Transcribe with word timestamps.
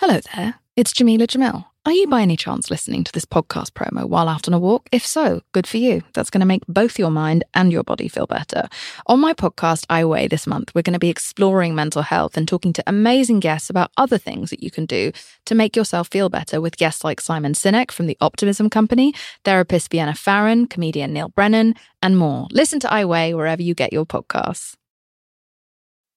Hello 0.00 0.20
there, 0.36 0.54
it's 0.76 0.92
Jamila 0.92 1.26
Jamil. 1.26 1.64
Are 1.84 1.90
you 1.90 2.06
by 2.06 2.22
any 2.22 2.36
chance 2.36 2.70
listening 2.70 3.02
to 3.02 3.10
this 3.10 3.24
podcast 3.24 3.72
promo 3.72 4.04
while 4.04 4.28
out 4.28 4.46
on 4.46 4.54
a 4.54 4.58
walk? 4.58 4.88
If 4.92 5.04
so, 5.04 5.40
good 5.50 5.66
for 5.66 5.78
you. 5.78 6.02
That's 6.14 6.30
going 6.30 6.38
to 6.38 6.46
make 6.46 6.62
both 6.68 7.00
your 7.00 7.10
mind 7.10 7.42
and 7.52 7.72
your 7.72 7.82
body 7.82 8.06
feel 8.06 8.28
better. 8.28 8.68
On 9.08 9.18
my 9.18 9.32
podcast, 9.32 9.86
I 9.90 10.04
Weigh, 10.04 10.28
this 10.28 10.46
month, 10.46 10.72
we're 10.72 10.82
going 10.82 10.92
to 10.92 11.00
be 11.00 11.08
exploring 11.08 11.74
mental 11.74 12.02
health 12.02 12.36
and 12.36 12.46
talking 12.46 12.72
to 12.74 12.84
amazing 12.86 13.40
guests 13.40 13.70
about 13.70 13.90
other 13.96 14.18
things 14.18 14.50
that 14.50 14.62
you 14.62 14.70
can 14.70 14.86
do 14.86 15.10
to 15.46 15.56
make 15.56 15.74
yourself 15.74 16.06
feel 16.06 16.28
better 16.28 16.60
with 16.60 16.76
guests 16.76 17.02
like 17.02 17.20
Simon 17.20 17.54
Sinek 17.54 17.90
from 17.90 18.06
the 18.06 18.16
Optimism 18.20 18.70
Company, 18.70 19.12
therapist 19.44 19.90
Vienna 19.90 20.14
Pharaon, 20.14 20.68
comedian 20.68 21.12
Neal 21.12 21.30
Brennan, 21.30 21.74
and 22.00 22.16
more. 22.16 22.46
Listen 22.52 22.78
to 22.78 22.92
I 22.92 23.04
Weigh 23.04 23.34
wherever 23.34 23.62
you 23.62 23.74
get 23.74 23.92
your 23.92 24.06
podcasts. 24.06 24.76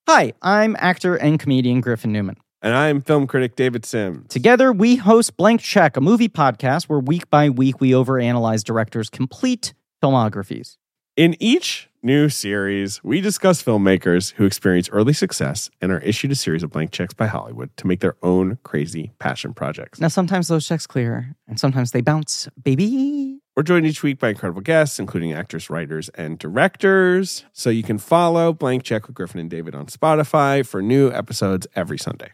Hi, 0.08 0.34
I'm 0.44 0.76
actor 0.78 1.16
and 1.16 1.40
comedian 1.40 1.82
Griffin 1.82 2.12
Newman. 2.12 2.38
And 2.64 2.76
I'm 2.76 3.02
film 3.02 3.26
critic 3.26 3.56
David 3.56 3.86
Sims. 3.86 4.28
Together, 4.30 4.72
we 4.72 4.96
host 4.96 5.36
Blank 5.36 5.62
Check, 5.62 5.98
a 5.98 6.02
movie 6.02 6.30
podcast 6.30 6.84
where 6.84 7.00
week 7.00 7.28
by 7.32 7.50
week 7.50 7.82
we 7.82 7.92
overanalyze 7.92 8.64
directors' 8.64 9.10
complete 9.10 9.74
filmographies. 10.04 10.78
In 11.18 11.36
each 11.40 11.90
new 12.04 12.30
series, 12.30 13.04
we 13.04 13.20
discuss 13.20 13.64
filmmakers 13.64 14.34
who 14.34 14.46
experience 14.46 14.90
early 14.90 15.14
success 15.14 15.72
and 15.82 15.92
are 15.92 16.00
issued 16.00 16.32
a 16.32 16.36
series 16.36 16.62
of 16.62 16.70
blank 16.70 16.92
checks 16.92 17.16
by 17.16 17.26
Hollywood 17.26 17.76
to 17.78 17.88
make 17.88 18.00
their 18.00 18.16
own 18.22 18.60
crazy 18.62 19.12
passion 19.18 19.56
projects. 19.56 20.00
Now, 20.00 20.08
sometimes 20.08 20.48
those 20.48 20.68
checks 20.68 20.86
clear, 20.86 21.36
and 21.48 21.60
sometimes 21.60 21.92
they 21.92 22.02
bounce, 22.02 22.48
baby. 22.64 23.40
We're 23.56 23.64
joined 23.64 23.88
each 23.88 24.04
week 24.04 24.20
by 24.20 24.30
incredible 24.30 24.62
guests, 24.62 25.00
including 25.00 25.34
actors, 25.34 25.70
writers, 25.70 26.10
and 26.10 26.38
directors. 26.38 27.44
So 27.54 27.72
you 27.72 27.84
can 27.84 27.98
follow 27.98 28.54
Blank 28.54 28.84
Check 28.84 29.08
with 29.08 29.16
Griffin 29.16 29.40
and 29.40 29.50
David 29.50 29.74
on 29.74 29.88
Spotify 29.88 30.64
for 30.66 30.82
new 30.82 31.12
episodes 31.12 31.66
every 31.76 31.98
Sunday. 31.98 32.32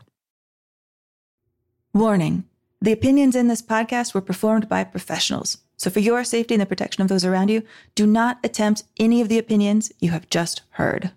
Warning 1.98 2.44
The 2.80 2.92
opinions 2.92 3.36
in 3.36 3.48
this 3.48 3.64
podcast 3.64 4.14
were 4.14 4.22
performed 4.22 4.70
by 4.70 4.84
professionals. 4.84 5.58
So, 5.78 5.90
for 5.90 6.00
your 6.00 6.24
safety 6.24 6.54
and 6.54 6.62
the 6.62 6.68
protection 6.68 7.02
of 7.02 7.08
those 7.08 7.26
around 7.26 7.50
you, 7.50 7.64
do 7.96 8.06
not 8.06 8.38
attempt 8.44 8.84
any 9.00 9.20
of 9.20 9.30
the 9.30 9.40
opinions 9.40 9.92
you 10.00 10.12
have 10.12 10.30
just 10.30 10.62
heard. 10.72 11.10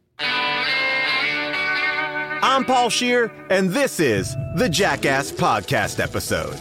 I'm 2.42 2.64
Paul 2.64 2.89
Scheer, 2.89 3.31
and 3.50 3.69
this 3.69 4.00
is 4.00 4.34
the 4.56 4.70
Jackass 4.70 5.31
Podcast 5.31 6.00
episode. 6.00 6.59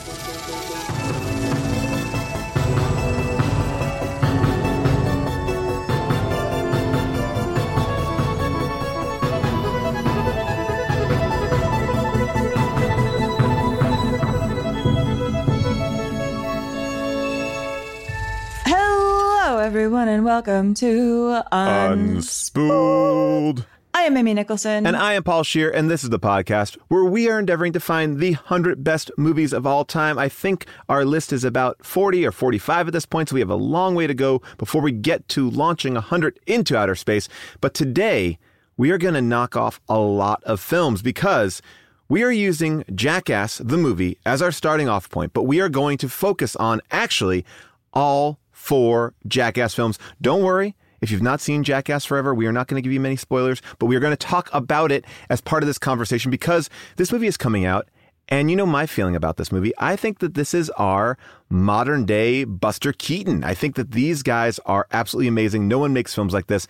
Everyone, 19.80 20.10
and 20.10 20.26
welcome 20.26 20.74
to 20.74 21.42
Unspooled. 21.54 23.66
I 23.94 24.02
am 24.02 24.18
Amy 24.18 24.34
Nicholson. 24.34 24.86
And 24.86 24.98
I 24.98 25.14
am 25.14 25.24
Paul 25.24 25.44
Scheer, 25.44 25.72
and 25.72 25.90
this 25.90 26.04
is 26.04 26.10
the 26.10 26.20
podcast 26.20 26.78
where 26.90 27.06
we 27.06 27.30
are 27.30 27.40
endeavoring 27.40 27.72
to 27.72 27.80
find 27.80 28.20
the 28.20 28.34
100 28.34 28.84
best 28.84 29.10
movies 29.18 29.54
of 29.54 29.66
all 29.66 29.86
time. 29.86 30.20
I 30.20 30.28
think 30.28 30.66
our 30.90 31.06
list 31.06 31.32
is 31.32 31.46
about 31.46 31.86
40 31.86 32.28
or 32.28 32.34
45 32.34 32.88
at 32.88 32.94
this 32.94 33.06
point, 33.06 33.30
so 33.30 33.36
we 33.36 33.40
have 33.40 33.50
a 33.50 33.56
long 33.56 33.96
way 33.96 34.06
to 34.06 34.14
go 34.14 34.42
before 34.58 34.82
we 34.82 34.92
get 34.92 35.30
to 35.30 35.50
launching 35.50 35.94
100 35.94 36.42
into 36.46 36.76
outer 36.76 36.96
space. 36.96 37.30
But 37.62 37.74
today, 37.74 38.38
we 38.76 38.92
are 38.92 38.98
going 38.98 39.14
to 39.14 39.22
knock 39.22 39.56
off 39.56 39.80
a 39.88 39.98
lot 39.98 40.44
of 40.44 40.60
films 40.60 41.02
because 41.02 41.62
we 42.10 42.22
are 42.22 42.32
using 42.32 42.84
Jackass, 42.94 43.60
the 43.60 43.78
movie, 43.78 44.18
as 44.26 44.42
our 44.42 44.52
starting 44.52 44.90
off 44.90 45.10
point, 45.10 45.32
but 45.32 45.44
we 45.44 45.62
are 45.62 45.70
going 45.70 45.98
to 46.00 46.10
focus 46.10 46.58
on 46.58 46.82
actually 46.92 47.46
all 47.94 48.40
four 48.60 49.14
Jackass 49.26 49.74
films. 49.74 49.98
Don't 50.22 50.44
worry. 50.44 50.76
If 51.02 51.12
you've 51.12 51.22
not 51.22 51.40
seen 51.40 51.64
Jackass 51.64 52.04
Forever, 52.04 52.36
we 52.36 52.46
are 52.46 52.52
not 52.52 52.68
going 52.68 52.76
to 52.76 52.86
give 52.86 52.92
you 52.92 53.00
many 53.00 53.16
spoilers, 53.16 53.62
but 53.80 53.86
we 53.86 53.96
are 53.96 54.02
going 54.02 54.12
to 54.12 54.18
talk 54.18 54.50
about 54.52 54.92
it 54.92 55.06
as 55.30 55.40
part 55.40 55.64
of 55.64 55.68
this 55.68 55.78
conversation 55.78 56.30
because 56.30 56.70
this 56.98 57.12
movie 57.12 57.28
is 57.28 57.38
coming 57.38 57.64
out. 57.64 57.88
And 58.28 58.52
you 58.52 58.58
know 58.58 58.66
my 58.66 58.86
feeling 58.86 59.16
about 59.16 59.38
this 59.38 59.52
movie. 59.52 59.72
I 59.80 59.96
think 59.96 60.20
that 60.20 60.36
this 60.36 60.54
is 60.54 60.70
our 60.72 61.18
modern 61.50 62.06
day 62.06 62.44
Buster 62.44 62.94
Keaton. 62.94 63.44
I 63.44 63.56
think 63.56 63.76
that 63.76 63.92
these 63.92 64.22
guys 64.22 64.60
are 64.66 64.86
absolutely 64.92 65.30
amazing. 65.30 65.68
No 65.68 65.80
one 65.80 65.94
makes 65.94 66.14
films 66.14 66.34
like 66.34 66.46
this. 66.48 66.68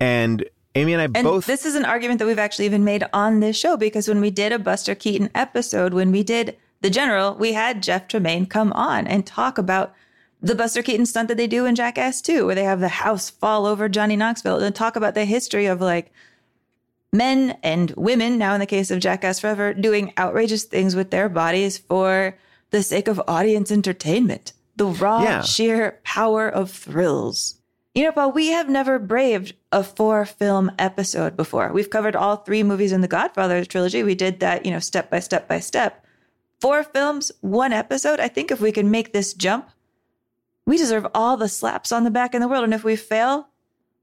And 0.00 0.48
Amy 0.74 0.94
and 0.94 1.02
I 1.02 1.04
and 1.06 1.26
both. 1.26 1.46
this 1.46 1.66
is 1.66 1.74
an 1.74 1.84
argument 1.84 2.20
that 2.20 2.26
we've 2.26 2.38
actually 2.38 2.64
even 2.64 2.84
made 2.84 3.04
on 3.12 3.40
this 3.40 3.58
show 3.58 3.76
because 3.76 4.08
when 4.08 4.22
we 4.22 4.30
did 4.30 4.52
a 4.52 4.58
Buster 4.58 4.94
Keaton 4.94 5.28
episode, 5.34 5.92
when 5.92 6.12
we 6.12 6.22
did 6.22 6.56
The 6.80 6.88
General, 6.88 7.34
we 7.34 7.52
had 7.52 7.82
Jeff 7.82 8.08
Tremaine 8.08 8.46
come 8.46 8.72
on 8.72 9.06
and 9.06 9.26
talk 9.26 9.58
about 9.58 9.92
the 10.42 10.54
Buster 10.56 10.82
Keaton 10.82 11.06
stunt 11.06 11.28
that 11.28 11.36
they 11.36 11.46
do 11.46 11.64
in 11.66 11.74
Jackass 11.76 12.20
2, 12.20 12.44
where 12.46 12.54
they 12.54 12.64
have 12.64 12.80
the 12.80 12.88
house 12.88 13.30
fall 13.30 13.64
over 13.64 13.88
Johnny 13.88 14.16
Knoxville 14.16 14.58
and 14.60 14.74
talk 14.74 14.96
about 14.96 15.14
the 15.14 15.24
history 15.24 15.66
of 15.66 15.80
like 15.80 16.12
men 17.12 17.56
and 17.62 17.90
women, 17.96 18.38
now 18.38 18.54
in 18.54 18.60
the 18.60 18.66
case 18.66 18.90
of 18.90 19.00
Jackass 19.00 19.38
Forever, 19.40 19.74
doing 19.74 20.12
outrageous 20.18 20.64
things 20.64 20.96
with 20.96 21.10
their 21.10 21.28
bodies 21.28 21.78
for 21.78 22.36
the 22.70 22.82
sake 22.82 23.08
of 23.08 23.20
audience 23.28 23.70
entertainment. 23.70 24.52
The 24.76 24.86
raw, 24.86 25.22
Yeah. 25.22 25.42
sheer 25.42 26.00
power 26.04 26.48
of 26.48 26.70
thrills. 26.70 27.56
You 27.94 28.04
know, 28.04 28.12
Paul, 28.12 28.32
we 28.32 28.48
have 28.48 28.70
never 28.70 28.98
braved 28.98 29.52
a 29.70 29.84
four 29.84 30.24
film 30.24 30.72
episode 30.78 31.36
before. 31.36 31.70
We've 31.74 31.90
covered 31.90 32.16
all 32.16 32.36
three 32.36 32.62
movies 32.62 32.90
in 32.90 33.02
the 33.02 33.08
Godfather 33.08 33.66
trilogy. 33.66 34.02
We 34.02 34.14
did 34.14 34.40
that, 34.40 34.64
you 34.64 34.72
know, 34.72 34.78
step 34.78 35.10
by 35.10 35.20
step 35.20 35.46
by 35.46 35.60
step. 35.60 36.02
Four 36.58 36.82
films, 36.84 37.30
one 37.42 37.72
episode. 37.74 38.18
I 38.18 38.28
think 38.28 38.50
if 38.50 38.60
we 38.62 38.72
can 38.72 38.90
make 38.90 39.12
this 39.12 39.34
jump, 39.34 39.68
we 40.66 40.76
deserve 40.76 41.06
all 41.14 41.36
the 41.36 41.48
slaps 41.48 41.92
on 41.92 42.04
the 42.04 42.10
back 42.10 42.34
in 42.34 42.40
the 42.40 42.48
world. 42.48 42.64
And 42.64 42.74
if 42.74 42.84
we 42.84 42.96
fail, 42.96 43.48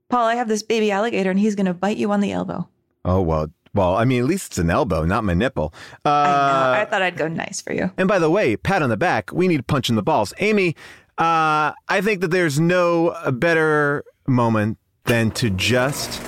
Paul, 0.08 0.26
I 0.26 0.34
have 0.34 0.48
this 0.48 0.62
baby 0.62 0.90
alligator 0.90 1.30
and 1.30 1.38
he's 1.38 1.54
going 1.54 1.66
to 1.66 1.74
bite 1.74 1.96
you 1.96 2.10
on 2.12 2.20
the 2.20 2.32
elbow. 2.32 2.68
oh, 3.04 3.20
well. 3.22 3.48
Well, 3.72 3.94
I 3.94 4.04
mean, 4.04 4.20
at 4.20 4.26
least 4.26 4.48
it's 4.48 4.58
an 4.58 4.68
elbow, 4.68 5.04
not 5.04 5.22
my 5.22 5.32
nipple. 5.32 5.72
Uh, 6.04 6.08
I 6.08 6.72
know. 6.76 6.80
I 6.82 6.84
thought 6.86 7.02
I'd 7.02 7.16
go 7.16 7.28
nice 7.28 7.60
for 7.60 7.72
you. 7.72 7.92
And 7.96 8.08
by 8.08 8.18
the 8.18 8.28
way, 8.28 8.56
pat 8.56 8.82
on 8.82 8.90
the 8.90 8.96
back, 8.96 9.30
we 9.32 9.46
need 9.46 9.64
punch 9.68 9.88
in 9.88 9.94
the 9.94 10.02
balls. 10.02 10.34
Amy, 10.40 10.74
uh, 11.18 11.70
I 11.88 12.00
think 12.02 12.20
that 12.22 12.32
there's 12.32 12.58
no 12.58 13.14
better 13.32 14.02
moment 14.26 14.76
than 15.04 15.30
to 15.32 15.50
just 15.50 16.20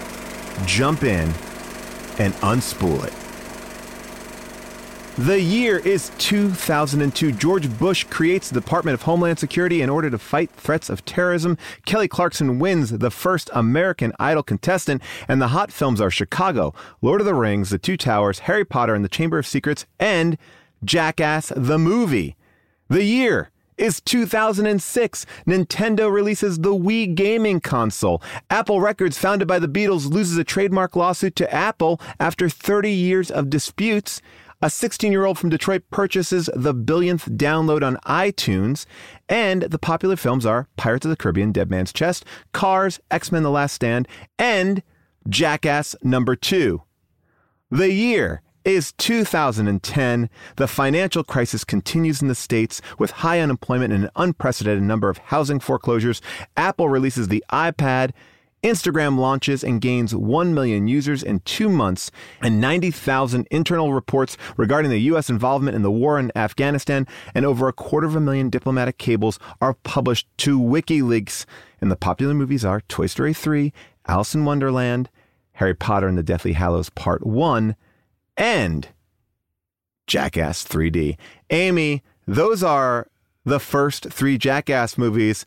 jump 0.66 1.02
in 1.02 1.32
and 2.20 2.32
unspool 2.34 3.04
it. 3.04 3.12
The 5.18 5.38
year 5.38 5.78
is 5.78 6.10
2002. 6.16 7.32
George 7.32 7.78
Bush 7.78 8.04
creates 8.04 8.48
the 8.48 8.58
Department 8.58 8.94
of 8.94 9.02
Homeland 9.02 9.38
Security 9.38 9.82
in 9.82 9.90
order 9.90 10.08
to 10.08 10.16
fight 10.16 10.50
threats 10.50 10.88
of 10.88 11.04
terrorism. 11.04 11.58
Kelly 11.84 12.08
Clarkson 12.08 12.58
wins 12.58 12.90
the 12.90 13.10
first 13.10 13.50
American 13.52 14.14
Idol 14.18 14.42
contestant, 14.42 15.02
and 15.28 15.40
the 15.40 15.48
hot 15.48 15.70
films 15.70 16.00
are 16.00 16.10
Chicago, 16.10 16.72
Lord 17.02 17.20
of 17.20 17.26
the 17.26 17.34
Rings, 17.34 17.68
The 17.68 17.78
Two 17.78 17.98
Towers, 17.98 18.40
Harry 18.40 18.64
Potter 18.64 18.94
and 18.94 19.04
the 19.04 19.08
Chamber 19.10 19.38
of 19.38 19.46
Secrets, 19.46 19.84
and 20.00 20.38
Jackass 20.82 21.52
the 21.54 21.78
movie. 21.78 22.34
The 22.88 23.04
year 23.04 23.50
is 23.76 24.00
2006. 24.00 25.26
Nintendo 25.46 26.10
releases 26.10 26.60
the 26.60 26.74
Wii 26.74 27.14
gaming 27.14 27.60
console. 27.60 28.22
Apple 28.48 28.80
Records, 28.80 29.18
founded 29.18 29.46
by 29.46 29.58
the 29.58 29.68
Beatles, 29.68 30.10
loses 30.10 30.38
a 30.38 30.44
trademark 30.44 30.96
lawsuit 30.96 31.36
to 31.36 31.52
Apple 31.52 32.00
after 32.18 32.48
30 32.48 32.90
years 32.90 33.30
of 33.30 33.50
disputes. 33.50 34.22
A 34.64 34.70
16 34.70 35.10
year 35.10 35.24
old 35.24 35.38
from 35.38 35.50
Detroit 35.50 35.82
purchases 35.90 36.48
the 36.54 36.72
billionth 36.72 37.28
download 37.36 37.82
on 37.84 37.96
iTunes. 38.06 38.86
And 39.28 39.62
the 39.62 39.78
popular 39.78 40.14
films 40.14 40.46
are 40.46 40.68
Pirates 40.76 41.04
of 41.04 41.10
the 41.10 41.16
Caribbean, 41.16 41.50
Dead 41.50 41.68
Man's 41.68 41.92
Chest, 41.92 42.24
Cars, 42.52 43.00
X 43.10 43.32
Men 43.32 43.42
The 43.42 43.50
Last 43.50 43.72
Stand, 43.72 44.06
and 44.38 44.84
Jackass 45.28 45.96
Number 46.04 46.36
2. 46.36 46.80
The 47.72 47.92
year 47.92 48.42
is 48.64 48.92
2010. 48.98 50.30
The 50.56 50.68
financial 50.68 51.24
crisis 51.24 51.64
continues 51.64 52.22
in 52.22 52.28
the 52.28 52.34
States 52.36 52.80
with 53.00 53.10
high 53.10 53.40
unemployment 53.40 53.92
and 53.92 54.04
an 54.04 54.10
unprecedented 54.14 54.84
number 54.84 55.08
of 55.08 55.18
housing 55.18 55.58
foreclosures. 55.58 56.22
Apple 56.56 56.88
releases 56.88 57.26
the 57.26 57.44
iPad. 57.50 58.12
Instagram 58.62 59.18
launches 59.18 59.64
and 59.64 59.80
gains 59.80 60.14
1 60.14 60.54
million 60.54 60.86
users 60.86 61.22
in 61.22 61.40
two 61.40 61.68
months, 61.68 62.10
and 62.40 62.60
90,000 62.60 63.46
internal 63.50 63.92
reports 63.92 64.36
regarding 64.56 64.90
the 64.90 65.00
U.S. 65.00 65.28
involvement 65.28 65.74
in 65.74 65.82
the 65.82 65.90
war 65.90 66.18
in 66.18 66.30
Afghanistan, 66.36 67.06
and 67.34 67.44
over 67.44 67.66
a 67.66 67.72
quarter 67.72 68.06
of 68.06 68.14
a 68.14 68.20
million 68.20 68.50
diplomatic 68.50 68.98
cables 68.98 69.38
are 69.60 69.74
published 69.74 70.26
to 70.38 70.60
WikiLeaks. 70.60 71.44
And 71.80 71.90
the 71.90 71.96
popular 71.96 72.34
movies 72.34 72.64
are 72.64 72.82
Toy 72.82 73.06
Story 73.06 73.34
3, 73.34 73.72
Alice 74.06 74.34
in 74.34 74.44
Wonderland, 74.44 75.10
Harry 75.54 75.74
Potter 75.74 76.08
and 76.08 76.16
the 76.16 76.22
Deathly 76.22 76.52
Hallows 76.52 76.90
Part 76.90 77.26
1, 77.26 77.76
and 78.36 78.88
Jackass 80.06 80.64
3D. 80.64 81.16
Amy, 81.50 82.02
those 82.26 82.62
are 82.62 83.08
the 83.44 83.60
first 83.60 84.10
three 84.10 84.38
Jackass 84.38 84.96
movies. 84.96 85.44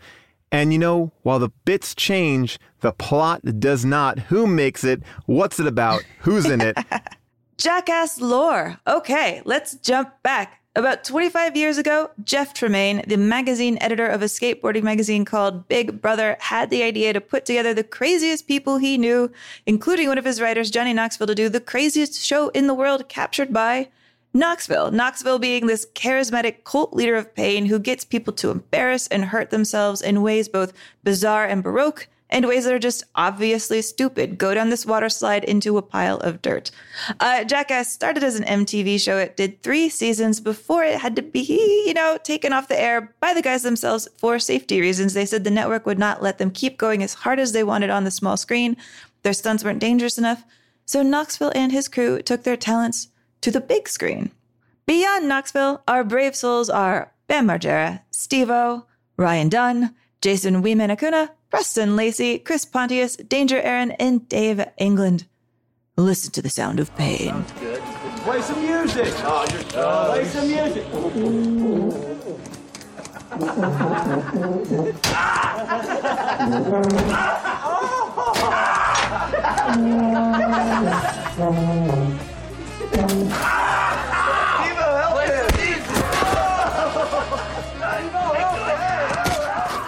And 0.52 0.72
you 0.72 0.80
know, 0.80 1.12
while 1.24 1.40
the 1.40 1.50
bits 1.66 1.94
change, 1.96 2.60
the 2.82 2.92
plot 2.92 3.60
does 3.60 3.84
not. 3.84 4.20
Who 4.20 4.48
makes 4.48 4.84
it? 4.84 5.02
What's 5.26 5.60
it 5.60 5.68
about? 5.68 6.04
Who's 6.20 6.46
in 6.46 6.62
it? 6.62 6.78
Jackass 7.58 8.20
lore. 8.20 8.80
Okay, 8.88 9.42
let's 9.46 9.76
jump 9.76 10.12
back. 10.24 10.62
About 10.78 11.06
25 11.06 11.56
years 11.56 11.78
ago, 11.78 12.12
Jeff 12.26 12.54
Tremaine, 12.54 13.02
the 13.08 13.16
magazine 13.16 13.78
editor 13.80 14.08
of 14.08 14.22
a 14.22 14.26
skateboarding 14.26 14.84
magazine 14.84 15.24
called 15.24 15.70
Big 15.70 16.02
Brother, 16.02 16.36
had 16.42 16.70
the 16.70 16.84
idea 16.84 17.14
to 17.14 17.22
put 17.22 17.46
together 17.46 17.74
the 17.74 17.84
craziest 17.84 18.46
people 18.46 18.78
he 18.78 18.98
knew, 18.98 19.32
including 19.66 20.10
one 20.10 20.18
of 20.18 20.26
his 20.26 20.42
writers, 20.42 20.70
Johnny 20.70 20.92
Knoxville, 20.92 21.28
to 21.28 21.36
do 21.36 21.48
the 21.48 21.62
craziest 21.62 22.22
show 22.22 22.50
in 22.50 22.68
the 22.68 22.74
world 22.74 23.08
captured 23.08 23.54
by 23.54 23.88
Knoxville. 24.36 24.92
Knoxville 24.92 25.40
being 25.40 25.66
this 25.66 25.88
charismatic 25.96 26.66
cult 26.66 26.92
leader 26.94 27.16
of 27.16 27.34
pain 27.34 27.68
who 27.68 27.80
gets 27.80 28.04
people 28.04 28.34
to 28.34 28.52
embarrass 28.52 29.08
and 29.08 29.24
hurt 29.24 29.50
themselves 29.50 30.02
in 30.02 30.22
ways 30.22 30.50
both 30.50 30.74
bizarre 31.06 31.46
and 31.46 31.64
baroque 31.64 32.10
and 32.30 32.46
ways 32.46 32.66
that 32.66 32.74
are 32.74 32.80
just 32.80 33.06
obviously 33.16 33.82
stupid. 33.82 34.38
Go 34.38 34.54
down 34.54 34.70
this 34.70 34.86
water 34.86 35.08
slide 35.08 35.46
into 35.46 35.78
a 35.78 35.82
pile 35.82 36.18
of 36.18 36.42
dirt. 36.42 36.70
Uh, 37.22 37.46
Jackass 37.46 37.94
started 37.94 38.26
as 38.26 38.36
an 38.38 38.44
MTV 38.44 39.00
show. 39.00 39.18
It 39.18 39.38
did 39.38 39.64
three 39.64 39.88
seasons 39.88 40.42
before 40.42 40.84
it 40.84 41.00
had 41.00 41.16
to 41.16 41.22
be, 41.22 41.84
you 41.88 41.94
know, 41.94 42.18
taken 42.22 42.52
off 42.52 42.68
the 42.68 42.78
air 42.78 43.16
by 43.22 43.34
the 43.34 43.42
guys 43.42 43.64
themselves 43.64 44.10
for 44.18 44.38
safety 44.38 44.82
reasons. 44.82 45.14
They 45.14 45.26
said 45.26 45.46
the 45.46 45.50
network 45.50 45.86
would 45.86 45.98
not 45.98 46.22
let 46.22 46.40
them 46.40 46.52
keep 46.52 46.78
going 46.78 47.02
as 47.04 47.14
hard 47.14 47.40
as 47.40 47.54
they 47.54 47.64
wanted 47.64 47.90
on 47.90 48.04
the 48.04 48.12
small 48.12 48.36
screen. 48.36 48.76
Their 49.24 49.32
stunts 49.32 49.64
weren't 49.64 49.80
dangerous 49.80 50.18
enough. 50.18 50.44
So 50.86 51.04
Knoxville 51.04 51.54
and 51.56 51.72
his 51.72 51.88
crew 51.88 52.22
took 52.22 52.44
their 52.44 52.58
talents 52.58 53.08
to 53.42 53.52
the 53.52 53.62
big 53.62 53.88
screen. 53.90 54.32
Beyond 54.86 55.28
Knoxville, 55.28 55.84
our 55.88 56.04
brave 56.04 56.36
souls 56.36 56.70
are 56.70 57.12
Bam 57.28 57.48
Margera, 57.48 58.02
Steve-O, 58.12 58.86
Ryan 59.18 59.50
Dunn, 59.50 59.96
Jason 60.22 60.62
Wee 60.62 60.76
Man 60.76 60.92
Preston 61.50 61.96
Lacy, 61.96 62.40
Chris 62.40 62.66
Pontius, 62.66 63.16
Danger 63.16 63.62
Ehren, 63.62 63.96
and 64.00 64.28
Dave 64.28 64.66
England. 64.78 65.26
Listen 65.98 66.32
to 66.34 66.42
the 66.42 66.50
sound 66.50 66.80
of 66.80 66.94
pain. 66.96 67.46
Play 68.24 68.42
some 68.42 68.62
music. 68.62 69.14
Oh, 69.20 69.46
you're, 69.52 69.64
Play 70.12 70.26
some 70.26 70.48
music. 70.48 70.86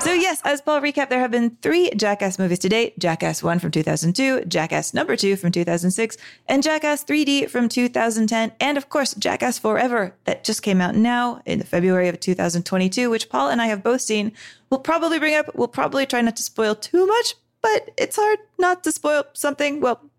So, 0.08 0.14
yes, 0.14 0.42
as 0.46 0.62
Paul 0.62 0.80
recapped, 0.80 1.10
there 1.10 1.20
have 1.20 1.32
been 1.32 1.58
three 1.62 1.90
Jackass 1.90 2.40
movies 2.40 2.60
to 2.60 2.70
date 2.70 2.98
Jackass 2.98 3.44
1 3.44 3.60
from 3.60 3.72
2002, 3.72 4.46
Jackass 4.46 4.94
number 4.94 5.18
2 5.18 5.36
from 5.36 5.52
2006, 5.52 6.16
and 6.48 6.64
Jackass 6.64 7.04
3D 7.04 7.50
from 7.50 7.68
2010, 7.68 8.54
and 8.62 8.78
of 8.78 8.88
course, 8.88 9.14
Jackass 9.16 9.60
Forever 9.60 10.16
that 10.24 10.46
just 10.46 10.62
came 10.62 10.80
out 10.80 10.96
now 10.96 11.42
in 11.46 11.62
February 11.62 12.08
of 12.08 12.22
2022, 12.22 13.10
which 13.10 13.28
Paul 13.28 13.50
and 13.50 13.62
I 13.62 13.68
have 13.68 13.84
both 13.84 14.00
seen. 14.00 14.32
We'll 14.70 14.80
probably 14.80 15.20
bring 15.20 15.36
up, 15.36 15.54
we'll 15.56 15.68
probably 15.68 16.06
try 16.06 16.22
not 16.22 16.38
to 16.38 16.44
spoil 16.44 16.76
too 16.76 17.06
much, 17.06 17.36
but 17.62 17.92
it's 17.98 18.16
hard 18.16 18.40
not 18.58 18.86
to 18.86 18.94
spoil 18.94 19.26
something. 19.34 19.82
Well, 19.82 20.10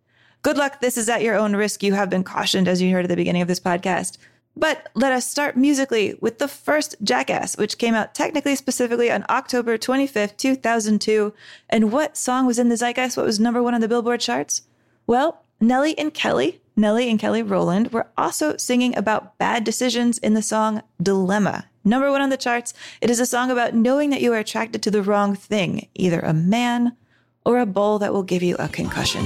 good 0.43 0.57
luck. 0.57 0.81
This 0.81 0.97
is 0.97 1.09
at 1.09 1.23
your 1.23 1.37
own 1.37 1.57
risk. 1.57 1.83
You 1.83 1.95
have 1.95 2.11
been 2.11 2.25
cautioned, 2.25 2.69
as 2.69 2.81
you 2.81 2.93
heard 2.93 3.05
at 3.05 3.09
the 3.09 3.17
beginning 3.17 3.43
of 3.43 3.49
this 3.49 3.61
podcast. 3.61 4.19
But 4.57 4.89
let 4.95 5.13
us 5.13 5.25
start 5.25 5.57
musically 5.57 6.19
with 6.21 6.39
the 6.39 6.49
first 6.49 6.97
Jackass, 7.03 7.57
which 7.57 7.79
came 7.79 7.95
out 7.95 8.13
technically 8.13 8.57
specifically 8.57 9.09
on 9.09 9.25
October 9.29 9.79
25th, 9.79 10.37
2002. 10.37 11.33
And 11.71 11.93
what 11.93 12.17
song 12.17 12.45
was 12.45 12.59
in 12.59 12.69
the 12.69 12.77
zeitgeist? 12.77 13.17
What 13.17 13.27
was 13.27 13.39
number 13.39 13.63
one 13.63 13.75
on 13.75 13.81
the 13.81 13.89
Billboard 13.89 14.21
charts? 14.21 14.63
Well, 15.07 15.45
Nelly 15.61 15.97
and 15.97 16.13
Kelly, 16.13 16.61
Nelly 16.75 17.09
and 17.09 17.21
Kelly 17.21 17.43
Rowland, 17.43 17.93
were 17.93 18.09
also 18.17 18.57
singing 18.57 18.97
about 18.97 19.39
bad 19.39 19.63
decisions 19.63 20.19
in 20.19 20.35
the 20.35 20.43
song 20.43 20.83
Dilemma. 21.01 21.67
Number 21.85 22.11
one 22.11 22.21
on 22.21 22.31
the 22.31 22.37
charts, 22.37 22.75
it 23.01 23.11
is 23.11 23.21
a 23.21 23.27
song 23.27 23.51
about 23.53 23.75
knowing 23.75 24.11
that 24.11 24.21
you 24.21 24.33
are 24.33 24.39
attracted 24.39 24.83
to 24.83 24.91
the 24.91 25.03
wrong 25.03 25.37
thing, 25.37 25.89
either 25.95 26.21
a 26.21 26.35
man 26.35 26.97
or 27.45 27.59
a 27.59 27.67
bowl 27.67 28.01
that 28.01 28.13
will 28.13 28.25
give 28.25 28.43
you 28.43 28.57
a 28.59 28.69
concussion. 28.69 29.25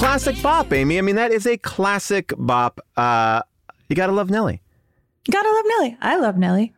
Classic 0.00 0.42
bop, 0.42 0.72
Amy. 0.72 0.96
I 0.96 1.02
mean, 1.02 1.16
that 1.16 1.30
is 1.30 1.46
a 1.46 1.58
classic 1.58 2.32
bop. 2.38 2.80
Uh, 2.96 3.42
you 3.88 3.96
gotta 3.96 4.12
love 4.12 4.30
Nelly. 4.30 4.62
Gotta 5.30 5.48
love 5.48 5.64
Nelly. 5.66 5.96
I 6.00 6.16
love 6.16 6.38
Nelly. 6.38 6.72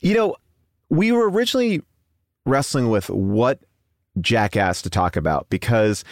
You 0.00 0.14
know, 0.14 0.36
we 0.90 1.10
were 1.10 1.30
originally 1.30 1.82
wrestling 2.44 2.90
with 2.90 3.08
what 3.08 3.60
Jackass 4.20 4.82
to 4.82 4.90
talk 4.90 5.16
about 5.16 5.48
because 5.48 6.04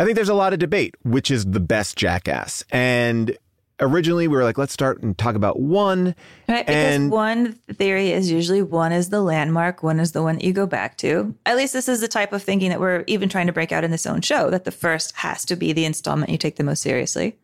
I 0.00 0.04
think 0.04 0.16
there's 0.16 0.30
a 0.30 0.34
lot 0.34 0.54
of 0.54 0.58
debate 0.58 0.94
which 1.02 1.30
is 1.30 1.44
the 1.44 1.60
best 1.60 1.96
Jackass. 1.96 2.64
And 2.70 3.36
originally 3.80 4.28
we 4.28 4.36
were 4.36 4.44
like, 4.44 4.58
let's 4.58 4.72
start 4.72 5.02
and 5.02 5.16
talk 5.16 5.34
about 5.34 5.60
one. 5.60 6.14
Right, 6.48 6.66
because 6.66 6.94
and 6.94 7.10
one 7.10 7.52
theory 7.72 8.12
is 8.12 8.30
usually 8.30 8.62
one 8.62 8.92
is 8.92 9.10
the 9.10 9.20
landmark, 9.20 9.82
one 9.82 10.00
is 10.00 10.12
the 10.12 10.22
one 10.22 10.36
that 10.36 10.44
you 10.44 10.52
go 10.52 10.66
back 10.66 10.96
to. 10.98 11.34
At 11.46 11.56
least 11.56 11.72
this 11.72 11.88
is 11.88 12.00
the 12.00 12.08
type 12.08 12.32
of 12.32 12.42
thinking 12.42 12.70
that 12.70 12.80
we're 12.80 13.04
even 13.06 13.28
trying 13.28 13.46
to 13.46 13.52
break 13.52 13.72
out 13.72 13.84
in 13.84 13.90
this 13.90 14.06
own 14.06 14.20
show, 14.20 14.50
that 14.50 14.64
the 14.64 14.70
first 14.70 15.16
has 15.16 15.44
to 15.46 15.56
be 15.56 15.72
the 15.72 15.84
installment 15.84 16.30
you 16.30 16.38
take 16.38 16.56
the 16.56 16.64
most 16.64 16.82
seriously. 16.82 17.36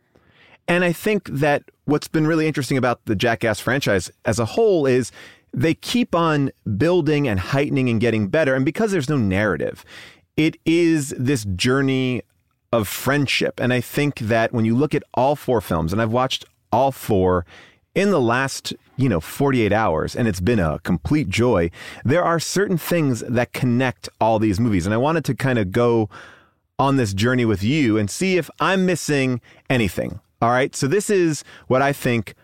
And 0.68 0.84
I 0.84 0.92
think 0.92 1.28
that 1.28 1.64
what's 1.86 2.08
been 2.08 2.26
really 2.26 2.46
interesting 2.46 2.76
about 2.76 3.04
the 3.06 3.16
Jackass 3.16 3.58
franchise 3.58 4.10
as 4.24 4.38
a 4.38 4.44
whole 4.44 4.86
is 4.86 5.10
they 5.52 5.74
keep 5.74 6.14
on 6.14 6.52
building 6.76 7.26
and 7.26 7.40
heightening 7.40 7.88
and 7.88 8.00
getting 8.00 8.28
better. 8.28 8.54
And 8.54 8.64
because 8.64 8.92
there's 8.92 9.08
no 9.08 9.16
narrative, 9.16 9.84
it 10.36 10.56
is 10.64 11.12
this 11.18 11.44
journey 11.56 12.22
of 12.72 12.86
friendship. 12.88 13.60
And 13.60 13.72
I 13.72 13.80
think 13.80 14.18
that 14.20 14.52
when 14.52 14.64
you 14.64 14.76
look 14.76 14.94
at 14.94 15.02
all 15.14 15.36
four 15.36 15.60
films, 15.60 15.92
and 15.92 16.00
I've 16.00 16.12
watched 16.12 16.44
all 16.72 16.92
four 16.92 17.44
in 17.94 18.10
the 18.10 18.20
last, 18.20 18.72
you 18.96 19.08
know, 19.08 19.20
48 19.20 19.72
hours, 19.72 20.14
and 20.14 20.28
it's 20.28 20.40
been 20.40 20.60
a 20.60 20.78
complete 20.80 21.28
joy, 21.28 21.70
there 22.04 22.22
are 22.22 22.38
certain 22.38 22.78
things 22.78 23.20
that 23.20 23.52
connect 23.52 24.08
all 24.20 24.38
these 24.38 24.60
movies. 24.60 24.86
And 24.86 24.94
I 24.94 24.98
wanted 24.98 25.24
to 25.26 25.34
kind 25.34 25.58
of 25.58 25.72
go 25.72 26.08
on 26.78 26.96
this 26.96 27.12
journey 27.12 27.44
with 27.44 27.62
you 27.62 27.98
and 27.98 28.10
see 28.10 28.38
if 28.38 28.48
I'm 28.60 28.86
missing 28.86 29.40
anything. 29.68 30.20
All 30.40 30.50
right. 30.50 30.74
So 30.74 30.86
this 30.86 31.10
is 31.10 31.44
what 31.66 31.82
I 31.82 31.92
think 31.92 32.34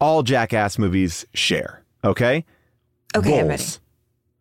all 0.00 0.22
Jackass 0.22 0.78
movies 0.78 1.24
share. 1.32 1.82
Okay. 2.04 2.44
Okay, 3.16 3.40
I'm 3.40 3.48
ready. 3.48 3.64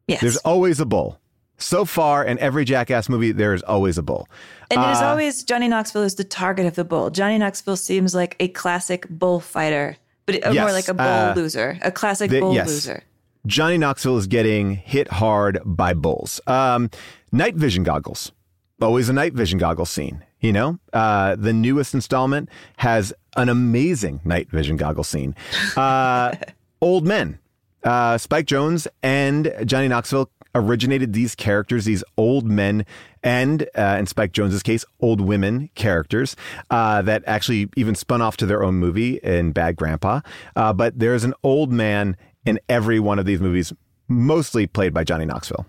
Yes. 0.08 0.22
There's 0.22 0.38
always 0.38 0.80
a 0.80 0.86
bull. 0.86 1.20
So 1.58 1.86
far, 1.86 2.26
in 2.26 2.40
every 2.40 2.66
Jackass 2.66 3.08
movie, 3.08 3.32
there 3.32 3.54
is 3.54 3.62
always 3.64 3.98
a 4.00 4.02
bull. 4.02 4.28
And 4.72 4.82
it 4.82 4.90
is 4.92 5.02
uh, 5.02 5.06
always 5.06 5.44
Johnny 5.44 5.68
Knoxville 5.68 6.04
is 6.04 6.16
the 6.16 6.24
target 6.24 6.66
of 6.66 6.76
the 6.76 6.84
bull. 6.84 7.10
Johnny 7.10 7.38
Knoxville 7.38 7.76
seems 7.78 8.16
like 8.16 8.36
a 8.40 8.48
classic 8.50 9.06
bullfighter, 9.10 9.98
but 10.26 10.36
it- 10.36 10.46
more 10.46 10.72
like 10.72 10.88
a 10.88 10.94
bull 10.94 11.06
uh, 11.06 11.34
loser, 11.36 11.78
a 11.82 11.92
classic 11.92 12.32
the- 12.32 12.40
bull 12.40 12.54
yes. 12.54 12.68
loser. 12.68 13.04
Johnny 13.48 13.78
Knoxville 13.78 14.18
is 14.18 14.28
getting 14.28 14.76
hit 14.76 15.08
hard 15.08 15.60
by 15.66 15.94
bulls. 15.96 16.40
Um, 16.46 16.90
night 17.32 17.56
vision 17.56 17.84
goggles. 17.84 18.32
Always 18.80 19.10
a 19.10 19.14
night 19.14 19.34
vision 19.34 19.58
goggle 19.60 19.86
scene. 19.86 20.24
You 20.42 20.54
know, 20.54 20.80
uh, 20.94 21.36
the 21.36 21.54
newest 21.54 21.94
installment 21.94 22.50
has 22.78 23.14
an 23.36 23.50
amazing 23.50 24.22
night 24.24 24.50
vision 24.52 24.76
goggle 24.78 25.04
scene. 25.04 25.36
Uh, 25.76 26.34
old 26.82 27.06
men. 27.06 27.40
Uh, 27.84 28.18
Spike 28.18 28.46
Jonze 28.46 28.86
and 29.02 29.54
Johnny 29.66 29.88
Knoxville 29.88 30.30
originated 30.54 31.14
these 31.14 31.36
characters, 31.36 31.86
these 31.86 32.04
old 32.18 32.46
men, 32.46 32.86
and 33.24 33.70
uh, 33.76 33.98
in 34.00 34.06
Spike 34.06 34.34
Jonze's 34.34 34.64
case, 34.64 34.84
old 35.00 35.22
women 35.22 35.70
characters 35.76 36.36
uh, 36.70 37.02
that 37.04 37.24
actually 37.28 37.70
even 37.76 37.96
spun 37.96 38.22
off 38.22 38.38
to 38.38 38.46
their 38.46 38.64
own 38.64 38.76
movie 38.76 39.18
in 39.18 39.52
Bad 39.52 39.76
Grandpa. 39.76 40.22
Uh, 40.56 40.74
but 40.74 40.98
there's 40.98 41.24
an 41.24 41.34
old 41.44 41.72
man 41.72 42.18
in 42.46 42.60
every 42.68 43.00
one 43.00 43.20
of 43.20 43.26
these 43.26 43.40
movies, 43.40 43.72
mostly 44.08 44.68
played 44.68 44.94
by 44.94 45.04
Johnny 45.04 45.26
Knoxville. 45.26 45.66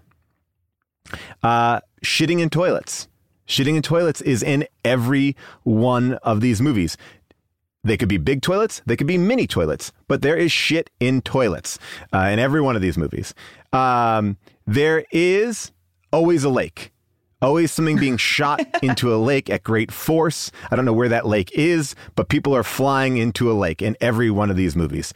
Uh, 1.42 1.80
shitting 2.04 2.40
in 2.40 2.50
toilets. 2.50 3.08
Shitting 3.46 3.76
in 3.76 3.82
toilets 3.82 4.20
is 4.20 4.42
in 4.42 4.66
every 4.84 5.36
one 5.62 6.14
of 6.22 6.40
these 6.40 6.60
movies. 6.62 6.96
They 7.84 7.96
could 7.96 8.08
be 8.08 8.16
big 8.16 8.42
toilets, 8.42 8.80
they 8.86 8.96
could 8.96 9.08
be 9.08 9.18
mini 9.18 9.48
toilets, 9.48 9.90
but 10.06 10.22
there 10.22 10.36
is 10.36 10.52
shit 10.52 10.88
in 11.00 11.20
toilets 11.20 11.80
uh, 12.14 12.28
in 12.32 12.38
every 12.38 12.60
one 12.60 12.76
of 12.76 12.82
these 12.82 12.96
movies. 12.96 13.34
Um, 13.72 14.36
there 14.66 15.04
is 15.10 15.72
always 16.12 16.44
a 16.44 16.50
lake, 16.50 16.92
always 17.40 17.72
something 17.72 17.98
being 17.98 18.16
shot 18.34 18.60
into 18.82 19.14
a 19.14 19.16
lake 19.16 19.50
at 19.50 19.62
great 19.62 19.90
force. 19.90 20.50
I 20.70 20.76
don't 20.76 20.84
know 20.84 20.92
where 20.92 21.08
that 21.08 21.26
lake 21.26 21.50
is, 21.54 21.94
but 22.14 22.28
people 22.28 22.54
are 22.54 22.62
flying 22.62 23.16
into 23.16 23.50
a 23.50 23.54
lake 23.54 23.82
in 23.82 23.96
every 24.00 24.30
one 24.30 24.50
of 24.50 24.56
these 24.56 24.76
movies. 24.76 25.12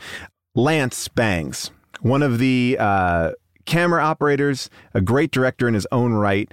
Lance 0.54 1.08
Bangs, 1.08 1.70
one 2.00 2.22
of 2.22 2.38
the 2.38 2.76
uh, 2.80 3.32
camera 3.66 4.02
operators, 4.02 4.70
a 4.94 5.00
great 5.00 5.30
director 5.30 5.68
in 5.68 5.74
his 5.74 5.86
own 5.92 6.14
right, 6.14 6.52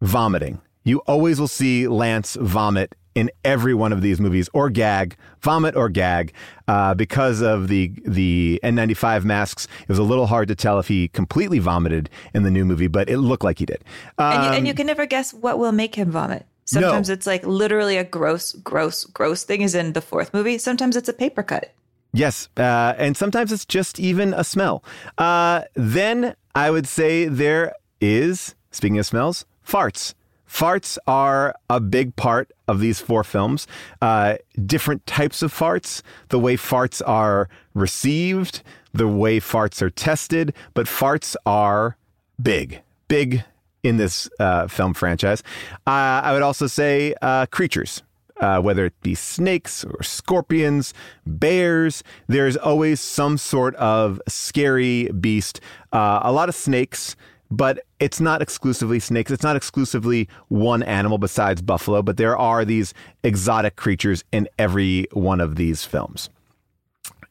vomiting. 0.00 0.60
You 0.84 0.98
always 1.00 1.40
will 1.40 1.48
see 1.48 1.88
Lance 1.88 2.36
vomit 2.40 2.94
in 3.14 3.30
every 3.44 3.74
one 3.74 3.92
of 3.92 4.02
these 4.02 4.20
movies, 4.20 4.48
or 4.52 4.70
gag, 4.70 5.16
vomit 5.40 5.74
or 5.76 5.88
gag, 5.88 6.32
uh, 6.68 6.94
because 6.94 7.40
of 7.40 7.68
the 7.68 7.92
the 8.06 8.60
N95 8.62 9.24
masks. 9.24 9.66
It 9.82 9.88
was 9.88 9.98
a 9.98 10.02
little 10.02 10.26
hard 10.26 10.48
to 10.48 10.54
tell 10.54 10.78
if 10.78 10.88
he 10.88 11.08
completely 11.08 11.58
vomited 11.58 12.08
in 12.34 12.42
the 12.42 12.50
new 12.50 12.64
movie, 12.64 12.86
but 12.86 13.08
it 13.08 13.18
looked 13.18 13.44
like 13.44 13.58
he 13.58 13.66
did. 13.66 13.82
and, 14.18 14.42
you, 14.42 14.48
Um, 14.50 14.54
and 14.56 14.66
you 14.68 14.74
can 14.74 14.86
never 14.86 15.06
guess 15.06 15.34
what 15.34 15.58
will 15.58 15.72
make 15.72 15.94
him 15.94 16.10
vomit. 16.10 16.46
Sometimes 16.66 17.08
it's 17.10 17.26
like 17.26 17.44
literally 17.44 17.96
a 17.96 18.04
gross, 18.04 18.52
gross, 18.52 19.04
gross 19.04 19.42
thing 19.42 19.62
is 19.62 19.74
in 19.74 19.92
the 19.92 20.00
fourth 20.00 20.32
movie. 20.32 20.56
Sometimes 20.56 20.96
it's 20.96 21.08
a 21.08 21.12
paper 21.12 21.42
cut. 21.42 21.72
Yes, 22.12 22.48
uh, 22.56 22.94
and 22.96 23.16
sometimes 23.16 23.50
it's 23.50 23.64
just 23.64 23.98
even 23.98 24.32
a 24.34 24.44
smell. 24.44 24.84
Uh, 25.18 25.62
then 25.74 26.36
I 26.54 26.70
would 26.70 26.86
say 26.86 27.26
there 27.26 27.74
is, 28.00 28.54
speaking 28.70 28.98
of 28.98 29.06
smells, 29.06 29.46
farts. 29.66 30.14
Farts 30.50 30.98
are 31.06 31.54
a 31.70 31.78
big 31.78 32.16
part 32.16 32.50
of 32.66 32.80
these 32.80 32.98
four 32.98 33.22
films. 33.22 33.68
Uh, 34.02 34.34
different 34.66 35.06
types 35.06 35.42
of 35.42 35.54
farts, 35.54 36.02
the 36.30 36.40
way 36.40 36.56
farts 36.56 37.00
are 37.06 37.48
received, 37.72 38.62
the 38.92 39.06
way 39.06 39.38
farts 39.38 39.80
are 39.80 39.90
tested, 39.90 40.52
but 40.74 40.86
farts 40.86 41.36
are 41.46 41.96
big, 42.42 42.82
big 43.06 43.44
in 43.84 43.96
this 43.96 44.28
uh, 44.40 44.66
film 44.66 44.92
franchise. 44.92 45.42
Uh, 45.86 46.20
I 46.24 46.32
would 46.32 46.42
also 46.42 46.66
say 46.66 47.14
uh, 47.22 47.46
creatures 47.46 48.02
uh, 48.40 48.60
whether 48.60 48.86
it 48.86 49.00
be 49.02 49.14
snakes 49.14 49.84
or 49.84 50.02
scorpions, 50.02 50.92
bears. 51.26 52.02
There's 52.26 52.56
always 52.56 53.00
some 53.00 53.38
sort 53.38 53.74
of 53.76 54.20
scary 54.26 55.08
beast. 55.08 55.60
Uh, 55.92 56.20
a 56.22 56.32
lot 56.32 56.48
of 56.48 56.54
snakes, 56.54 57.16
but 57.50 57.80
it's 57.98 58.20
not 58.20 58.40
exclusively 58.42 59.00
snakes. 59.00 59.30
It's 59.30 59.42
not 59.42 59.56
exclusively 59.56 60.28
one 60.48 60.82
animal 60.82 61.18
besides 61.18 61.60
buffalo, 61.62 62.02
but 62.02 62.16
there 62.16 62.36
are 62.36 62.64
these 62.64 62.94
exotic 63.24 63.76
creatures 63.76 64.24
in 64.32 64.48
every 64.58 65.06
one 65.12 65.40
of 65.40 65.56
these 65.56 65.84
films. 65.84 66.30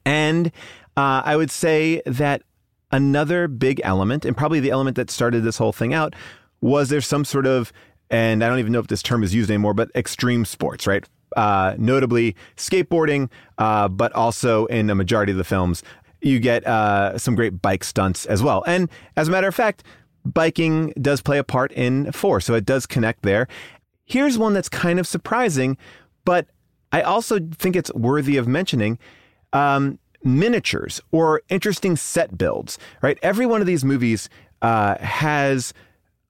And 0.05 0.47
uh, 0.97 1.21
I 1.23 1.35
would 1.35 1.51
say 1.51 2.01
that 2.05 2.43
another 2.91 3.47
big 3.47 3.79
element, 3.83 4.25
and 4.25 4.35
probably 4.35 4.59
the 4.59 4.71
element 4.71 4.95
that 4.97 5.09
started 5.09 5.43
this 5.43 5.57
whole 5.57 5.71
thing 5.71 5.93
out, 5.93 6.15
was 6.61 6.89
there 6.89 7.01
some 7.01 7.23
sort 7.23 7.45
of, 7.45 7.71
and 8.09 8.43
I 8.43 8.49
don't 8.49 8.59
even 8.59 8.73
know 8.73 8.79
if 8.79 8.87
this 8.87 9.03
term 9.03 9.23
is 9.23 9.33
used 9.33 9.49
anymore, 9.49 9.73
but 9.73 9.89
extreme 9.95 10.43
sports, 10.43 10.85
right? 10.85 11.07
Uh, 11.37 11.75
notably 11.77 12.35
skateboarding, 12.57 13.29
uh, 13.59 13.87
but 13.87 14.11
also 14.13 14.65
in 14.65 14.89
a 14.89 14.95
majority 14.95 15.31
of 15.31 15.37
the 15.37 15.43
films, 15.43 15.83
you 16.21 16.39
get 16.39 16.65
uh, 16.67 17.17
some 17.17 17.35
great 17.35 17.61
bike 17.61 17.83
stunts 17.83 18.25
as 18.25 18.43
well. 18.43 18.63
And 18.67 18.89
as 19.15 19.27
a 19.27 19.31
matter 19.31 19.47
of 19.47 19.55
fact, 19.55 19.83
biking 20.33 20.93
does 21.01 21.21
play 21.21 21.37
a 21.37 21.43
part 21.43 21.71
in 21.71 22.11
four, 22.11 22.39
so 22.39 22.53
it 22.53 22.65
does 22.65 22.85
connect 22.85 23.23
there. 23.23 23.47
Here's 24.05 24.37
one 24.37 24.53
that's 24.53 24.69
kind 24.69 24.99
of 24.99 25.07
surprising, 25.07 25.77
but 26.25 26.47
I 26.91 27.01
also 27.01 27.39
think 27.39 27.75
it's 27.75 27.93
worthy 27.93 28.37
of 28.37 28.47
mentioning. 28.47 28.97
Um, 29.53 29.99
miniatures 30.23 31.01
or 31.11 31.41
interesting 31.49 31.95
set 31.95 32.37
builds, 32.37 32.77
right? 33.01 33.17
Every 33.21 33.45
one 33.45 33.61
of 33.61 33.67
these 33.67 33.85
movies 33.85 34.29
uh, 34.61 34.97
has 34.97 35.73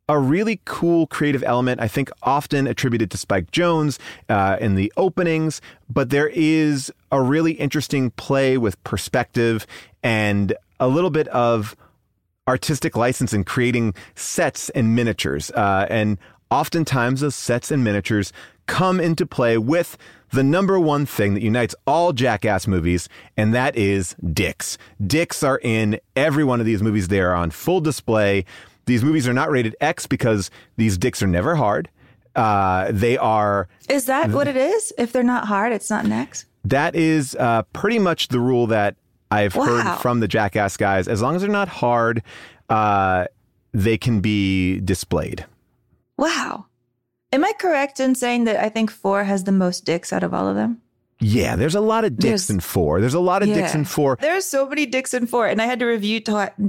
a 0.07 0.19
really 0.19 0.59
cool 0.65 1.05
creative 1.07 1.43
element, 1.43 1.79
I 1.79 1.87
think 1.87 2.09
often 2.23 2.65
attributed 2.65 3.11
to 3.11 3.17
Spike 3.17 3.51
Jonze 3.51 3.99
uh, 4.27 4.57
in 4.59 4.75
the 4.75 4.91
openings, 4.97 5.61
but 5.87 6.09
there 6.09 6.29
is 6.29 6.91
a 7.11 7.21
really 7.21 7.53
interesting 7.53 8.09
play 8.11 8.57
with 8.57 8.83
perspective 8.83 9.67
and 10.01 10.55
a 10.79 10.87
little 10.87 11.11
bit 11.11 11.27
of 11.27 11.75
artistic 12.49 12.97
license 12.97 13.31
in 13.31 13.43
creating 13.43 13.93
sets 14.15 14.69
and 14.71 14.95
miniatures. 14.95 15.51
Uh, 15.51 15.85
and 15.89 16.17
oftentimes 16.51 17.21
those 17.21 17.35
sets 17.35 17.71
and 17.71 17.83
miniatures 17.83 18.33
come 18.65 18.99
into 18.99 19.25
play 19.25 19.57
with 19.57 19.97
the 20.31 20.43
number 20.43 20.79
one 20.79 21.05
thing 21.05 21.33
that 21.33 21.41
unites 21.41 21.73
all 21.87 22.11
Jackass 22.13 22.67
movies, 22.67 23.07
and 23.37 23.53
that 23.53 23.75
is 23.75 24.15
dicks. 24.33 24.77
Dicks 25.05 25.41
are 25.43 25.59
in 25.63 25.99
every 26.15 26.43
one 26.43 26.59
of 26.59 26.65
these 26.65 26.83
movies. 26.83 27.07
They 27.07 27.21
are 27.21 27.33
on 27.33 27.51
full 27.51 27.81
display. 27.81 28.45
These 28.85 29.03
movies 29.03 29.27
are 29.27 29.33
not 29.33 29.49
rated 29.49 29.75
X 29.79 30.07
because 30.07 30.51
these 30.77 30.97
dicks 30.97 31.23
are 31.23 31.27
never 31.27 31.55
hard. 31.55 31.89
Uh, 32.35 32.91
they 32.91 33.17
are 33.17 33.67
Is 33.89 34.05
that 34.05 34.31
what 34.31 34.47
it 34.47 34.55
is? 34.55 34.93
If 34.97 35.11
they're 35.11 35.23
not 35.23 35.45
hard, 35.45 35.71
it's 35.71 35.89
not 35.89 36.05
an 36.05 36.11
X? 36.11 36.45
that 36.65 36.95
is 36.95 37.35
uh, 37.35 37.63
pretty 37.73 37.99
much 37.99 38.27
the 38.27 38.39
rule 38.39 38.67
that 38.67 38.95
I've 39.31 39.55
Wow. 39.55 39.65
heard 39.65 40.01
from 40.01 40.19
the 40.19 40.27
Jackass 40.27 40.77
guys. 40.77 41.07
As 41.07 41.21
long 41.21 41.35
as 41.35 41.41
they're 41.41 41.51
not 41.51 41.67
hard, 41.67 42.23
uh, 42.69 43.25
they 43.73 43.97
can 43.97 44.21
be 44.21 44.79
displayed. 44.79 45.45
Wow. 46.17 46.65
Am 47.31 47.45
I 47.45 47.53
correct 47.59 47.99
in 47.99 48.15
saying 48.15 48.45
that 48.45 48.63
I 48.63 48.69
think 48.69 48.89
four 48.89 49.23
has 49.23 49.43
the 49.43 49.51
most 49.51 49.85
dicks 49.85 50.11
out 50.11 50.23
of 50.23 50.33
all 50.33 50.47
of 50.47 50.55
them? 50.55 50.81
Yeah, 51.21 51.55
there's 51.57 51.75
a 51.75 51.81
lot 51.81 52.05
of 52.05 52.15
dicks 52.15 52.23
There's- 52.23 52.49
in 52.49 52.59
four. 52.61 53.01
There's 53.01 53.13
a 53.13 53.19
lot 53.19 53.43
of 53.43 53.49
dicks 53.49 53.75
in 53.75 53.83
four. 53.85 54.17
There's 54.21 54.45
so 54.45 54.67
many 54.67 54.85
dicks 54.85 55.13
in 55.13 55.27
four. 55.27 55.47
And 55.47 55.61
I 55.61 55.65
had 55.65 55.79
to 55.79 55.85
review 55.85 56.21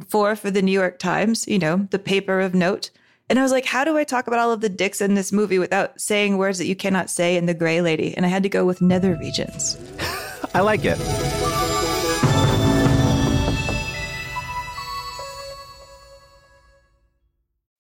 four 0.09 0.35
for 0.37 0.51
the 0.51 0.61
New 0.61 0.73
York 0.73 0.99
Times, 0.99 1.47
you 1.47 1.59
know, 1.59 1.87
the 1.91 1.99
paper 2.01 2.41
of 2.41 2.53
note. 2.55 2.91
And 3.31 3.39
I 3.39 3.43
was 3.43 3.53
like, 3.53 3.65
how 3.65 3.85
do 3.85 3.97
I 3.97 4.03
talk 4.03 4.27
about 4.27 4.41
all 4.41 4.51
of 4.51 4.61
the 4.61 4.69
dicks 4.69 5.01
in 5.01 5.15
this 5.15 5.31
movie 5.31 5.61
without 5.61 6.01
saying 6.01 6.37
words 6.37 6.59
that 6.59 6.67
you 6.67 6.75
cannot 6.75 7.09
say 7.09 7.37
in 7.37 7.47
The 7.47 7.55
Gray 7.55 7.81
Lady? 7.81 8.13
And 8.17 8.27
I 8.27 8.29
had 8.29 8.43
to 8.43 8.49
go 8.49 8.65
with 8.65 8.83
nether 8.83 9.17
regions. 9.21 9.79
I 10.55 10.61
like 10.63 10.81
it. 10.85 10.99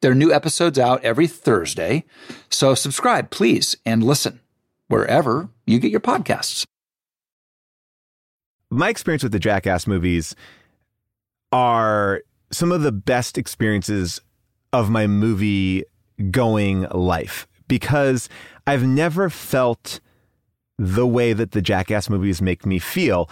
There 0.00 0.12
are 0.12 0.14
new 0.14 0.32
episodes 0.32 0.78
out 0.78 1.02
every 1.02 1.26
Thursday. 1.26 2.04
So 2.50 2.74
subscribe, 2.74 3.30
please, 3.30 3.76
and 3.84 4.02
listen 4.02 4.40
wherever 4.86 5.48
you 5.66 5.78
get 5.78 5.90
your 5.90 6.00
podcasts. 6.00 6.64
My 8.70 8.90
experience 8.90 9.22
with 9.22 9.32
the 9.32 9.38
Jackass 9.38 9.86
movies 9.86 10.36
are 11.52 12.22
some 12.50 12.70
of 12.70 12.82
the 12.82 12.92
best 12.92 13.38
experiences 13.38 14.20
of 14.72 14.90
my 14.90 15.06
movie 15.06 15.84
going 16.30 16.82
life 16.90 17.46
because 17.66 18.28
I've 18.66 18.84
never 18.84 19.30
felt 19.30 20.00
the 20.78 21.06
way 21.06 21.32
that 21.32 21.52
the 21.52 21.62
Jackass 21.62 22.08
movies 22.08 22.40
make 22.40 22.64
me 22.64 22.78
feel. 22.78 23.28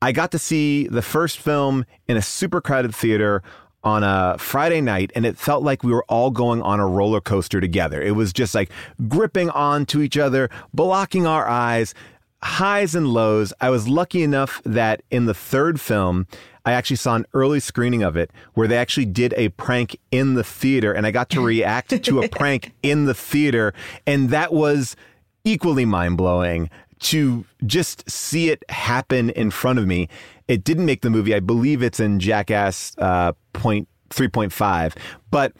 I 0.00 0.12
got 0.12 0.32
to 0.32 0.38
see 0.38 0.88
the 0.88 1.02
first 1.02 1.38
film 1.38 1.84
in 2.08 2.16
a 2.16 2.22
super 2.22 2.60
crowded 2.60 2.94
theater 2.94 3.42
on 3.84 4.04
a 4.04 4.36
Friday 4.38 4.80
night, 4.80 5.10
and 5.14 5.26
it 5.26 5.36
felt 5.36 5.62
like 5.62 5.82
we 5.82 5.92
were 5.92 6.04
all 6.08 6.30
going 6.30 6.62
on 6.62 6.80
a 6.80 6.86
roller 6.86 7.20
coaster 7.20 7.60
together. 7.60 8.00
It 8.00 8.12
was 8.12 8.32
just 8.32 8.54
like 8.54 8.70
gripping 9.08 9.50
onto 9.50 10.00
each 10.00 10.16
other, 10.16 10.50
blocking 10.72 11.26
our 11.26 11.48
eyes, 11.48 11.94
highs 12.42 12.94
and 12.94 13.08
lows. 13.08 13.52
I 13.60 13.70
was 13.70 13.88
lucky 13.88 14.22
enough 14.22 14.60
that 14.64 15.02
in 15.10 15.26
the 15.26 15.34
third 15.34 15.80
film, 15.80 16.26
I 16.64 16.72
actually 16.72 16.96
saw 16.96 17.16
an 17.16 17.26
early 17.34 17.60
screening 17.60 18.02
of 18.02 18.16
it 18.16 18.30
where 18.54 18.68
they 18.68 18.76
actually 18.76 19.06
did 19.06 19.34
a 19.36 19.48
prank 19.50 19.98
in 20.10 20.34
the 20.34 20.44
theater, 20.44 20.92
and 20.92 21.06
I 21.06 21.10
got 21.10 21.28
to 21.30 21.40
react 21.44 22.02
to 22.02 22.22
a 22.22 22.28
prank 22.28 22.72
in 22.82 23.06
the 23.06 23.14
theater, 23.14 23.74
and 24.06 24.30
that 24.30 24.52
was 24.52 24.96
equally 25.44 25.84
mind 25.84 26.16
blowing 26.16 26.70
to 27.02 27.44
just 27.66 28.08
see 28.08 28.50
it 28.50 28.62
happen 28.68 29.30
in 29.30 29.50
front 29.50 29.78
of 29.78 29.86
me. 29.86 30.08
It 30.48 30.64
didn't 30.64 30.86
make 30.86 31.02
the 31.02 31.10
movie. 31.10 31.34
I 31.34 31.40
believe 31.40 31.82
it's 31.82 32.00
in 32.00 32.20
Jackass 32.20 32.94
uh, 32.98 33.32
point 33.52 33.88
three 34.10 34.28
point 34.28 34.52
five, 34.52 34.94
but 35.30 35.52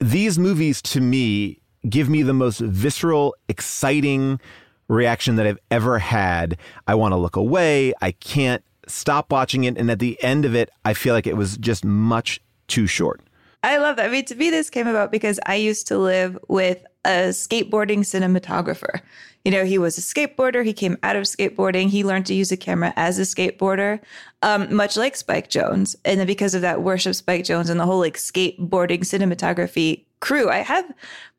these 0.00 0.38
movies 0.38 0.82
to 0.82 1.00
me 1.00 1.60
give 1.88 2.08
me 2.08 2.22
the 2.22 2.34
most 2.34 2.60
visceral, 2.60 3.34
exciting 3.48 4.40
reaction 4.88 5.36
that 5.36 5.46
I've 5.46 5.58
ever 5.70 5.98
had. 5.98 6.58
I 6.86 6.94
want 6.94 7.12
to 7.12 7.16
look 7.16 7.36
away. 7.36 7.92
I 8.02 8.12
can't 8.12 8.62
stop 8.88 9.30
watching 9.30 9.64
it. 9.64 9.78
And 9.78 9.90
at 9.90 9.98
the 9.98 10.22
end 10.22 10.44
of 10.44 10.54
it, 10.54 10.70
I 10.84 10.94
feel 10.94 11.14
like 11.14 11.26
it 11.26 11.36
was 11.36 11.56
just 11.58 11.84
much 11.84 12.40
too 12.68 12.86
short. 12.86 13.20
I 13.62 13.78
love 13.78 13.96
that. 13.96 14.06
I 14.06 14.08
mean, 14.12 14.24
to 14.26 14.34
me, 14.34 14.50
this 14.50 14.70
came 14.70 14.86
about 14.86 15.10
because 15.10 15.40
I 15.46 15.56
used 15.56 15.88
to 15.88 15.98
live 15.98 16.38
with 16.48 16.84
a 17.06 17.28
skateboarding 17.30 18.00
cinematographer. 18.00 19.00
You 19.44 19.52
know, 19.52 19.64
he 19.64 19.78
was 19.78 19.96
a 19.96 20.00
skateboarder. 20.00 20.64
He 20.64 20.72
came 20.72 20.98
out 21.04 21.14
of 21.14 21.22
skateboarding. 21.22 21.88
He 21.88 22.04
learned 22.04 22.26
to 22.26 22.34
use 22.34 22.50
a 22.50 22.56
camera 22.56 22.92
as 22.96 23.18
a 23.18 23.22
skateboarder, 23.22 24.00
um, 24.42 24.74
much 24.74 24.96
like 24.96 25.14
Spike 25.14 25.48
Jonze. 25.48 25.94
And 26.04 26.18
then 26.18 26.26
because 26.26 26.54
of 26.54 26.62
that, 26.62 26.82
worship 26.82 27.14
Spike 27.14 27.44
Jonze 27.44 27.70
and 27.70 27.78
the 27.78 27.86
whole 27.86 28.00
like 28.00 28.16
skateboarding 28.16 29.00
cinematography 29.00 30.02
crew. 30.18 30.50
I 30.50 30.58
have 30.58 30.92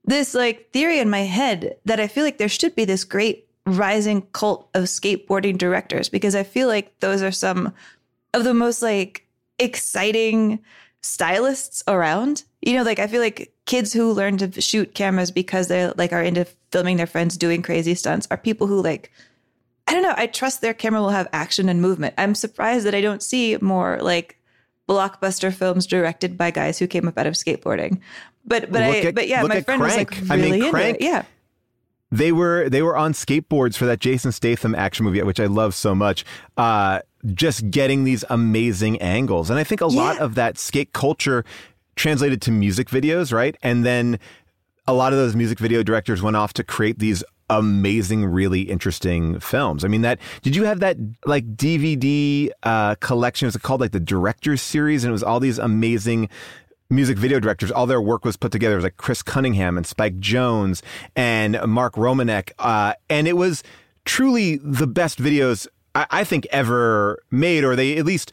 this 0.05 0.33
like 0.33 0.71
theory 0.71 1.00
in 1.00 1.09
my 1.09 1.24
head 1.24 1.75
that 1.83 2.00
I 2.00 2.07
feel 2.07 2.24
like 2.24 2.38
there 2.38 2.47
should 2.47 2.75
be 2.75 2.86
this 2.86 3.03
great 3.03 3.45
rising 3.65 4.21
cult 4.31 4.69
of 4.74 4.86
skateboarding 4.86 5.57
directors 5.57 6.07
because 6.07 6.33
I 6.33 6.43
feel 6.43 6.69
like 6.69 6.97
those 7.01 7.21
are 7.21 7.31
some 7.31 7.74
of 8.33 8.45
the 8.45 8.53
most 8.53 8.81
like 8.81 9.27
exciting 9.59 10.59
stylists 11.01 11.83
around. 11.88 12.43
You 12.62 12.77
know, 12.77 12.83
like 12.83 13.00
I 13.00 13.07
feel 13.07 13.21
like 13.21 13.53
kids 13.67 13.93
who 13.93 14.12
learn 14.12 14.38
to 14.38 14.59
shoot 14.59 14.95
cameras 14.95 15.29
because 15.29 15.67
they 15.67 15.91
like 15.97 16.12
are 16.12 16.24
into 16.24 16.45
filming 16.71 16.97
their 16.97 17.05
friends 17.05 17.38
doing 17.38 17.62
crazy 17.62 17.93
stunts 17.93 18.27
are 18.31 18.38
people 18.38 18.65
who 18.65 18.81
like 18.81 19.12
I 19.88 19.93
don't 19.93 20.01
know, 20.03 20.15
I 20.17 20.27
trust 20.27 20.59
their 20.62 20.74
camera 20.74 21.00
will 21.01 21.12
have 21.12 21.29
action 21.31 21.69
and 21.69 21.81
movement. 21.81 22.13
I'm 22.17 22.36
surprised 22.36 22.86
that 22.88 22.95
I 22.95 23.00
don't 23.01 23.24
see 23.24 23.55
more 23.62 24.00
like 24.01 24.38
blockbuster 24.89 25.53
films 25.53 25.86
directed 25.86 26.38
by 26.38 26.51
guys 26.51 26.79
who 26.79 26.88
came 26.88 27.07
up 27.07 27.17
out 27.17 27.27
of 27.27 27.36
skateboarding. 27.36 28.00
But 28.45 28.71
but 28.71 28.81
Look 28.81 28.95
I 28.95 29.07
at- 29.09 29.15
but 29.15 29.27
yeah, 29.27 29.43
my 29.43 29.62
friend 29.62 29.81
was 29.81 29.95
like 29.95 30.09
Crank. 30.12 30.31
I 30.31 30.36
really 30.36 30.51
mean, 30.51 30.59
into 30.62 30.71
Crank- 30.71 30.97
it. 30.97 31.03
Yeah. 31.03 31.24
They 32.09 32.31
were 32.31 32.69
they 32.69 32.81
were 32.81 32.95
on 32.95 33.12
skateboards 33.13 33.75
for 33.75 33.86
that 33.86 34.00
Jason 34.00 34.31
Statham 34.31 34.74
action 34.75 35.03
movie, 35.05 35.21
which 35.24 35.41
I 35.41 35.45
love 35.45 35.75
so 35.75 35.93
much. 35.93 36.24
Uh, 36.55 37.01
just 37.33 37.69
getting 37.69 38.05
these 38.05 38.24
amazing 38.29 39.01
angles, 39.01 39.50
and 39.50 39.59
I 39.59 39.65
think 39.65 39.81
a 39.81 39.88
lot 39.88 40.17
of 40.19 40.36
that 40.36 40.57
skate 40.57 40.93
culture 40.93 41.43
translated 41.97 42.41
to 42.43 42.51
music 42.51 42.87
videos, 42.89 43.33
right? 43.33 43.57
And 43.61 43.85
then 43.85 44.19
a 44.87 44.93
lot 44.93 45.11
of 45.11 45.19
those 45.19 45.35
music 45.35 45.59
video 45.59 45.83
directors 45.83 46.21
went 46.21 46.37
off 46.37 46.53
to 46.53 46.63
create 46.63 46.99
these 46.99 47.23
amazing, 47.49 48.25
really 48.25 48.61
interesting 48.61 49.39
films. 49.39 49.83
I 49.83 49.87
mean, 49.87 50.01
that 50.01 50.19
did 50.41 50.55
you 50.55 50.63
have 50.63 50.79
that 50.79 50.97
like 51.25 51.55
DVD 51.55 52.49
uh, 52.63 52.95
collection? 52.95 53.47
It 53.47 53.61
called 53.61 53.81
like 53.81 53.91
the 53.91 53.99
Directors 53.99 54.61
Series, 54.61 55.03
and 55.03 55.09
it 55.09 55.13
was 55.13 55.23
all 55.23 55.39
these 55.39 55.57
amazing 55.57 56.29
music 56.89 57.17
video 57.17 57.39
directors. 57.39 57.71
All 57.71 57.85
their 57.85 58.01
work 58.01 58.23
was 58.23 58.37
put 58.37 58.51
together. 58.51 58.75
It 58.75 58.77
was 58.77 58.83
like 58.85 58.97
Chris 58.97 59.21
Cunningham 59.21 59.77
and 59.77 59.85
Spike 59.85 60.17
Jonze 60.19 60.81
and 61.15 61.59
Mark 61.65 61.95
Romanek, 61.95 62.51
uh, 62.59 62.93
and 63.09 63.27
it 63.27 63.35
was 63.35 63.63
truly 64.05 64.57
the 64.57 64.87
best 64.87 65.19
videos 65.19 65.67
I, 65.95 66.05
I 66.09 66.23
think 66.23 66.47
ever 66.51 67.19
made, 67.29 67.63
or 67.63 67.75
they 67.75 67.97
at 67.97 68.05
least 68.05 68.31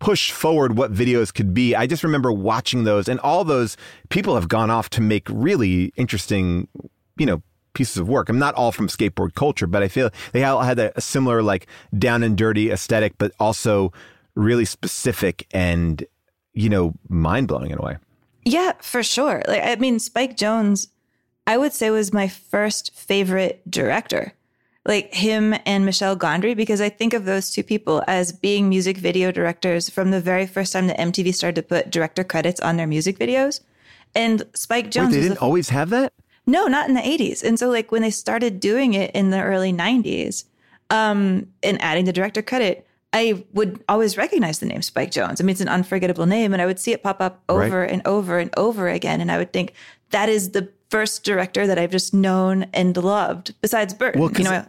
push 0.00 0.30
forward 0.30 0.76
what 0.76 0.92
videos 0.92 1.32
could 1.32 1.54
be. 1.54 1.74
I 1.74 1.86
just 1.86 2.04
remember 2.04 2.32
watching 2.32 2.84
those, 2.84 3.08
and 3.08 3.20
all 3.20 3.44
those 3.44 3.76
people 4.08 4.34
have 4.34 4.48
gone 4.48 4.70
off 4.70 4.90
to 4.90 5.00
make 5.00 5.26
really 5.30 5.92
interesting, 5.96 6.68
you 7.16 7.26
know, 7.26 7.42
pieces 7.74 7.98
of 7.98 8.08
work. 8.08 8.28
I'm 8.28 8.38
not 8.38 8.54
all 8.54 8.72
from 8.72 8.88
skateboard 8.88 9.34
culture, 9.34 9.66
but 9.66 9.82
I 9.82 9.88
feel 9.88 10.10
they 10.32 10.44
all 10.44 10.62
had 10.62 10.78
a, 10.78 11.00
similar 11.00 11.42
like 11.42 11.66
down 11.96 12.22
and 12.22 12.36
dirty 12.36 12.70
aesthetic, 12.70 13.18
but 13.18 13.32
also 13.38 13.92
really 14.34 14.64
specific 14.64 15.46
and 15.52 16.04
you 16.54 16.68
know 16.68 16.94
mind 17.08 17.48
blowing 17.48 17.70
in 17.70 17.78
a 17.78 17.82
way. 17.82 17.98
Yeah, 18.44 18.72
for 18.80 19.02
sure. 19.02 19.42
Like 19.46 19.62
I 19.62 19.76
mean, 19.76 19.98
Spike 19.98 20.36
Jonze, 20.36 20.88
I 21.46 21.56
would 21.56 21.72
say 21.72 21.90
was 21.90 22.12
my 22.12 22.28
first 22.28 22.94
favorite 22.94 23.68
director. 23.70 24.32
Like 24.86 25.14
him 25.14 25.54
and 25.64 25.86
Michel 25.86 26.14
Gondry, 26.16 26.54
because 26.54 26.80
I 26.82 26.90
think 26.90 27.14
of 27.14 27.24
those 27.24 27.50
two 27.50 27.62
people 27.62 28.02
as 28.06 28.32
being 28.32 28.68
music 28.68 28.98
video 28.98 29.32
directors 29.32 29.88
from 29.88 30.10
the 30.10 30.20
very 30.20 30.46
first 30.46 30.72
time 30.74 30.88
that 30.88 30.98
MTV 30.98 31.34
started 31.34 31.56
to 31.56 31.62
put 31.62 31.90
director 31.90 32.22
credits 32.22 32.60
on 32.60 32.76
their 32.76 32.86
music 32.86 33.18
videos. 33.18 33.60
And 34.14 34.42
Spike 34.54 34.84
Wait, 34.86 34.92
Jonze 34.92 35.10
they 35.12 35.20
didn't 35.22 35.38
always 35.42 35.70
have 35.70 35.88
that. 35.90 36.12
no, 36.46 36.66
not 36.66 36.86
in 36.88 36.94
the 36.94 37.00
80s. 37.00 37.42
And 37.42 37.58
so, 37.58 37.70
like, 37.70 37.90
when 37.90 38.02
they 38.02 38.10
started 38.10 38.60
doing 38.60 38.92
it 38.94 39.10
in 39.12 39.30
the 39.30 39.40
early 39.42 39.72
90s 39.72 40.44
um, 40.90 41.48
and 41.62 41.80
adding 41.80 42.04
the 42.04 42.12
director 42.12 42.42
credit, 42.42 42.86
I 43.12 43.44
would 43.54 43.82
always 43.88 44.16
recognize 44.18 44.58
the 44.58 44.66
name 44.66 44.82
Spike 44.82 45.10
Jonze. 45.12 45.40
I 45.40 45.44
mean, 45.44 45.52
it's 45.52 45.60
an 45.60 45.68
unforgettable 45.68 46.26
name, 46.26 46.52
and 46.52 46.60
I 46.60 46.66
would 46.66 46.78
see 46.78 46.92
it 46.92 47.02
pop 47.02 47.20
up 47.22 47.42
over 47.48 47.80
Right. 47.80 47.90
and 47.90 48.02
over 48.06 48.38
and 48.38 48.50
over 48.56 48.88
again. 48.88 49.20
And 49.22 49.32
I 49.32 49.38
would 49.38 49.52
think, 49.52 49.72
that 50.10 50.28
is 50.28 50.50
the 50.50 50.68
first 50.90 51.24
director 51.24 51.66
that 51.66 51.78
I've 51.78 51.90
just 51.90 52.12
known 52.12 52.64
and 52.74 52.96
loved, 52.96 53.54
besides 53.62 53.94
Burton. 53.94 54.20
Well, 54.20 54.30
you 54.32 54.44
know, 54.44 54.66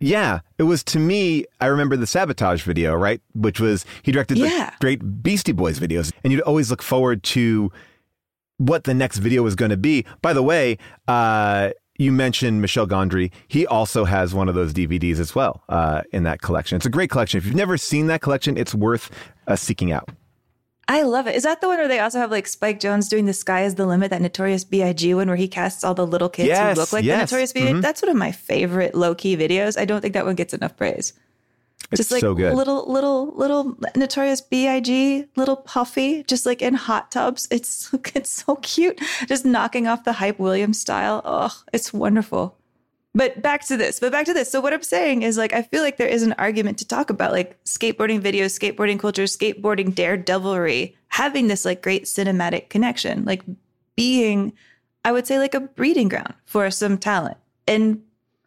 Yeah, 0.00 0.40
it 0.58 0.62
was 0.64 0.84
to 0.84 0.98
me. 0.98 1.44
I 1.60 1.66
remember 1.66 1.96
the 1.96 2.06
sabotage 2.06 2.62
video, 2.62 2.94
right? 2.94 3.20
Which 3.34 3.58
was 3.60 3.84
he 4.02 4.12
directed 4.12 4.38
Yeah. 4.38 4.70
the 4.70 4.76
great 4.80 5.22
Beastie 5.22 5.52
Boys 5.52 5.80
videos, 5.80 6.12
and 6.22 6.32
you'd 6.32 6.42
always 6.42 6.70
look 6.70 6.82
forward 6.82 7.22
to 7.24 7.72
what 8.58 8.84
the 8.84 8.94
next 8.94 9.18
video 9.18 9.42
was 9.42 9.54
going 9.54 9.70
to 9.70 9.76
be. 9.76 10.04
By 10.22 10.32
the 10.32 10.42
way, 10.42 10.78
uh, 11.08 11.70
you 11.98 12.12
mentioned 12.12 12.62
Michel 12.62 12.86
Gondry. 12.86 13.32
He 13.48 13.66
also 13.66 14.04
has 14.04 14.34
one 14.34 14.48
of 14.48 14.54
those 14.54 14.72
DVDs 14.72 15.18
as 15.18 15.34
well 15.34 15.62
uh, 15.68 16.02
in 16.12 16.22
that 16.24 16.40
collection. 16.42 16.76
It's 16.76 16.86
a 16.86 16.90
great 16.90 17.10
collection. 17.10 17.38
If 17.38 17.46
you've 17.46 17.56
never 17.56 17.76
seen 17.76 18.06
that 18.06 18.20
collection, 18.20 18.56
it's 18.56 18.74
worth 18.74 19.10
uh, 19.48 19.56
seeking 19.56 19.90
out. 19.90 20.08
I 20.90 21.02
love 21.02 21.26
it. 21.26 21.36
Is 21.36 21.42
that 21.42 21.60
the 21.60 21.68
one 21.68 21.76
where 21.76 21.86
they 21.86 21.98
also 22.00 22.18
have 22.18 22.30
like 22.30 22.46
Spike 22.46 22.80
Jonze 22.80 23.08
doing 23.10 23.26
"The 23.26 23.32
Sky 23.34 23.64
Is 23.64 23.74
the 23.74 23.86
Limit"? 23.86 24.10
That 24.10 24.22
Notorious 24.22 24.64
B.I.G. 24.64 25.14
one 25.14 25.28
where 25.28 25.36
he 25.36 25.46
casts 25.46 25.84
all 25.84 25.94
the 25.94 26.06
little 26.06 26.30
kids 26.30 26.48
Yes, 26.48 26.76
who 26.76 26.80
look 26.80 26.92
like 26.92 27.04
yes. 27.04 27.16
the 27.30 27.36
Notorious 27.36 27.52
B.I.G. 27.52 27.72
Mhm. 27.74 27.82
That's 27.82 28.02
one 28.02 28.08
of 28.10 28.16
my 28.16 28.32
favorite 28.32 28.94
low 28.94 29.14
key 29.14 29.36
videos. 29.36 29.78
I 29.78 29.84
don't 29.84 30.00
think 30.00 30.14
that 30.14 30.24
one 30.26 30.34
gets 30.34 30.54
enough 30.54 30.76
praise. 30.76 31.12
It's 31.90 32.00
just 32.00 32.10
like 32.10 32.20
so 32.20 32.34
good. 32.34 32.54
little, 32.54 32.90
little, 32.90 33.32
little 33.36 33.76
Notorious 33.96 34.40
B.I.G. 34.42 35.26
Little 35.36 35.56
Puffy, 35.56 36.22
just 36.24 36.44
like 36.44 36.60
in 36.60 36.74
hot 36.74 37.10
tubs. 37.10 37.48
It's 37.50 37.90
it's 38.14 38.30
so 38.30 38.56
cute, 38.56 39.00
just 39.26 39.44
knocking 39.44 39.86
off 39.86 40.04
the 40.04 40.12
Hype 40.14 40.38
Williams 40.38 40.80
style. 40.80 41.22
Oh, 41.24 41.54
it's 41.72 41.92
wonderful. 41.92 42.57
But 43.18 43.42
back 43.42 43.64
to 43.64 43.76
this. 43.76 43.98
But 43.98 44.12
back 44.12 44.26
to 44.26 44.32
this. 44.32 44.48
So 44.48 44.60
what 44.60 44.72
I'm 44.72 44.84
saying 44.84 45.22
is 45.22 45.36
like 45.36 45.52
I 45.52 45.62
feel 45.62 45.82
like 45.82 45.96
there 45.96 46.06
is 46.06 46.22
an 46.22 46.34
argument 46.34 46.78
to 46.78 46.86
talk 46.86 47.10
about 47.10 47.32
like 47.32 47.60
skateboarding 47.64 48.20
videos, 48.20 48.56
skateboarding 48.56 49.00
culture, 49.00 49.24
skateboarding 49.24 49.92
daredevilry, 49.92 50.96
having 51.08 51.48
this 51.48 51.64
like 51.64 51.82
great 51.82 52.04
cinematic 52.04 52.68
connection, 52.68 53.24
like 53.24 53.42
being, 53.96 54.52
I 55.04 55.10
would 55.10 55.26
say, 55.26 55.40
like 55.40 55.54
a 55.54 55.58
breeding 55.58 56.08
ground 56.08 56.32
for 56.44 56.70
some 56.70 56.96
talent. 56.96 57.38
And 57.66 58.04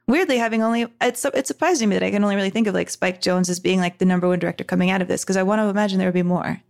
weirdly, 0.08 0.38
having 0.38 0.64
only 0.64 0.88
it's 1.02 1.26
it's 1.26 1.50
surprising 1.50 1.90
me 1.90 1.98
that 1.98 2.06
I 2.06 2.12
can 2.12 2.24
only 2.24 2.38
really 2.38 2.50
think 2.50 2.68
of 2.68 2.74
like 2.74 2.90
Spike 2.90 3.20
Jonze 3.20 3.50
as 3.50 3.60
being 3.60 3.82
like 3.82 3.98
the 3.98 4.06
number 4.06 4.30
one 4.30 4.40
director 4.40 4.64
coming 4.64 4.90
out 4.90 5.02
of 5.02 5.10
this 5.10 5.26
because 5.26 5.36
I 5.36 5.44
want 5.44 5.60
to 5.60 5.66
imagine 5.66 6.00
there 6.00 6.08
would 6.08 6.14
be 6.14 6.24
more. 6.24 6.62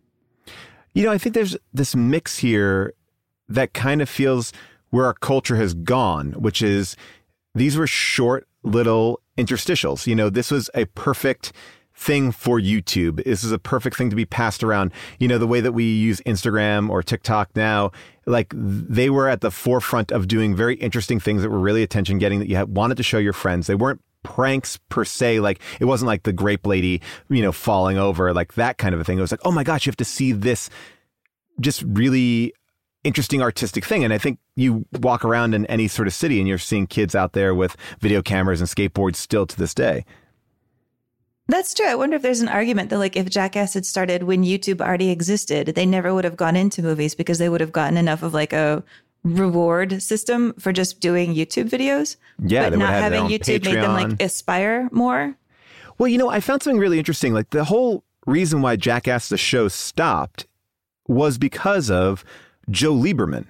You 0.95 1.03
know, 1.03 1.11
I 1.11 1.19
think 1.19 1.35
there's 1.35 1.55
this 1.71 1.95
mix 1.95 2.39
here 2.39 2.95
that 3.47 3.75
kind 3.75 4.01
of 4.01 4.09
feels 4.09 4.53
where 4.89 5.05
our 5.05 5.13
culture 5.13 5.55
has 5.57 5.75
gone, 5.75 6.31
which 6.31 6.63
is 6.63 6.97
these 7.53 7.77
were 7.77 7.87
short 7.87 8.47
little 8.63 9.21
interstitials. 9.37 10.07
You 10.07 10.15
know, 10.15 10.29
this 10.29 10.51
was 10.51 10.69
a 10.73 10.85
perfect 10.85 11.53
thing 11.93 12.31
for 12.31 12.59
YouTube. 12.59 13.23
This 13.23 13.43
is 13.43 13.51
a 13.51 13.59
perfect 13.59 13.95
thing 13.95 14.09
to 14.09 14.15
be 14.15 14.25
passed 14.25 14.63
around. 14.63 14.91
You 15.19 15.27
know, 15.27 15.37
the 15.37 15.47
way 15.47 15.61
that 15.61 15.73
we 15.73 15.83
use 15.83 16.19
Instagram 16.21 16.89
or 16.89 17.03
TikTok 17.03 17.55
now, 17.55 17.91
like 18.25 18.53
they 18.55 19.09
were 19.09 19.27
at 19.27 19.41
the 19.41 19.51
forefront 19.51 20.11
of 20.11 20.27
doing 20.27 20.55
very 20.55 20.75
interesting 20.75 21.19
things 21.19 21.41
that 21.41 21.49
were 21.49 21.59
really 21.59 21.83
attention 21.83 22.17
getting 22.17 22.39
that 22.39 22.47
you 22.47 22.65
wanted 22.65 22.97
to 22.97 23.03
show 23.03 23.17
your 23.17 23.33
friends. 23.33 23.67
They 23.67 23.75
weren't 23.75 24.01
pranks 24.23 24.77
per 24.89 25.03
se. 25.05 25.39
Like 25.39 25.61
it 25.79 25.85
wasn't 25.85 26.07
like 26.07 26.23
the 26.23 26.33
grape 26.33 26.65
lady, 26.65 27.01
you 27.29 27.41
know, 27.41 27.51
falling 27.51 27.97
over, 27.97 28.33
like 28.33 28.53
that 28.53 28.77
kind 28.77 28.95
of 28.95 29.01
a 29.01 29.03
thing. 29.03 29.17
It 29.17 29.21
was 29.21 29.31
like, 29.31 29.41
oh 29.45 29.51
my 29.51 29.63
gosh, 29.63 29.85
you 29.85 29.89
have 29.89 29.97
to 29.97 30.05
see 30.05 30.31
this 30.31 30.69
just 31.59 31.83
really 31.85 32.53
interesting 33.03 33.41
artistic 33.41 33.85
thing. 33.85 34.03
And 34.03 34.13
I 34.13 34.17
think 34.17 34.39
you 34.55 34.85
walk 34.99 35.25
around 35.25 35.53
in 35.53 35.65
any 35.67 35.87
sort 35.87 36.07
of 36.07 36.13
city 36.13 36.39
and 36.39 36.47
you're 36.47 36.57
seeing 36.57 36.87
kids 36.87 37.15
out 37.15 37.33
there 37.33 37.55
with 37.55 37.75
video 37.99 38.21
cameras 38.21 38.61
and 38.61 38.69
skateboards 38.69 39.15
still 39.15 39.45
to 39.45 39.57
this 39.57 39.73
day. 39.73 40.05
That's 41.47 41.73
true. 41.73 41.87
I 41.87 41.95
wonder 41.95 42.15
if 42.15 42.21
there's 42.21 42.41
an 42.41 42.47
argument 42.47 42.89
that 42.91 42.99
like 42.99 43.17
if 43.17 43.29
Jackass 43.29 43.73
had 43.73 43.85
started 43.85 44.23
when 44.23 44.43
YouTube 44.43 44.79
already 44.79 45.09
existed, 45.09 45.67
they 45.67 45.85
never 45.85 46.13
would 46.13 46.23
have 46.23 46.37
gone 46.37 46.55
into 46.55 46.81
movies 46.81 47.13
because 47.15 47.39
they 47.39 47.49
would 47.49 47.61
have 47.61 47.73
gotten 47.73 47.97
enough 47.97 48.23
of 48.23 48.33
like 48.33 48.53
a 48.53 48.83
reward 49.23 50.01
system 50.01 50.53
for 50.59 50.71
just 50.71 50.99
doing 50.99 51.35
YouTube 51.35 51.69
videos. 51.69 52.15
Yeah, 52.39 52.69
but 52.69 52.79
not 52.79 52.93
having 52.93 53.23
YouTube 53.23 53.65
made 53.65 53.75
them 53.75 53.93
like 53.93 54.21
aspire 54.21 54.87
more. 54.91 55.35
Well, 55.97 56.07
you 56.07 56.17
know, 56.17 56.29
I 56.29 56.39
found 56.39 56.63
something 56.63 56.79
really 56.79 56.99
interesting. 56.99 57.33
Like 57.33 57.49
the 57.49 57.65
whole 57.65 58.03
reason 58.25 58.61
why 58.61 58.75
Jackass 58.75 59.29
the 59.29 59.37
show 59.37 59.67
stopped 59.67 60.47
was 61.07 61.37
because 61.37 61.91
of 61.91 62.23
Joe 62.71 62.93
Lieberman. 62.93 63.45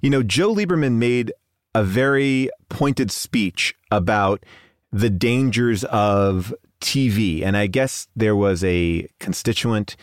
You 0.00 0.10
know, 0.10 0.22
Joe 0.22 0.54
Lieberman 0.54 0.94
made 0.94 1.32
a 1.74 1.84
very 1.84 2.50
pointed 2.68 3.10
speech 3.10 3.74
about 3.90 4.44
the 4.92 5.10
dangers 5.10 5.84
of 5.84 6.54
TV. 6.80 7.42
And 7.42 7.56
I 7.56 7.66
guess 7.66 8.08
there 8.16 8.36
was 8.36 8.64
a 8.64 9.06
constituent 9.20 9.96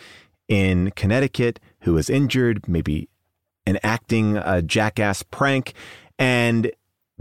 in 0.48 0.90
Connecticut 0.92 1.60
who 1.80 1.94
was 1.94 2.08
injured, 2.08 2.68
maybe 2.68 3.08
enacting 3.66 4.36
a 4.36 4.40
uh, 4.40 4.60
jackass 4.60 5.22
prank. 5.22 5.74
And 6.18 6.70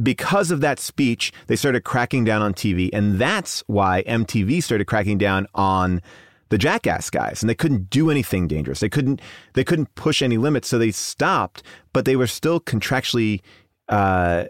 because 0.02 0.52
of 0.52 0.62
that 0.62 0.80
speech, 0.80 1.32
they 1.48 1.56
started 1.56 1.84
cracking 1.84 2.24
down 2.24 2.41
on 2.41 2.54
TV. 2.54 2.89
And 2.93 3.17
that's 3.17 3.63
why 3.67 4.04
MTV 4.04 4.62
started 4.62 4.86
cracking 4.86 5.17
down 5.17 5.48
on 5.56 6.02
the 6.50 6.58
jackass 6.58 7.10
guys 7.10 7.42
and 7.42 7.50
they 7.50 7.56
couldn't 7.56 7.90
do 7.90 8.10
anything 8.10 8.48
dangerous. 8.48 8.80
They 8.80 8.90
couldn't 8.90 9.22
they 9.54 9.64
couldn't 9.64 9.94
push 9.96 10.22
any 10.22 10.38
limits. 10.38 10.68
So 10.68 10.78
they 10.78 10.92
stopped, 10.92 11.64
but 11.94 12.06
they 12.06 12.16
were 12.16 12.28
still 12.28 12.60
contractually 12.60 13.42
uh, 13.90 14.46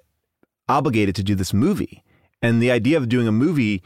obligated 0.68 1.16
to 1.16 1.24
do 1.24 1.36
this 1.36 1.54
movie. 1.54 2.04
And 2.42 2.62
the 2.62 2.72
idea 2.72 2.98
of 2.98 3.10
doing 3.10 3.28
a 3.28 3.32
movie, 3.32 3.82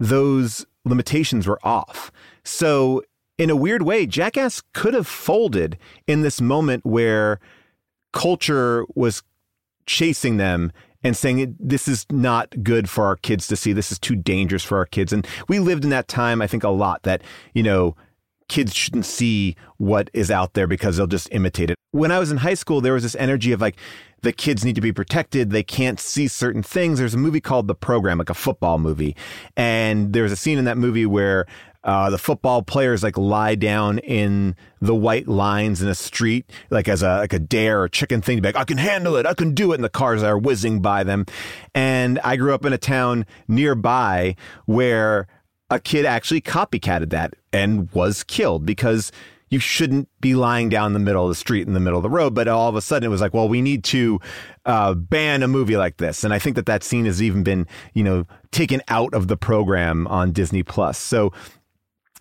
those 0.00 0.66
limitations 0.84 1.46
were 1.46 1.60
off. 1.62 2.10
So 2.44 3.02
in 3.38 3.50
a 3.50 3.56
weird 3.56 3.82
way, 3.82 4.06
Jackass 4.06 4.62
could 4.72 4.94
have 4.94 5.06
folded 5.06 5.78
in 6.06 6.22
this 6.22 6.40
moment 6.40 6.84
where 6.84 7.38
culture 8.12 8.84
was 8.94 9.22
chasing 9.86 10.36
them 10.36 10.72
and 11.04 11.16
saying 11.16 11.56
this 11.58 11.88
is 11.88 12.06
not 12.10 12.62
good 12.62 12.88
for 12.88 13.06
our 13.06 13.16
kids 13.16 13.46
to 13.48 13.56
see. 13.56 13.72
This 13.72 13.92
is 13.92 13.98
too 13.98 14.16
dangerous 14.16 14.64
for 14.64 14.78
our 14.78 14.86
kids. 14.86 15.12
And 15.12 15.26
we 15.48 15.58
lived 15.58 15.84
in 15.84 15.90
that 15.90 16.08
time, 16.08 16.42
I 16.42 16.46
think, 16.46 16.64
a 16.64 16.68
lot 16.68 17.02
that, 17.02 17.22
you 17.54 17.62
know, 17.62 17.96
kids 18.48 18.74
shouldn't 18.74 19.06
see 19.06 19.56
what 19.78 20.10
is 20.12 20.30
out 20.30 20.54
there 20.54 20.66
because 20.66 20.96
they'll 20.96 21.06
just 21.06 21.28
imitate 21.32 21.70
it. 21.70 21.76
When 21.92 22.10
I 22.10 22.18
was 22.18 22.30
in 22.30 22.38
high 22.38 22.54
school, 22.54 22.80
there 22.80 22.92
was 22.92 23.02
this 23.02 23.16
energy 23.16 23.52
of 23.52 23.60
like, 23.60 23.76
the 24.22 24.32
kids 24.32 24.64
need 24.64 24.76
to 24.76 24.80
be 24.80 24.92
protected. 24.92 25.50
They 25.50 25.64
can't 25.64 25.98
see 25.98 26.28
certain 26.28 26.62
things. 26.62 26.98
There's 26.98 27.14
a 27.14 27.18
movie 27.18 27.40
called 27.40 27.66
The 27.66 27.74
Program, 27.74 28.18
like 28.18 28.30
a 28.30 28.34
football 28.34 28.78
movie. 28.78 29.16
And 29.56 30.12
there's 30.12 30.30
a 30.30 30.36
scene 30.36 30.58
in 30.58 30.64
that 30.66 30.78
movie 30.78 31.06
where 31.06 31.46
uh, 31.84 32.10
the 32.10 32.18
football 32.18 32.62
players 32.62 33.02
like 33.02 33.16
lie 33.16 33.54
down 33.54 33.98
in 33.98 34.54
the 34.80 34.94
white 34.94 35.28
lines 35.28 35.82
in 35.82 35.88
a 35.88 35.94
street, 35.94 36.50
like 36.70 36.88
as 36.88 37.02
a 37.02 37.18
like 37.18 37.32
a 37.32 37.38
dare 37.38 37.82
or 37.82 37.88
chicken 37.88 38.22
thing 38.22 38.36
to 38.36 38.42
be 38.42 38.48
like, 38.48 38.56
I 38.56 38.64
can 38.64 38.78
handle 38.78 39.16
it, 39.16 39.26
I 39.26 39.34
can 39.34 39.54
do 39.54 39.72
it, 39.72 39.76
and 39.76 39.84
the 39.84 39.88
cars 39.88 40.22
are 40.22 40.38
whizzing 40.38 40.80
by 40.80 41.04
them. 41.04 41.26
And 41.74 42.18
I 42.20 42.36
grew 42.36 42.54
up 42.54 42.64
in 42.64 42.72
a 42.72 42.78
town 42.78 43.26
nearby 43.48 44.36
where 44.66 45.26
a 45.70 45.80
kid 45.80 46.04
actually 46.04 46.40
copycatted 46.40 47.10
that 47.10 47.34
and 47.52 47.90
was 47.92 48.22
killed 48.22 48.66
because 48.66 49.10
you 49.52 49.58
shouldn't 49.58 50.08
be 50.20 50.34
lying 50.34 50.70
down 50.70 50.86
in 50.86 50.92
the 50.94 50.98
middle 50.98 51.24
of 51.24 51.28
the 51.28 51.34
street 51.34 51.66
in 51.66 51.74
the 51.74 51.80
middle 51.80 51.98
of 51.98 52.02
the 52.02 52.08
road. 52.10 52.34
But 52.34 52.48
all 52.48 52.70
of 52.70 52.74
a 52.74 52.80
sudden, 52.80 53.06
it 53.06 53.10
was 53.10 53.20
like, 53.20 53.34
well, 53.34 53.50
we 53.50 53.60
need 53.60 53.84
to 53.84 54.18
uh, 54.64 54.94
ban 54.94 55.42
a 55.42 55.48
movie 55.48 55.76
like 55.76 55.98
this. 55.98 56.24
And 56.24 56.32
I 56.32 56.38
think 56.38 56.56
that 56.56 56.64
that 56.66 56.82
scene 56.82 57.04
has 57.04 57.20
even 57.20 57.42
been, 57.42 57.66
you 57.92 58.02
know, 58.02 58.26
taken 58.50 58.80
out 58.88 59.12
of 59.12 59.28
the 59.28 59.36
program 59.36 60.06
on 60.06 60.32
Disney 60.32 60.62
Plus. 60.62 60.96
So 60.96 61.32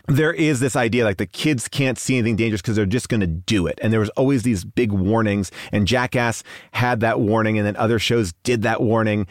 there 0.07 0.33
is 0.33 0.59
this 0.59 0.75
idea 0.75 1.05
like 1.05 1.17
the 1.17 1.25
kids 1.25 1.67
can't 1.67 1.97
see 1.97 2.17
anything 2.17 2.35
dangerous 2.35 2.61
because 2.61 2.75
they're 2.75 2.85
just 2.85 3.09
going 3.09 3.21
to 3.21 3.27
do 3.27 3.67
it. 3.67 3.79
And 3.81 3.91
there 3.91 3.99
was 3.99 4.09
always 4.11 4.43
these 4.43 4.63
big 4.63 4.91
warnings. 4.91 5.51
And 5.71 5.87
Jackass 5.87 6.43
had 6.71 6.99
that 7.01 7.19
warning, 7.19 7.57
and 7.57 7.65
then 7.65 7.75
other 7.75 7.99
shows 7.99 8.33
did 8.43 8.63
that 8.63 8.81
warning. 8.81 9.27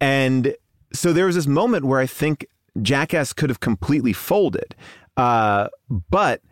And 0.00 0.54
so 0.92 1.12
there 1.12 1.26
was 1.26 1.34
this 1.34 1.46
moment 1.46 1.84
where 1.84 2.00
I 2.00 2.06
think 2.06 2.46
Jackass 2.82 3.32
could 3.32 3.50
have 3.50 3.60
completely 3.60 4.12
folded. 4.12 4.74
Uh, 5.16 5.68
but 6.10 6.42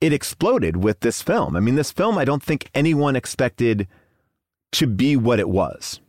it 0.00 0.12
exploded 0.12 0.82
with 0.82 1.00
this 1.00 1.22
film. 1.22 1.56
I 1.56 1.60
mean, 1.60 1.74
this 1.74 1.92
film, 1.92 2.18
I 2.18 2.24
don't 2.24 2.42
think 2.42 2.70
anyone 2.74 3.16
expected 3.16 3.86
to 4.72 4.86
be 4.86 5.16
what 5.16 5.38
it 5.38 5.48
was. 5.48 6.00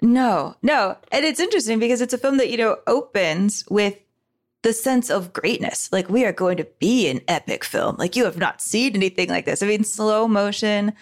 No, 0.00 0.54
no. 0.62 0.96
And 1.12 1.24
it's 1.24 1.40
interesting 1.40 1.78
because 1.78 2.00
it's 2.00 2.12
a 2.12 2.18
film 2.18 2.36
that, 2.38 2.50
you 2.50 2.56
know, 2.56 2.76
opens 2.86 3.64
with 3.70 3.98
the 4.64 4.72
sense 4.72 5.10
of 5.10 5.32
greatness. 5.32 5.88
Like, 5.92 6.08
we 6.08 6.24
are 6.24 6.32
going 6.32 6.56
to 6.56 6.66
be 6.80 7.08
an 7.08 7.20
epic 7.28 7.62
film. 7.64 7.94
Like, 7.98 8.16
you 8.16 8.24
have 8.24 8.36
not 8.38 8.60
seen 8.60 8.96
anything 8.96 9.28
like 9.28 9.44
this. 9.44 9.62
I 9.62 9.66
mean, 9.66 9.84
slow 9.84 10.26
motion, 10.26 10.92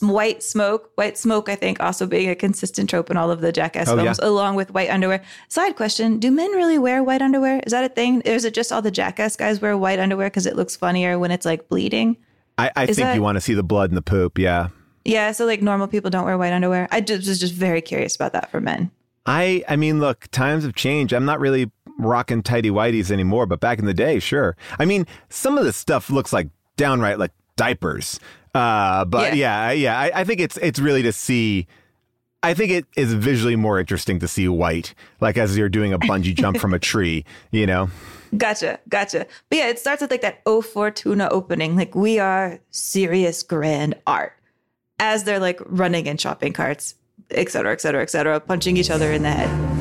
white 0.00 0.42
smoke. 0.42 0.90
White 0.96 1.18
smoke, 1.18 1.48
I 1.48 1.54
think, 1.54 1.80
also 1.80 2.06
being 2.06 2.28
a 2.30 2.34
consistent 2.34 2.90
trope 2.90 3.10
in 3.10 3.16
all 3.16 3.30
of 3.30 3.40
the 3.40 3.52
Jackass 3.52 3.88
Oh, 3.88 3.96
films, 3.96 4.18
yeah. 4.20 4.28
along 4.28 4.56
with 4.56 4.72
white 4.72 4.90
underwear. 4.90 5.22
Side 5.48 5.76
question 5.76 6.18
Do 6.18 6.30
men 6.30 6.50
really 6.52 6.78
wear 6.78 7.02
white 7.04 7.22
underwear? 7.22 7.60
Is 7.66 7.72
that 7.72 7.84
a 7.84 7.88
thing? 7.88 8.22
Or 8.26 8.32
is 8.32 8.44
it 8.44 8.54
just 8.54 8.72
all 8.72 8.82
the 8.82 8.90
Jackass 8.90 9.36
guys 9.36 9.60
wear 9.60 9.76
white 9.76 9.98
underwear 9.98 10.28
because 10.28 10.46
it 10.46 10.56
looks 10.56 10.74
funnier 10.76 11.18
when 11.18 11.30
it's 11.30 11.46
like 11.46 11.68
bleeding? 11.68 12.16
I, 12.56 12.70
I 12.74 12.86
think 12.86 12.98
that- 12.98 13.14
you 13.16 13.22
want 13.22 13.36
to 13.36 13.40
see 13.40 13.54
the 13.54 13.62
blood 13.64 13.90
and 13.90 13.96
the 13.96 14.02
poop. 14.02 14.38
Yeah. 14.38 14.68
Yeah, 15.04 15.32
so 15.32 15.44
like 15.44 15.60
normal 15.60 15.86
people 15.88 16.08
don't 16.08 16.24
wear 16.24 16.38
white 16.38 16.54
underwear. 16.54 16.88
I 16.90 17.02
just, 17.02 17.28
was 17.28 17.38
just 17.38 17.52
very 17.52 17.82
curious 17.82 18.16
about 18.16 18.32
that 18.32 18.50
for 18.50 18.58
men. 18.62 18.90
I 19.26 19.62
I 19.68 19.76
mean, 19.76 20.00
look, 20.00 20.28
times 20.30 20.64
have 20.64 20.74
changed. 20.74 21.12
I'm 21.12 21.24
not 21.26 21.40
really 21.40 21.70
rocking 21.98 22.42
tidy 22.42 22.70
whities 22.70 23.10
anymore, 23.10 23.46
but 23.46 23.60
back 23.60 23.78
in 23.78 23.84
the 23.84 23.94
day, 23.94 24.18
sure. 24.18 24.56
I 24.78 24.84
mean, 24.84 25.06
some 25.28 25.58
of 25.58 25.64
this 25.64 25.76
stuff 25.76 26.10
looks 26.10 26.32
like 26.32 26.48
downright 26.76 27.18
like 27.18 27.32
diapers. 27.56 28.18
Uh, 28.54 29.04
but 29.04 29.36
yeah, 29.36 29.70
yeah, 29.72 29.98
I, 29.98 30.20
I 30.20 30.24
think 30.24 30.40
it's 30.40 30.56
it's 30.58 30.78
really 30.78 31.02
to 31.02 31.12
see. 31.12 31.66
I 32.42 32.52
think 32.52 32.70
it 32.70 32.84
is 32.94 33.14
visually 33.14 33.56
more 33.56 33.80
interesting 33.80 34.18
to 34.18 34.28
see 34.28 34.48
white, 34.48 34.94
like 35.20 35.38
as 35.38 35.56
you're 35.56 35.70
doing 35.70 35.94
a 35.94 35.98
bungee 35.98 36.34
jump 36.34 36.58
from 36.58 36.74
a 36.74 36.78
tree. 36.90 37.24
You 37.50 37.66
know, 37.66 37.90
Gotcha, 38.36 38.80
gotcha. 38.88 39.26
But 39.48 39.58
yeah, 39.58 39.68
it 39.68 39.78
starts 39.78 40.02
with 40.02 40.10
like 40.10 40.22
that 40.22 40.40
O 40.46 40.60
Fortuna 40.62 41.28
opening. 41.30 41.76
Like 41.76 41.94
we 41.94 42.18
are 42.18 42.60
serious 42.70 43.42
grand 43.42 43.96
art 44.06 44.32
as 44.98 45.24
they're 45.24 45.40
like 45.40 45.60
running 45.66 46.06
in 46.06 46.16
shopping 46.16 46.52
carts, 46.52 46.94
et 47.30 47.50
cetera, 47.50 47.72
et 47.72 47.80
cetera, 47.80 48.02
et 48.02 48.10
cetera, 48.10 48.40
punching 48.40 48.76
each 48.76 48.90
other 48.90 49.12
in 49.12 49.22
the 49.22 49.30
head. 49.30 49.73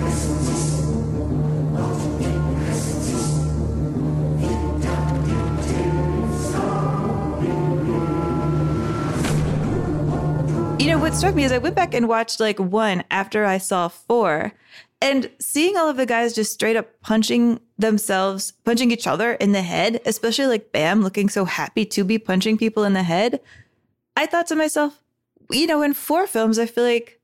What 11.13 11.19
struck 11.19 11.36
me 11.36 11.43
is 11.43 11.52
I 11.52 11.60
went 11.60 11.76
back 11.76 11.93
and 11.93 12.08
watched 12.08 12.39
like 12.39 12.58
one 12.58 13.04
after 13.12 13.45
I 13.45 13.60
saw 13.60 13.88
four, 13.88 14.52
and 14.99 15.30
seeing 15.38 15.78
all 15.78 15.88
of 15.88 15.95
the 15.95 16.08
guys 16.08 16.34
just 16.34 16.52
straight 16.52 16.76
up 16.76 16.88
punching 17.02 17.60
themselves, 17.78 18.54
punching 18.63 18.89
each 18.89 19.06
other 19.06 19.34
in 19.34 19.52
the 19.52 19.62
head, 19.62 20.02
especially 20.08 20.47
like 20.47 20.71
Bam 20.71 21.04
looking 21.04 21.30
so 21.30 21.45
happy 21.45 21.86
to 21.86 22.04
be 22.04 22.17
punching 22.17 22.58
people 22.58 22.84
in 22.84 22.93
the 22.93 23.04
head. 23.04 23.41
I 24.17 24.26
thought 24.26 24.47
to 24.47 24.56
myself, 24.56 25.04
you 25.52 25.67
know, 25.67 25.84
in 25.84 25.93
four 25.93 26.26
films, 26.26 26.58
I 26.58 26.65
feel 26.65 26.84
like 26.84 27.19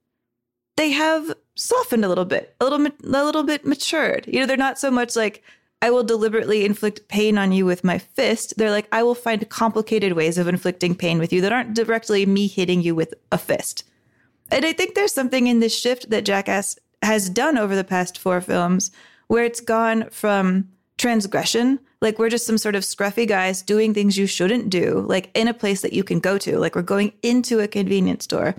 they 0.77 0.91
have 0.91 1.33
softened 1.55 2.05
a 2.05 2.09
little 2.09 2.25
bit, 2.25 2.55
a 2.61 2.65
little, 2.65 2.85
a 2.85 3.23
little 3.25 3.43
bit 3.43 3.65
matured. 3.65 4.27
You 4.27 4.39
know, 4.39 4.45
they're 4.45 4.55
not 4.55 4.77
so 4.77 4.91
much 4.91 5.15
like 5.15 5.41
I 5.81 5.91
will 5.91 6.03
deliberately 6.03 6.65
inflict 6.65 7.07
pain 7.07 7.37
on 7.37 7.51
you 7.51 7.65
with 7.65 7.83
my 7.83 7.97
fist. 7.97 8.53
They're 8.57 8.71
like 8.71 8.87
I 8.91 9.03
will 9.03 9.15
find 9.15 9.47
complicated 9.49 10.13
ways 10.13 10.37
of 10.37 10.47
inflicting 10.47 10.95
pain 10.95 11.19
with 11.19 11.31
you 11.31 11.41
that 11.41 11.53
aren't 11.53 11.73
directly 11.73 12.25
me 12.25 12.47
hitting 12.47 12.81
you 12.81 12.95
with 12.95 13.13
a 13.31 13.37
fist. 13.37 13.83
And 14.51 14.65
I 14.65 14.73
think 14.73 14.95
there's 14.95 15.13
something 15.13 15.47
in 15.47 15.59
this 15.59 15.77
shift 15.77 16.09
that 16.09 16.25
Jackass 16.25 16.77
has 17.01 17.29
done 17.29 17.57
over 17.57 17.75
the 17.75 17.83
past 17.83 18.17
four 18.17 18.41
films 18.41 18.91
where 19.27 19.43
it's 19.43 19.61
gone 19.61 20.09
from 20.09 20.67
transgression, 20.97 21.79
like 22.01 22.19
we're 22.19 22.29
just 22.29 22.45
some 22.45 22.57
sort 22.57 22.75
of 22.75 22.83
scruffy 22.83 23.27
guys 23.27 23.61
doing 23.61 23.93
things 23.93 24.17
you 24.17 24.27
shouldn't 24.27 24.69
do, 24.69 25.05
like 25.07 25.29
in 25.33 25.47
a 25.47 25.53
place 25.53 25.81
that 25.81 25.93
you 25.93 26.03
can 26.03 26.19
go 26.19 26.37
to. 26.37 26.57
Like 26.57 26.75
we're 26.75 26.81
going 26.81 27.13
into 27.23 27.59
a 27.59 27.67
convenience 27.67 28.25
store, 28.25 28.55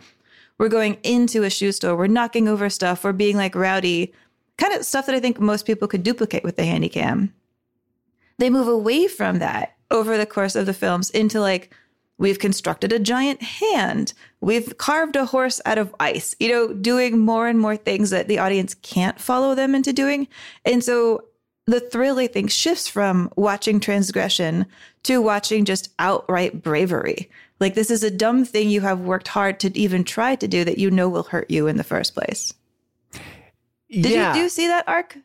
we're 0.59 0.69
going 0.69 0.97
into 1.03 1.43
a 1.43 1.51
shoe 1.51 1.73
store, 1.73 1.97
we're 1.97 2.07
knocking 2.07 2.49
over 2.49 2.71
stuff, 2.71 3.05
we're 3.05 3.13
being 3.13 3.37
like 3.37 3.55
rowdy, 3.55 4.15
kind 4.61 4.75
of 4.75 4.85
stuff 4.85 5.07
that 5.07 5.15
I 5.15 5.21
think 5.21 5.41
most 5.41 5.67
people 5.67 5.89
could 5.89 6.03
duplicate 6.03 6.45
with 6.45 6.57
the 6.57 6.65
handy 6.65 6.89
cam. 6.89 7.35
They 8.39 8.51
move 8.51 8.69
away 8.69 9.09
from 9.09 9.39
that 9.41 9.75
over 9.91 10.17
the 10.17 10.27
course 10.27 10.55
of 10.55 10.67
the 10.67 10.75
films 10.75 11.11
into 11.11 11.41
like, 11.41 11.75
We've 12.21 12.39
constructed 12.39 12.93
a 12.93 12.99
giant 12.99 13.41
hand. 13.41 14.13
We've 14.43 14.77
carved 14.77 15.17
a 15.17 15.25
horse 15.25 15.59
out 15.65 15.79
of 15.79 15.95
ice, 15.99 16.37
you 16.39 16.51
know, 16.51 16.75
doing 16.75 17.19
more 17.19 17.49
and 17.49 17.59
more 17.59 17.79
things 17.79 18.11
that 18.11 18.29
the 18.29 18.39
audience 18.39 18.75
can't 18.75 19.19
follow 19.19 19.55
them 19.55 19.75
into 19.75 19.95
doing. 19.95 20.29
And 20.67 20.85
so 20.85 21.25
the 21.67 21.81
thrill, 21.81 22.19
I 22.19 22.27
think, 22.27 22.51
shifts 22.51 22.89
from 22.89 23.33
watching 23.37 23.81
transgression 23.81 24.67
to 25.05 25.23
watching 25.23 25.65
just 25.65 25.95
outright 25.99 26.63
bravery. 26.63 27.31
Like, 27.59 27.73
this 27.73 27.91
is 27.91 28.03
a 28.03 28.11
dumb 28.11 28.45
thing 28.45 28.69
you 28.69 28.83
have 28.83 29.01
worked 29.01 29.29
hard 29.29 29.59
to 29.61 29.79
even 29.79 30.05
try 30.05 30.35
to 30.37 30.47
do 30.47 30.63
that 30.65 30.77
you 30.77 30.91
know 30.91 31.09
will 31.09 31.23
hurt 31.23 31.51
you 31.51 31.69
in 31.69 31.79
the 31.79 31.85
first 31.85 32.13
place. 32.13 32.53
Did 33.91 34.07
yeah. 34.07 34.29
you 34.29 34.35
do 34.35 34.41
you 34.43 34.49
see 34.49 34.69
that 34.69 34.87
arc? 34.87 35.19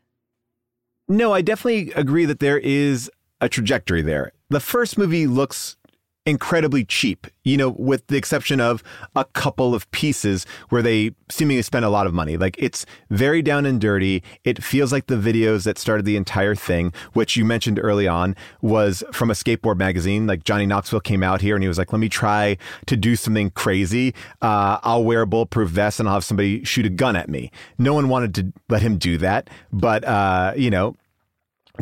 No, 1.08 1.34
I 1.34 1.42
definitely 1.42 1.92
agree 1.94 2.26
that 2.26 2.40
there 2.40 2.58
is 2.58 3.12
a 3.40 3.48
trajectory 3.48 4.02
there. 4.02 4.32
The 4.50 4.60
first 4.60 4.98
movie 4.98 5.28
looks 5.28 5.78
incredibly 6.26 6.84
cheap, 6.84 7.28
you 7.44 7.56
know, 7.56 7.70
with 7.70 8.08
the 8.08 8.18
exception 8.18 8.60
of 8.60 8.82
a 9.16 9.24
couple 9.26 9.76
of 9.76 9.90
pieces 9.92 10.46
where 10.70 10.82
they 10.82 11.12
seemingly 11.30 11.62
spend 11.62 11.86
a 11.86 11.90
lot 11.90 12.08
of 12.08 12.14
money. 12.14 12.36
Like 12.36 12.56
it's 12.58 12.86
very 13.12 13.44
down 13.44 13.66
and 13.66 13.80
dirty. 13.80 14.24
It 14.44 14.64
feels 14.64 14.92
like 14.92 15.06
the 15.06 15.16
videos 15.16 15.66
that 15.66 15.78
started 15.78 16.04
the 16.06 16.18
entire 16.18 16.56
thing, 16.56 16.94
which 17.14 17.36
you 17.36 17.46
mentioned 17.46 17.80
early 17.82 18.08
on, 18.08 18.36
was 18.62 19.04
from 19.12 19.30
a 19.30 19.34
skateboard 19.34 19.78
magazine. 19.78 20.26
Like 20.26 20.44
Johnny 20.44 20.66
Knoxville 20.66 21.02
came 21.02 21.22
out 21.22 21.42
here 21.42 21.56
and 21.56 21.64
he 21.64 21.68
was 21.68 21.78
like, 21.78 21.94
let 21.94 22.00
me 22.00 22.10
try 22.10 22.58
to 22.88 22.98
do 22.98 23.16
something 23.16 23.52
crazy. 23.52 24.16
Uh, 24.42 24.80
I'll 24.82 25.04
wear 25.04 25.22
a 25.22 25.28
bulletproof 25.28 25.70
vest 25.70 26.00
and 26.00 26.10
I'll 26.10 26.16
have 26.16 26.26
somebody 26.26 26.64
shoot 26.64 26.88
a 26.88 26.90
gun 26.90 27.16
at 27.16 27.30
me. 27.30 27.52
No 27.78 27.94
one 27.94 28.10
wanted 28.10 28.34
to 28.36 28.54
let 28.68 28.82
him 28.82 28.98
do 28.98 29.20
that. 29.20 29.50
But, 29.72 30.04
uh, 30.04 30.54
you 30.56 30.72
know, 30.72 30.96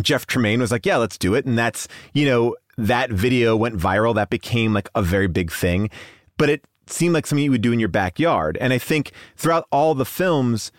Jeff 0.02 0.26
Tremaine 0.26 0.60
was 0.60 0.72
like, 0.72 0.86
yeah, 0.86 0.98
let's 0.98 1.18
do 1.18 1.36
it. 1.36 1.46
And 1.46 1.58
that's, 1.58 1.88
you 2.14 2.26
know, 2.26 2.56
that 2.78 3.12
video 3.12 3.56
went 3.56 3.78
viral. 3.78 4.16
That 4.16 4.30
became 4.30 4.74
like 4.74 4.90
a 4.96 5.02
very 5.02 5.28
big 5.28 5.52
thing. 5.52 5.90
But 6.38 6.50
it 6.50 6.66
seemed 6.88 7.14
like 7.14 7.26
something 7.26 7.44
you 7.44 7.52
would 7.52 7.62
do 7.62 7.72
in 7.72 7.80
your 7.80 7.90
backyard. 7.90 8.58
And 8.60 8.74
I 8.74 8.78
think 8.78 9.12
throughout 9.36 9.68
all 9.72 9.96
the 9.96 10.06
films, 10.06 10.72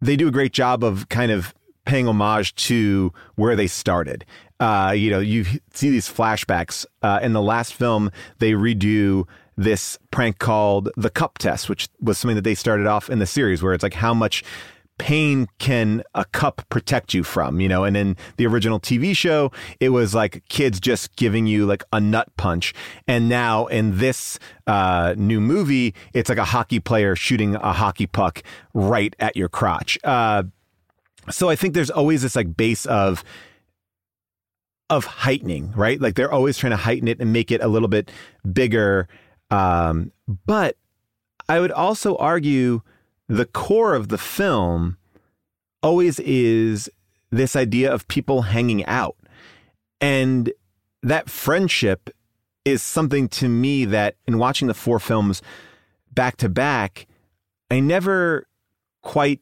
they 0.00 0.16
do 0.16 0.28
a 0.28 0.32
great 0.32 0.52
job 0.52 0.82
of 0.82 1.08
kind 1.08 1.30
of 1.30 1.54
paying 1.84 2.08
homage 2.08 2.54
to 2.54 3.12
where 3.34 3.56
they 3.56 3.66
started. 3.66 4.24
Uh, 4.60 4.94
you 4.96 5.10
know, 5.10 5.18
you 5.18 5.44
see 5.72 5.90
these 5.90 6.08
flashbacks. 6.08 6.86
Uh, 7.02 7.20
in 7.22 7.32
the 7.32 7.42
last 7.42 7.74
film, 7.74 8.10
they 8.38 8.52
redo 8.52 9.26
this 9.56 9.98
prank 10.10 10.38
called 10.38 10.88
the 10.96 11.10
cup 11.10 11.38
test, 11.38 11.68
which 11.68 11.88
was 12.00 12.18
something 12.18 12.36
that 12.36 12.42
they 12.42 12.54
started 12.54 12.86
off 12.86 13.08
in 13.10 13.18
the 13.18 13.26
series, 13.26 13.62
where 13.62 13.72
it's 13.72 13.82
like 13.82 13.94
how 13.94 14.14
much 14.14 14.42
pain 14.98 15.46
can 15.58 16.02
a 16.14 16.24
cup 16.26 16.62
protect 16.68 17.14
you 17.14 17.22
from 17.22 17.60
you 17.60 17.68
know? 17.68 17.84
And 17.84 17.96
in 17.96 18.16
the 18.36 18.46
original 18.46 18.80
tv 18.80 19.16
show 19.16 19.50
it 19.80 19.90
was 19.90 20.14
like 20.14 20.42
kids 20.48 20.80
just 20.80 21.16
giving 21.16 21.46
you 21.46 21.66
like 21.66 21.82
a 21.92 22.00
nut 22.00 22.28
punch. 22.36 22.74
And 23.06 23.28
now 23.28 23.66
in 23.66 23.98
this 23.98 24.38
uh, 24.66 25.14
new 25.16 25.40
movie 25.40 25.94
it's 26.12 26.28
like 26.28 26.38
a 26.38 26.44
hockey 26.44 26.80
player 26.80 27.16
shooting 27.16 27.54
a 27.56 27.72
hockey 27.72 28.06
puck 28.06 28.42
right 28.72 29.14
at 29.18 29.36
your 29.36 29.48
crotch. 29.48 29.98
Uh, 30.04 30.44
so 31.30 31.48
i 31.48 31.56
think 31.56 31.72
there's 31.72 31.90
always 31.90 32.20
this 32.20 32.36
like 32.36 32.54
base 32.54 32.84
of 32.84 33.24
of 34.90 35.06
heightening 35.06 35.72
right? 35.72 36.00
Like 36.00 36.14
they're 36.14 36.32
always 36.32 36.58
trying 36.58 36.72
to 36.72 36.76
heighten 36.76 37.08
it 37.08 37.18
and 37.20 37.32
make 37.32 37.50
it 37.50 37.62
a 37.62 37.68
little 37.68 37.88
bit 37.88 38.10
bigger. 38.52 39.08
Um, 39.50 40.12
but 40.46 40.76
i 41.48 41.60
would 41.60 41.70
also 41.70 42.16
argue 42.16 42.80
the 43.28 43.46
core 43.46 43.94
of 43.94 44.08
the 44.08 44.18
film 44.18 44.96
always 45.82 46.20
is 46.20 46.90
this 47.30 47.56
idea 47.56 47.92
of 47.92 48.08
people 48.08 48.42
hanging 48.42 48.84
out. 48.86 49.16
And 50.00 50.52
that 51.02 51.28
friendship 51.28 52.10
is 52.64 52.82
something 52.82 53.28
to 53.28 53.48
me 53.48 53.84
that 53.84 54.16
in 54.26 54.38
watching 54.38 54.68
the 54.68 54.74
four 54.74 54.98
films 54.98 55.42
back 56.12 56.36
to 56.38 56.48
back, 56.48 57.06
I 57.70 57.80
never 57.80 58.46
quite 59.02 59.40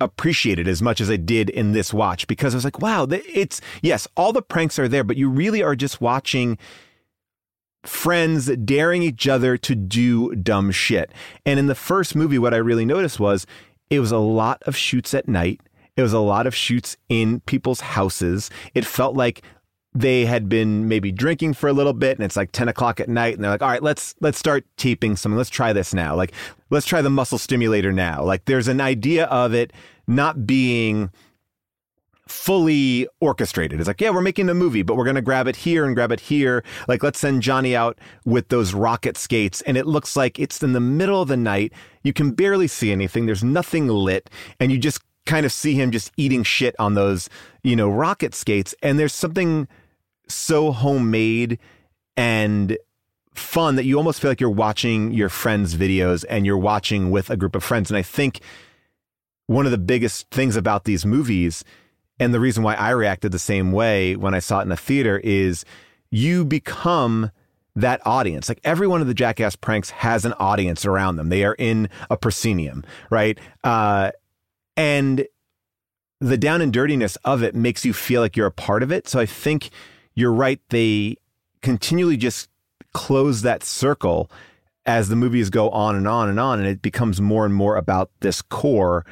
appreciated 0.00 0.68
as 0.68 0.80
much 0.80 1.00
as 1.00 1.10
I 1.10 1.16
did 1.16 1.50
in 1.50 1.72
this 1.72 1.92
watch 1.92 2.28
because 2.28 2.54
I 2.54 2.58
was 2.58 2.64
like, 2.64 2.80
wow, 2.80 3.06
it's 3.10 3.60
yes, 3.82 4.06
all 4.16 4.32
the 4.32 4.42
pranks 4.42 4.78
are 4.78 4.88
there, 4.88 5.02
but 5.02 5.16
you 5.16 5.28
really 5.28 5.62
are 5.62 5.74
just 5.74 6.00
watching 6.00 6.58
friends 7.84 8.46
daring 8.56 9.02
each 9.02 9.28
other 9.28 9.56
to 9.56 9.74
do 9.74 10.34
dumb 10.34 10.70
shit. 10.70 11.12
And 11.46 11.58
in 11.58 11.66
the 11.66 11.74
first 11.74 12.16
movie, 12.16 12.38
what 12.38 12.54
I 12.54 12.58
really 12.58 12.84
noticed 12.84 13.20
was 13.20 13.46
it 13.90 14.00
was 14.00 14.12
a 14.12 14.18
lot 14.18 14.62
of 14.66 14.76
shoots 14.76 15.14
at 15.14 15.28
night. 15.28 15.60
It 15.96 16.02
was 16.02 16.12
a 16.12 16.20
lot 16.20 16.46
of 16.46 16.54
shoots 16.54 16.96
in 17.08 17.40
people's 17.40 17.80
houses. 17.80 18.50
It 18.74 18.84
felt 18.84 19.16
like 19.16 19.42
they 19.94 20.26
had 20.26 20.48
been 20.48 20.86
maybe 20.86 21.10
drinking 21.10 21.54
for 21.54 21.68
a 21.68 21.72
little 21.72 21.92
bit 21.92 22.16
and 22.16 22.24
it's 22.24 22.36
like 22.36 22.52
10 22.52 22.68
o'clock 22.68 23.00
at 23.00 23.08
night 23.08 23.34
and 23.34 23.42
they're 23.42 23.50
like 23.50 23.62
all 23.62 23.68
right 23.68 23.82
let's 23.82 24.14
let's 24.20 24.38
start 24.38 24.64
taping 24.76 25.16
something 25.16 25.36
let's 25.36 25.48
try 25.50 25.72
this 25.72 25.94
now 25.94 26.14
like 26.14 26.32
let's 26.70 26.86
try 26.86 27.00
the 27.00 27.10
muscle 27.10 27.38
stimulator 27.38 27.90
now 27.90 28.22
like 28.22 28.44
there's 28.44 28.68
an 28.68 28.82
idea 28.82 29.24
of 29.26 29.54
it 29.54 29.72
not 30.06 30.46
being 30.46 31.10
fully 32.30 33.08
orchestrated. 33.20 33.80
It's 33.80 33.88
like, 33.88 34.00
yeah, 34.00 34.10
we're 34.10 34.20
making 34.20 34.46
the 34.46 34.54
movie, 34.54 34.82
but 34.82 34.96
we're 34.96 35.04
going 35.04 35.16
to 35.16 35.22
grab 35.22 35.46
it 35.46 35.56
here 35.56 35.84
and 35.84 35.94
grab 35.94 36.12
it 36.12 36.20
here. 36.20 36.64
Like, 36.86 37.02
let's 37.02 37.18
send 37.18 37.42
Johnny 37.42 37.74
out 37.74 37.98
with 38.24 38.48
those 38.48 38.74
rocket 38.74 39.16
skates. 39.16 39.60
And 39.62 39.76
it 39.76 39.86
looks 39.86 40.16
like 40.16 40.38
it's 40.38 40.62
in 40.62 40.72
the 40.72 40.80
middle 40.80 41.22
of 41.22 41.28
the 41.28 41.36
night. 41.36 41.72
You 42.02 42.12
can 42.12 42.32
barely 42.32 42.68
see 42.68 42.92
anything. 42.92 43.26
There's 43.26 43.44
nothing 43.44 43.88
lit. 43.88 44.30
And 44.60 44.72
you 44.72 44.78
just 44.78 45.00
kind 45.26 45.44
of 45.44 45.52
see 45.52 45.74
him 45.74 45.90
just 45.90 46.10
eating 46.16 46.42
shit 46.42 46.74
on 46.78 46.94
those, 46.94 47.28
you 47.62 47.76
know, 47.76 47.88
rocket 47.88 48.34
skates. 48.34 48.74
And 48.82 48.98
there's 48.98 49.14
something 49.14 49.68
so 50.28 50.72
homemade 50.72 51.58
and 52.16 52.76
fun 53.34 53.76
that 53.76 53.84
you 53.84 53.96
almost 53.96 54.20
feel 54.20 54.30
like 54.30 54.40
you're 54.40 54.50
watching 54.50 55.12
your 55.12 55.28
friends' 55.28 55.76
videos 55.76 56.24
and 56.28 56.44
you're 56.44 56.58
watching 56.58 57.10
with 57.10 57.30
a 57.30 57.36
group 57.36 57.54
of 57.54 57.62
friends. 57.62 57.90
And 57.90 57.96
I 57.96 58.02
think 58.02 58.40
one 59.46 59.64
of 59.64 59.72
the 59.72 59.78
biggest 59.78 60.28
things 60.30 60.56
about 60.56 60.84
these 60.84 61.06
movies 61.06 61.64
and 62.20 62.34
the 62.34 62.40
reason 62.40 62.62
why 62.62 62.74
I 62.74 62.90
reacted 62.90 63.32
the 63.32 63.38
same 63.38 63.72
way 63.72 64.16
when 64.16 64.34
I 64.34 64.38
saw 64.38 64.60
it 64.60 64.62
in 64.62 64.68
the 64.68 64.76
theater 64.76 65.20
is 65.22 65.64
you 66.10 66.44
become 66.44 67.30
that 67.76 68.00
audience. 68.04 68.48
Like 68.48 68.60
every 68.64 68.86
one 68.86 69.00
of 69.00 69.06
the 69.06 69.14
Jackass 69.14 69.56
pranks 69.56 69.90
has 69.90 70.24
an 70.24 70.32
audience 70.34 70.84
around 70.84 71.16
them. 71.16 71.28
They 71.28 71.44
are 71.44 71.54
in 71.58 71.88
a 72.10 72.16
proscenium, 72.16 72.84
right? 73.10 73.38
Uh, 73.62 74.10
and 74.76 75.26
the 76.20 76.36
down 76.36 76.60
and 76.60 76.72
dirtiness 76.72 77.16
of 77.24 77.42
it 77.42 77.54
makes 77.54 77.84
you 77.84 77.92
feel 77.92 78.20
like 78.20 78.36
you're 78.36 78.46
a 78.46 78.52
part 78.52 78.82
of 78.82 78.90
it. 78.90 79.08
So 79.08 79.20
I 79.20 79.26
think 79.26 79.70
you're 80.14 80.32
right. 80.32 80.60
They 80.70 81.16
continually 81.62 82.16
just 82.16 82.48
close 82.92 83.42
that 83.42 83.62
circle 83.62 84.30
as 84.84 85.08
the 85.08 85.16
movies 85.16 85.50
go 85.50 85.70
on 85.70 85.94
and 85.94 86.08
on 86.08 86.28
and 86.28 86.40
on. 86.40 86.58
And 86.58 86.66
it 86.66 86.82
becomes 86.82 87.20
more 87.20 87.44
and 87.44 87.54
more 87.54 87.76
about 87.76 88.10
this 88.20 88.42
core 88.42 89.06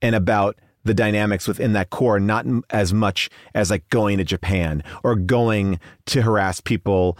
and 0.00 0.14
about 0.14 0.56
the 0.84 0.94
dynamics 0.94 1.46
within 1.46 1.72
that 1.72 1.90
core, 1.90 2.18
not 2.18 2.46
as 2.70 2.92
much 2.92 3.30
as 3.54 3.70
like 3.70 3.88
going 3.90 4.18
to 4.18 4.24
Japan 4.24 4.82
or 5.04 5.14
going 5.14 5.78
to 6.06 6.22
harass 6.22 6.60
people 6.60 7.18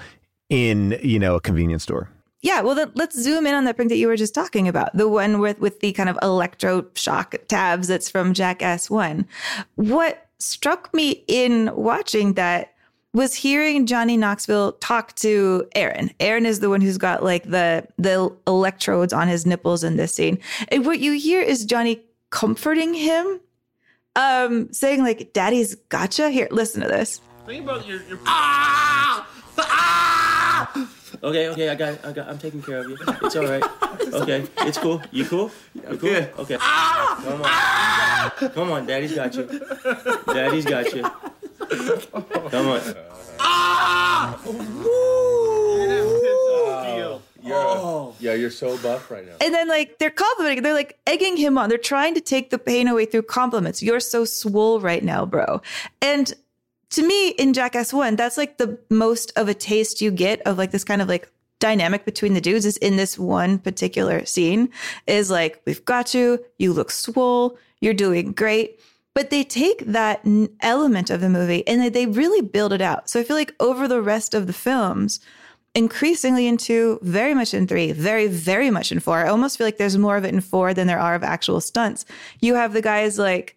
in, 0.48 0.98
you 1.03 1.18
know, 1.18 1.37
a 1.37 1.40
convenience 1.40 1.85
store. 1.85 2.09
Yeah, 2.42 2.61
well, 2.61 2.90
let's 2.94 3.16
zoom 3.16 3.46
in 3.46 3.55
on 3.55 3.64
that 3.64 3.77
prank 3.77 3.88
that 3.90 3.98
you 3.98 4.09
were 4.09 4.16
just 4.16 4.35
talking 4.35 4.66
about, 4.66 4.96
the 4.96 5.09
one 5.09 5.38
with 5.38 5.61
with 5.61 5.79
the 5.79 5.92
kind 5.92 6.09
of 6.09 6.16
electroshock 6.16 7.46
tabs 7.46 7.87
that's 7.87 8.11
from 8.11 8.35
Jackass 8.35 8.90
One. 8.90 9.27
What 9.77 10.27
struck 10.40 10.92
me 10.92 11.22
in 11.29 11.70
watching 11.77 12.35
that 12.35 12.75
was 13.14 13.35
hearing 13.35 13.87
Johnny 13.87 14.16
Knoxville 14.16 14.72
talk 14.72 15.14
to 15.16 15.68
Ehren. 15.77 16.14
Ehren 16.18 16.46
is 16.46 16.61
the 16.61 16.70
one 16.70 16.81
who's 16.81 16.98
got 16.98 17.22
like 17.22 17.44
the 17.44 17.87
the 17.96 18.35
electrodes 18.46 19.12
on 19.12 19.29
his 19.29 19.46
nipples 19.46 19.85
in 19.85 19.96
this 19.96 20.14
scene, 20.14 20.38
and 20.68 20.85
what 20.85 20.98
you 20.98 21.12
hear 21.12 21.40
is 21.40 21.64
Johnny 21.64 22.03
comforting 22.31 22.94
him, 22.94 23.40
um, 24.16 24.72
saying 24.72 25.03
like, 25.03 25.33
"Daddy's 25.33 25.75
gotcha." 25.88 26.31
Here, 26.31 26.48
listen 26.51 26.83
to 26.83 26.88
this. 26.88 27.20
Think 27.46 27.64
about 27.64 27.87
your. 27.87 28.03
your... 28.05 28.18
Ah! 28.27 29.29
Ah! 29.59 30.88
Okay, 31.22 31.48
okay, 31.51 31.68
I 31.68 31.75
got, 31.75 32.05
I 32.05 32.12
got, 32.12 32.29
I'm 32.29 32.38
taking 32.38 32.62
care 32.62 32.79
of 32.79 32.88
you. 32.88 32.96
It's 33.22 33.37
all 33.37 33.46
right. 33.46 33.62
Okay, 34.12 34.46
it's 34.59 34.77
cool. 34.77 35.01
You 35.11 35.25
cool? 35.25 35.51
You 35.75 35.83
cool? 35.83 35.96
good. 35.96 36.31
Okay. 36.38 36.57
Come 36.59 37.42
on. 37.42 38.31
Come 38.51 38.70
on, 38.72 38.87
Daddy's 38.87 39.14
got 39.14 39.35
you. 39.35 39.46
Daddy's 40.27 40.66
got 40.66 40.92
you. 40.92 41.03
Come 42.51 42.68
on. 42.68 42.81
You're, 47.42 47.57
oh. 47.57 48.14
Yeah, 48.20 48.35
you're 48.35 48.50
so 48.50 48.78
buff 48.78 49.11
right 49.11 49.26
now. 49.26 49.35
And 49.40 49.52
then 49.52 49.68
like 49.68 49.98
they're 49.98 50.11
complimenting, 50.11 50.62
they're 50.62 50.74
like 50.74 50.98
egging 51.07 51.37
him 51.37 51.59
on. 51.59 51.68
They're 51.68 51.78
trying 51.78 52.14
to 52.14 52.20
take 52.20 52.50
the 52.50 52.59
pain 52.59 52.88
away 52.88 53.05
through 53.05 53.22
compliments. 53.22 53.83
You're 53.83 54.00
so 54.00 54.24
swole 54.24 54.81
right 54.81 55.02
now, 55.02 55.26
bro. 55.26 55.61
And 56.00 56.33
to 56.90 57.07
me, 57.07 57.31
in 57.31 57.52
Jackass 57.52 57.92
One, 57.92 58.16
that's 58.16 58.37
like 58.37 58.59
the 58.59 58.78
most 58.90 59.33
of 59.37 59.48
a 59.48 59.55
taste 59.55 60.00
you 60.00 60.11
get 60.11 60.40
of 60.42 60.59
like 60.59 60.70
this 60.70 60.85
kind 60.85 61.02
of 61.02 61.09
like 61.09 61.31
dynamic 61.59 62.05
between 62.05 62.35
the 62.35 62.40
dudes 62.40 62.66
is 62.66 62.76
in 62.78 62.96
this 62.96 63.18
one 63.18 63.59
particular 63.59 64.24
scene. 64.24 64.68
Is 65.07 65.31
like, 65.31 65.62
we've 65.66 65.85
got 65.85 66.14
you, 66.14 66.44
you 66.59 66.72
look 66.72 66.90
swole, 66.90 67.59
you're 67.81 67.94
doing 67.94 68.33
great. 68.33 68.81
But 69.14 69.28
they 69.28 69.44
take 69.44 69.85
that 69.87 70.26
element 70.61 71.11
of 71.11 71.20
the 71.20 71.28
movie 71.28 71.66
and 71.68 71.94
they 71.94 72.07
really 72.07 72.40
build 72.40 72.72
it 72.72 72.81
out. 72.81 73.11
So 73.11 73.20
I 73.20 73.24
feel 73.24 73.37
like 73.37 73.55
over 73.61 73.87
the 73.87 74.00
rest 74.00 74.33
of 74.33 74.46
the 74.46 74.55
films, 74.55 75.20
increasingly 75.74 76.46
into 76.46 76.98
very 77.02 77.35
much 77.35 77.54
in 77.54 77.66
three, 77.66 77.92
very, 77.92 78.26
very 78.26 78.70
much 78.70 78.92
in 78.92 79.00
four. 79.00 79.18
I 79.18 79.28
almost 79.28 79.56
feel 79.56 79.66
like 79.66 79.78
there's 79.78 79.96
more 79.96 80.16
of 80.16 80.24
it 80.24 80.35
in 80.35 80.40
four 80.40 80.74
than 80.74 80.87
there 80.87 81.00
are 81.00 81.14
of 81.14 81.22
actual 81.22 81.61
stunts. 81.61 82.04
You 82.40 82.54
have 82.54 82.72
the 82.72 82.82
guys 82.82 83.18
like 83.18 83.56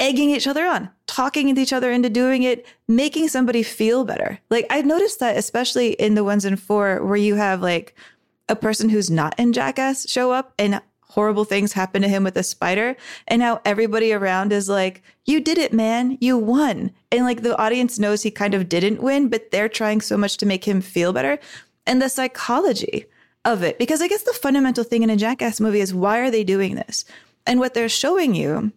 egging 0.00 0.30
each 0.30 0.46
other 0.46 0.66
on, 0.66 0.90
talking 1.06 1.56
each 1.56 1.72
other 1.72 1.90
into 1.90 2.10
doing 2.10 2.42
it, 2.42 2.66
making 2.88 3.28
somebody 3.28 3.62
feel 3.62 4.04
better. 4.04 4.38
Like 4.50 4.66
I've 4.68 4.86
noticed 4.86 5.20
that 5.20 5.36
especially 5.36 5.92
in 5.92 6.14
the 6.14 6.24
ones 6.24 6.44
in 6.44 6.56
four 6.56 7.02
where 7.04 7.16
you 7.16 7.36
have 7.36 7.62
like 7.62 7.94
a 8.48 8.56
person 8.56 8.90
who's 8.90 9.10
not 9.10 9.38
in 9.38 9.52
Jackass 9.52 10.08
show 10.08 10.30
up 10.30 10.52
and 10.58 10.82
horrible 11.14 11.44
things 11.44 11.72
happen 11.72 12.02
to 12.02 12.08
him 12.08 12.24
with 12.24 12.36
a 12.36 12.42
spider 12.42 12.96
and 13.28 13.40
how 13.40 13.60
everybody 13.64 14.12
around 14.12 14.52
is 14.52 14.68
like 14.68 15.00
you 15.24 15.40
did 15.40 15.58
it 15.58 15.72
man. 15.72 16.18
You 16.20 16.36
won. 16.36 16.90
And 17.12 17.24
like 17.24 17.42
the 17.42 17.56
audience 17.56 18.00
knows 18.00 18.22
he 18.22 18.32
kind 18.32 18.52
of 18.52 18.68
didn't 18.68 19.00
win 19.00 19.28
but 19.28 19.52
they're 19.52 19.68
trying 19.68 20.00
so 20.00 20.16
much 20.16 20.36
to 20.38 20.46
make 20.46 20.64
him 20.64 20.80
feel 20.80 21.12
better. 21.12 21.38
And 21.86 22.02
the 22.02 22.08
psychology 22.08 23.06
of 23.44 23.62
it 23.62 23.78
because 23.78 24.00
i 24.00 24.08
guess 24.08 24.22
the 24.22 24.32
fundamental 24.32 24.82
thing 24.82 25.02
in 25.02 25.10
a 25.10 25.16
jackass 25.16 25.60
movie 25.60 25.80
is 25.80 25.94
why 25.94 26.18
are 26.18 26.30
they 26.30 26.44
doing 26.44 26.74
this? 26.74 27.04
And 27.46 27.60
what 27.60 27.74
they're 27.74 27.88
showing 27.88 28.34
you 28.34 28.72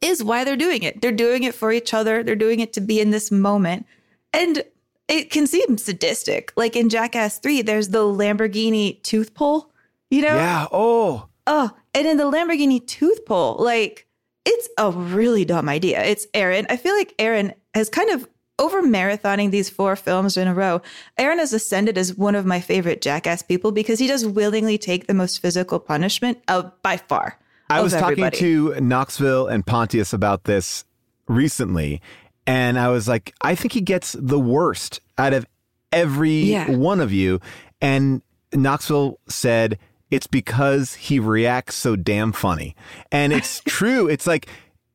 is 0.00 0.24
why 0.24 0.42
they're 0.42 0.56
doing 0.56 0.82
it. 0.82 1.02
They're 1.02 1.12
doing 1.12 1.44
it 1.44 1.54
for 1.54 1.70
each 1.70 1.94
other. 1.94 2.22
They're 2.22 2.34
doing 2.34 2.60
it 2.60 2.72
to 2.72 2.80
be 2.80 2.98
in 2.98 3.10
this 3.10 3.30
moment. 3.30 3.86
And 4.32 4.64
it 5.06 5.30
can 5.30 5.46
seem 5.46 5.78
sadistic. 5.78 6.52
Like 6.56 6.74
in 6.74 6.88
jackass 6.88 7.38
3 7.38 7.62
there's 7.62 7.90
the 7.90 7.98
lamborghini 7.98 9.00
tooth 9.04 9.34
pull 9.34 9.70
you 10.14 10.22
know? 10.22 10.36
Yeah. 10.36 10.66
Oh, 10.70 11.28
Oh, 11.46 11.70
and 11.94 12.06
in 12.06 12.16
the 12.16 12.24
Lamborghini 12.24 12.84
tooth 12.86 13.24
pull, 13.26 13.56
like 13.58 14.06
it's 14.44 14.68
a 14.78 14.90
really 14.90 15.44
dumb 15.44 15.68
idea. 15.68 16.02
It's 16.02 16.26
Ehren. 16.28 16.66
I 16.68 16.76
feel 16.76 16.94
like 16.96 17.16
Ehren 17.18 17.54
has 17.74 17.88
kind 17.88 18.10
of 18.10 18.28
over 18.58 18.82
marathoning 18.82 19.50
these 19.50 19.68
four 19.68 19.96
films 19.96 20.36
in 20.36 20.46
a 20.46 20.54
row, 20.54 20.80
Ehren 21.18 21.38
has 21.38 21.52
ascended 21.52 21.98
as 21.98 22.14
one 22.16 22.34
of 22.36 22.46
my 22.46 22.60
favorite 22.60 23.02
jackass 23.02 23.42
people 23.42 23.72
because 23.72 23.98
he 23.98 24.06
does 24.06 24.24
willingly 24.24 24.78
take 24.78 25.06
the 25.06 25.14
most 25.14 25.40
physical 25.42 25.80
punishment 25.80 26.38
uh, 26.46 26.62
by 26.82 26.96
far. 26.96 27.38
I 27.68 27.80
was 27.80 27.92
talking 27.92 28.24
everybody. 28.24 28.38
to 28.38 28.80
Knoxville 28.80 29.48
and 29.48 29.66
Pontius 29.66 30.12
about 30.12 30.44
this 30.44 30.84
recently, 31.26 32.00
and 32.46 32.78
I 32.78 32.88
was 32.88 33.08
like, 33.08 33.34
I 33.40 33.54
think 33.54 33.72
he 33.72 33.80
gets 33.80 34.14
the 34.18 34.38
worst 34.38 35.00
out 35.18 35.32
of 35.32 35.46
every 35.90 36.42
Yeah. 36.42 36.70
one 36.70 37.00
of 37.00 37.12
you. 37.12 37.40
And 37.80 38.22
Knoxville 38.52 39.18
said 39.28 39.78
it's 40.10 40.26
because 40.26 40.94
he 40.94 41.18
reacts 41.18 41.74
so 41.74 41.96
damn 41.96 42.32
funny. 42.32 42.76
And 43.10 43.32
it's 43.32 43.60
true. 43.64 44.08
It's 44.08 44.26
like 44.26 44.48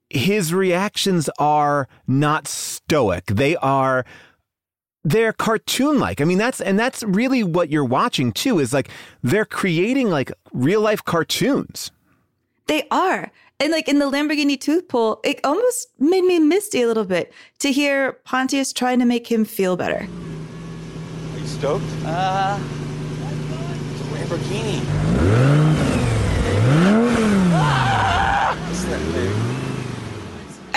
his 0.10 0.54
reactions 0.54 1.30
are 1.40 1.88
not 2.08 2.48
stoic. 2.48 3.26
They 3.28 3.56
are 3.58 4.06
they're 5.04 5.34
cartoon 5.34 6.00
like. 6.00 6.20
I 6.22 6.26
mean, 6.26 6.38
that's 6.38 6.62
and 6.62 6.78
that's 6.78 7.04
really 7.04 7.44
what 7.44 7.70
you're 7.70 7.86
watching 7.86 8.32
too 8.32 8.60
is 8.60 8.74
like 8.74 8.90
they're 9.24 9.46
creating 9.46 10.10
like 10.10 10.32
real 10.52 10.82
life 10.82 11.04
cartoons. 11.04 11.92
They 12.68 12.88
are. 12.92 13.32
And 13.62 13.72
like 13.72 13.90
in 13.90 14.00
the 14.00 14.10
Lamborghini 14.10 14.60
tooth 14.60 14.88
pull, 14.88 15.20
it 15.24 15.40
almost 15.44 15.90
made 16.00 16.24
me 16.24 16.40
misty 16.40 16.82
a 16.82 16.88
little 16.88 17.06
bit 17.06 17.34
to 17.60 17.72
hear 17.72 18.14
Pontius 18.24 18.72
trying 18.72 19.00
to 19.00 19.06
make 19.06 19.30
him 19.30 19.44
feel 19.44 19.76
better. 19.76 20.08
Are 21.34 21.40
you 21.40 21.48
stoked? 21.48 21.84
Uh. 22.06 22.60
Lamborghini. 24.30 24.82
Ah! 27.52 28.29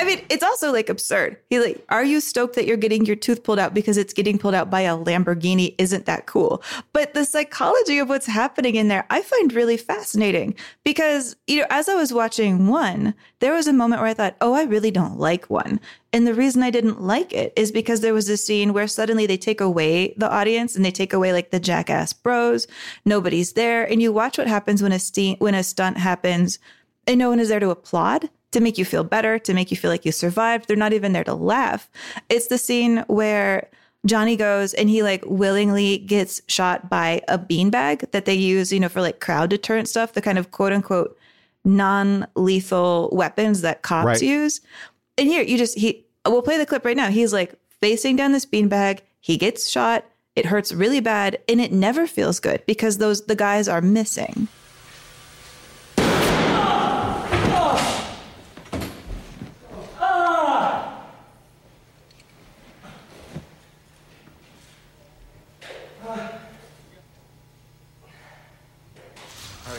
I 0.03 0.05
mean, 0.05 0.27
it's 0.31 0.43
also 0.43 0.73
like 0.73 0.89
absurd. 0.89 1.37
He 1.49 1.61
like, 1.61 1.85
are 1.89 2.03
you 2.03 2.19
stoked 2.19 2.57
that 2.57 2.67
you're 2.67 2.77
getting 2.77 3.07
your 3.07 3.15
tooth 3.15 3.45
pulled 3.45 3.61
out 3.61 3.73
because 3.73 3.97
it's 3.97 4.13
getting 4.13 4.37
pulled 4.37 4.53
out 4.53 4.69
by 4.69 4.81
a 4.81 4.97
Lamborghini? 4.97 5.77
Isn't 5.79 6.07
that 6.07 6.27
cool? 6.27 6.61
But 6.93 7.15
the 7.15 7.25
psychology 7.25 8.01
of 8.01 8.09
what's 8.09 8.27
happening 8.27 8.75
in 8.75 8.89
there, 8.89 9.07
I 9.11 9.23
find 9.23 9.53
really 9.53 9.77
fascinating 9.77 10.57
because, 10.83 11.37
you 11.47 11.61
know, 11.61 11.69
as 11.71 11.89
I 11.89 11.95
was 11.95 12.13
watching 12.13 12.67
one, 12.67 13.15
there 13.39 13.53
was 13.53 13.69
a 13.69 13.73
moment 13.73 14.01
where 14.01 14.11
I 14.11 14.15
thought, 14.15 14.35
oh, 14.41 14.55
I 14.55 14.65
really 14.65 14.91
don't 14.91 15.21
like 15.21 15.49
one. 15.49 15.79
And 16.13 16.27
the 16.27 16.35
reason 16.35 16.65
I 16.65 16.71
didn't 16.71 17.01
like 17.01 17.33
it 17.33 17.53
is 17.55 17.71
because 17.71 18.01
there 18.01 18.13
was 18.13 18.29
a 18.29 18.37
scene 18.37 18.73
where 18.73 18.89
suddenly 18.89 19.27
they 19.27 19.37
take 19.37 19.61
away 19.61 20.15
the 20.17 20.29
audience 20.29 20.75
and 20.75 20.85
they 20.85 20.91
take 20.91 21.13
away 21.13 21.33
like 21.33 21.53
the 21.53 21.61
jackass 21.61 22.13
bros. 22.13 22.67
Nobody's 23.05 23.53
there. 23.53 23.85
And 23.85 24.03
you 24.03 24.13
watch 24.13 24.37
what 24.37 24.49
happens 24.49 24.83
when 24.83 24.91
a, 24.91 24.99
ste- 24.99 25.39
when 25.39 25.55
a 25.55 25.63
stunt 25.63 25.99
happens 25.99 26.59
and 27.07 27.21
no 27.21 27.29
one 27.29 27.39
is 27.39 27.51
there 27.51 27.61
to 27.61 27.71
applaud 27.71 28.29
to 28.53 28.61
make 28.61 28.79
you 28.79 28.85
feel 28.85 29.05
better 29.05 29.39
to 29.41 29.55
make 29.55 29.71
you 29.71 29.77
feel 29.77 29.91
like 29.91 30.05
you 30.05 30.13
survived. 30.13 30.69
They're 30.69 30.77
not 30.77 30.93
even 30.93 31.13
there 31.13 31.25
to 31.25 31.35
laugh. 31.35 31.91
It's 32.29 32.47
the 32.47 32.59
scene 32.59 33.05
where 33.09 33.69
johnny 34.05 34.35
goes 34.37 34.75
and 34.75 34.89
he 34.91 35.01
like 35.01 35.23
willingly 35.27 35.97
gets 35.99 36.43
shot 36.49 36.91
by 36.91 37.23
a 37.29 37.39
beanbag 37.39 38.11
that 38.11 38.25
they 38.25 38.35
use 38.35 38.73
you 38.73 38.81
know 38.81 38.89
for 38.89 39.01
like 39.01 39.21
crowd 39.21 39.49
deterrent 39.49 39.87
stuff 39.89 40.15
the 40.15 40.21
kind 40.21 40.39
of 40.39 40.51
quote 40.51 40.73
unquote 40.73 41.17
non-lethal 41.65 43.09
weapons 43.13 43.61
that 43.61 43.83
cops 43.83 44.07
Right. 44.07 44.23
use. 44.23 44.61
And 45.19 45.29
here 45.29 45.43
you 45.43 45.57
just 45.59 45.79
he 45.79 46.05
we'll 46.27 46.43
play 46.43 46.59
the 46.59 46.67
clip 46.67 46.85
right 46.85 46.97
now. 46.97 47.11
He's 47.11 47.33
like 47.33 47.55
facing 47.81 48.17
down 48.17 48.33
this 48.33 48.47
beanbag. 48.47 49.01
He 49.21 49.37
gets 49.37 49.71
shot. 49.71 50.05
It 50.35 50.47
hurts 50.47 50.73
really 50.73 51.01
bad 51.01 51.39
and 51.49 51.61
it 51.61 51.73
never 51.73 52.07
feels 52.07 52.41
good 52.41 52.65
because 52.67 52.99
those 52.99 53.27
the 53.27 53.37
guys 53.37 53.69
are 53.69 53.81
missing 53.81 54.49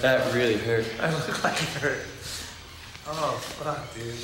That 0.01 0.33
really 0.33 0.57
hurt. 0.57 0.85
I 0.99 1.09
look 1.13 1.43
like 1.43 1.61
it 1.61 1.69
hurt. 1.83 1.99
Oh, 3.05 3.35
fuck, 3.59 3.93
dude. 3.93 4.15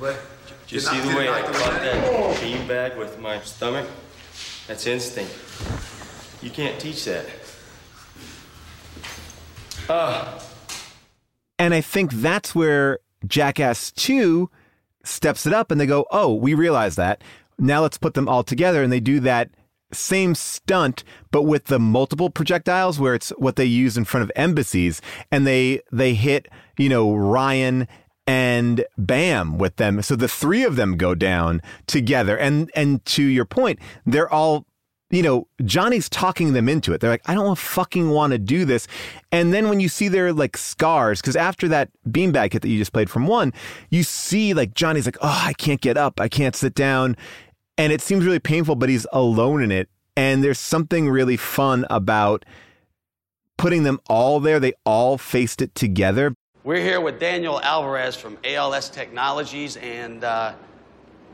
What? 0.00 0.18
Did 0.66 0.72
you 0.72 0.80
see 0.80 0.98
the 1.00 1.14
way 1.14 1.28
I 1.28 1.42
caught 1.42 1.80
that 1.80 2.36
beanbag 2.36 2.96
with 2.96 3.18
my 3.20 3.40
stomach? 3.40 3.86
That's 4.66 4.86
instinct. 4.86 5.34
You 6.42 6.50
can't 6.50 6.80
teach 6.80 7.04
that. 7.04 7.26
Ah, 9.90 10.42
And 11.58 11.74
I 11.74 11.80
think 11.82 12.12
that's 12.12 12.54
where 12.54 13.00
Jackass 13.26 13.90
2 13.92 14.48
steps 15.04 15.46
it 15.46 15.52
up 15.52 15.70
and 15.70 15.80
they 15.80 15.86
go, 15.86 16.06
oh, 16.10 16.34
we 16.34 16.54
realize 16.54 16.96
that. 16.96 17.22
Now 17.58 17.82
let's 17.82 17.98
put 17.98 18.14
them 18.14 18.28
all 18.28 18.44
together. 18.44 18.82
And 18.82 18.92
they 18.92 19.00
do 19.00 19.20
that 19.20 19.50
same 19.92 20.34
stunt, 20.34 21.04
but 21.30 21.42
with 21.42 21.66
the 21.66 21.78
multiple 21.78 22.30
projectiles 22.30 22.98
where 22.98 23.14
it's 23.14 23.30
what 23.30 23.56
they 23.56 23.64
use 23.64 23.96
in 23.96 24.04
front 24.04 24.24
of 24.24 24.32
embassies. 24.36 25.00
And 25.30 25.46
they, 25.46 25.80
they 25.90 26.14
hit, 26.14 26.48
you 26.76 26.88
know, 26.88 27.14
Ryan 27.14 27.88
and 28.26 28.84
Bam 28.98 29.56
with 29.58 29.76
them. 29.76 30.02
So 30.02 30.14
the 30.14 30.28
three 30.28 30.64
of 30.64 30.76
them 30.76 30.96
go 30.96 31.14
down 31.14 31.62
together. 31.86 32.36
And, 32.36 32.70
and 32.74 33.04
to 33.06 33.22
your 33.22 33.46
point, 33.46 33.78
they're 34.04 34.32
all 34.32 34.66
you 35.10 35.22
know, 35.22 35.48
Johnny's 35.64 36.08
talking 36.08 36.52
them 36.52 36.68
into 36.68 36.92
it. 36.92 37.00
They're 37.00 37.10
like, 37.10 37.26
I 37.26 37.34
don't 37.34 37.56
fucking 37.56 38.10
want 38.10 38.32
to 38.32 38.38
do 38.38 38.64
this. 38.64 38.86
And 39.32 39.54
then 39.54 39.68
when 39.68 39.80
you 39.80 39.88
see 39.88 40.08
their 40.08 40.32
like 40.32 40.56
scars, 40.56 41.20
because 41.20 41.36
after 41.36 41.66
that 41.68 41.90
beanbag 42.08 42.52
hit 42.52 42.62
that 42.62 42.68
you 42.68 42.78
just 42.78 42.92
played 42.92 43.08
from 43.08 43.26
one, 43.26 43.54
you 43.88 44.02
see 44.02 44.52
like 44.52 44.74
Johnny's 44.74 45.06
like, 45.06 45.16
oh, 45.22 45.42
I 45.46 45.54
can't 45.54 45.80
get 45.80 45.96
up. 45.96 46.20
I 46.20 46.28
can't 46.28 46.54
sit 46.54 46.74
down. 46.74 47.16
And 47.78 47.92
it 47.92 48.00
seems 48.02 48.24
really 48.24 48.40
painful, 48.40 48.74
but 48.74 48.88
he's 48.88 49.06
alone 49.12 49.62
in 49.62 49.70
it. 49.70 49.88
And 50.16 50.42
there's 50.42 50.58
something 50.58 51.08
really 51.08 51.36
fun 51.36 51.86
about 51.88 52.44
putting 53.56 53.84
them 53.84 54.00
all 54.08 54.40
there. 54.40 54.58
They 54.58 54.72
all 54.84 55.16
faced 55.16 55.62
it 55.62 55.76
together. 55.76 56.34
We're 56.64 56.82
here 56.82 57.00
with 57.00 57.20
Daniel 57.20 57.60
Alvarez 57.60 58.16
from 58.16 58.36
ALS 58.42 58.90
Technologies, 58.90 59.76
and 59.76 60.24
uh, 60.24 60.54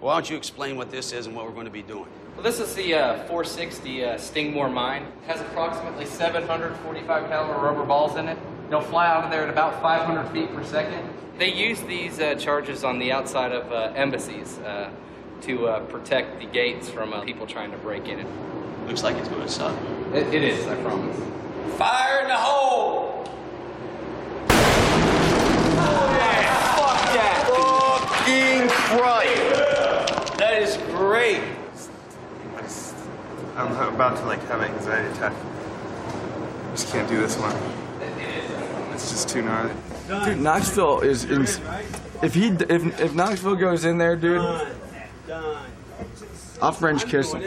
why 0.00 0.12
don't 0.12 0.28
you 0.28 0.37
explain 0.37 0.76
what 0.76 0.90
this 0.90 1.12
is 1.12 1.26
and 1.26 1.35
what 1.35 1.46
we're 1.46 1.52
going 1.52 1.64
to 1.64 1.72
be 1.72 1.83
doing? 1.83 2.07
Well, 2.35 2.42
this 2.42 2.61
is 2.61 2.74
the 2.74 2.94
uh, 2.94 3.14
460 3.24 4.04
uh, 4.04 4.18
Stingmore 4.18 4.70
mine. 4.70 5.02
It 5.02 5.28
has 5.28 5.40
approximately 5.40 6.04
745 6.04 7.28
caliber 7.28 7.59
rubber 7.59 7.87
balls 7.87 8.16
in 8.16 8.28
it. 8.28 8.38
They'll 8.68 8.83
fly 8.83 9.07
out 9.07 9.24
of 9.24 9.30
there 9.30 9.44
at 9.44 9.48
about 9.48 9.80
500 9.80 10.30
feet 10.30 10.54
per 10.54 10.62
second. 10.62 11.09
They 11.38 11.52
use 11.52 11.80
these 11.83 12.20
uh, 12.20 12.35
charges 12.35 12.85
on 12.85 12.98
the 12.98 13.12
outside 13.12 13.52
of 13.52 13.72
uh, 13.72 13.92
embassies 13.96 14.59
uh, 14.59 14.90
to 15.42 15.68
uh, 15.68 15.80
protect 15.86 16.40
the 16.40 16.46
gates 16.46 16.88
from 16.88 17.12
uh, 17.12 17.22
people 17.22 17.46
trying 17.46 17.70
to 17.70 17.78
break 17.78 18.08
in 18.08 18.20
it. 18.20 18.26
Looks 18.86 19.02
like 19.02 19.16
it's 19.16 19.28
going 19.28 19.42
to 19.42 19.48
suck. 19.48 19.76
it. 20.12 20.34
It 20.34 20.42
is, 20.44 20.66
I 20.66 20.76
promise. 20.82 21.16
Fire 21.76 22.22
in 22.22 22.28
the 22.28 22.36
hole! 22.36 23.24
Oh, 25.76 26.16
yeah. 26.18 26.76
Fuck 26.76 27.14
that! 27.14 27.44
fucking 28.24 28.68
Christ! 28.68 30.38
That 30.38 30.62
is 30.62 30.76
great. 30.96 31.42
I'm 33.56 33.94
about 33.94 34.16
to 34.16 34.24
like 34.24 34.42
have 34.48 34.60
an 34.60 34.72
anxiety 34.74 35.08
attack. 35.10 35.32
I 35.32 36.70
just 36.72 36.88
can't 36.88 37.08
do 37.08 37.20
this 37.20 37.36
one. 37.38 37.54
It's 38.92 39.10
just 39.10 39.28
too 39.28 39.42
gnarly. 39.42 39.72
Dude, 40.24 40.40
Knoxville 40.40 41.00
is, 41.00 41.24
is 41.24 41.60
if 42.22 42.34
he 42.34 42.48
if 42.48 43.00
if 43.00 43.14
Knoxville 43.14 43.54
goes 43.54 43.84
in 43.84 43.98
there, 43.98 44.16
dude, 44.16 44.66
I'll 46.62 46.72
French 46.72 47.06
kiss 47.06 47.32
him. 47.32 47.42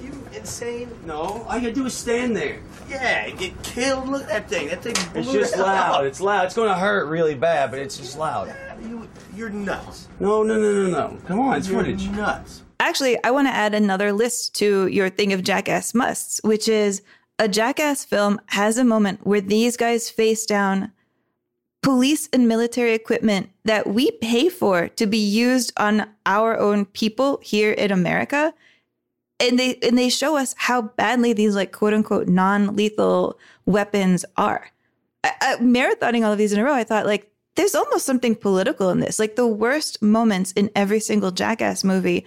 You 0.00 0.12
insane? 0.34 0.90
No. 1.06 1.14
All 1.48 1.54
you 1.56 1.60
gotta 1.62 1.72
do 1.72 1.86
is 1.86 1.94
stand 1.94 2.36
there. 2.36 2.60
Yeah, 2.88 3.30
get 3.30 3.60
killed. 3.62 4.08
Look 4.08 4.22
at 4.22 4.28
that 4.28 4.48
thing. 4.48 4.68
That 4.68 4.82
thing 4.82 4.94
blew 5.12 5.22
It's 5.22 5.32
just 5.32 5.56
loud. 5.56 5.94
out. 6.00 6.06
It's 6.06 6.20
loud. 6.20 6.44
It's 6.46 6.54
going 6.54 6.68
to 6.68 6.74
hurt 6.74 7.06
really 7.08 7.34
bad, 7.34 7.70
but 7.70 7.78
it's 7.80 7.96
just 7.96 8.18
loud. 8.18 8.54
You, 8.82 9.08
you're 9.34 9.48
nuts. 9.48 10.08
No, 10.20 10.42
no, 10.42 10.56
no, 10.60 10.72
no, 10.72 10.90
no. 10.90 11.18
Come 11.26 11.40
on, 11.40 11.56
it's 11.56 11.68
You're 11.68 11.80
footage. 11.80 12.08
nuts. 12.10 12.62
Actually, 12.80 13.22
I 13.24 13.30
want 13.30 13.48
to 13.48 13.52
add 13.54 13.74
another 13.74 14.12
list 14.12 14.54
to 14.56 14.88
your 14.88 15.08
thing 15.08 15.32
of 15.32 15.42
jackass 15.42 15.94
musts, 15.94 16.40
which 16.42 16.68
is 16.68 17.00
a 17.38 17.48
jackass 17.48 18.04
film 18.04 18.40
has 18.46 18.76
a 18.76 18.84
moment 18.84 19.24
where 19.26 19.40
these 19.40 19.76
guys 19.78 20.10
face 20.10 20.44
down 20.44 20.92
police 21.82 22.28
and 22.32 22.48
military 22.48 22.94
equipment 22.94 23.50
that 23.64 23.88
we 23.88 24.10
pay 24.10 24.48
for 24.48 24.88
to 24.88 25.06
be 25.06 25.18
used 25.18 25.72
on 25.76 26.08
our 26.24 26.58
own 26.58 26.84
people 26.86 27.40
here 27.42 27.72
in 27.72 27.90
America. 27.90 28.54
And 29.40 29.58
they 29.58 29.76
and 29.82 29.98
they 29.98 30.08
show 30.08 30.36
us 30.36 30.54
how 30.56 30.82
badly 30.82 31.32
these 31.32 31.56
like 31.56 31.72
quote 31.72 31.92
unquote 31.92 32.28
non-lethal 32.28 33.38
weapons 33.66 34.24
are. 34.36 34.70
I, 35.24 35.32
I, 35.40 35.56
marathoning 35.56 36.24
all 36.24 36.32
of 36.32 36.38
these 36.38 36.52
in 36.52 36.60
a 36.60 36.64
row, 36.64 36.74
I 36.74 36.84
thought 36.84 37.06
like 37.06 37.32
there's 37.56 37.74
almost 37.74 38.06
something 38.06 38.36
political 38.36 38.90
in 38.90 39.00
this. 39.00 39.18
Like 39.18 39.34
the 39.34 39.46
worst 39.46 40.00
moments 40.00 40.52
in 40.52 40.70
every 40.76 41.00
single 41.00 41.32
Jackass 41.32 41.82
movie 41.82 42.24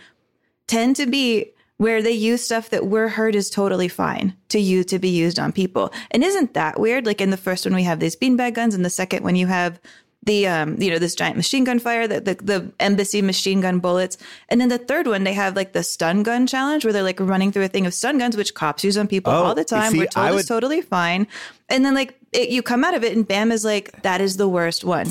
tend 0.67 0.97
to 0.97 1.05
be 1.05 1.53
where 1.77 2.01
they 2.01 2.11
use 2.11 2.43
stuff 2.43 2.69
that 2.69 2.85
we're 2.87 3.09
heard 3.09 3.35
is 3.35 3.49
totally 3.49 3.87
fine 3.89 4.33
to 4.49 4.59
use 4.59 4.85
to 4.87 4.99
be 4.99 5.09
used 5.09 5.37
on 5.39 5.51
people. 5.51 5.91
And 6.11 6.23
isn't 6.23 6.53
that 6.53 6.79
weird? 6.79 7.05
Like 7.05 7.19
in 7.21 7.31
the 7.31 7.37
first 7.37 7.65
one, 7.65 7.75
we 7.75 7.83
have 7.83 7.99
these 7.99 8.15
beanbag 8.15 8.53
guns, 8.53 8.73
and 8.75 8.85
the 8.85 8.89
second 8.89 9.23
one, 9.23 9.35
you 9.35 9.47
have 9.47 9.79
the 10.23 10.47
um 10.47 10.81
you 10.81 10.89
know 10.89 10.97
this 10.97 11.13
giant 11.13 11.35
machine 11.37 11.63
gun 11.63 11.77
fire 11.77 12.07
the, 12.07 12.19
the 12.19 12.33
the 12.41 12.71
embassy 12.79 13.21
machine 13.21 13.61
gun 13.61 13.77
bullets 13.77 14.17
and 14.49 14.59
then 14.59 14.69
the 14.69 14.79
third 14.79 15.05
one 15.05 15.23
they 15.23 15.33
have 15.33 15.55
like 15.55 15.73
the 15.73 15.83
stun 15.83 16.23
gun 16.23 16.47
challenge 16.47 16.83
where 16.83 16.91
they're 16.91 17.03
like 17.03 17.19
running 17.19 17.51
through 17.51 17.63
a 17.63 17.67
thing 17.67 17.85
of 17.85 17.93
stun 17.93 18.17
guns 18.17 18.35
which 18.35 18.55
cops 18.55 18.83
use 18.83 18.97
on 18.97 19.07
people 19.07 19.31
Oh, 19.31 19.43
all 19.43 19.53
the 19.53 19.63
time 19.63 19.91
see, 19.91 19.99
we're 19.99 20.07
told 20.07 20.25
I 20.25 20.35
it's 20.35 20.47
totally 20.47 20.81
fine 20.81 21.27
and 21.69 21.85
then 21.85 21.93
like 21.93 22.19
it, 22.31 22.49
you 22.49 22.63
come 22.63 22.83
out 22.83 22.95
of 22.95 23.03
it 23.03 23.15
and 23.15 23.27
bam 23.27 23.51
is 23.51 23.63
like 23.63 24.01
that 24.01 24.19
is 24.19 24.37
the 24.37 24.47
worst 24.47 24.83
one 24.83 25.05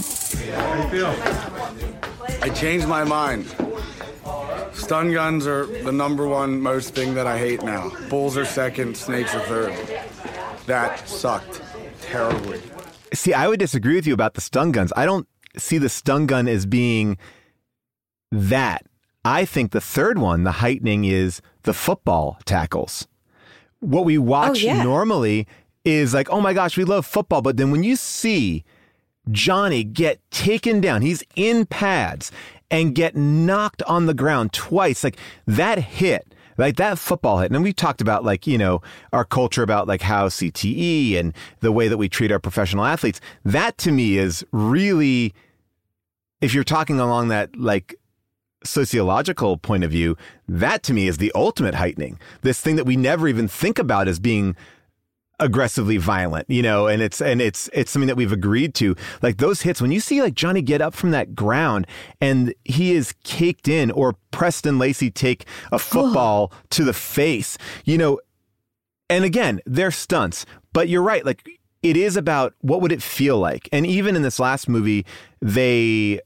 I 2.43 2.49
changed 2.51 2.89
my 2.89 3.05
mind. 3.05 3.47
Stun 4.85 5.13
guns 5.13 5.47
are 5.47 5.65
the 5.65 5.91
number 5.91 6.29
one 6.29 6.61
most 6.61 6.95
thing 6.95 7.15
that 7.15 7.27
I 7.27 7.39
hate 7.39 7.63
now. 7.63 7.91
Bulls 8.11 8.37
are 8.37 8.45
second, 8.45 8.95
snakes 8.95 9.35
are 9.35 9.41
third. 9.41 9.73
That 10.67 11.09
sucked 11.09 11.63
terribly. 12.03 12.61
See, 13.15 13.33
I 13.33 13.49
would 13.49 13.59
disagree 13.59 13.95
with 13.95 14.07
you 14.07 14.13
about 14.13 14.35
the 14.35 14.43
stun 14.43 14.73
guns. 14.73 14.93
I 14.95 15.07
don't 15.07 15.27
see 15.57 15.79
the 15.79 15.89
stun 15.89 16.27
gun 16.27 16.47
as 16.47 16.67
being 16.67 17.17
that. 18.31 18.85
I 19.25 19.47
think 19.47 19.73
the 19.73 19.81
third 19.81 20.19
one, 20.19 20.45
the 20.45 20.53
heightening, 20.53 21.07
is 21.07 21.41
the 21.63 21.73
football 21.73 22.37
tackles. 22.45 23.09
What 23.81 24.05
we 24.05 24.19
oh, 24.19 24.21
watch 24.23 24.61
yeah. 24.61 24.83
normally 24.83 25.47
is 25.87 26.13
like, 26.13 26.29
oh 26.29 26.43
my 26.43 26.53
gosh, 26.53 26.77
we 26.77 26.85
love 26.85 27.07
football. 27.07 27.41
But 27.41 27.57
then 27.57 27.71
when 27.71 27.85
you 27.85 27.97
see 27.97 28.65
Johnny 29.31 29.83
get 29.83 30.21
taken 30.31 30.83
down, 30.83 31.01
he's 31.01 31.25
in 31.37 31.65
pads 31.65 32.31
and 32.75 32.93
get 32.93 33.15
knocked 33.15 33.85
on 33.85 34.07
the 34.07 34.15
ground 34.15 34.53
twice, 34.53 35.05
like 35.05 35.17
that 35.47 35.79
hit. 35.79 36.35
Like 36.59 36.75
that 36.77 36.99
football 36.99 37.39
hit. 37.39 37.53
And 37.53 37.63
we 37.63 37.73
talked 37.73 38.01
about 38.01 38.25
like, 38.25 38.49
you 38.49 38.59
know, 38.59 38.81
our 39.13 39.25
culture 39.25 39.63
about 39.63 39.87
like 39.87 40.03
how 40.03 40.29
CTE 40.29 41.17
and 41.17 41.35
the 41.61 41.71
way 41.71 41.87
that 41.89 41.99
we 41.99 42.09
treat 42.09 42.33
our 42.33 42.39
professional 42.41 42.85
athletes. 42.85 43.21
That 43.45 43.79
to 43.79 43.93
me 43.93 44.19
is 44.19 44.45
really, 44.51 45.35
if 46.41 46.53
you're 46.53 46.65
talking 46.65 46.99
along 46.99 47.29
that 47.29 47.57
like 47.57 47.95
sociological 48.65 49.57
point 49.57 49.85
of 49.85 49.91
view, 49.93 50.17
that 50.49 50.83
to 50.85 50.93
me 50.93 51.07
is 51.07 51.19
the 51.19 51.33
ultimate 51.35 51.75
heightening. 51.75 52.19
This 52.43 52.61
thing 52.61 52.75
that 52.77 52.87
we 52.87 52.97
never 52.97 53.29
even 53.29 53.47
think 53.47 53.79
about 53.79 54.09
as 54.09 54.19
being 54.19 54.57
aggressively 55.45 55.99
violent, 55.99 56.49
you 56.49 56.63
know, 56.63 56.87
and 56.87 57.03
it's 57.03 57.21
and 57.21 57.41
it's 57.41 57.69
it's 57.75 57.91
something 57.91 58.07
that 58.07 58.17
we've 58.17 58.33
agreed 58.33 58.75
to. 58.77 58.97
Like 59.23 59.37
those 59.37 59.63
hits 59.63 59.81
when 59.81 59.93
you 59.93 60.01
see 60.01 60.23
like 60.23 60.35
Johnny 60.35 60.63
get 60.63 60.81
up 60.81 60.95
from 60.95 61.11
that 61.11 61.35
ground 61.35 61.87
and 62.21 62.55
he 62.65 62.93
is 62.93 63.15
caked 63.23 63.69
in 63.69 63.91
or 63.91 64.17
Preston 64.31 64.79
Lacy 64.79 65.11
take 65.11 65.45
a 65.71 65.79
football 65.79 66.51
to 66.71 66.83
the 66.83 66.95
face, 66.95 67.59
you 67.85 67.99
know, 67.99 68.19
and 69.11 69.25
again, 69.25 69.61
they're 69.67 69.91
stunts, 69.91 70.47
but 70.73 70.89
you're 70.89 71.03
right, 71.03 71.25
like 71.25 71.47
it 71.83 71.97
is 71.97 72.17
about 72.17 72.55
what 72.63 72.81
would 72.81 72.93
it 72.93 73.03
feel 73.03 73.39
like. 73.39 73.69
And 73.71 73.87
even 73.87 74.17
in 74.17 74.23
this 74.23 74.41
last 74.41 74.69
movie, 74.69 75.05
they 75.43 76.21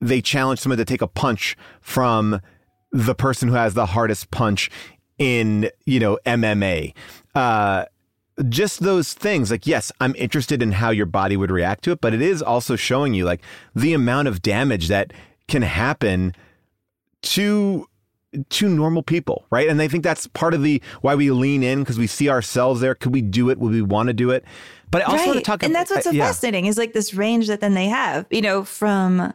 they 0.00 0.20
challenge 0.20 0.60
someone 0.60 0.76
to 0.78 0.84
take 0.84 1.02
a 1.02 1.08
punch 1.08 1.56
from 1.80 2.40
the 2.92 3.14
person 3.14 3.48
who 3.48 3.54
has 3.54 3.74
the 3.74 3.86
hardest 3.86 4.30
punch 4.30 4.70
in, 5.18 5.70
you 5.86 5.98
know, 5.98 6.18
MMA. 6.24 6.94
Uh, 7.34 7.86
just 8.48 8.80
those 8.80 9.14
things 9.14 9.50
like 9.50 9.66
yes 9.66 9.90
i'm 10.00 10.14
interested 10.16 10.62
in 10.62 10.72
how 10.72 10.90
your 10.90 11.06
body 11.06 11.36
would 11.36 11.50
react 11.50 11.82
to 11.82 11.90
it 11.90 12.00
but 12.00 12.14
it 12.14 12.22
is 12.22 12.40
also 12.40 12.76
showing 12.76 13.14
you 13.14 13.24
like 13.24 13.40
the 13.74 13.92
amount 13.92 14.28
of 14.28 14.42
damage 14.42 14.88
that 14.88 15.12
can 15.48 15.62
happen 15.62 16.34
to 17.22 17.88
to 18.50 18.68
normal 18.68 19.02
people 19.02 19.44
right? 19.50 19.68
And 19.68 19.80
i 19.80 19.88
think 19.88 20.04
that's 20.04 20.26
part 20.28 20.54
of 20.54 20.62
the 20.62 20.82
why 21.00 21.14
we 21.14 21.30
lean 21.30 21.62
in 21.62 21.80
because 21.80 21.98
we 21.98 22.06
see 22.06 22.28
ourselves 22.28 22.80
there. 22.80 22.94
Could 22.94 23.12
we 23.12 23.22
do 23.22 23.50
it? 23.50 23.58
Would 23.58 23.72
we 23.72 23.82
want 23.82 24.08
to 24.08 24.12
do 24.12 24.30
it? 24.30 24.44
But 24.90 25.02
i 25.02 25.12
also 25.12 25.26
want 25.26 25.38
to 25.38 25.44
talk 25.44 25.62
and 25.62 25.74
that's 25.74 25.90
what's 25.90 26.04
so 26.04 26.10
uh, 26.10 26.14
yeah. 26.14 26.26
fascinating 26.26 26.66
is 26.66 26.78
like 26.78 26.92
this 26.92 27.14
range 27.14 27.46
that 27.48 27.60
then 27.60 27.74
they 27.74 27.86
have 27.86 28.26
you 28.30 28.40
know 28.40 28.64
from 28.64 29.32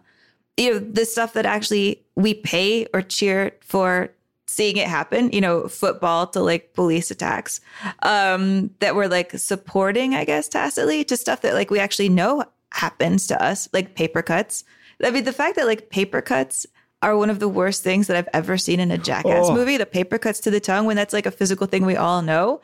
you 0.58 0.74
know 0.74 0.80
the 0.80 1.06
stuff 1.06 1.34
that 1.34 1.46
actually 1.46 2.04
we 2.16 2.34
pay 2.34 2.88
or 2.94 3.02
cheer 3.02 3.52
for 3.62 4.10
seeing 4.54 4.78
it 4.78 4.88
happen 4.88 5.30
you 5.32 5.42
know 5.42 5.68
football 5.68 6.28
to 6.28 6.40
like 6.40 6.74
police 6.74 7.10
attacks 7.12 7.60
um 8.04 8.70
that 8.80 8.96
we're 8.96 9.08
like 9.08 9.32
supporting 9.38 10.14
i 10.16 10.24
guess 10.24 10.48
tacitly 10.48 11.04
to 11.04 11.18
stuff 11.18 11.42
that 11.42 11.54
like 11.54 11.70
we 11.72 11.80
actually 11.80 12.10
know 12.10 12.44
happens 12.72 13.28
to 13.28 13.42
us 13.44 13.68
like 13.74 13.96
paper 13.96 14.22
cuts 14.22 14.64
i 15.04 15.10
mean 15.12 15.24
the 15.24 15.34
fact 15.34 15.56
that 15.56 15.66
like 15.66 15.90
paper 15.90 16.22
cuts 16.22 16.66
are 17.02 17.18
one 17.18 17.30
of 17.30 17.40
the 17.40 17.50
worst 17.50 17.84
things 17.84 18.08
that 18.08 18.16
I've 18.16 18.30
ever 18.32 18.58
seen 18.58 18.80
in 18.80 18.90
a 18.90 18.98
Jackass 18.98 19.48
Oh. 19.50 19.54
movie. 19.54 19.76
The 19.76 19.86
paper 19.86 20.18
cuts 20.18 20.40
to 20.40 20.50
the 20.50 20.62
tongue 20.62 20.86
when 20.86 20.96
that's 20.96 21.12
like 21.12 21.26
a 21.26 21.32
physical 21.32 21.68
thing 21.68 21.86
we 21.86 21.98
all 21.98 22.22
know. 22.22 22.62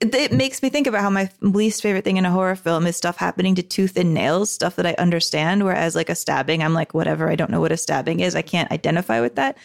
It, 0.00 0.14
it 0.14 0.32
makes 0.32 0.62
me 0.62 0.68
think 0.68 0.86
about 0.86 1.00
how 1.00 1.08
my 1.08 1.30
least 1.40 1.80
favorite 1.80 2.04
thing 2.04 2.18
in 2.18 2.26
a 2.26 2.30
horror 2.30 2.56
film 2.56 2.86
is 2.86 2.96
stuff 2.98 3.16
happening 3.16 3.54
to 3.54 3.62
tooth 3.62 3.96
and 3.96 4.12
nails, 4.12 4.52
stuff 4.52 4.76
that 4.76 4.84
I 4.84 4.92
understand. 4.98 5.64
Whereas 5.64 5.96
like 5.96 6.10
a 6.10 6.14
stabbing, 6.14 6.62
I'm 6.62 6.74
like, 6.74 6.92
whatever, 6.92 7.30
I 7.30 7.36
don't 7.36 7.50
know 7.50 7.62
what 7.62 7.72
a 7.72 7.78
stabbing 7.78 8.20
is. 8.20 8.34
I 8.36 8.42
can't 8.42 8.70
identify 8.70 9.22
with 9.22 9.36
that. 9.36 9.56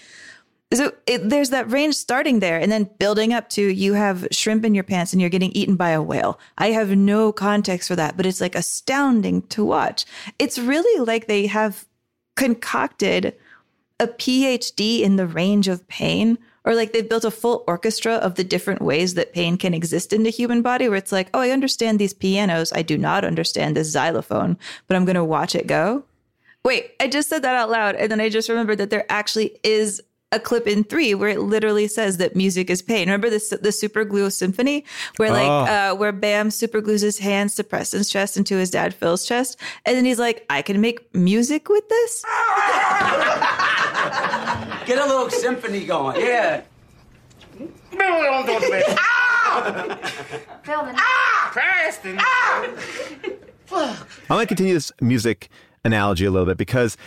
So 0.76 0.94
it, 1.08 1.30
there's 1.30 1.52
that 1.52 1.72
range 1.72 1.96
starting 1.96 2.40
there 2.40 2.60
and 2.60 2.72
then 2.72 2.90
building 3.00 3.34
up 3.34 3.50
to 3.50 3.62
you 3.62 3.94
have 3.94 4.28
shrimp 4.32 4.66
in 4.66 4.76
your 4.76 4.84
pants 4.84 5.14
and 5.14 5.22
you're 5.22 5.30
getting 5.30 5.52
eaten 5.52 5.76
by 5.76 5.92
a 5.92 6.02
whale. 6.02 6.40
I 6.58 6.72
have 6.72 6.90
no 6.96 7.32
context 7.32 7.88
for 7.88 7.96
that, 7.96 8.18
but 8.18 8.26
it's 8.26 8.42
like 8.42 8.56
astounding 8.56 9.44
to 9.48 9.64
watch. 9.64 10.06
It's 10.38 10.60
really 10.60 11.06
like 11.06 11.28
they 11.28 11.48
have 11.48 11.86
concocted 12.36 13.36
a 14.00 14.08
PhD 14.08 15.02
in 15.02 15.16
the 15.16 15.28
range 15.28 15.68
of 15.68 15.88
pain, 15.88 16.38
or 16.66 16.76
like 16.76 16.92
they've 16.92 17.08
built 17.08 17.24
a 17.24 17.32
full 17.32 17.64
orchestra 17.68 18.16
of 18.16 18.36
the 18.36 18.44
different 18.44 18.82
ways 18.82 19.14
that 19.14 19.34
pain 19.34 19.58
can 19.58 19.74
exist 19.74 20.12
in 20.12 20.24
the 20.24 20.30
human 20.30 20.62
body, 20.62 20.90
where 20.90 20.98
it's 20.98 21.12
like, 21.12 21.30
oh, 21.34 21.40
I 21.40 21.52
understand 21.52 21.98
these 21.98 22.14
pianos. 22.14 22.74
I 22.74 22.82
do 22.82 22.98
not 22.98 23.24
understand 23.24 23.78
this 23.78 23.90
xylophone, 23.90 24.58
but 24.88 24.98
I'm 24.98 25.06
going 25.06 25.16
to 25.16 25.24
watch 25.24 25.56
it 25.56 25.68
go. 25.68 26.04
Wait, 26.66 26.92
I 27.00 27.08
just 27.08 27.30
said 27.30 27.44
that 27.44 27.56
out 27.56 27.70
loud. 27.70 27.96
And 27.96 28.12
then 28.12 28.20
I 28.20 28.28
just 28.28 28.50
remembered 28.50 28.80
that 28.80 28.90
there 28.90 29.06
actually 29.08 29.58
is 29.64 30.02
a 30.36 30.40
clip 30.40 30.68
in 30.68 30.84
three 30.84 31.14
where 31.16 31.30
it 31.30 31.40
literally 31.40 31.88
says 31.88 32.18
that 32.18 32.36
music 32.36 32.70
is 32.70 32.82
pain. 32.82 33.08
Remember 33.08 33.30
this 33.30 33.50
the 33.50 33.72
super 33.72 34.04
glue 34.04 34.30
symphony 34.30 34.84
where 35.18 35.32
like 35.32 35.48
Oh. 35.48 35.66
uh 35.66 35.96
where 35.96 36.12
Bam 36.12 36.52
super 36.52 36.82
glues 36.82 37.02
his 37.02 37.20
hands 37.20 37.56
to 37.56 37.64
Preston's 37.64 38.10
chest 38.10 38.38
and 38.38 38.46
to 38.48 38.56
his 38.58 38.70
dad 38.70 38.94
Phil's 38.94 39.26
chest. 39.26 39.60
And 39.86 39.96
then 39.96 40.06
he's 40.06 40.20
like, 40.20 40.46
I 40.50 40.62
can 40.62 40.82
make 40.82 41.14
music 41.16 41.70
with 41.70 41.88
this. 41.90 42.24
Get 44.86 44.98
a 45.00 45.06
little 45.08 45.30
symphony 45.30 45.86
going. 45.86 46.20
Yeah. 46.20 46.62
Preston. 51.52 52.20
I'm 53.72 53.98
going 54.28 54.40
to 54.42 54.46
continue 54.48 54.74
this 54.74 54.92
music 55.02 55.50
analogy 55.84 56.26
a 56.26 56.32
little 56.32 56.46
bit 56.46 56.58
because, 56.58 56.98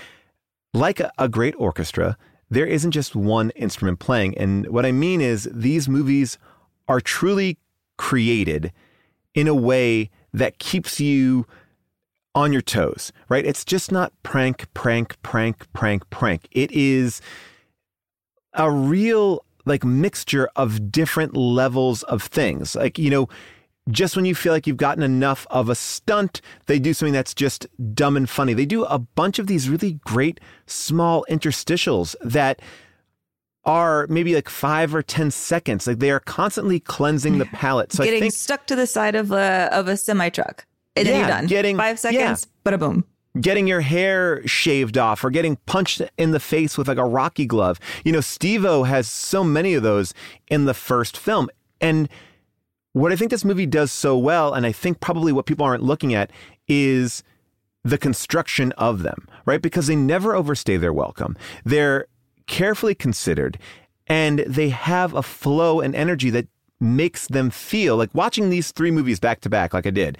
like 0.74 1.00
a, 1.00 1.10
a 1.18 1.28
great 1.28 1.54
orchestra, 1.58 2.16
there 2.50 2.66
isn't 2.66 2.92
just 2.92 3.14
one 3.14 3.50
instrument 3.50 3.98
playing. 3.98 4.36
And 4.38 4.68
what 4.68 4.86
I 4.86 4.92
mean 4.92 5.20
is, 5.20 5.48
these 5.52 5.88
movies 5.88 6.38
are 6.86 7.00
truly 7.00 7.58
created 7.96 8.72
in 9.34 9.48
a 9.48 9.54
way 9.54 10.10
that 10.32 10.58
keeps 10.58 11.00
you 11.00 11.46
on 12.34 12.52
your 12.52 12.62
toes, 12.62 13.12
right? 13.28 13.44
It's 13.44 13.64
just 13.64 13.90
not 13.90 14.12
prank, 14.22 14.72
prank, 14.74 15.20
prank, 15.22 15.70
prank, 15.72 16.08
prank. 16.10 16.48
It 16.52 16.70
is 16.72 17.20
a 18.54 18.70
real 18.70 19.44
like 19.64 19.84
mixture 19.84 20.48
of 20.56 20.90
different 20.90 21.36
levels 21.36 22.02
of 22.04 22.22
things. 22.22 22.74
Like, 22.74 22.98
you 22.98 23.10
know, 23.10 23.28
just 23.90 24.16
when 24.16 24.24
you 24.24 24.34
feel 24.34 24.52
like 24.52 24.66
you've 24.66 24.76
gotten 24.76 25.02
enough 25.02 25.46
of 25.50 25.68
a 25.68 25.74
stunt, 25.74 26.40
they 26.66 26.78
do 26.78 26.92
something 26.94 27.12
that's 27.12 27.34
just 27.34 27.66
dumb 27.94 28.16
and 28.16 28.28
funny. 28.28 28.54
They 28.54 28.66
do 28.66 28.84
a 28.84 28.98
bunch 28.98 29.38
of 29.38 29.46
these 29.46 29.68
really 29.68 29.94
great 30.04 30.40
small 30.66 31.24
interstitials 31.30 32.14
that 32.22 32.60
are 33.64 34.06
maybe 34.08 34.34
like 34.34 34.48
five 34.48 34.94
or 34.94 35.02
10 35.02 35.30
seconds. 35.30 35.86
Like 35.86 35.98
they 35.98 36.10
are 36.10 36.20
constantly 36.20 36.80
cleansing 36.80 37.38
the 37.38 37.44
palate. 37.46 37.92
So 37.92 38.02
I 38.02 38.06
getting 38.06 38.20
think 38.22 38.32
stuck 38.34 38.66
to 38.66 38.76
the 38.76 38.86
side 38.86 39.14
of 39.14 39.30
a 39.32 39.68
of 39.72 39.88
a 39.88 39.96
semi 39.96 40.28
truck, 40.30 40.66
and 40.96 41.06
then 41.06 41.14
Yeah, 41.14 41.18
you're 41.20 41.28
done. 41.28 41.46
getting- 41.46 41.76
five 41.76 41.98
seconds, 41.98 42.46
yeah. 42.64 42.70
bada 42.72 42.78
boom. 42.78 43.04
getting 43.40 43.66
your 43.66 43.82
hair 43.82 44.46
shaved 44.46 44.96
off 44.98 45.22
or 45.22 45.30
getting 45.30 45.56
punched 45.66 46.00
in 46.16 46.30
the 46.32 46.40
face 46.40 46.76
with 46.78 46.88
like 46.88 46.98
a 46.98 47.04
Rocky 47.04 47.46
glove. 47.46 47.78
You 48.04 48.12
know, 48.12 48.20
Steve-O 48.20 48.84
has 48.84 49.06
so 49.08 49.44
many 49.44 49.74
of 49.74 49.82
those 49.82 50.12
in 50.48 50.64
the 50.64 50.74
first 50.74 51.16
film. 51.16 51.48
And 51.80 52.08
what 52.98 53.12
I 53.12 53.16
think 53.16 53.30
this 53.30 53.44
movie 53.44 53.66
does 53.66 53.92
so 53.92 54.18
well, 54.18 54.52
and 54.52 54.66
I 54.66 54.72
think 54.72 55.00
probably 55.00 55.32
what 55.32 55.46
people 55.46 55.64
aren't 55.64 55.82
looking 55.82 56.14
at, 56.14 56.30
is 56.66 57.22
the 57.84 57.98
construction 57.98 58.72
of 58.72 59.02
them, 59.02 59.26
right? 59.46 59.62
Because 59.62 59.86
they 59.86 59.96
never 59.96 60.34
overstay 60.34 60.76
their 60.76 60.92
welcome. 60.92 61.36
They're 61.64 62.06
carefully 62.46 62.94
considered 62.94 63.58
and 64.08 64.40
they 64.40 64.70
have 64.70 65.14
a 65.14 65.22
flow 65.22 65.80
and 65.80 65.94
energy 65.94 66.30
that 66.30 66.48
makes 66.80 67.28
them 67.28 67.50
feel 67.50 67.96
like 67.96 68.14
watching 68.14 68.50
these 68.50 68.72
three 68.72 68.90
movies 68.90 69.20
back 69.20 69.40
to 69.40 69.50
back, 69.50 69.74
like 69.74 69.86
I 69.86 69.90
did, 69.90 70.18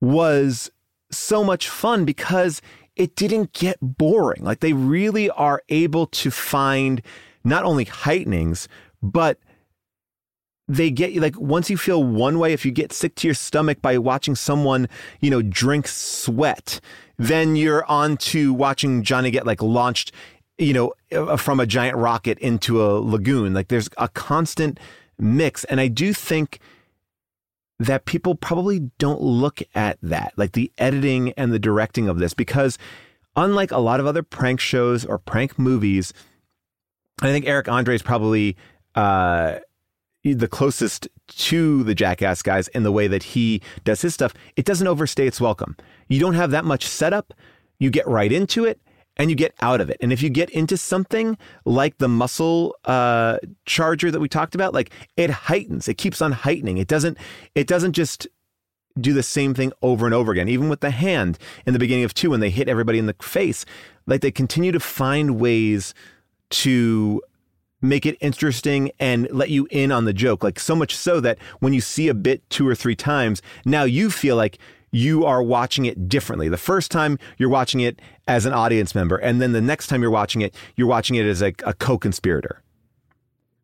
was 0.00 0.70
so 1.10 1.42
much 1.42 1.68
fun 1.68 2.04
because 2.04 2.62
it 2.96 3.16
didn't 3.16 3.52
get 3.52 3.76
boring. 3.80 4.44
Like 4.44 4.60
they 4.60 4.72
really 4.72 5.28
are 5.30 5.62
able 5.68 6.06
to 6.08 6.30
find 6.30 7.02
not 7.42 7.64
only 7.64 7.84
heightenings, 7.84 8.68
but 9.02 9.38
they 10.66 10.90
get 10.90 11.12
you 11.12 11.20
like 11.20 11.38
once 11.38 11.68
you 11.68 11.76
feel 11.76 12.02
one 12.02 12.38
way, 12.38 12.52
if 12.52 12.64
you 12.64 12.72
get 12.72 12.92
sick 12.92 13.14
to 13.16 13.28
your 13.28 13.34
stomach 13.34 13.82
by 13.82 13.98
watching 13.98 14.34
someone, 14.34 14.88
you 15.20 15.30
know, 15.30 15.42
drink 15.42 15.86
sweat, 15.86 16.80
then 17.18 17.56
you're 17.56 17.84
on 17.86 18.16
to 18.16 18.52
watching 18.54 19.02
Johnny 19.02 19.30
get 19.30 19.46
like 19.46 19.62
launched, 19.62 20.12
you 20.58 20.72
know, 20.72 20.92
uh, 21.12 21.36
from 21.36 21.60
a 21.60 21.66
giant 21.66 21.96
rocket 21.96 22.38
into 22.38 22.82
a 22.82 22.98
lagoon. 22.98 23.52
Like 23.52 23.68
there's 23.68 23.88
a 23.98 24.08
constant 24.08 24.80
mix. 25.18 25.64
And 25.64 25.80
I 25.80 25.88
do 25.88 26.12
think 26.12 26.60
that 27.78 28.06
people 28.06 28.34
probably 28.34 28.90
don't 28.98 29.20
look 29.20 29.60
at 29.74 29.98
that, 30.00 30.32
like 30.36 30.52
the 30.52 30.72
editing 30.78 31.32
and 31.32 31.52
the 31.52 31.58
directing 31.58 32.08
of 32.08 32.18
this, 32.18 32.32
because 32.32 32.78
unlike 33.36 33.70
a 33.70 33.78
lot 33.78 34.00
of 34.00 34.06
other 34.06 34.22
prank 34.22 34.60
shows 34.60 35.04
or 35.04 35.18
prank 35.18 35.58
movies, 35.58 36.12
I 37.20 37.26
think 37.26 37.46
Eric 37.46 37.68
Andre 37.68 37.94
is 37.94 38.02
probably 38.02 38.56
uh, 38.94 39.56
the 40.32 40.48
closest 40.48 41.08
to 41.28 41.82
the 41.84 41.94
Jackass 41.94 42.40
guys 42.40 42.68
in 42.68 42.82
the 42.82 42.92
way 42.92 43.06
that 43.06 43.22
he 43.22 43.60
does 43.84 44.00
his 44.00 44.14
stuff. 44.14 44.32
It 44.56 44.64
doesn't 44.64 44.86
overstay 44.86 45.26
its 45.26 45.40
welcome. 45.40 45.76
You 46.08 46.20
don't 46.20 46.34
have 46.34 46.50
that 46.52 46.64
much 46.64 46.86
setup. 46.86 47.34
You 47.78 47.90
get 47.90 48.06
right 48.08 48.32
into 48.32 48.64
it 48.64 48.80
and 49.16 49.30
you 49.30 49.36
get 49.36 49.54
out 49.60 49.80
of 49.80 49.90
it. 49.90 49.98
And 50.00 50.12
if 50.12 50.22
you 50.22 50.30
get 50.30 50.50
into 50.50 50.76
something 50.76 51.36
like 51.64 51.98
the 51.98 52.08
muscle 52.08 52.74
uh, 52.84 53.38
charger 53.66 54.10
that 54.10 54.20
we 54.20 54.28
talked 54.28 54.54
about, 54.54 54.72
like 54.72 54.90
it 55.16 55.30
heightens. 55.30 55.88
It 55.88 55.94
keeps 55.94 56.22
on 56.22 56.32
heightening. 56.32 56.78
It 56.78 56.88
doesn't. 56.88 57.18
It 57.54 57.66
doesn't 57.66 57.92
just 57.92 58.26
do 59.00 59.12
the 59.12 59.22
same 59.22 59.54
thing 59.54 59.72
over 59.82 60.06
and 60.06 60.14
over 60.14 60.32
again. 60.32 60.48
Even 60.48 60.68
with 60.68 60.80
the 60.80 60.90
hand 60.90 61.38
in 61.66 61.72
the 61.72 61.78
beginning 61.78 62.04
of 62.04 62.14
two, 62.14 62.30
when 62.30 62.40
they 62.40 62.50
hit 62.50 62.68
everybody 62.68 62.98
in 62.98 63.06
the 63.06 63.16
face, 63.20 63.64
like 64.06 64.20
they 64.20 64.30
continue 64.30 64.72
to 64.72 64.80
find 64.80 65.38
ways 65.38 65.94
to 66.50 67.20
make 67.84 68.06
it 68.06 68.16
interesting 68.20 68.90
and 68.98 69.28
let 69.30 69.50
you 69.50 69.68
in 69.70 69.92
on 69.92 70.04
the 70.04 70.12
joke. 70.12 70.42
Like 70.42 70.58
so 70.58 70.74
much 70.74 70.96
so 70.96 71.20
that 71.20 71.38
when 71.60 71.72
you 71.72 71.80
see 71.80 72.08
a 72.08 72.14
bit 72.14 72.48
two 72.50 72.66
or 72.66 72.74
three 72.74 72.96
times, 72.96 73.42
now 73.64 73.84
you 73.84 74.10
feel 74.10 74.36
like 74.36 74.58
you 74.90 75.24
are 75.24 75.42
watching 75.42 75.86
it 75.86 76.08
differently. 76.08 76.48
The 76.48 76.56
first 76.56 76.90
time 76.90 77.18
you're 77.36 77.48
watching 77.48 77.80
it 77.80 78.00
as 78.28 78.46
an 78.46 78.52
audience 78.52 78.94
member, 78.94 79.16
and 79.16 79.40
then 79.40 79.52
the 79.52 79.60
next 79.60 79.88
time 79.88 80.02
you're 80.02 80.10
watching 80.10 80.40
it, 80.40 80.54
you're 80.76 80.86
watching 80.86 81.16
it 81.16 81.26
as 81.26 81.42
a, 81.42 81.52
a 81.64 81.74
co-conspirator. 81.74 82.62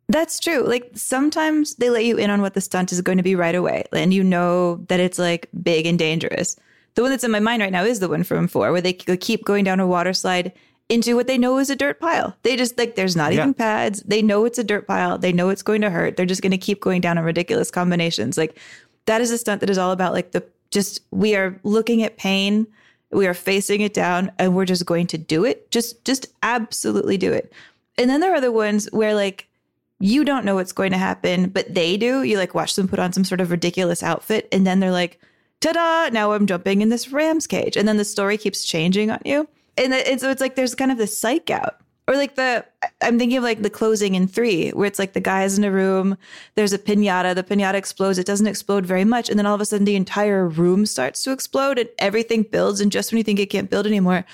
That's 0.09 0.41
true. 0.41 0.63
Like 0.67 0.91
sometimes 0.93 1.75
they 1.75 1.89
let 1.89 2.03
you 2.03 2.17
in 2.17 2.29
on 2.29 2.41
what 2.41 2.53
the 2.53 2.59
stunt 2.59 2.91
is 2.91 2.99
going 3.01 3.17
to 3.17 3.23
be 3.23 3.35
right 3.35 3.55
away, 3.55 3.85
and 3.93 4.13
you 4.13 4.23
know 4.23 4.75
that 4.89 4.99
it's 4.99 5.17
like 5.17 5.47
big 5.63 5.85
and 5.85 5.97
dangerous. 5.97 6.57
The 6.95 7.01
one 7.01 7.11
that's 7.11 7.23
in 7.23 7.31
my 7.31 7.39
mind 7.39 7.61
right 7.61 7.71
now 7.71 7.85
is 7.85 8.01
the 8.01 8.09
one 8.09 8.23
from 8.23 8.49
four, 8.49 8.73
where 8.73 8.81
they 8.81 8.91
keep 8.91 9.45
going 9.45 9.63
down 9.63 9.79
a 9.79 9.87
water 9.87 10.11
slide 10.11 10.51
into 10.91 11.15
what 11.15 11.25
they 11.27 11.37
know 11.37 11.57
is 11.57 11.69
a 11.69 11.75
dirt 11.75 11.99
pile. 11.99 12.35
They 12.43 12.55
just 12.55 12.77
like 12.77 12.95
there's 12.95 13.15
not 13.15 13.33
Yeah. 13.33 13.41
even 13.41 13.53
pads. 13.53 14.01
They 14.03 14.21
know 14.21 14.45
it's 14.45 14.59
a 14.59 14.63
dirt 14.63 14.85
pile. 14.87 15.17
They 15.17 15.31
know 15.31 15.49
it's 15.49 15.63
going 15.63 15.81
to 15.81 15.89
hurt. 15.89 16.17
They're 16.17 16.25
just 16.25 16.41
going 16.41 16.51
to 16.51 16.57
keep 16.57 16.81
going 16.81 17.01
down 17.01 17.17
in 17.17 17.23
ridiculous 17.23 17.71
combinations. 17.71 18.37
Like 18.37 18.57
that 19.05 19.21
is 19.21 19.31
a 19.31 19.37
stunt 19.37 19.61
that 19.61 19.69
is 19.69 19.77
all 19.77 19.91
about 19.91 20.13
like 20.13 20.31
the 20.31 20.43
just 20.69 21.01
we 21.11 21.35
are 21.35 21.59
looking 21.63 22.03
at 22.03 22.17
pain, 22.17 22.67
we 23.11 23.27
are 23.27 23.33
facing 23.33 23.81
it 23.81 23.93
down, 23.93 24.31
and 24.37 24.55
we're 24.55 24.65
just 24.65 24.85
going 24.85 25.07
to 25.07 25.17
do 25.17 25.43
it. 25.45 25.69
Just 25.71 26.03
just 26.05 26.27
absolutely 26.43 27.17
do 27.17 27.31
it. 27.31 27.51
And 27.97 28.09
then 28.09 28.19
there 28.21 28.33
are 28.33 28.41
the 28.41 28.51
ones 28.51 28.87
where 28.91 29.13
like 29.15 29.47
you 29.99 30.23
don't 30.23 30.45
know 30.45 30.55
what's 30.55 30.71
going 30.71 30.91
to 30.91 30.97
happen, 30.97 31.49
but 31.49 31.73
they 31.73 31.95
do. 31.97 32.23
You 32.23 32.37
like 32.37 32.55
watch 32.55 32.75
them 32.75 32.87
put 32.87 32.99
on 32.99 33.13
some 33.13 33.23
sort 33.23 33.39
of 33.41 33.51
ridiculous 33.51 34.01
outfit, 34.03 34.47
and 34.51 34.65
then 34.65 34.79
they're 34.79 34.91
like, 34.91 35.19
ta-da! 35.59 36.09
Now 36.11 36.31
I'm 36.33 36.47
jumping 36.47 36.81
in 36.81 36.89
this 36.89 37.11
ram's 37.11 37.45
cage, 37.47 37.77
and 37.77 37.87
then 37.87 37.97
the 37.97 38.05
story 38.05 38.37
keeps 38.37 38.63
changing 38.63 39.11
on 39.11 39.19
you, 39.25 39.47
and, 39.77 39.93
and 39.93 40.19
so 40.19 40.29
it's 40.29 40.41
like 40.41 40.55
there's 40.55 40.75
kind 40.75 40.91
of 40.91 40.97
this 40.97 41.17
psych 41.17 41.49
out, 41.49 41.77
or 42.07 42.15
like 42.15 42.35
the 42.35 42.65
I'm 43.01 43.17
thinking 43.17 43.37
of 43.37 43.43
like 43.43 43.61
the 43.61 43.69
closing 43.69 44.15
in 44.15 44.27
three, 44.27 44.69
where 44.71 44.87
it's 44.87 44.99
like 44.99 45.13
the 45.13 45.19
guy's 45.19 45.57
in 45.57 45.63
a 45.63 45.71
room, 45.71 46.17
there's 46.55 46.73
a 46.73 46.79
pinata, 46.79 47.35
the 47.35 47.43
pinata 47.43 47.75
explodes, 47.75 48.17
it 48.17 48.25
doesn't 48.27 48.47
explode 48.47 48.85
very 48.85 49.05
much, 49.05 49.29
and 49.29 49.37
then 49.37 49.45
all 49.45 49.55
of 49.55 49.61
a 49.61 49.65
sudden 49.65 49.85
the 49.85 49.95
entire 49.95 50.47
room 50.47 50.85
starts 50.85 51.23
to 51.23 51.31
explode, 51.31 51.79
and 51.79 51.89
everything 51.99 52.43
builds, 52.43 52.81
and 52.81 52.91
just 52.91 53.11
when 53.11 53.17
you 53.17 53.23
think 53.23 53.39
it 53.39 53.49
can't 53.49 53.69
build 53.69 53.87
anymore. 53.87 54.25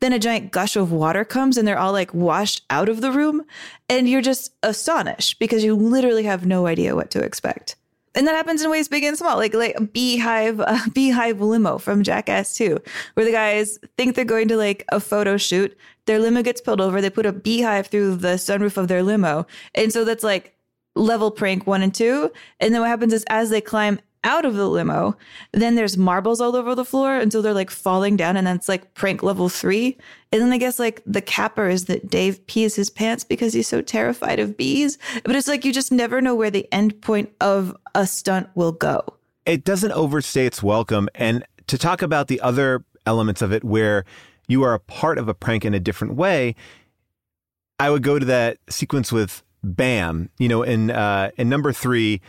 Then 0.00 0.12
a 0.12 0.18
giant 0.18 0.52
gush 0.52 0.76
of 0.76 0.92
water 0.92 1.24
comes 1.24 1.56
and 1.56 1.66
they're 1.66 1.78
all 1.78 1.92
like 1.92 2.12
washed 2.12 2.62
out 2.68 2.90
of 2.90 3.00
the 3.00 3.10
room. 3.10 3.42
And 3.88 4.06
you're 4.06 4.20
just 4.20 4.52
astonished 4.62 5.38
because 5.38 5.64
you 5.64 5.74
literally 5.74 6.24
have 6.24 6.44
no 6.44 6.66
idea 6.66 6.94
what 6.94 7.10
to 7.12 7.22
expect. 7.22 7.76
And 8.16 8.26
that 8.26 8.34
happens 8.34 8.62
in 8.62 8.70
ways 8.70 8.88
big 8.88 9.04
and 9.04 9.16
small, 9.16 9.36
like 9.36 9.54
like 9.54 9.92
beehive, 9.92 10.60
beehive 10.94 11.40
limo 11.40 11.78
from 11.78 12.02
Jackass 12.02 12.54
2, 12.54 12.78
where 13.14 13.26
the 13.26 13.32
guys 13.32 13.78
think 13.96 14.16
they're 14.16 14.24
going 14.24 14.48
to 14.48 14.56
like 14.56 14.84
a 14.88 14.98
photo 14.98 15.36
shoot. 15.36 15.76
Their 16.06 16.18
limo 16.18 16.42
gets 16.42 16.60
pulled 16.60 16.80
over. 16.80 17.00
They 17.00 17.10
put 17.10 17.26
a 17.26 17.32
beehive 17.32 17.88
through 17.88 18.16
the 18.16 18.34
sunroof 18.36 18.78
of 18.78 18.88
their 18.88 19.02
limo, 19.02 19.46
and 19.74 19.92
so 19.92 20.04
that's 20.04 20.24
like 20.24 20.56
level 20.94 21.30
prank 21.30 21.66
one 21.66 21.82
and 21.82 21.94
two. 21.94 22.32
And 22.58 22.72
then 22.72 22.80
what 22.80 22.88
happens 22.88 23.12
is 23.12 23.24
as 23.28 23.50
they 23.50 23.60
climb 23.60 24.00
out 24.26 24.44
of 24.44 24.54
the 24.54 24.68
limo, 24.68 25.16
then 25.52 25.76
there's 25.76 25.96
marbles 25.96 26.40
all 26.40 26.56
over 26.56 26.74
the 26.74 26.84
floor. 26.84 27.24
So 27.30 27.40
they're 27.40 27.54
like 27.54 27.70
falling 27.70 28.16
down. 28.16 28.36
And 28.36 28.46
then 28.46 28.56
it's 28.56 28.68
like 28.68 28.92
prank 28.94 29.22
level 29.22 29.48
three. 29.48 29.96
And 30.32 30.42
then 30.42 30.52
I 30.52 30.58
guess 30.58 30.78
like 30.78 31.00
the 31.06 31.22
capper 31.22 31.68
is 31.68 31.86
that 31.86 32.10
Dave 32.10 32.46
pees 32.46 32.74
his 32.74 32.90
pants 32.90 33.24
because 33.24 33.54
he's 33.54 33.68
so 33.68 33.80
terrified 33.80 34.38
of 34.40 34.56
bees. 34.56 34.98
But 35.24 35.36
it's 35.36 35.48
like 35.48 35.64
you 35.64 35.72
just 35.72 35.92
never 35.92 36.20
know 36.20 36.34
where 36.34 36.50
the 36.50 36.68
end 36.72 37.00
point 37.00 37.30
of 37.40 37.74
a 37.94 38.06
stunt 38.06 38.48
will 38.54 38.72
go. 38.72 39.02
it 39.46 39.64
doesn't 39.64 39.92
overstay 39.92 40.44
its 40.44 40.62
welcome. 40.62 41.08
And 41.14 41.44
to 41.68 41.78
talk 41.78 42.02
about 42.02 42.28
the 42.28 42.40
other 42.40 42.84
elements 43.06 43.40
of 43.40 43.52
it 43.52 43.64
where 43.64 44.04
you 44.48 44.62
are 44.64 44.74
a 44.74 44.80
part 44.80 45.18
of 45.18 45.28
a 45.28 45.34
prank 45.34 45.64
in 45.64 45.72
a 45.72 45.80
different 45.80 46.14
way, 46.14 46.54
I 47.78 47.90
would 47.90 48.02
go 48.02 48.18
to 48.18 48.26
that 48.26 48.58
sequence 48.68 49.12
with 49.12 49.42
Bam. 49.62 50.30
You 50.38 50.48
know, 50.48 50.62
in 50.62 50.90
uh, 50.90 51.30
in 51.36 51.48
number 51.48 51.72
three, 51.72 52.20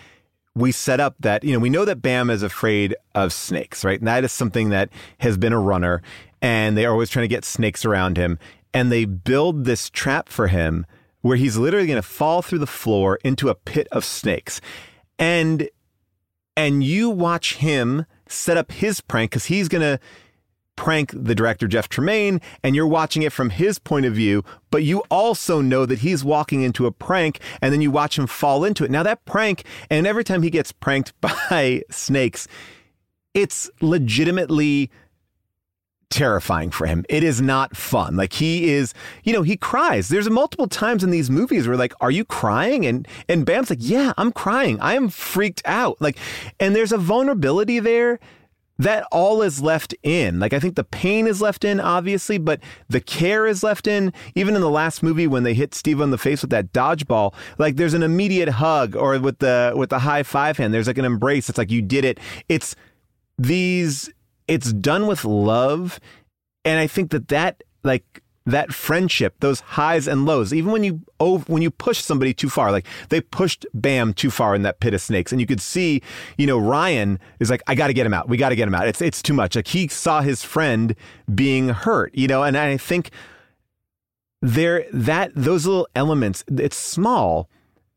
we 0.58 0.72
set 0.72 1.00
up 1.00 1.16
that 1.20 1.44
you 1.44 1.54
know 1.54 1.60
we 1.60 1.70
know 1.70 1.86
that 1.86 2.02
Bam 2.02 2.30
is 2.30 2.44
afraid 2.44 2.96
of 3.16 3.32
snakes, 3.32 3.84
right? 3.86 4.00
And 4.00 4.08
that 4.08 4.24
is 4.24 4.32
something 4.32 4.70
that 4.70 4.90
has 5.20 5.38
been 5.38 5.54
a 5.54 5.60
runner, 5.60 6.02
and 6.42 6.78
they 6.78 6.86
are 6.86 6.92
always 6.92 7.10
trying 7.10 7.24
to 7.24 7.28
get 7.34 7.46
snakes 7.46 7.86
around 7.86 8.18
him. 8.18 8.40
And 8.74 8.92
they 8.92 9.06
build 9.06 9.66
this 9.66 9.90
trap 9.90 10.30
for 10.30 10.48
him 10.48 10.86
where 11.22 11.38
he's 11.38 11.58
literally 11.58 11.88
going 11.88 12.02
to 12.02 12.08
fall 12.08 12.42
through 12.42 12.60
the 12.60 12.68
floor 12.68 13.20
into 13.24 13.50
a 13.50 13.56
pit 13.56 13.88
of 13.92 14.04
snakes, 14.04 14.60
and 15.20 15.70
and 16.56 16.84
you 16.84 17.10
watch 17.10 17.56
him 17.56 18.06
set 18.28 18.58
up 18.58 18.72
his 18.72 19.00
prank 19.00 19.32
because 19.32 19.46
he's 19.46 19.68
going 19.70 19.82
to 19.82 20.00
prank 20.78 21.12
the 21.14 21.36
director 21.36 21.68
Jeff 21.68 21.90
Tremaine 21.90 22.40
and 22.64 22.76
you're 22.76 22.88
watching 22.88 23.24
it 23.24 23.34
from 23.34 23.50
his 23.50 23.78
point 23.80 24.06
of 24.06 24.14
view 24.14 24.46
but 24.72 24.84
you 24.84 25.04
also 25.12 25.60
know 25.60 25.86
that 25.86 26.00
he's 26.00 26.24
walking 26.24 26.62
into 26.62 26.86
a 26.86 26.92
prank 26.92 27.42
and 27.62 27.74
then 27.74 27.82
you 27.82 27.92
watch 27.92 28.18
him 28.18 28.28
fall 28.28 28.64
into 28.64 28.86
it 28.86 28.92
now 28.92 29.04
that 29.04 29.26
prank 29.26 29.66
and 29.90 30.08
every 30.08 30.24
time 30.24 30.42
he 30.42 30.50
gets 30.50 30.72
pranked 30.72 31.14
by 31.22 31.82
snakes 31.90 32.48
it's 33.34 33.70
legitimately 33.82 34.90
terrifying 36.10 36.72
for 36.72 36.88
him. 36.88 37.06
It 37.10 37.24
is 37.24 37.42
not 37.42 37.76
fun. 37.76 38.16
Like 38.16 38.34
he 38.34 38.70
is, 38.72 38.94
you 39.24 39.34
know, 39.34 39.42
he 39.42 39.58
cries. 39.58 40.08
There's 40.08 40.30
multiple 40.30 40.68
times 40.68 41.04
in 41.04 41.10
these 41.10 41.30
movies 41.30 41.68
where 41.68 41.78
like, 41.78 41.94
are 42.02 42.12
you 42.12 42.26
crying? 42.26 42.86
And 42.86 43.08
and 43.28 43.46
Bam's 43.46 43.70
like, 43.70 43.80
yeah, 43.82 44.14
I'm 44.18 44.32
crying. 44.32 44.80
I 44.80 44.96
am 44.96 45.10
freaked 45.10 45.62
out. 45.66 46.02
Like, 46.02 46.18
and 46.60 46.76
there's 46.76 46.92
a 46.92 46.98
vulnerability 46.98 47.80
there 47.80 48.20
that 48.80 49.08
all 49.12 49.42
is 49.42 49.62
left 49.62 49.96
in. 50.04 50.40
Like 50.40 50.54
I 50.54 50.60
think 50.60 50.76
the 50.76 50.84
pain 50.84 51.28
is 51.28 51.42
left 51.42 51.64
in, 51.64 51.80
obviously, 51.80 52.38
but 52.38 52.60
the 52.88 53.02
care 53.02 53.46
is 53.48 53.64
left 53.64 53.88
in. 53.88 54.14
Even 54.36 54.56
in 54.56 54.62
the 54.62 54.70
last 54.70 55.02
movie 55.02 55.28
when 55.28 55.44
they 55.44 55.54
hit 55.54 55.74
Steve 55.74 56.02
on 56.02 56.12
the 56.12 56.18
face 56.18 56.42
with 56.42 56.52
that 56.52 56.74
dodgeball, 56.74 57.34
like 57.58 57.76
there's 57.76 57.94
an 57.94 58.04
immediate 58.04 58.50
hug, 58.50 58.96
or 58.96 59.20
with 59.20 59.40
the 59.40 59.74
with 59.76 59.90
the 59.90 60.00
high 60.00 60.24
five 60.24 60.58
hand, 60.58 60.74
there's 60.74 60.88
like 60.88 60.98
an 60.98 61.06
embrace. 61.06 61.50
It's 61.50 61.58
like 61.58 61.72
you 61.72 61.82
did 61.82 62.06
it. 62.06 62.20
It's 62.50 62.76
these 63.38 64.10
it's 64.48 64.74
done 64.74 65.08
with 65.08 65.24
love 65.24 66.00
and 66.66 66.80
i 66.80 66.88
think 66.88 67.12
that 67.12 67.28
that 67.28 67.64
like 67.84 68.24
that 68.48 68.74
friendship 68.74 69.36
those 69.42 69.60
highs 69.60 70.08
and 70.08 70.26
lows 70.26 70.54
even 70.54 70.72
when 70.72 70.84
you 70.84 71.02
when 71.48 71.62
you 71.62 71.70
push 71.70 72.00
somebody 72.00 72.34
too 72.34 72.50
far 72.50 72.72
like 72.72 72.88
they 73.10 73.20
pushed 73.20 73.66
bam 73.74 74.14
too 74.14 74.32
far 74.32 74.56
in 74.56 74.62
that 74.62 74.80
pit 74.80 74.94
of 74.94 75.02
snakes 75.02 75.34
and 75.34 75.42
you 75.42 75.46
could 75.46 75.60
see 75.62 76.02
you 76.38 76.48
know 76.48 76.58
ryan 76.58 77.20
is 77.40 77.50
like 77.50 77.62
i 77.68 77.76
got 77.76 77.88
to 77.88 77.94
get 77.94 78.06
him 78.06 78.14
out. 78.14 78.30
We 78.30 78.38
got 78.38 78.50
to 78.50 78.56
get 78.56 78.68
him 78.68 78.74
out. 78.74 78.88
It's 78.88 79.02
it's 79.02 79.22
too 79.22 79.34
much. 79.34 79.56
Like 79.56 79.68
he 79.68 79.88
saw 79.90 80.22
his 80.22 80.44
friend 80.44 80.96
being 81.34 81.70
hurt 81.70 82.16
you 82.16 82.28
know 82.28 82.44
and 82.44 82.58
i 82.58 82.78
think 82.78 83.12
there 84.42 84.86
that 84.94 85.32
those 85.36 85.66
little 85.66 85.88
elements 85.96 86.46
it's 86.48 86.78
small 86.78 87.50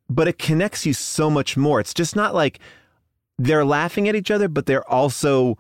but 0.09 0.27
it 0.27 0.39
connects 0.39 0.85
you 0.85 0.93
so 0.93 1.31
much 1.31 1.57
more. 1.57 1.79
It's 1.79 1.95
just 1.95 2.17
not 2.17 2.35
like 2.35 2.59
they're 3.39 3.65
laughing 3.65 4.09
at 4.09 4.17
each 4.17 4.33
other 4.33 4.49
but 4.49 4.67
they're 4.67 4.89
also 4.91 5.57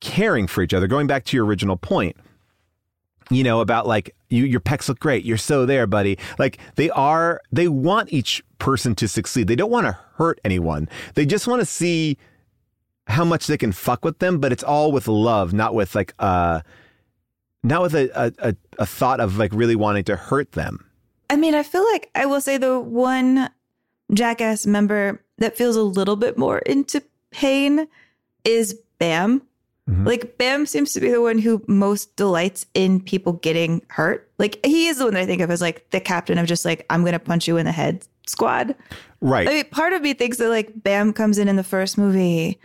caring 0.00 0.48
for 0.48 0.62
each 0.62 0.74
other. 0.74 0.88
Going 0.88 1.06
back 1.06 1.24
to 1.26 1.36
your 1.36 1.46
original 1.46 1.76
point, 1.76 2.16
you 3.30 3.42
know, 3.42 3.60
about 3.60 3.86
like 3.86 4.14
you, 4.28 4.44
your 4.44 4.60
pecs 4.60 4.88
look 4.88 4.98
great. 4.98 5.24
You're 5.24 5.36
so 5.36 5.66
there, 5.66 5.86
buddy. 5.86 6.18
Like 6.38 6.58
they 6.76 6.90
are, 6.90 7.40
they 7.52 7.68
want 7.68 8.12
each 8.12 8.42
person 8.58 8.94
to 8.96 9.08
succeed. 9.08 9.46
They 9.48 9.56
don't 9.56 9.70
want 9.70 9.86
to 9.86 9.98
hurt 10.14 10.40
anyone. 10.44 10.88
They 11.14 11.26
just 11.26 11.46
want 11.46 11.60
to 11.60 11.66
see 11.66 12.18
how 13.06 13.24
much 13.24 13.46
they 13.46 13.58
can 13.58 13.72
fuck 13.72 14.04
with 14.04 14.18
them, 14.18 14.38
but 14.38 14.52
it's 14.52 14.62
all 14.62 14.92
with 14.92 15.08
love, 15.08 15.52
not 15.52 15.74
with 15.74 15.94
like, 15.94 16.14
uh, 16.18 16.60
not 17.62 17.82
with 17.82 17.94
a, 17.94 18.34
a, 18.38 18.54
a, 18.78 18.86
thought 18.86 19.20
of 19.20 19.38
like 19.38 19.52
really 19.52 19.76
wanting 19.76 20.04
to 20.04 20.16
hurt 20.16 20.52
them. 20.52 20.86
I 21.30 21.36
mean, 21.36 21.54
I 21.54 21.62
feel 21.62 21.84
like 21.92 22.10
I 22.14 22.26
will 22.26 22.40
say 22.40 22.58
the 22.58 22.78
one 22.78 23.48
Jackass 24.12 24.66
member 24.66 25.22
that 25.38 25.56
feels 25.56 25.76
a 25.76 25.82
little 25.82 26.16
bit 26.16 26.36
more 26.36 26.58
into 26.58 27.02
pain 27.30 27.88
is 28.44 28.78
Bam. 28.98 29.42
Mm-hmm. 29.88 30.06
Like 30.06 30.38
Bam 30.38 30.64
seems 30.66 30.92
to 30.94 31.00
be 31.00 31.10
the 31.10 31.20
one 31.20 31.38
who 31.38 31.62
most 31.66 32.16
delights 32.16 32.64
in 32.72 33.00
people 33.00 33.34
getting 33.34 33.82
hurt. 33.88 34.30
Like 34.38 34.64
he 34.64 34.86
is 34.86 34.98
the 34.98 35.04
one 35.04 35.14
that 35.14 35.20
I 35.20 35.26
think 35.26 35.42
of 35.42 35.50
as 35.50 35.60
like 35.60 35.90
the 35.90 36.00
captain 36.00 36.38
of 36.38 36.46
just 36.46 36.64
like 36.64 36.86
I'm 36.88 37.04
gonna 37.04 37.18
punch 37.18 37.46
you 37.46 37.58
in 37.58 37.66
the 37.66 37.72
head 37.72 38.06
squad. 38.26 38.74
Right. 39.20 39.46
I 39.46 39.52
mean, 39.52 39.64
part 39.66 39.92
of 39.92 40.00
me 40.00 40.14
thinks 40.14 40.38
that 40.38 40.48
like 40.48 40.82
Bam 40.82 41.12
comes 41.12 41.36
in 41.36 41.48
in 41.48 41.56
the 41.56 41.64
first 41.64 41.98
movie 41.98 42.58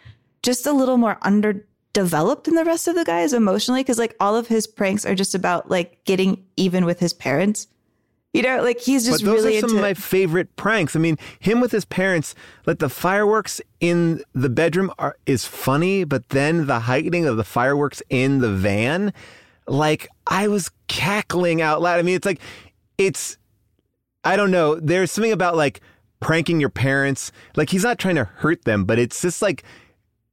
just 0.44 0.66
a 0.66 0.72
little 0.72 0.96
more 0.96 1.18
underdeveloped 1.22 2.46
than 2.46 2.56
the 2.56 2.64
rest 2.64 2.88
of 2.88 2.96
the 2.96 3.04
guys 3.04 3.34
emotionally 3.34 3.82
because 3.82 4.00
like 4.00 4.16
all 4.22 4.38
of 4.38 4.48
his 4.48 4.66
pranks 4.66 5.06
are 5.06 5.16
just 5.16 5.36
about 5.36 5.70
like 5.70 6.04
getting 6.06 6.46
even 6.56 6.86
with 6.86 7.00
his 7.00 7.14
parents. 7.14 7.68
You 8.34 8.44
know, 8.44 8.62
like 8.62 8.80
he's 8.80 9.06
just 9.06 9.24
but 9.24 9.32
those 9.32 9.44
really 9.44 9.58
are 9.58 9.62
some 9.62 9.72
into 9.72 9.78
of 9.78 9.82
my 9.82 9.96
favorite 9.96 10.56
pranks. 10.56 10.96
I 10.96 11.00
mean, 11.00 11.18
him 11.40 11.62
with 11.62 11.72
his 11.72 11.84
parents, 11.84 12.36
like 12.68 12.78
the 12.78 12.90
fireworks 12.90 13.60
in 13.80 14.24
the 14.34 14.50
bedroom 14.50 14.94
are 15.00 15.18
is 15.26 15.46
funny, 15.46 16.04
but 16.04 16.30
then 16.30 16.68
the 16.68 16.82
heightening 16.82 17.26
of 17.26 17.38
the 17.38 17.44
fireworks 17.44 18.04
in 18.10 18.38
the 18.38 18.52
van, 18.52 19.14
like 19.68 20.08
I 20.28 20.48
was 20.48 20.70
cackling 20.88 21.62
out 21.62 21.82
loud. 21.82 21.98
I 21.98 22.04
mean, 22.04 22.16
it's 22.16 22.26
like 22.26 22.40
it's 23.00 23.40
I 24.24 24.36
don't 24.36 24.52
know. 24.52 24.76
There's 24.76 25.12
something 25.12 25.32
about 25.32 25.56
like 25.56 25.82
pranking 26.20 26.60
your 26.60 26.70
parents. 26.70 27.32
Like 27.56 27.72
he's 27.72 27.84
not 27.84 27.98
trying 27.98 28.16
to 28.16 28.26
hurt 28.26 28.64
them, 28.64 28.86
but 28.86 29.00
it's 29.00 29.24
just 29.24 29.42
like 29.42 29.64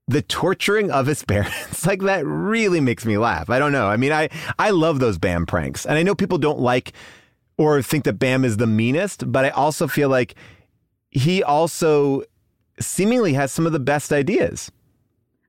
the 0.06 0.20
torturing 0.20 0.90
of 0.90 1.06
his 1.06 1.24
parents. 1.28 1.86
like 1.86 2.02
that 2.02 2.26
really 2.26 2.80
makes 2.80 3.06
me 3.06 3.16
laugh. 3.16 3.48
I 3.48 3.58
don't 3.58 3.72
know. 3.72 3.86
I 3.86 3.96
mean, 3.96 4.12
I 4.12 4.28
I 4.58 4.68
love 4.68 5.00
those 5.00 5.16
Bam 5.16 5.46
pranks. 5.46 5.86
And 5.86 5.96
I 5.96 6.02
know 6.02 6.14
people 6.14 6.36
don't 6.36 6.60
like 6.60 6.92
or 7.58 7.82
think 7.82 8.04
that 8.04 8.14
Bam 8.14 8.44
is 8.44 8.56
the 8.56 8.66
meanest, 8.66 9.30
but 9.30 9.44
I 9.44 9.50
also 9.50 9.86
feel 9.86 10.08
like 10.08 10.34
he 11.10 11.42
also 11.42 12.22
seemingly 12.78 13.32
has 13.32 13.52
some 13.52 13.66
of 13.66 13.72
the 13.72 13.80
best 13.80 14.12
ideas. 14.12 14.70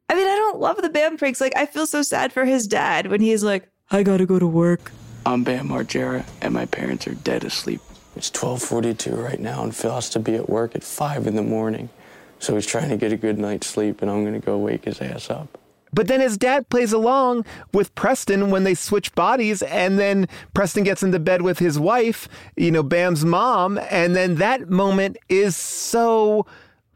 I 0.09 0.15
mean, 0.15 0.27
I 0.27 0.35
don't 0.35 0.59
love 0.59 0.81
the 0.81 0.89
Bam 0.89 1.17
pranks. 1.17 1.41
Like 1.41 1.55
I 1.55 1.65
feel 1.65 1.85
so 1.85 2.01
sad 2.01 2.31
for 2.31 2.45
his 2.45 2.67
dad 2.67 3.07
when 3.07 3.21
he's 3.21 3.43
like, 3.43 3.69
I 3.91 4.03
gotta 4.03 4.25
go 4.25 4.39
to 4.39 4.47
work. 4.47 4.91
I'm 5.25 5.43
Bam 5.43 5.67
Margera, 5.67 6.25
and 6.41 6.53
my 6.53 6.65
parents 6.65 7.05
are 7.07 7.15
dead 7.15 7.43
asleep. 7.43 7.81
It's 8.15 8.31
12:42 8.31 9.21
right 9.21 9.39
now, 9.39 9.63
and 9.63 9.75
Phil 9.75 9.93
has 9.93 10.09
to 10.11 10.19
be 10.19 10.35
at 10.35 10.49
work 10.49 10.75
at 10.75 10.83
five 10.83 11.27
in 11.27 11.35
the 11.35 11.43
morning. 11.43 11.89
So 12.39 12.55
he's 12.55 12.65
trying 12.65 12.89
to 12.89 12.97
get 12.97 13.11
a 13.11 13.17
good 13.17 13.37
night's 13.37 13.67
sleep, 13.67 14.01
and 14.01 14.09
I'm 14.09 14.23
gonna 14.23 14.39
go 14.39 14.57
wake 14.57 14.85
his 14.85 15.01
ass 15.01 15.29
up. 15.29 15.57
But 15.93 16.07
then 16.07 16.19
his 16.19 16.37
dad 16.37 16.69
plays 16.69 16.93
along 16.93 17.45
with 17.73 17.93
Preston 17.95 18.49
when 18.51 18.63
they 18.63 18.73
switch 18.73 19.13
bodies, 19.15 19.61
and 19.63 19.97
then 19.97 20.27
Preston 20.53 20.83
gets 20.83 21.03
into 21.03 21.19
bed 21.19 21.41
with 21.41 21.59
his 21.59 21.79
wife, 21.79 22.27
you 22.55 22.71
know, 22.71 22.83
Bam's 22.83 23.25
mom, 23.25 23.79
and 23.89 24.15
then 24.15 24.35
that 24.35 24.69
moment 24.69 25.17
is 25.29 25.55
so 25.55 26.45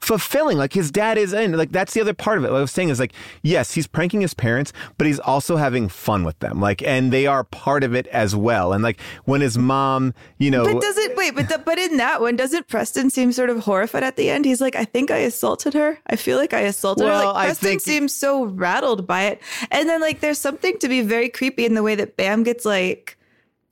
fulfilling. 0.02 0.58
Like 0.58 0.74
his 0.74 0.92
dad 0.92 1.18
is 1.18 1.32
in. 1.34 1.54
Like 1.58 1.72
that's 1.72 1.94
the 1.94 2.02
other 2.02 2.14
part 2.14 2.38
of 2.38 2.44
it. 2.44 2.52
What 2.52 2.58
I 2.58 2.62
was 2.62 2.72
saying 2.72 2.90
is 2.90 3.00
like, 3.00 3.14
yes, 3.44 3.74
he's 3.74 3.88
pranking 3.88 4.22
his 4.22 4.34
parents, 4.34 4.74
but 4.98 5.08
he's 5.08 5.20
also 5.20 5.56
having 5.58 5.88
fun 5.90 6.24
with 6.24 6.38
them. 6.40 6.60
Like, 6.60 6.82
and 6.82 7.14
they 7.14 7.28
are 7.28 7.44
part 7.44 7.84
of 7.84 7.94
it 7.96 8.08
as 8.08 8.36
well. 8.36 8.74
And 8.74 8.84
like 8.84 9.00
when 9.26 9.42
his 9.42 9.58
mom, 9.58 10.14
you 10.38 10.52
know, 10.52 10.64
But 10.66 10.82
does 10.82 10.98
it 10.98 11.16
wait? 11.16 11.36
But 11.36 11.50
the, 11.50 11.58
but 11.60 11.78
in 11.78 11.98
that 11.98 12.20
one, 12.22 12.36
doesn't 12.36 12.68
Preston 12.68 13.10
seem 13.10 13.32
sort 13.32 13.50
of 13.50 13.60
horrified 13.60 14.04
at 14.04 14.16
the 14.16 14.30
end? 14.30 14.46
He's 14.46 14.60
like, 14.62 14.76
I 14.76 14.86
think 14.86 15.12
I 15.12 15.18
assaulted 15.18 15.74
her. 15.76 16.00
I 16.08 16.16
feel 16.16 16.38
like 16.38 16.54
I 16.54 16.62
assaulted 16.62 17.06
her. 17.06 17.12
Well, 17.12 17.34
Like 17.34 17.36
I 17.36 17.46
Preston 17.48 17.70
think- 17.70 17.82
seems 17.82 18.14
so 18.14 18.46
rattled 18.46 19.06
by 19.08 19.24
it, 19.24 19.42
and 19.70 19.88
then 19.88 20.02
like 20.02 20.20
there's 20.20 20.38
something 20.40 20.78
to 20.80 20.88
be 20.90 21.02
very 21.02 21.30
creepy 21.30 21.66
in 21.66 21.76
the 21.76 21.84
way 21.84 21.96
that 21.96 22.18
Bam 22.18 22.44
gets 22.44 22.66
like 22.66 23.18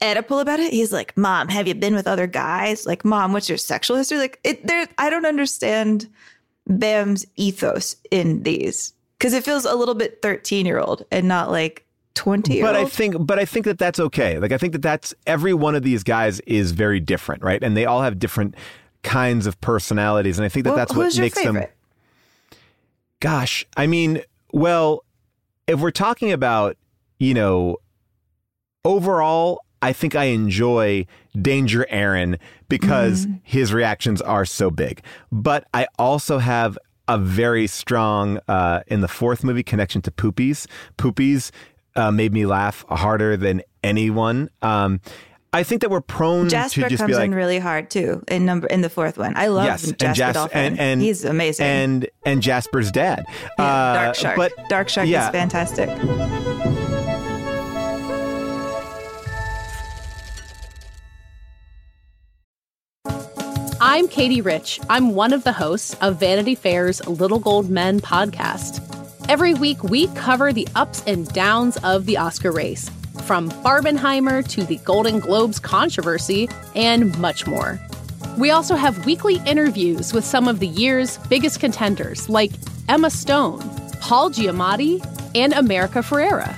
Oedipal 0.01 0.41
about 0.41 0.59
it. 0.59 0.71
He's 0.71 0.93
like, 0.93 1.15
Mom, 1.17 1.49
have 1.49 1.67
you 1.67 1.75
been 1.75 1.95
with 1.95 2.07
other 2.07 2.27
guys? 2.27 2.85
Like, 2.85 3.03
Mom, 3.03 3.33
what's 3.33 3.49
your 3.49 3.57
sexual 3.57 3.97
history? 3.97 4.17
Like, 4.17 4.39
it 4.43 4.65
there. 4.65 4.87
I 4.97 5.09
don't 5.09 5.25
understand 5.25 6.07
Bam's 6.67 7.25
ethos 7.35 7.95
in 8.11 8.43
these 8.43 8.93
because 9.17 9.33
it 9.33 9.43
feels 9.43 9.65
a 9.65 9.75
little 9.75 9.95
bit 9.95 10.21
13 10.21 10.65
year 10.65 10.79
old 10.79 11.05
and 11.11 11.27
not 11.27 11.51
like 11.51 11.85
20 12.15 12.53
year 12.53 12.63
But 12.63 12.75
I 12.75 12.85
think, 12.85 13.15
but 13.19 13.39
I 13.39 13.45
think 13.45 13.65
that 13.65 13.77
that's 13.77 13.99
okay. 13.99 14.39
Like 14.39 14.51
I 14.51 14.57
think 14.57 14.73
that 14.73 14.81
that's 14.81 15.13
every 15.27 15.53
one 15.53 15.75
of 15.75 15.83
these 15.83 16.03
guys 16.03 16.39
is 16.41 16.71
very 16.71 16.99
different, 16.99 17.43
right? 17.43 17.61
And 17.63 17.75
they 17.75 17.85
all 17.85 18.01
have 18.01 18.19
different 18.19 18.55
kinds 19.03 19.47
of 19.47 19.59
personalities, 19.61 20.37
and 20.37 20.45
I 20.45 20.49
think 20.49 20.65
that 20.65 20.71
Well, 20.71 20.77
that's 20.77 20.95
what 20.95 21.17
makes 21.17 21.41
them. 21.41 21.63
Gosh, 23.19 23.65
I 23.75 23.87
mean, 23.87 24.21
well, 24.51 25.03
if 25.67 25.79
we're 25.79 25.91
talking 25.91 26.31
about, 26.31 26.77
you 27.17 27.33
know, 27.33 27.77
overall, 28.85 29.63
I 29.81 29.93
think 29.93 30.15
I 30.15 30.25
enjoy 30.25 31.05
Danger 31.39 31.85
Ehren 31.91 32.37
because 32.67 33.25
Mm-hmm. 33.25 33.37
his 33.43 33.73
reactions 33.73 34.21
are 34.21 34.45
so 34.45 34.69
big. 34.69 35.01
But 35.31 35.65
I 35.73 35.87
also 35.97 36.37
have 36.39 36.77
a 37.07 37.17
very 37.17 37.65
strong, 37.65 38.39
uh, 38.47 38.81
in 38.87 39.01
the 39.01 39.07
fourth 39.07 39.43
movie, 39.43 39.63
connection 39.63 40.01
to 40.03 40.11
Poopies. 40.11 40.67
Poopies 40.97 41.51
uh, 41.95 42.11
made 42.11 42.33
me 42.33 42.45
laugh 42.45 42.85
harder 42.89 43.35
than 43.35 43.61
anyone. 43.83 44.49
Um, 44.61 45.01
I 45.51 45.63
think 45.63 45.81
that 45.81 45.89
we're 45.89 46.01
prone 46.01 46.47
Jasper 46.49 46.81
to 46.83 46.89
just 46.89 46.99
comes 47.01 47.09
be 47.09 47.15
like, 47.15 47.25
in 47.25 47.33
really 47.33 47.57
hard 47.57 47.89
too 47.89 48.23
in 48.27 48.45
number 48.45 48.67
in 48.67 48.81
the 48.81 48.89
fourth 48.91 49.17
one. 49.17 49.33
I 49.35 49.47
love 49.47 49.65
yes, 49.65 49.81
Jasper 49.93 50.05
and, 50.05 50.15
Jas- 50.15 50.33
Dolphin. 50.35 50.57
and, 50.59 50.79
and 50.79 51.01
He's 51.01 51.25
amazing. 51.25 51.65
And 51.65 52.07
and 52.23 52.41
Jasper's 52.43 52.91
dad, 52.91 53.25
Yeah, 53.27 53.65
Uh, 53.65 53.93
Dark 53.95 54.15
Shark. 54.15 54.35
But 54.35 54.51
Dark 54.69 54.89
Shark 54.89 55.07
yeah. 55.07 55.25
is 55.25 55.31
fantastic. 55.31 55.89
I'm 63.91 64.07
Katey 64.07 64.45
Rich. 64.45 64.79
I'm 64.87 65.15
one 65.15 65.33
of 65.33 65.43
the 65.43 65.51
hosts 65.51 65.95
of 65.99 66.19
Vanity 66.19 66.53
Fair's 66.53 67.03
Little 67.07 67.39
Gold 67.39 67.71
Men 67.71 67.99
podcast. 67.99 68.85
Every 69.27 69.55
week, 69.55 69.83
we 69.83 70.09
cover 70.09 70.53
the 70.53 70.67
ups 70.75 71.01
and 71.07 71.27
downs 71.29 71.75
of 71.77 72.05
the 72.05 72.15
Oscar 72.15 72.51
race, 72.51 72.91
from 73.23 73.49
Barbenheimer 73.49 74.47
to 74.49 74.63
the 74.63 74.75
Golden 74.85 75.19
Globes 75.19 75.57
controversy, 75.57 76.47
and 76.75 77.17
much 77.17 77.47
more. 77.47 77.79
We 78.37 78.51
also 78.51 78.75
have 78.75 79.07
weekly 79.07 79.41
interviews 79.47 80.13
with 80.13 80.23
some 80.23 80.47
of 80.47 80.59
the 80.59 80.67
year's 80.67 81.17
biggest 81.27 81.59
contenders, 81.59 82.29
like 82.29 82.51
Emma 82.89 83.09
Stone, 83.09 83.61
Paul 84.01 84.29
Giamatti, 84.29 85.03
and 85.33 85.51
America 85.53 86.03
Ferrera. 86.03 86.53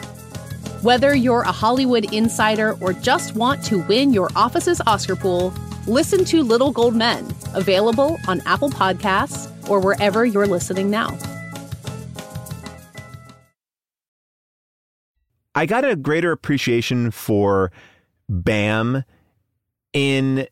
Whether 0.84 1.16
you're 1.16 1.44
a 1.44 1.52
Hollywood 1.54 2.14
insider 2.14 2.78
or 2.82 2.92
just 2.92 3.36
want 3.36 3.64
to 3.68 3.82
win 3.84 4.12
your 4.12 4.30
office's 4.36 4.82
Oscar 4.86 5.16
pool, 5.16 5.54
listen 5.88 6.26
to 6.26 6.44
Little 6.44 6.72
Gold 6.72 6.96
Men, 6.96 7.26
available 7.54 8.18
on 8.28 8.42
Apple 8.46 8.70
Podcasts 8.70 9.48
or 9.70 9.80
wherever 9.80 10.26
you're 10.26 10.48
listening 10.48 10.90
now. 10.90 11.18
I 15.54 15.66
got 15.66 15.84
a 15.84 15.96
greater 15.96 16.32
appreciation 16.32 17.12
for 17.12 17.72
Bam 18.30 19.04
in 19.94 20.48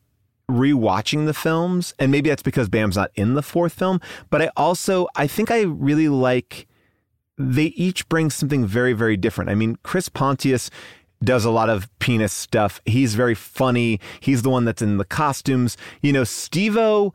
rewatching 0.50 1.26
the 1.26 1.34
films, 1.34 1.94
and 2.00 2.12
maybe 2.12 2.30
that's 2.30 2.44
because 2.44 2.68
Bam's 2.68 2.98
not 2.98 3.12
in 3.16 3.36
the 3.36 3.42
fourth 3.42 3.74
film. 3.74 4.02
But 4.30 4.42
I 4.42 4.52
also 4.58 5.08
I 5.16 5.28
think 5.28 5.52
I 5.52 5.62
really 5.62 6.10
like 6.10 6.68
they 7.38 7.66
each 7.68 8.10
bring 8.10 8.30
something 8.30 8.66
very 8.66 8.94
very 8.94 9.16
different. 9.16 9.50
I 9.50 9.56
mean, 9.56 9.78
Chris 9.84 10.10
Pontius 10.10 10.70
does 11.24 11.46
a 11.46 11.52
lot 11.52 11.70
of 11.70 11.90
penis 12.00 12.34
stuff. 12.34 12.82
He's 12.86 13.16
very 13.16 13.36
funny. 13.36 14.00
He's 14.20 14.42
the 14.42 14.50
one 14.50 14.66
that's 14.66 14.82
in 14.82 14.98
the 14.98 15.06
costumes. 15.06 15.78
You 16.02 16.14
know, 16.14 16.24
Steve-O. 16.24 17.14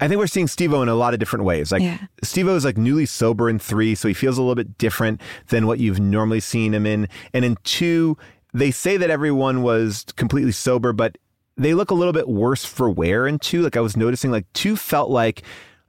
I 0.00 0.08
think 0.08 0.18
we're 0.18 0.26
seeing 0.26 0.48
Steve-O 0.48 0.82
in 0.82 0.88
a 0.88 0.94
lot 0.94 1.14
of 1.14 1.20
different 1.20 1.44
ways. 1.44 1.70
Like 1.70 1.82
Yeah. 1.82 1.98
Steve-O 2.22 2.56
is 2.56 2.64
like 2.64 2.76
newly 2.76 3.06
sober 3.06 3.48
in 3.48 3.58
three, 3.58 3.94
so 3.94 4.08
he 4.08 4.14
feels 4.14 4.36
a 4.36 4.42
little 4.42 4.56
bit 4.56 4.76
different 4.78 5.20
than 5.48 5.66
what 5.66 5.78
you've 5.78 6.00
normally 6.00 6.40
seen 6.40 6.74
him 6.74 6.86
in. 6.86 7.08
And 7.32 7.44
in 7.44 7.56
two, 7.62 8.16
they 8.52 8.70
say 8.70 8.96
that 8.96 9.10
everyone 9.10 9.62
was 9.62 10.04
completely 10.16 10.52
sober, 10.52 10.92
but 10.92 11.18
they 11.56 11.74
look 11.74 11.90
a 11.90 11.94
little 11.94 12.12
bit 12.12 12.28
worse 12.28 12.64
for 12.64 12.90
wear 12.90 13.26
in 13.26 13.38
two. 13.38 13.62
Like 13.62 13.76
I 13.76 13.80
was 13.80 13.96
noticing, 13.96 14.30
like 14.30 14.52
two 14.52 14.76
felt 14.76 15.10
like 15.10 15.42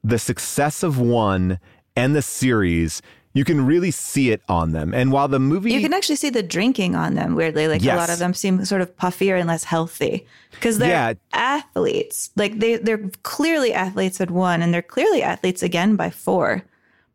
the 0.04 0.20
success 0.20 0.84
of 0.84 0.99
one 0.99 1.60
and 1.95 2.16
the 2.16 2.22
series. 2.22 3.01
You 3.36 3.43
can 3.43 3.65
really 3.65 3.89
see 3.89 4.29
it 4.29 4.41
on 4.47 4.73
them. 4.73 4.93
And 4.93 5.11
while 5.11 5.27
the 5.27 5.39
movie 5.39 5.73
You 5.73 5.81
can 5.81 5.93
actually 5.93 6.17
see 6.17 6.29
the 6.29 6.43
drinking 6.43 6.95
on 6.95 7.15
them 7.15 7.34
weirdly. 7.36 7.67
Like 7.67 7.84
a 7.84 7.95
lot 7.95 8.11
of 8.11 8.19
them 8.19 8.34
seem 8.36 8.63
sort 8.63 8.81
of 8.81 8.95
puffier 8.95 9.38
and 9.39 9.47
less 9.47 9.63
healthy 9.63 10.27
because 10.51 10.77
they're 10.77 10.89
Yeah. 10.89 11.13
athletes. 11.34 12.29
Like 12.36 12.59
they 12.59 12.75
they're 12.77 13.09
clearly 13.23 13.73
athletes 13.73 14.21
at 14.21 14.29
one, 14.31 14.61
and 14.61 14.73
they're 14.73 14.81
clearly 14.81 15.23
athletes 15.23 15.63
again 15.63 15.95
by 15.95 16.09
four. 16.11 16.63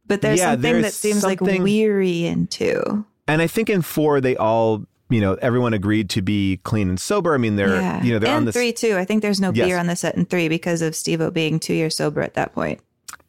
But 0.07 0.23
there's 0.23 0.39
Yeah, 0.39 0.53
something 0.53 0.73
there's 0.73 0.85
that 0.85 0.93
seems 0.95 1.23
like 1.23 1.41
weary 1.41 2.25
in 2.25 2.47
two. 2.47 3.05
And 3.29 3.43
I 3.43 3.47
think 3.47 3.69
in 3.69 3.83
four, 3.83 4.21
they 4.23 4.37
all, 4.37 4.85
you 5.11 5.21
know, 5.21 5.35
everyone 5.43 5.75
agreed 5.75 6.09
to 6.11 6.23
be 6.23 6.59
clean 6.65 6.89
and 6.89 6.99
sober. 6.99 7.35
I 7.35 7.37
mean, 7.37 7.57
they're, 7.57 7.81
yeah, 7.81 8.03
you 8.03 8.13
know, 8.13 8.19
they're 8.19 8.31
and 8.31 8.39
on 8.39 8.45
this. 8.47 8.55
three 8.57 8.73
too. 8.73 8.97
I 8.97 9.05
think 9.05 9.21
there's 9.23 9.41
no 9.41 9.53
Yes. 9.55 9.67
beer 9.69 9.79
on 9.79 9.87
the 9.87 9.97
set 9.97 10.17
in 10.17 10.25
three 10.25 10.49
because 10.49 10.81
of 10.83 10.97
Steve-O 10.97 11.31
being 11.31 11.61
two 11.61 11.75
years 11.75 11.95
sober 11.97 12.23
at 12.23 12.35
that 12.35 12.55
point. 12.55 12.81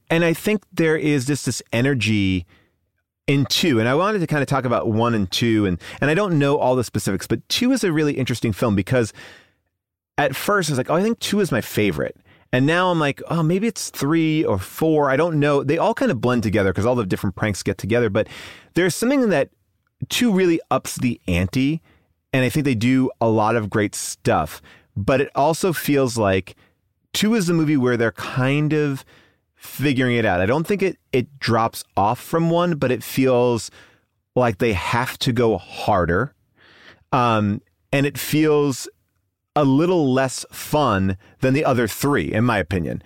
And 0.10 0.24
I 0.24 0.34
think 0.34 0.64
there 0.74 0.96
is 0.98 1.26
just 1.26 1.46
this 1.46 1.62
energy 1.74 2.46
in 3.30 3.46
two. 3.46 3.80
And 3.80 3.88
I 3.88 3.94
wanted 3.94 4.20
to 4.20 4.28
kind 4.28 4.42
of 4.42 4.48
talk 4.48 4.66
about 4.66 4.88
one 4.88 5.14
and 5.14 5.30
two. 5.32 5.68
And, 5.68 5.80
and 6.02 6.10
I 6.10 6.16
don't 6.16 6.40
know 6.40 6.58
all 6.58 6.76
the 6.76 6.84
specifics, 6.84 7.28
but 7.28 7.48
two 7.48 7.72
is 7.72 7.84
a 7.84 7.92
really 7.92 8.14
interesting 8.14 8.52
film 8.52 8.76
because 8.76 9.14
at 10.18 10.36
first 10.36 10.68
I 10.68 10.74
was 10.74 10.78
like, 10.80 10.90
oh, 10.90 10.96
I 10.96 11.04
think 11.04 11.20
two 11.20 11.40
is 11.40 11.52
my 11.52 11.62
favorite. 11.62 12.18
And 12.52 12.66
now 12.66 12.90
I'm 12.90 13.00
like, 13.00 13.22
oh, 13.30 13.44
maybe 13.44 13.68
it's 13.68 13.92
three 13.92 14.44
or 14.44 14.58
four. 14.58 15.12
I 15.12 15.16
don't 15.16 15.40
know. 15.40 15.64
They 15.64 15.78
all 15.78 15.94
kind 15.94 16.12
of 16.12 16.20
blend 16.20 16.42
together 16.42 16.74
because 16.74 16.88
all 16.88 16.96
the 16.96 17.06
different 17.06 17.36
pranks 17.36 17.62
get 17.62 17.78
together. 17.78 18.10
But 18.10 18.28
there's 18.74 18.96
something 18.96 19.30
that 19.30 19.52
two 20.10 20.34
really 20.34 20.60
ups 20.72 20.96
the 20.96 21.22
ante. 21.28 21.84
And 22.34 22.44
I 22.44 22.50
think 22.50 22.66
they 22.66 22.74
do 22.74 23.12
a 23.22 23.30
lot 23.30 23.56
of 23.56 23.70
great 23.70 23.94
stuff. 23.94 24.60
But 24.98 25.22
it 25.22 25.30
also 25.36 25.72
feels 25.72 26.18
like 26.18 26.56
two 27.14 27.36
is 27.36 27.46
the 27.46 27.54
movie 27.54 27.78
where 27.78 27.96
they're 27.96 28.12
kind 28.12 28.74
of 28.74 29.06
figuring 29.60 30.16
it 30.16 30.26
out. 30.26 30.42
I 30.42 30.46
don't 30.46 30.66
think 30.66 30.82
it 30.82 30.98
it 31.12 31.40
drops 31.40 31.84
off 31.96 32.20
from 32.20 32.50
one, 32.50 32.78
but 32.78 32.92
it 32.92 33.04
feels 33.04 33.70
like 34.36 34.58
they 34.58 34.74
have 34.74 35.20
to 35.20 35.34
go 35.34 35.58
harder. 35.58 36.34
Um, 37.12 37.62
and 37.92 38.06
it 38.06 38.18
feels 38.18 38.88
a 39.56 39.66
little 39.66 40.14
less 40.14 40.46
fun 40.52 41.18
than 41.42 41.54
the 41.54 41.66
other 41.66 41.88
three, 41.88 42.32
in 42.32 42.46
my 42.46 42.58
opinion. 42.58 43.04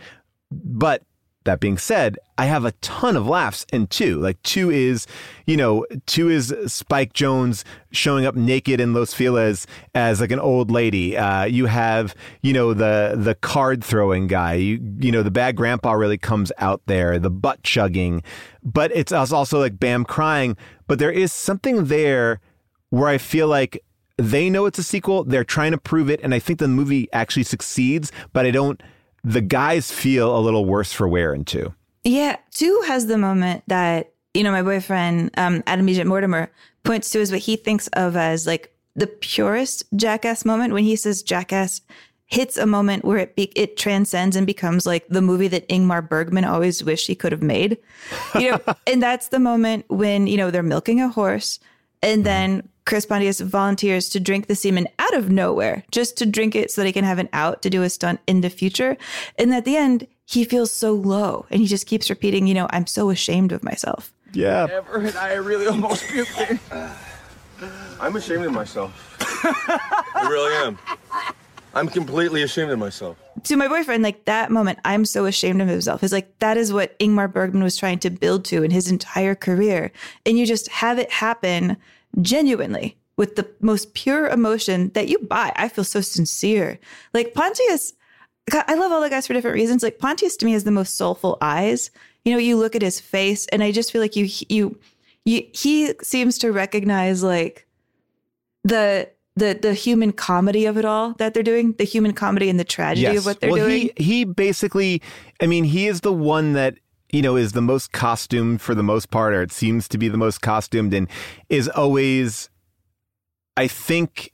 But 0.51 1.03
that 1.45 1.59
being 1.59 1.77
said, 1.77 2.17
I 2.37 2.45
have 2.45 2.65
a 2.65 2.71
ton 2.73 3.15
of 3.15 3.27
laughs 3.27 3.65
in 3.71 3.87
two. 3.87 4.19
Like 4.19 4.41
two 4.43 4.69
is, 4.69 5.07
you 5.45 5.57
know, 5.57 5.85
two 6.05 6.29
is 6.29 6.53
Spike 6.67 7.13
Jonze 7.13 7.63
showing 7.91 8.25
up 8.25 8.35
naked 8.35 8.79
in 8.79 8.93
Los 8.93 9.13
Feliz 9.13 9.67
as 9.93 10.21
like 10.21 10.31
an 10.31 10.39
old 10.39 10.71
lady. 10.71 11.15
Uh, 11.17 11.45
you 11.45 11.65
have, 11.67 12.15
you 12.41 12.53
know, 12.53 12.73
the 12.73 13.15
the 13.17 13.35
card 13.35 13.83
throwing 13.83 14.27
guy. 14.27 14.53
You 14.53 14.79
you 14.99 15.11
know, 15.11 15.23
the 15.23 15.31
bad 15.31 15.55
grandpa 15.55 15.93
really 15.93 16.17
comes 16.17 16.51
out 16.57 16.81
there. 16.85 17.19
The 17.19 17.29
butt 17.29 17.63
chugging, 17.63 18.23
but 18.63 18.91
it's 18.95 19.11
also 19.11 19.59
like 19.59 19.79
Bam 19.79 20.05
crying. 20.05 20.57
But 20.87 20.99
there 20.99 21.11
is 21.11 21.31
something 21.31 21.85
there 21.85 22.39
where 22.89 23.09
I 23.09 23.17
feel 23.17 23.47
like 23.47 23.83
they 24.17 24.49
know 24.49 24.65
it's 24.65 24.79
a 24.79 24.83
sequel. 24.83 25.23
They're 25.23 25.43
trying 25.43 25.71
to 25.71 25.77
prove 25.77 26.09
it, 26.09 26.19
and 26.21 26.33
I 26.33 26.39
think 26.39 26.59
the 26.59 26.67
movie 26.67 27.07
actually 27.13 27.43
succeeds. 27.43 28.11
But 28.31 28.45
I 28.45 28.51
don't. 28.51 28.81
The 29.23 29.41
guys 29.41 29.91
feel 29.91 30.37
a 30.37 30.39
little 30.39 30.65
worse 30.65 30.91
for 30.91 31.07
wear 31.07 31.33
in 31.33 31.45
two. 31.45 31.73
Yeah, 32.03 32.37
two 32.51 32.83
has 32.87 33.07
the 33.07 33.17
moment 33.17 33.63
that 33.67 34.11
you 34.33 34.43
know 34.43 34.51
my 34.51 34.63
boyfriend 34.63 35.31
um, 35.37 35.63
Adam 35.67 35.87
Egypt 35.87 36.07
Mortimer 36.07 36.51
points 36.83 37.09
to 37.11 37.21
as 37.21 37.31
what 37.31 37.39
he 37.41 37.55
thinks 37.55 37.87
of 37.89 38.15
as 38.15 38.45
like 38.45 38.75
the 38.95 39.07
purest 39.07 39.83
Jackass 39.95 40.45
moment 40.45 40.73
when 40.73 40.83
he 40.83 40.95
says 40.95 41.23
Jackass 41.23 41.81
hits 42.25 42.57
a 42.57 42.65
moment 42.65 43.05
where 43.05 43.19
it 43.19 43.35
be- 43.35 43.51
it 43.55 43.77
transcends 43.77 44.35
and 44.35 44.47
becomes 44.47 44.85
like 44.85 45.07
the 45.07 45.21
movie 45.21 45.47
that 45.47 45.67
Ingmar 45.69 46.07
Bergman 46.07 46.45
always 46.45 46.83
wished 46.83 47.07
he 47.07 47.15
could 47.15 47.31
have 47.31 47.43
made. 47.43 47.77
You 48.35 48.51
know, 48.51 48.61
and 48.87 49.01
that's 49.01 49.29
the 49.29 49.39
moment 49.39 49.85
when 49.87 50.27
you 50.27 50.37
know 50.37 50.51
they're 50.51 50.63
milking 50.63 50.99
a 50.99 51.09
horse, 51.09 51.59
and 52.01 52.25
then 52.25 52.67
Chris 52.85 53.05
Pontius 53.05 53.39
volunteers 53.39 54.09
to 54.09 54.19
drink 54.19 54.47
the 54.47 54.55
semen 54.55 54.87
out 54.99 55.15
of 55.15 55.29
nowhere, 55.29 55.83
just 55.91 56.17
to 56.17 56.25
drink 56.25 56.55
it 56.55 56.71
so 56.71 56.81
that 56.81 56.87
he 56.87 56.93
can 56.93 57.05
have 57.05 57.19
an 57.19 57.29
out 57.33 57.61
to 57.61 57.69
do 57.69 57.83
a 57.83 57.89
stunt 57.89 58.19
in 58.27 58.41
the 58.41 58.49
future. 58.49 58.97
And 59.37 59.53
at 59.53 59.65
the 59.65 59.77
end, 59.77 60.07
he 60.25 60.43
feels 60.43 60.71
so 60.71 60.93
low, 60.93 61.45
and 61.49 61.61
he 61.61 61.67
just 61.67 61.87
keeps 61.87 62.09
repeating, 62.09 62.47
you 62.47 62.53
know, 62.53 62.67
I'm 62.71 62.87
so 62.87 63.09
ashamed 63.09 63.51
of 63.51 63.63
myself. 63.63 64.13
Yeah. 64.33 64.67
Ever 64.69 64.97
and 64.97 65.15
I 65.17 65.33
really 65.33 65.67
almost 65.67 66.03
puked. 66.05 66.59
I'm 67.99 68.15
ashamed 68.15 68.45
of 68.45 68.51
myself. 68.51 69.17
I 69.45 70.27
really 70.29 70.53
am. 70.65 70.79
I'm 71.75 71.87
completely 71.87 72.43
ashamed 72.43 72.71
of 72.71 72.79
myself. 72.79 73.17
to 73.45 73.55
my 73.55 73.67
boyfriend, 73.67 74.03
like 74.03 74.25
that 74.25 74.51
moment, 74.51 74.79
I'm 74.85 75.05
so 75.05 75.25
ashamed 75.25 75.61
of 75.61 75.67
himself. 75.67 76.03
Is 76.03 76.11
like 76.11 76.37
that 76.39 76.57
is 76.57 76.71
what 76.71 76.97
Ingmar 76.99 77.31
Bergman 77.31 77.63
was 77.63 77.77
trying 77.77 77.99
to 77.99 78.09
build 78.09 78.45
to 78.45 78.63
in 78.63 78.71
his 78.71 78.91
entire 78.91 79.35
career, 79.35 79.91
and 80.25 80.37
you 80.37 80.45
just 80.45 80.67
have 80.69 80.99
it 80.99 81.11
happen 81.11 81.77
genuinely 82.21 82.97
with 83.17 83.35
the 83.35 83.49
most 83.59 83.93
pure 83.93 84.27
emotion 84.27 84.89
that 84.89 85.07
you 85.07 85.19
buy. 85.19 85.51
I 85.55 85.69
feel 85.69 85.83
so 85.83 86.01
sincere. 86.01 86.79
Like 87.13 87.33
Pontius, 87.33 87.93
I 88.51 88.75
love 88.75 88.91
all 88.91 89.01
the 89.01 89.09
guys 89.09 89.27
for 89.27 89.33
different 89.33 89.55
reasons. 89.55 89.83
Like 89.83 89.99
Pontius 89.99 90.35
to 90.37 90.45
me 90.45 90.53
has 90.53 90.63
the 90.63 90.71
most 90.71 90.97
soulful 90.97 91.37
eyes. 91.41 91.91
You 92.25 92.31
know, 92.31 92.39
you 92.39 92.57
look 92.57 92.75
at 92.75 92.81
his 92.81 92.99
face, 92.99 93.45
and 93.47 93.63
I 93.63 93.71
just 93.71 93.91
feel 93.91 94.01
like 94.01 94.15
you 94.15 94.27
you 94.49 94.79
you 95.25 95.45
he 95.53 95.93
seems 96.01 96.37
to 96.39 96.51
recognize 96.51 97.23
like 97.23 97.67
the 98.63 99.09
the 99.35 99.57
the 99.59 99.73
human 99.73 100.11
comedy 100.11 100.65
of 100.65 100.77
it 100.77 100.85
all 100.85 101.13
that 101.13 101.33
they're 101.33 101.43
doing, 101.43 101.73
the 101.73 101.83
human 101.83 102.13
comedy 102.13 102.49
and 102.49 102.59
the 102.59 102.63
tragedy 102.63 103.15
of 103.15 103.25
what 103.25 103.39
they're 103.39 103.51
well, 103.51 103.67
doing. 103.67 103.89
He, 103.97 104.03
he 104.03 104.23
basically, 104.25 105.01
I 105.41 105.47
mean, 105.47 105.63
he 105.63 105.87
is 105.87 106.01
the 106.01 106.13
one 106.13 106.53
that, 106.53 106.77
you 107.13 107.21
know, 107.21 107.35
is 107.35 107.51
the 107.51 107.61
most 107.61 107.91
costumed 107.91 108.59
for 108.59 108.73
the 108.73 108.83
most 108.83 109.11
part, 109.11 109.33
or 109.35 109.43
it 109.43 109.51
seems 109.51 109.87
to 109.87 109.97
be 109.99 110.07
the 110.09 110.17
most 110.17 110.41
costumed 110.41 110.93
and 110.93 111.07
is 111.47 111.69
always, 111.69 112.49
I 113.55 113.67
think, 113.67 114.33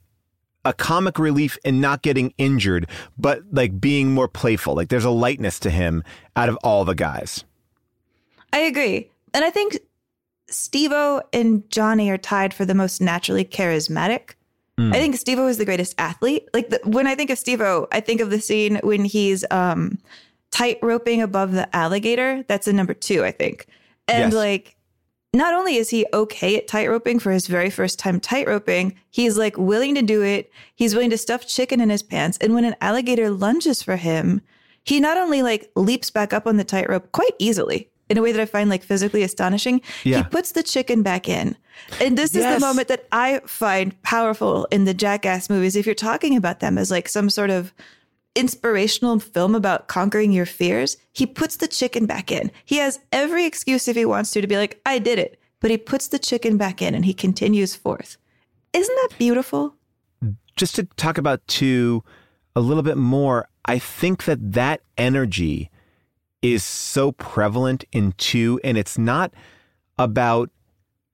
a 0.64 0.72
comic 0.72 1.18
relief 1.18 1.58
in 1.62 1.80
not 1.80 2.00
getting 2.00 2.32
injured, 2.38 2.88
but 3.18 3.42
like 3.52 3.80
being 3.80 4.12
more 4.12 4.28
playful. 4.28 4.74
Like 4.74 4.88
there's 4.88 5.04
a 5.04 5.10
lightness 5.10 5.60
to 5.60 5.70
him 5.70 6.02
out 6.36 6.48
of 6.48 6.56
all 6.64 6.86
the 6.86 6.94
guys. 6.94 7.44
I 8.52 8.60
agree. 8.60 9.10
And 9.34 9.44
I 9.44 9.50
think 9.50 9.78
Steve-O 10.48 11.22
and 11.34 11.68
Johnny 11.70 12.10
are 12.10 12.18
tied 12.18 12.54
for 12.54 12.64
the 12.64 12.74
most 12.74 13.00
naturally 13.00 13.44
charismatic. 13.44 14.30
Mm. 14.78 14.94
I 14.94 14.98
think 14.98 15.16
Steve-O 15.16 15.46
is 15.48 15.58
the 15.58 15.66
greatest 15.66 15.94
athlete. 15.98 16.48
Like 16.54 16.70
the, 16.70 16.80
when 16.84 17.06
I 17.06 17.14
think 17.14 17.28
of 17.28 17.38
Steve-O, 17.38 17.88
I 17.92 18.00
think 18.00 18.22
of 18.22 18.30
the 18.30 18.40
scene 18.40 18.80
when 18.82 19.04
he's 19.04 19.44
um 19.50 19.98
tight 20.50 20.78
roping 20.82 21.22
above 21.22 21.52
the 21.52 21.74
alligator. 21.74 22.44
That's 22.48 22.66
a 22.66 22.72
number 22.72 22.94
two, 22.94 23.24
I 23.24 23.30
think. 23.30 23.66
And 24.08 24.32
Yes. 24.32 24.34
like 24.34 24.76
not 25.32 25.54
only 25.54 25.76
is 25.76 25.90
he 25.90 26.04
okay 26.12 26.56
at 26.56 26.66
tight 26.66 26.88
roping 26.88 27.20
for 27.20 27.30
his 27.30 27.46
very 27.46 27.70
first 27.70 27.98
time 27.98 28.18
tight 28.18 28.48
roping, 28.48 28.96
he's 29.10 29.38
like 29.38 29.56
willing 29.56 29.94
to 29.94 30.02
do 30.02 30.22
it. 30.22 30.50
He's 30.74 30.94
willing 30.94 31.10
to 31.10 31.18
stuff 31.18 31.46
chicken 31.46 31.80
in 31.80 31.88
his 31.90 32.02
pants. 32.02 32.36
And 32.40 32.52
when 32.54 32.64
an 32.64 32.74
alligator 32.80 33.30
lunges 33.30 33.82
for 33.82 33.96
him, 33.96 34.40
he 34.82 34.98
not 34.98 35.16
only 35.16 35.42
like 35.42 35.70
leaps 35.76 36.10
back 36.10 36.32
up 36.32 36.46
on 36.46 36.56
the 36.56 36.64
tightrope 36.64 37.12
quite 37.12 37.34
easily 37.38 37.88
in 38.08 38.18
a 38.18 38.22
way 38.22 38.32
that 38.32 38.40
I 38.40 38.46
find 38.46 38.68
like 38.68 38.82
physically 38.82 39.22
astonishing. 39.22 39.82
Yeah. 40.02 40.18
He 40.18 40.22
puts 40.24 40.50
the 40.50 40.64
chicken 40.64 41.02
back 41.04 41.28
in. 41.28 41.56
And 42.00 42.18
this 42.18 42.34
is 42.34 42.44
the 42.44 42.58
moment 42.58 42.88
that 42.88 43.06
I 43.12 43.40
find 43.46 44.00
powerful 44.02 44.66
in 44.72 44.84
the 44.84 44.94
Jackass 44.94 45.48
movies. 45.48 45.76
If 45.76 45.86
you're 45.86 45.94
talking 45.94 46.36
about 46.36 46.58
them 46.58 46.76
as 46.76 46.90
like 46.90 47.08
some 47.08 47.30
sort 47.30 47.50
of 47.50 47.72
inspirational 48.40 49.18
film 49.20 49.54
about 49.54 49.88
conquering 49.88 50.32
your 50.32 50.46
fears, 50.46 50.96
he 51.12 51.26
puts 51.26 51.56
the 51.56 51.68
chicken 51.68 52.06
back 52.06 52.32
in. 52.32 52.50
He 52.64 52.78
has 52.78 52.98
every 53.12 53.44
excuse 53.44 53.86
if 53.86 53.96
he 53.96 54.04
wants 54.04 54.30
to 54.32 54.40
to 54.40 54.46
be 54.46 54.56
like, 54.56 54.80
I 54.84 54.98
did 54.98 55.18
it. 55.18 55.38
But 55.60 55.70
he 55.70 55.76
puts 55.76 56.08
the 56.08 56.18
chicken 56.18 56.56
back 56.56 56.80
in 56.80 56.94
and 56.94 57.04
he 57.04 57.14
continues 57.14 57.76
forth. 57.76 58.16
Isn't 58.72 58.96
that 58.96 59.18
beautiful? 59.18 59.76
just 60.60 60.74
to 60.74 60.84
talk 60.96 61.16
about 61.16 61.40
two 61.48 62.04
a 62.54 62.60
little 62.60 62.82
bit 62.82 62.98
more, 62.98 63.48
I 63.64 63.78
think 63.78 64.24
that 64.24 64.52
that 64.52 64.82
energy 64.98 65.70
is 66.42 66.62
so 66.62 67.12
prevalent 67.12 67.84
in 67.92 68.12
two, 68.12 68.60
and 68.62 68.76
it's 68.76 68.98
not 68.98 69.32
about 69.98 70.50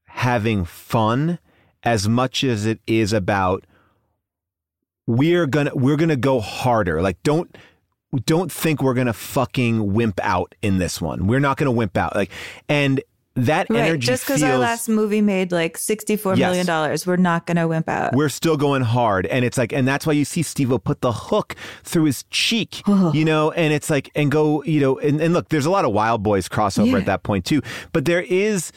having 0.06 0.64
fun 0.64 1.38
as 1.84 2.08
much 2.08 2.42
as 2.42 2.66
it 2.66 2.80
is 2.88 3.12
about 3.12 3.64
we're 5.06 5.46
gonna 5.46 5.70
we're 5.74 5.96
gonna 5.96 6.16
go 6.16 6.40
harder. 6.40 7.00
Like 7.02 7.22
don't 7.22 7.56
don't 8.24 8.50
think 8.50 8.82
we're 8.82 8.94
gonna 8.94 9.12
fucking 9.12 9.92
wimp 9.92 10.20
out 10.22 10.54
in 10.62 10.78
this 10.78 11.00
one. 11.00 11.26
We're 11.26 11.40
not 11.40 11.56
gonna 11.56 11.72
wimp 11.72 11.96
out. 11.96 12.14
Like 12.16 12.30
and 12.68 13.00
that 13.38 13.68
Right. 13.68 13.80
energy 13.80 14.06
Just 14.06 14.24
because 14.26 14.42
our 14.42 14.56
last 14.56 14.88
movie 14.88 15.20
made 15.20 15.52
like 15.52 15.76
$64 15.76 16.38
million, 16.38 16.56
Yes. 16.56 16.66
dollars, 16.66 17.06
we're 17.06 17.16
not 17.16 17.46
to 17.46 17.68
wimp 17.68 17.86
out. 17.86 18.14
we're 18.14 18.30
still 18.30 18.56
going 18.56 18.80
hard 18.80 19.26
and 19.26 19.44
it's 19.44 19.58
like 19.58 19.74
and 19.74 19.86
that's 19.86 20.06
why 20.06 20.14
you 20.14 20.24
see 20.24 20.42
steve 20.42 20.72
put 20.78 21.02
the 21.02 21.12
hook 21.12 21.54
through 21.84 22.04
his 22.04 22.22
cheek 22.30 22.80
you 23.12 23.26
know 23.26 23.50
and 23.50 23.74
it's 23.74 23.90
like 23.90 24.10
and 24.14 24.30
go 24.30 24.62
you 24.64 24.80
know 24.80 24.98
and, 25.00 25.20
and 25.20 25.34
look 25.34 25.50
there's 25.50 25.66
a 25.66 25.70
lot 25.70 25.84
of 25.84 25.92
wild 25.92 26.22
boys 26.22 26.48
crossover 26.48 26.92
Yeah. 26.92 26.96
at 26.98 27.04
that 27.06 27.24
point 27.24 27.44
too 27.44 27.60
but 27.92 28.06
there 28.06 28.22
is 28.22 28.72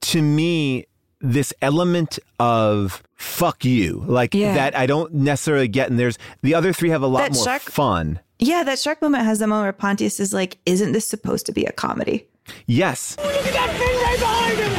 to 0.00 0.20
me 0.20 0.86
this 1.20 1.52
element 1.60 2.18
of 2.38 3.02
fuck 3.14 3.62
you 3.64 4.02
like 4.06 4.34
Yeah. 4.34 4.54
that 4.54 4.74
i 4.76 4.86
don't 4.86 5.12
necessarily 5.12 5.68
get 5.68 5.90
and 5.90 5.98
there's 5.98 6.16
the 6.42 6.54
other 6.54 6.72
three 6.72 6.88
have 6.90 7.02
a 7.02 7.06
lot 7.06 7.20
That 7.22 7.34
more 7.34 7.44
shark- 7.44 7.60
fun 7.62 8.20
Yeah, 8.38 8.62
that 8.64 8.78
shark 8.78 9.02
moment 9.02 9.24
has 9.24 9.38
the 9.38 9.46
moment 9.46 9.64
where 9.66 9.72
Pontius 9.74 10.18
is 10.18 10.32
like, 10.32 10.56
isn't 10.64 10.92
this 10.92 11.06
supposed 11.06 11.44
to 11.46 11.52
be 11.52 11.64
a 11.66 11.72
comedy? 11.72 12.26
yes 12.66 13.16
Look 13.18 13.26
at 13.26 13.52
that 13.52 13.70
thing 13.76 13.96
right 14.00 14.18
behind 14.18 14.58
him! 14.64 14.72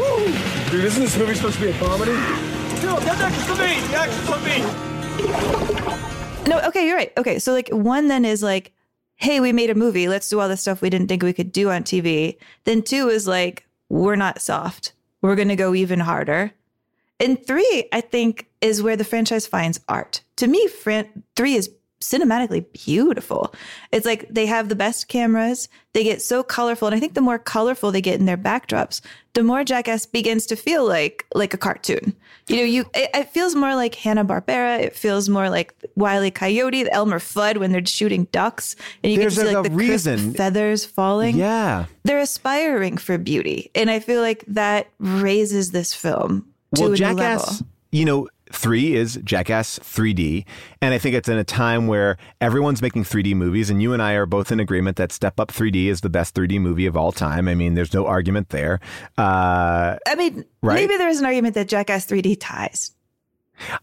Woo! 0.00 0.32
Dude, 0.70 0.84
isn't 0.84 1.02
this 1.02 1.16
movie 1.18 1.34
supposed 1.34 1.56
to 1.56 1.62
be 1.62 1.70
a 1.70 1.78
comedy? 1.78 2.12
No, 2.82 2.98
that's 3.00 3.20
action 3.20 3.42
for 3.42 3.56
me! 3.60 3.80
The 3.90 3.96
action's 3.96 4.28
for 4.30 4.38
me! 4.46 4.62
No, 6.48 6.60
okay, 6.68 6.86
you're 6.86 6.96
right. 6.96 7.12
Okay, 7.16 7.38
so 7.38 7.52
like 7.52 7.68
one 7.70 8.08
then 8.08 8.24
is 8.24 8.42
like, 8.42 8.72
hey, 9.16 9.40
we 9.40 9.52
made 9.52 9.70
a 9.70 9.74
movie. 9.74 10.08
Let's 10.08 10.28
do 10.28 10.40
all 10.40 10.48
the 10.48 10.56
stuff 10.56 10.82
we 10.82 10.90
didn't 10.90 11.08
think 11.08 11.22
we 11.22 11.32
could 11.32 11.52
do 11.52 11.70
on 11.70 11.84
TV. 11.84 12.36
Then 12.64 12.82
two 12.82 13.08
is 13.08 13.26
like, 13.28 13.66
we're 13.88 14.16
not 14.16 14.40
soft. 14.40 14.91
We're 15.22 15.36
going 15.36 15.48
to 15.48 15.56
go 15.56 15.74
even 15.74 16.00
harder. 16.00 16.52
And 17.18 17.44
three, 17.46 17.88
I 17.92 18.00
think, 18.00 18.48
is 18.60 18.82
where 18.82 18.96
the 18.96 19.04
franchise 19.04 19.46
finds 19.46 19.80
art. 19.88 20.22
To 20.36 20.46
me, 20.48 20.66
fran- 20.66 21.22
three 21.36 21.54
is 21.54 21.70
cinematically 22.02 22.64
beautiful. 22.72 23.54
It's 23.90 24.06
like 24.06 24.28
they 24.28 24.46
have 24.46 24.68
the 24.68 24.76
best 24.76 25.08
cameras. 25.08 25.68
They 25.94 26.04
get 26.04 26.22
so 26.22 26.42
colorful, 26.42 26.88
and 26.88 26.94
I 26.94 27.00
think 27.00 27.14
the 27.14 27.20
more 27.20 27.38
colorful 27.38 27.92
they 27.92 28.00
get 28.00 28.18
in 28.18 28.26
their 28.26 28.36
backdrops, 28.36 29.00
the 29.34 29.42
more 29.42 29.64
Jackass 29.64 30.06
begins 30.06 30.46
to 30.46 30.56
feel 30.56 30.86
like 30.86 31.26
like 31.34 31.54
a 31.54 31.58
cartoon. 31.58 32.14
You 32.48 32.56
know, 32.56 32.62
you 32.64 32.80
it, 32.94 33.10
it 33.14 33.28
feels 33.30 33.54
more 33.54 33.74
like 33.74 33.94
Hanna 33.94 34.24
Barbera. 34.24 34.80
It 34.80 34.96
feels 34.96 35.28
more 35.28 35.48
like 35.48 35.74
Wile 35.96 36.24
E. 36.24 36.30
Coyote, 36.30 36.82
the 36.82 36.92
Elmer 36.92 37.18
Fudd 37.18 37.58
when 37.58 37.72
they're 37.72 37.84
shooting 37.86 38.24
ducks, 38.32 38.74
and 39.02 39.12
you 39.12 39.18
There's 39.18 39.36
can 39.36 39.46
see 39.46 39.54
like 39.54 39.64
the 39.64 39.70
crisp 39.70 40.06
reason. 40.08 40.34
feathers 40.34 40.84
falling. 40.84 41.36
Yeah. 41.36 41.86
they're 42.04 42.18
aspiring 42.18 42.96
for 42.96 43.16
beauty, 43.18 43.70
and 43.74 43.90
I 43.90 44.00
feel 44.00 44.20
like 44.22 44.44
that 44.48 44.88
raises 44.98 45.70
this 45.70 45.94
film 45.94 46.46
to 46.74 46.82
well, 46.82 46.92
a 46.92 46.96
Jackass, 46.96 47.62
you 47.90 48.04
know, 48.04 48.28
three 48.52 48.94
is 48.94 49.18
Jackass 49.24 49.78
3D. 49.78 50.44
And 50.80 50.94
I 50.94 50.98
think 50.98 51.14
it's 51.14 51.28
in 51.28 51.38
a 51.38 51.44
time 51.44 51.86
where 51.86 52.16
everyone's 52.40 52.82
making 52.82 53.04
3D 53.04 53.34
movies. 53.34 53.70
And 53.70 53.82
you 53.82 53.92
and 53.92 54.02
I 54.02 54.12
are 54.14 54.26
both 54.26 54.52
in 54.52 54.60
agreement 54.60 54.96
that 54.96 55.12
Step 55.12 55.40
Up 55.40 55.48
3D 55.52 55.86
is 55.86 56.00
the 56.02 56.10
best 56.10 56.34
3D 56.34 56.60
movie 56.60 56.86
of 56.86 56.96
all 56.96 57.12
time. 57.12 57.48
I 57.48 57.54
mean, 57.54 57.74
there's 57.74 57.94
no 57.94 58.06
argument 58.06 58.50
there. 58.50 58.80
Uh, 59.18 59.96
I 60.06 60.14
mean, 60.16 60.44
Right? 60.62 60.74
maybe 60.76 60.96
there 60.96 61.08
was 61.08 61.18
an 61.20 61.26
argument 61.26 61.54
that 61.54 61.68
Jackass 61.68 62.06
3D 62.06 62.36
ties. 62.40 62.92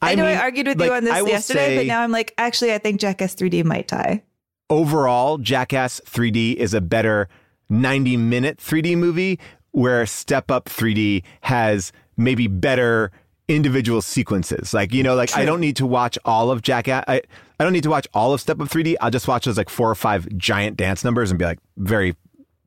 I, 0.02 0.16
know 0.16 0.26
mean, 0.26 0.38
I 0.38 0.42
argued 0.42 0.68
with 0.68 0.80
like, 0.80 0.88
you 0.90 0.94
on 0.94 1.04
this 1.04 1.14
I 1.14 1.22
yesterday, 1.22 1.78
but 1.78 1.86
now 1.86 2.02
I'm 2.02 2.12
like, 2.12 2.34
actually, 2.38 2.74
I 2.74 2.78
think 2.80 3.00
Jackass 3.00 3.36
3D 3.36 3.64
might 3.64 3.88
tie. 3.88 4.24
overall, 4.70 5.38
Jackass 5.38 6.02
3D 6.06 6.56
is 6.56 6.74
a 6.74 6.82
better 6.82 7.30
90 7.70 8.18
minute 8.18 8.58
3D 8.58 8.98
movie, 8.98 9.40
where 9.72 10.06
Step 10.06 10.50
Up 10.52 10.66
3D 10.66 11.24
has 11.42 11.92
maybe 12.18 12.48
better 12.48 13.12
individual 13.50 14.02
sequences. 14.02 14.74
Like, 14.74 14.94
you 14.94 15.04
know, 15.04 15.16
like 15.16 15.36
I 15.36 15.44
don't 15.44 15.60
need 15.60 15.76
to 15.78 15.86
watch 15.86 16.18
all 16.24 16.52
of 16.52 16.62
Jackass. 16.62 17.04
I, 17.08 17.22
I 17.60 17.64
don't 17.64 17.74
need 17.74 17.84
to 17.84 17.90
watch 17.90 18.08
all 18.14 18.32
of 18.32 18.40
Step 18.40 18.62
Up 18.62 18.70
3D. 18.70 18.96
I'll 19.02 19.12
just 19.12 19.28
watch 19.28 19.46
those 19.46 19.58
like 19.58 19.70
four 19.70 19.90
or 19.90 19.96
five 19.96 20.30
giant 20.38 20.78
dance 20.78 21.04
numbers 21.04 21.32
and 21.32 21.40
be 21.40 21.46
like 21.46 21.60
very 21.76 22.16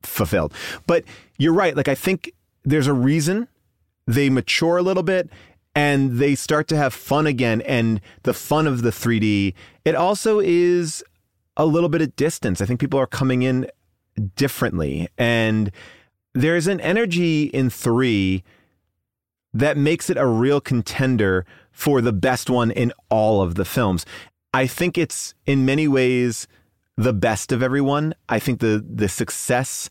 fulfilled. 0.03 0.53
But 0.85 1.05
you're 1.37 1.53
right. 1.53 1.75
Like, 1.75 1.87
I 1.87 1.95
think 1.95 2.33
there's 2.63 2.87
a 2.87 2.93
reason 2.93 3.47
they 4.05 4.29
mature 4.29 4.77
a 4.77 4.81
little 4.81 5.03
bit 5.03 5.29
and 5.73 6.19
they 6.19 6.35
start 6.35 6.67
to 6.67 6.77
have 6.77 6.93
fun 6.93 7.25
again. 7.25 7.61
And 7.61 8.01
the 8.23 8.33
fun 8.33 8.67
of 8.67 8.81
the 8.81 8.91
3D, 8.91 9.53
it 9.85 9.95
also 9.95 10.39
is 10.39 11.01
a 11.55 11.65
little 11.65 11.89
bit 11.89 12.01
of 12.01 12.15
distance. 12.17 12.59
I 12.59 12.65
think 12.65 12.81
people 12.81 12.99
are 12.99 13.07
coming 13.07 13.41
in 13.41 13.67
differently. 14.35 15.07
And 15.17 15.71
there's 16.33 16.67
an 16.67 16.81
energy 16.81 17.43
in 17.45 17.69
three 17.69 18.43
that 19.53 19.77
makes 19.77 20.09
it 20.09 20.17
a 20.17 20.25
real 20.25 20.59
contender 20.59 21.45
for 21.71 22.01
the 22.01 22.13
best 22.13 22.49
one 22.49 22.71
in 22.71 22.91
all 23.09 23.41
of 23.41 23.55
the 23.55 23.65
films. 23.65 24.05
I 24.53 24.67
think 24.67 24.97
it's 24.97 25.33
in 25.45 25.65
many 25.65 25.87
ways 25.87 26.47
the 26.97 27.13
best 27.13 27.51
of 27.51 27.63
everyone. 27.63 28.13
I 28.29 28.39
think 28.39 28.59
the 28.59 28.83
the 28.87 29.09
success 29.09 29.89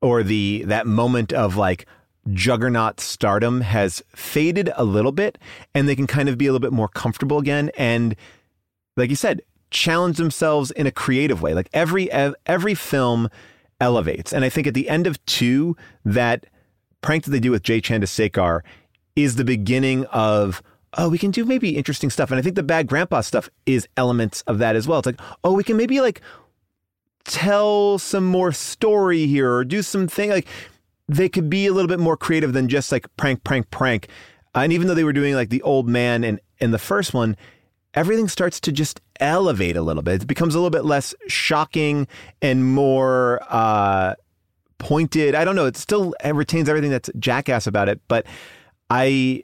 or 0.00 0.22
the 0.22 0.64
that 0.66 0.86
moment 0.86 1.32
of 1.32 1.56
like 1.56 1.86
juggernaut 2.32 3.00
stardom 3.00 3.62
has 3.62 4.02
faded 4.14 4.70
a 4.76 4.84
little 4.84 5.12
bit 5.12 5.38
and 5.74 5.88
they 5.88 5.96
can 5.96 6.06
kind 6.06 6.28
of 6.28 6.36
be 6.36 6.46
a 6.46 6.52
little 6.52 6.64
bit 6.64 6.74
more 6.74 6.88
comfortable 6.88 7.38
again 7.38 7.70
and 7.78 8.14
like 8.98 9.08
you 9.08 9.16
said 9.16 9.40
challenge 9.70 10.18
themselves 10.18 10.70
in 10.72 10.86
a 10.86 10.90
creative 10.90 11.40
way 11.40 11.54
like 11.54 11.70
every 11.72 12.10
every 12.12 12.74
film 12.74 13.30
elevates 13.80 14.30
and 14.32 14.44
i 14.44 14.48
think 14.50 14.66
at 14.66 14.74
the 14.74 14.90
end 14.90 15.06
of 15.06 15.24
2 15.24 15.74
that 16.04 16.44
prank 17.00 17.24
that 17.24 17.30
they 17.30 17.40
do 17.40 17.50
with 17.50 17.62
Jay 17.62 17.80
Chandrasekhar 17.80 18.60
is 19.16 19.36
the 19.36 19.44
beginning 19.44 20.04
of 20.06 20.62
oh 20.96 21.08
we 21.08 21.18
can 21.18 21.30
do 21.30 21.44
maybe 21.44 21.76
interesting 21.76 22.10
stuff. 22.10 22.30
And 22.30 22.38
i 22.38 22.42
think 22.42 22.56
the 22.56 22.62
bad 22.62 22.86
grandpa 22.86 23.20
stuff 23.20 23.48
is 23.66 23.88
elements 23.96 24.42
of 24.42 24.58
that 24.58 24.76
as 24.76 24.86
well. 24.86 24.98
It's 24.98 25.06
like 25.06 25.20
oh 25.44 25.52
we 25.52 25.64
can 25.64 25.76
maybe 25.76 26.00
like 26.00 26.20
tell 27.24 27.98
some 27.98 28.24
more 28.24 28.52
story 28.52 29.26
here 29.26 29.52
or 29.52 29.64
do 29.64 29.82
something 29.82 30.30
like 30.30 30.46
they 31.08 31.28
could 31.28 31.50
be 31.50 31.66
a 31.66 31.72
little 31.72 31.88
bit 31.88 31.98
more 31.98 32.16
creative 32.16 32.52
than 32.52 32.68
just 32.68 32.92
like 32.92 33.06
prank 33.16 33.44
prank 33.44 33.70
prank. 33.70 34.08
And 34.54 34.72
even 34.72 34.88
though 34.88 34.94
they 34.94 35.04
were 35.04 35.12
doing 35.12 35.34
like 35.34 35.50
the 35.50 35.62
old 35.62 35.88
man 35.88 36.24
and 36.24 36.40
in 36.58 36.70
the 36.70 36.78
first 36.78 37.14
one 37.14 37.36
everything 37.94 38.28
starts 38.28 38.60
to 38.60 38.70
just 38.70 39.00
elevate 39.18 39.76
a 39.76 39.82
little 39.82 40.02
bit. 40.02 40.22
It 40.22 40.26
becomes 40.26 40.54
a 40.54 40.58
little 40.58 40.70
bit 40.70 40.84
less 40.84 41.14
shocking 41.26 42.06
and 42.40 42.72
more 42.72 43.40
uh 43.48 44.14
pointed 44.78 45.34
i 45.34 45.44
don't 45.44 45.56
know. 45.56 45.66
It 45.66 45.76
still 45.76 46.14
retains 46.24 46.68
everything 46.68 46.90
that's 46.90 47.10
jackass 47.18 47.66
about 47.66 47.88
it 47.88 48.00
but 48.08 48.26
i 48.90 49.42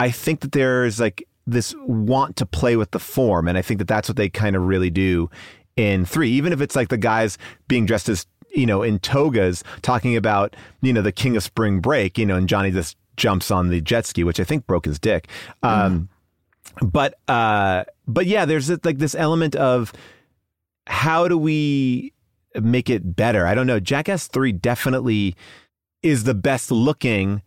i 0.00 0.10
think 0.10 0.40
that 0.40 0.52
there's 0.52 0.98
like 0.98 1.26
this 1.46 1.74
want 1.86 2.36
to 2.36 2.46
play 2.46 2.76
with 2.76 2.92
the 2.92 2.98
form 2.98 3.48
and 3.48 3.58
i 3.58 3.62
think 3.62 3.78
that 3.78 3.88
that's 3.88 4.08
what 4.08 4.16
they 4.16 4.28
kind 4.28 4.56
of 4.56 4.62
really 4.62 4.90
do 4.90 5.28
in 5.76 6.04
three. 6.04 6.30
Even 6.30 6.52
if 6.52 6.60
it's 6.60 6.76
like 6.76 6.88
the 6.88 6.98
guys 6.98 7.38
being 7.68 7.86
dressed 7.86 8.08
as 8.08 8.26
you 8.54 8.66
know 8.66 8.82
in 8.82 8.98
togas 8.98 9.64
talking 9.80 10.16
about 10.16 10.54
you 10.82 10.92
know 10.92 11.00
the 11.00 11.12
king 11.12 11.36
of 11.36 11.42
spring 11.42 11.80
break 11.80 12.18
you 12.18 12.26
know 12.26 12.36
and 12.36 12.50
johnny 12.50 12.70
just 12.70 12.98
jumps 13.16 13.50
on 13.50 13.70
the 13.70 13.80
jet 13.80 14.04
ski 14.04 14.24
which 14.24 14.38
i 14.38 14.44
think 14.44 14.66
broke 14.66 14.84
his 14.84 14.98
dick. 14.98 15.28
Um 15.62 16.10
but 16.82 17.18
uh 17.28 17.84
but 18.06 18.26
yeah 18.26 18.44
there's 18.44 18.68
like 18.84 18.98
this 18.98 19.14
element 19.14 19.56
of 19.56 19.92
how 20.86 21.28
do 21.28 21.38
we 21.38 22.11
make 22.60 22.90
it 22.90 23.16
better 23.16 23.46
i 23.46 23.54
don't 23.54 23.66
know 23.66 23.80
jackass 23.80 24.28
3 24.28 24.52
definitely 24.52 25.34
is 26.02 26.24
the 26.24 26.34
best 26.34 26.70
looking 26.70 27.42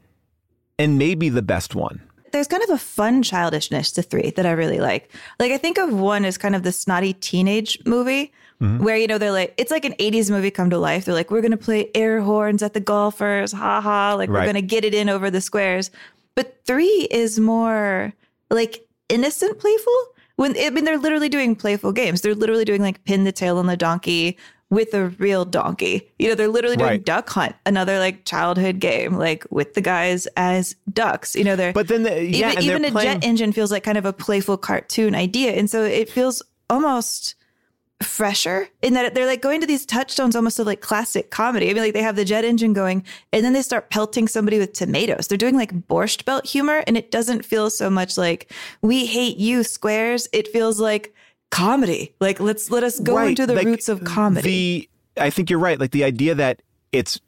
and 0.79 0.97
maybe 0.97 1.29
the 1.29 1.41
best 1.41 1.75
one 1.75 2.01
There's 2.31 2.47
kind 2.47 2.63
of 2.63 2.69
a 2.69 2.77
fun 2.77 3.23
childishness 3.23 3.91
to 3.93 4.01
three 4.01 4.31
that 4.35 4.45
I 4.45 4.51
really 4.51 4.79
like. 4.79 5.09
Like, 5.39 5.53
I 5.53 5.57
think 5.57 5.77
of 5.77 5.93
one 5.93 6.25
as 6.25 6.37
kind 6.37 6.53
of 6.53 6.63
the 6.63 6.71
snotty 6.73 7.13
teenage 7.13 7.79
movie 7.85 8.33
Mhm. 8.61 8.79
where, 8.79 8.97
you 8.97 9.07
know, 9.07 9.17
they're 9.17 9.31
like, 9.31 9.53
it's 9.57 9.71
like 9.71 9.85
an 9.85 9.93
80s 9.99 10.29
movie 10.29 10.51
come 10.51 10.69
to 10.69 10.77
life. 10.77 11.05
They're 11.05 11.15
like, 11.15 11.31
we're 11.31 11.39
going 11.41 11.51
to 11.59 11.65
play 11.69 11.89
air 11.95 12.19
horns 12.19 12.61
at 12.61 12.73
the 12.73 12.81
golfers, 12.81 13.53
ha 13.53 13.79
ha. 13.79 14.15
Like, 14.15 14.29
we're 14.29 14.43
going 14.43 14.55
to 14.55 14.61
get 14.75 14.83
it 14.83 14.93
in 14.93 15.07
over 15.07 15.31
the 15.31 15.39
squares. 15.39 15.91
But 16.35 16.59
three 16.65 17.07
is 17.09 17.39
more 17.39 18.11
like 18.49 18.85
innocent 19.07 19.57
playful. 19.59 19.97
When 20.35 20.57
I 20.59 20.69
mean, 20.71 20.83
they're 20.83 20.97
literally 20.99 21.29
doing 21.29 21.55
playful 21.55 21.93
games. 21.93 22.19
They're 22.19 22.35
literally 22.35 22.65
doing 22.65 22.81
like 22.81 23.01
pin 23.05 23.23
the 23.23 23.31
tail 23.31 23.57
on 23.59 23.67
the 23.67 23.77
donkey 23.77 24.37
with 24.71 24.93
a 24.93 25.07
real 25.09 25.45
donkey. 25.45 26.11
You 26.17 26.29
know, 26.29 26.35
they're 26.35 26.47
literally 26.47 26.75
doing 26.77 26.89
Right. 26.89 27.05
duck 27.05 27.29
hunt, 27.29 27.55
another 27.65 27.99
like 27.99 28.25
childhood 28.25 28.79
game, 28.79 29.13
like 29.13 29.45
with 29.51 29.73
the 29.75 29.81
guys 29.81 30.27
as 30.35 30.75
ducks. 30.91 31.35
You 31.35 31.43
know, 31.43 31.55
they're 31.55 31.71
but 31.73 31.87
then 31.87 32.03
the, 32.03 32.23
yeah, 32.23 32.47
even, 32.51 32.57
and 32.57 32.63
even 32.63 32.85
a 32.85 32.91
playing- 32.91 33.21
jet 33.21 33.27
engine 33.27 33.51
feels 33.53 33.71
like 33.71 33.83
kind 33.83 33.97
of 33.97 34.05
a 34.05 34.13
playful 34.13 34.57
cartoon 34.57 35.13
idea, 35.15 35.51
and 35.53 35.69
so 35.69 35.83
it 35.83 36.09
feels 36.09 36.41
almost 36.69 37.35
fresher 38.03 38.67
in 38.81 38.93
that 38.93 39.15
they're 39.15 39.25
like 39.25 39.41
going 39.41 39.61
to 39.61 39.67
these 39.67 39.85
touchstones 39.85 40.35
almost 40.35 40.59
of 40.59 40.67
like 40.67 40.81
classic 40.81 41.31
comedy. 41.31 41.69
I 41.69 41.73
mean, 41.73 41.81
like 41.83 41.93
they 41.93 42.01
have 42.01 42.17
the 42.17 42.25
jet 42.25 42.43
engine 42.43 42.73
going, 42.73 43.03
and 43.31 43.45
then 43.45 43.53
they 43.53 43.61
start 43.61 43.89
pelting 43.89 44.27
somebody 44.27 44.59
with 44.59 44.73
tomatoes. 44.73 45.27
They're 45.27 45.37
doing 45.37 45.55
like 45.55 45.87
borscht 45.87 46.25
belt 46.25 46.45
humor, 46.45 46.83
and 46.87 46.97
it 46.97 47.09
doesn't 47.11 47.45
feel 47.45 47.69
so 47.69 47.89
much 47.89 48.17
like 48.17 48.51
we 48.81 49.05
hate 49.05 49.37
you 49.37 49.63
squares. 49.63 50.27
It 50.33 50.49
feels 50.49 50.79
like 50.79 51.13
comedy. 51.55 52.13
Like 52.19 52.39
let's 52.39 52.69
let 52.69 52.83
us 52.83 52.99
go 52.99 53.15
Right, 53.15 53.29
into 53.29 53.45
the 53.47 53.55
like, 53.55 53.65
roots 53.65 53.89
of 53.89 54.03
comedy. 54.03 54.89
The 55.15 55.23
I 55.23 55.29
think 55.29 55.49
you're 55.49 55.59
right. 55.59 55.79
Like 55.79 55.91
the 55.91 56.03
idea 56.03 56.35
that 56.35 56.61
it's 56.91 57.19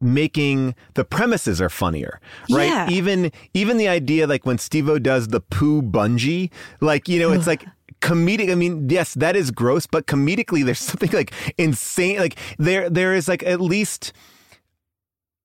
making 0.00 0.74
the 0.94 1.04
premises 1.04 1.60
are 1.60 1.68
funnier, 1.70 2.20
right? 2.50 2.68
Yeah. 2.68 2.90
Even 2.90 3.32
even 3.54 3.76
the 3.76 3.88
idea 3.88 4.26
like 4.26 4.44
when 4.44 4.58
Steve-O 4.58 4.98
does 4.98 5.28
the 5.28 5.40
poo 5.40 5.82
bungee, 5.82 6.50
like 6.80 7.08
you 7.08 7.18
know, 7.20 7.32
it's 7.32 7.46
like 7.46 7.64
comedic. 8.00 8.50
I 8.50 8.54
mean, 8.54 8.88
yes, 8.90 9.14
that 9.14 9.36
is 9.36 9.50
gross, 9.50 9.86
but 9.86 10.06
comedically, 10.06 10.64
there's 10.64 10.78
something 10.90 11.10
like 11.12 11.32
insane. 11.56 12.18
Like 12.18 12.36
there 12.58 12.90
there 12.90 13.14
is 13.14 13.28
like 13.28 13.42
at 13.44 13.60
least 13.60 14.12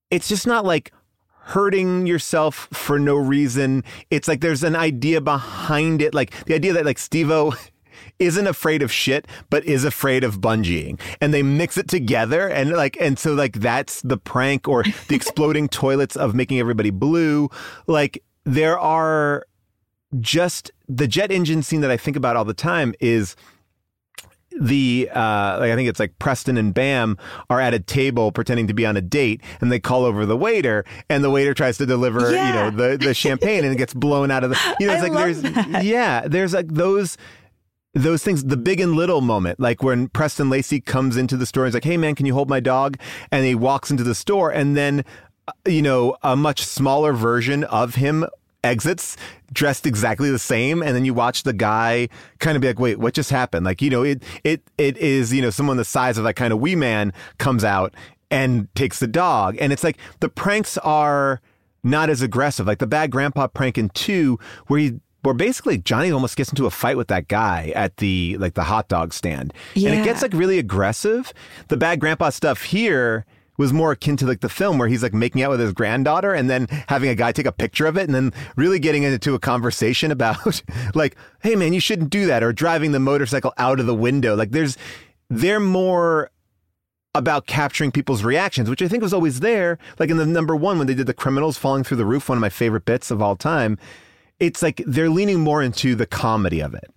it's 0.10 0.28
just 0.28 0.46
not 0.46 0.66
like 0.66 0.92
hurting 1.44 2.06
yourself 2.08 2.68
for 2.74 3.00
no 3.00 3.16
reason. 3.16 3.84
It's 4.10 4.28
like 4.28 4.42
there's 4.42 4.64
an 4.64 4.76
idea 4.76 5.22
behind 5.22 6.02
it. 6.02 6.14
Like 6.14 6.46
the 6.46 6.54
idea 6.56 6.74
that 6.74 6.86
like 6.86 7.00
Steve-O 7.00 7.54
isn't 8.22 8.48
afraid 8.48 8.82
of 8.82 8.92
shit, 8.92 9.28
but 9.50 9.66
is 9.66 9.84
afraid 9.84 10.24
of 10.24 10.40
bungeeing. 10.40 11.00
And 11.20 11.34
they 11.34 11.44
mix 11.44 11.78
it 11.78 11.88
together 11.88 12.48
and 12.48 12.72
like 12.72 12.96
and 13.02 13.18
so 13.20 13.34
like 13.34 13.54
that's 13.54 14.02
the 14.04 14.18
prank 14.18 14.68
or 14.68 14.84
the 15.08 15.16
exploding 15.16 15.68
toilets 15.82 16.16
of 16.16 16.34
making 16.36 16.60
everybody 16.60 16.90
blue. 16.92 17.50
Like 17.88 18.24
there 18.46 18.78
are 18.80 19.46
just 20.20 20.72
the 20.88 21.08
jet 21.08 21.32
engine 21.32 21.64
scene 21.64 21.82
that 21.82 21.92
I 21.92 21.98
think 21.98 22.18
about 22.18 22.36
all 22.36 22.46
the 22.46 22.54
time 22.54 22.94
is 23.00 23.36
the 24.60 25.10
uh 25.16 25.58
like 25.62 25.72
I 25.72 25.76
think 25.76 25.88
it's 25.88 26.00
like 26.00 26.20
Preston 26.20 26.58
and 26.58 26.74
Bam 26.74 27.18
are 27.50 27.62
at 27.62 27.74
a 27.74 27.80
table 27.80 28.34
pretending 28.34 28.68
to 28.68 28.74
be 28.74 28.86
on 28.86 28.98
a 28.98 29.02
date 29.02 29.40
and 29.62 29.72
they 29.72 29.80
call 29.80 30.04
over 30.04 30.26
the 30.26 30.36
waiter 30.36 30.84
and 31.10 31.24
the 31.24 31.30
waiter 31.30 31.54
tries 31.54 31.78
to 31.78 31.86
deliver 31.86 32.32
Yeah. 32.34 32.48
you 32.48 32.54
know 32.54 32.70
the 32.90 32.98
the 32.98 33.14
champagne 33.14 33.64
and 33.64 33.74
it 33.74 33.78
gets 33.78 33.94
blown 33.94 34.30
out 34.30 34.44
of 34.44 34.50
the 34.50 34.76
you 34.82 34.88
know 34.88 34.94
it's 34.98 35.04
I 35.04 35.08
like 35.08 35.18
there's 35.18 35.42
that. 35.44 35.86
yeah 35.86 36.28
there's 36.28 36.54
like 36.54 36.68
those 36.68 37.16
those 37.94 38.24
things, 38.24 38.44
the 38.44 38.58
big 38.58 38.80
and 38.80 38.94
little 38.94 39.22
moment, 39.22 39.60
like 39.60 39.84
when 39.84 40.08
Preston 40.08 40.50
Lacy 40.50 40.80
comes 40.80 41.18
into 41.18 41.36
the 41.36 41.46
store 41.46 41.66
and 41.66 41.70
he's 41.70 41.74
like, 41.74 41.84
Hey 41.84 41.98
man, 41.98 42.16
can 42.16 42.26
you 42.26 42.34
hold 42.34 42.50
my 42.50 42.60
dog? 42.60 42.98
And 43.32 43.46
he 43.46 43.56
walks 43.56 43.92
into 43.92 44.04
the 44.04 44.16
store 44.16 44.50
and 44.52 44.78
then, 44.78 45.04
uh, 45.48 45.52
you 45.66 45.82
know, 45.82 46.16
a 46.24 46.36
much 46.36 46.64
smaller 46.64 47.14
version 47.14 47.64
of 47.66 47.96
him 47.96 48.26
exits 48.64 49.18
dressed 49.52 49.86
exactly 49.86 50.30
the 50.30 50.40
same. 50.40 50.82
And 50.82 50.96
then 50.96 51.04
you 51.04 51.14
watch 51.14 51.44
the 51.44 51.54
guy 51.54 52.08
kind 52.40 52.56
of 52.56 52.62
be 52.62 52.68
like 52.68 52.80
wait 52.80 53.00
what 53.00 53.14
just 53.14 53.30
happened? 53.30 53.66
Like 53.66 53.82
you 53.82 53.90
know 53.90 54.04
it 54.04 54.24
it 54.44 54.62
it 54.78 54.98
is 54.98 55.34
you 55.34 55.42
know 55.42 55.50
someone 55.50 55.78
the 55.78 55.86
size 55.86 56.18
of 56.18 56.24
that 56.24 56.36
kind 56.36 56.54
of 56.54 56.60
wee 56.60 56.76
man 56.76 57.12
comes 57.40 57.64
out 57.64 57.94
and 58.30 58.74
takes 58.76 59.00
the 59.00 59.08
dog. 59.08 59.58
And 59.60 59.74
it's 59.74 59.84
like 59.84 59.98
the 60.22 60.30
pranks 60.30 60.78
are 60.78 61.42
not 61.84 62.10
as 62.10 62.22
aggressive. 62.22 62.68
Like 62.68 62.80
the 62.80 62.88
bad 62.88 63.12
grandpa 63.12 63.48
prank 63.48 63.78
in 63.78 63.90
2 63.90 64.40
where 64.68 64.80
he 64.80 65.00
where 65.24 65.34
basically 65.34 65.78
Johnny 65.78 66.12
almost 66.12 66.36
gets 66.36 66.50
into 66.50 66.66
a 66.66 66.72
fight 66.72 66.98
with 66.98 67.08
that 67.10 67.28
guy 67.28 67.72
at 67.76 67.98
the 67.98 68.38
like 68.40 68.56
the 68.56 68.64
hot 68.64 68.88
dog 68.88 69.14
stand 69.14 69.54
and 69.76 70.00
it 70.00 70.04
gets 70.04 70.22
like 70.22 70.34
really 70.34 70.60
aggressive 70.60 71.34
the 71.68 71.78
bad 71.78 72.00
grandpa 72.00 72.30
stuff 72.30 72.64
here 72.64 73.26
was 73.58 73.72
more 73.72 73.92
akin 73.92 74.18
to 74.18 74.26
like 74.26 74.40
the 74.42 74.50
film 74.50 74.78
where 74.78 74.88
he's 74.88 75.04
like 75.04 75.14
making 75.14 75.42
out 75.44 75.52
with 75.52 75.60
his 75.60 75.72
granddaughter 75.72 76.34
and 76.34 76.50
then 76.50 76.68
having 76.88 77.10
a 77.10 77.16
guy 77.16 77.32
take 77.32 77.46
a 77.46 77.52
picture 77.52 77.86
of 77.86 77.98
it 77.98 78.04
and 78.04 78.16
then 78.16 78.34
really 78.56 78.80
getting 78.80 79.04
into 79.04 79.36
a 79.36 79.40
conversation 79.40 80.12
about 80.12 80.62
like, 80.96 81.16
hey 81.42 81.56
man, 81.56 81.72
you 81.72 81.80
shouldn't 81.80 82.10
do 82.10 82.26
that 82.26 82.44
or 82.44 82.52
driving 82.52 82.92
the 82.92 83.00
motorcycle 83.00 83.54
out 83.58 83.80
of 83.80 83.86
the 83.86 83.96
window. 83.96 84.36
Like 84.36 84.52
there's 84.52 84.78
they're 85.30 85.60
more 85.60 86.32
about 87.14 87.46
capturing 87.46 87.92
people's 87.92 88.24
reactions, 88.24 88.70
which 88.70 88.82
I 88.82 88.88
think 88.88 89.04
was 89.04 89.14
always 89.14 89.42
there. 89.42 89.78
Like 90.00 90.10
in 90.10 90.18
the 90.18 90.26
number 90.26 90.56
one, 90.56 90.78
when 90.78 90.88
they 90.88 90.94
did 90.94 91.08
the 91.08 91.14
criminals 91.14 91.58
falling 91.58 91.84
through 91.84 91.98
the 91.98 92.06
roof, 92.06 92.30
one 92.30 92.38
of 92.38 92.42
my 92.42 92.50
favorite 92.50 92.86
bits 92.86 93.12
of 93.12 93.22
all 93.22 93.36
time. 93.36 93.78
It's 94.42 94.62
like 94.62 94.82
they're 94.88 95.10
leaning 95.10 95.40
more 95.40 95.62
into 95.62 95.96
the 95.96 96.06
comedy 96.08 96.62
of 96.62 96.74
it. 96.74 96.92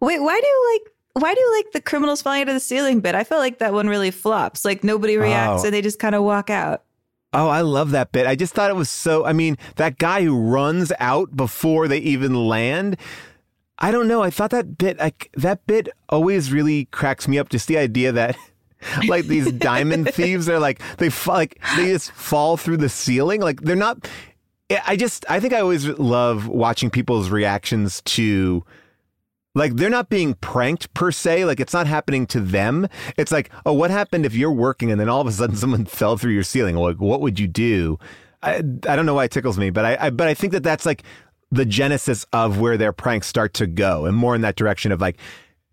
Wait, 0.00 0.20
why 0.20 0.40
do 0.40 0.46
you 0.46 0.72
like 0.74 1.22
why 1.22 1.34
do 1.34 1.40
you 1.40 1.56
like 1.56 1.72
the 1.72 1.80
criminals 1.80 2.20
falling 2.20 2.42
out 2.42 2.48
of 2.48 2.54
the 2.54 2.60
ceiling 2.60 3.00
bit? 3.00 3.14
I 3.14 3.24
feel 3.24 3.38
like 3.38 3.58
that 3.58 3.72
one 3.72 3.88
really 3.88 4.10
flops. 4.10 4.64
Like 4.64 4.82
nobody 4.82 5.16
oh. 5.16 5.22
reacts 5.22 5.62
Oh. 5.62 5.66
and 5.66 5.74
they 5.74 5.82
just 5.82 5.98
kind 5.98 6.14
of 6.14 6.22
walk 6.22 6.50
out. 6.50 6.82
Oh, 7.32 7.48
I 7.48 7.60
love 7.60 7.90
that 7.90 8.12
bit. 8.12 8.26
I 8.26 8.34
just 8.34 8.54
thought 8.54 8.70
it 8.70 8.76
was 8.76 8.88
so. 8.88 9.26
I 9.26 9.32
mean, 9.34 9.58
that 9.76 9.98
guy 9.98 10.22
who 10.22 10.38
runs 10.38 10.90
out 10.98 11.36
before 11.36 11.86
they 11.86 11.98
even 11.98 12.34
land. 12.34 12.96
I 13.78 13.90
don't 13.90 14.08
know. 14.08 14.22
I 14.22 14.30
thought 14.30 14.52
that 14.52 14.78
bit, 14.78 14.98
like 14.98 15.30
that 15.34 15.66
bit, 15.66 15.90
always 16.08 16.50
really 16.50 16.86
cracks 16.86 17.28
me 17.28 17.38
up. 17.38 17.50
Just 17.50 17.68
the 17.68 17.76
idea 17.76 18.10
that, 18.12 18.36
like 19.06 19.26
these 19.26 19.52
diamond 19.52 20.08
thieves, 20.14 20.48
are 20.48 20.58
like 20.58 20.80
they 20.96 21.10
fa- 21.10 21.32
like 21.32 21.60
they 21.76 21.92
just 21.92 22.10
fall 22.12 22.56
through 22.56 22.78
the 22.78 22.88
ceiling. 22.88 23.42
Like 23.42 23.60
they're 23.60 23.76
not. 23.76 24.08
I 24.84 24.96
just 24.96 25.24
I 25.28 25.40
think 25.40 25.52
I 25.52 25.60
always 25.60 25.86
love 25.86 26.48
watching 26.48 26.90
people's 26.90 27.30
reactions 27.30 28.02
to 28.02 28.64
like 29.54 29.76
they're 29.76 29.88
not 29.90 30.08
being 30.10 30.34
pranked 30.34 30.92
per 30.92 31.10
se 31.12 31.44
like 31.44 31.60
it's 31.60 31.72
not 31.72 31.86
happening 31.86 32.26
to 32.28 32.40
them. 32.40 32.88
It's 33.16 33.30
like 33.32 33.50
oh 33.64 33.72
what 33.72 33.90
happened 33.90 34.26
if 34.26 34.34
you're 34.34 34.52
working 34.52 34.90
and 34.90 35.00
then 35.00 35.08
all 35.08 35.20
of 35.20 35.26
a 35.26 35.32
sudden 35.32 35.56
someone 35.62 35.84
fell 35.84 36.16
through 36.16 36.32
your 36.32 36.42
ceiling? 36.42 36.76
Like 36.76 37.00
what 37.00 37.20
would 37.20 37.38
you 37.38 37.46
do? 37.46 37.98
I, 38.42 38.56
I 38.56 38.60
don't 38.96 39.06
know 39.06 39.14
why 39.14 39.24
it 39.24 39.30
tickles 39.30 39.56
me 39.58 39.70
but 39.70 39.84
I, 39.84 39.96
I 39.98 40.10
but 40.10 40.28
i 40.28 40.34
think 40.34 40.52
that 40.52 40.62
that's 40.62 40.84
like 40.84 41.02
the 41.50 41.64
genesis 41.64 42.26
of 42.34 42.60
where 42.60 42.76
their 42.76 42.92
pranks 42.92 43.26
start 43.26 43.54
to 43.54 43.66
go 43.66 44.04
and 44.04 44.14
more 44.14 44.34
in 44.34 44.42
that 44.42 44.56
direction 44.56 44.92
of 44.92 45.00
like 45.00 45.16